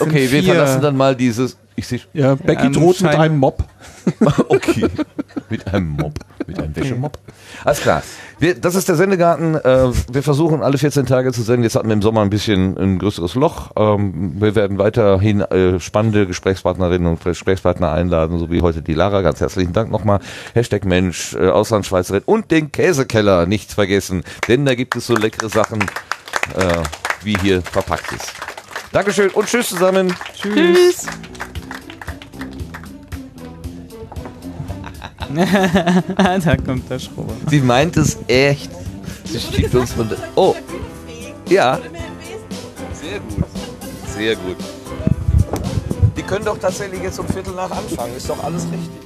Okay, 0.00 0.30
wir 0.30 0.42
verlassen 0.42 0.80
dann 0.80 0.96
mal 0.96 1.14
dieses. 1.14 1.56
Ich 1.78 1.86
sehe. 1.86 2.00
Ja, 2.14 2.34
Becky 2.34 2.66
Ähm, 2.66 2.72
droht 2.72 3.00
mit 3.02 3.14
einem 3.14 3.38
Mob. 3.38 3.62
Okay. 4.48 4.86
mit 5.50 5.66
einem 5.66 5.88
Mob. 5.90 6.14
Mit 6.46 6.58
einem 6.60 6.74
Wäschemob. 6.76 7.18
Alles 7.64 7.80
klar. 7.80 8.02
Wir, 8.38 8.54
das 8.54 8.74
ist 8.76 8.88
der 8.88 8.94
Sendegarten. 8.94 9.56
Äh, 9.56 9.90
wir 10.12 10.22
versuchen 10.22 10.62
alle 10.62 10.78
14 10.78 11.06
Tage 11.06 11.32
zu 11.32 11.42
senden. 11.42 11.64
Jetzt 11.64 11.74
hatten 11.74 11.88
wir 11.88 11.92
im 11.94 12.02
Sommer 12.02 12.22
ein 12.22 12.30
bisschen 12.30 12.76
ein 12.78 12.98
größeres 12.98 13.34
Loch. 13.34 13.72
Ähm, 13.76 14.40
wir 14.40 14.54
werden 14.54 14.78
weiterhin 14.78 15.40
äh, 15.40 15.80
spannende 15.80 16.26
Gesprächspartnerinnen 16.26 17.08
und 17.08 17.22
Gesprächspartner 17.22 17.92
einladen, 17.92 18.38
so 18.38 18.50
wie 18.50 18.62
heute 18.62 18.80
die 18.80 18.94
Lara. 18.94 19.22
Ganz 19.22 19.40
herzlichen 19.40 19.72
Dank 19.72 19.90
nochmal. 19.90 20.20
Hashtag 20.54 20.84
Mensch, 20.84 21.34
äh, 21.34 21.48
Auslandsschweizerin 21.48 22.22
und 22.26 22.50
den 22.50 22.72
Käsekeller 22.72 23.46
nicht 23.46 23.72
vergessen. 23.72 24.22
Denn 24.48 24.64
da 24.64 24.74
gibt 24.74 24.96
es 24.96 25.06
so 25.08 25.16
leckere 25.16 25.48
Sachen, 25.48 25.82
äh, 25.82 26.82
wie 27.24 27.36
hier 27.42 27.60
verpackt 27.60 28.12
ist. 28.12 28.32
Dankeschön 28.92 29.30
und 29.30 29.46
tschüss 29.46 29.68
zusammen. 29.68 30.14
Tschüss. 30.40 31.06
da 36.44 36.56
kommt 36.56 36.90
der 36.90 36.98
Schrober. 36.98 37.32
Sie 37.48 37.60
meint 37.60 37.96
es 37.96 38.18
echt. 38.26 38.70
Sie 39.24 39.40
schiebt 39.40 39.74
uns 39.74 39.92
von 39.92 40.08
der. 40.08 40.18
Oh. 40.34 40.54
Ja. 41.48 41.78
Sehr 42.92 43.20
gut. 43.20 43.44
Sehr 44.14 44.36
gut. 44.36 44.56
Die 46.16 46.22
können 46.22 46.44
doch 46.44 46.58
tatsächlich 46.58 47.02
jetzt 47.02 47.18
um 47.18 47.28
Viertel 47.28 47.54
nach 47.54 47.70
anfangen. 47.70 48.16
Ist 48.16 48.28
doch 48.28 48.42
alles 48.42 48.64
richtig. 48.64 49.05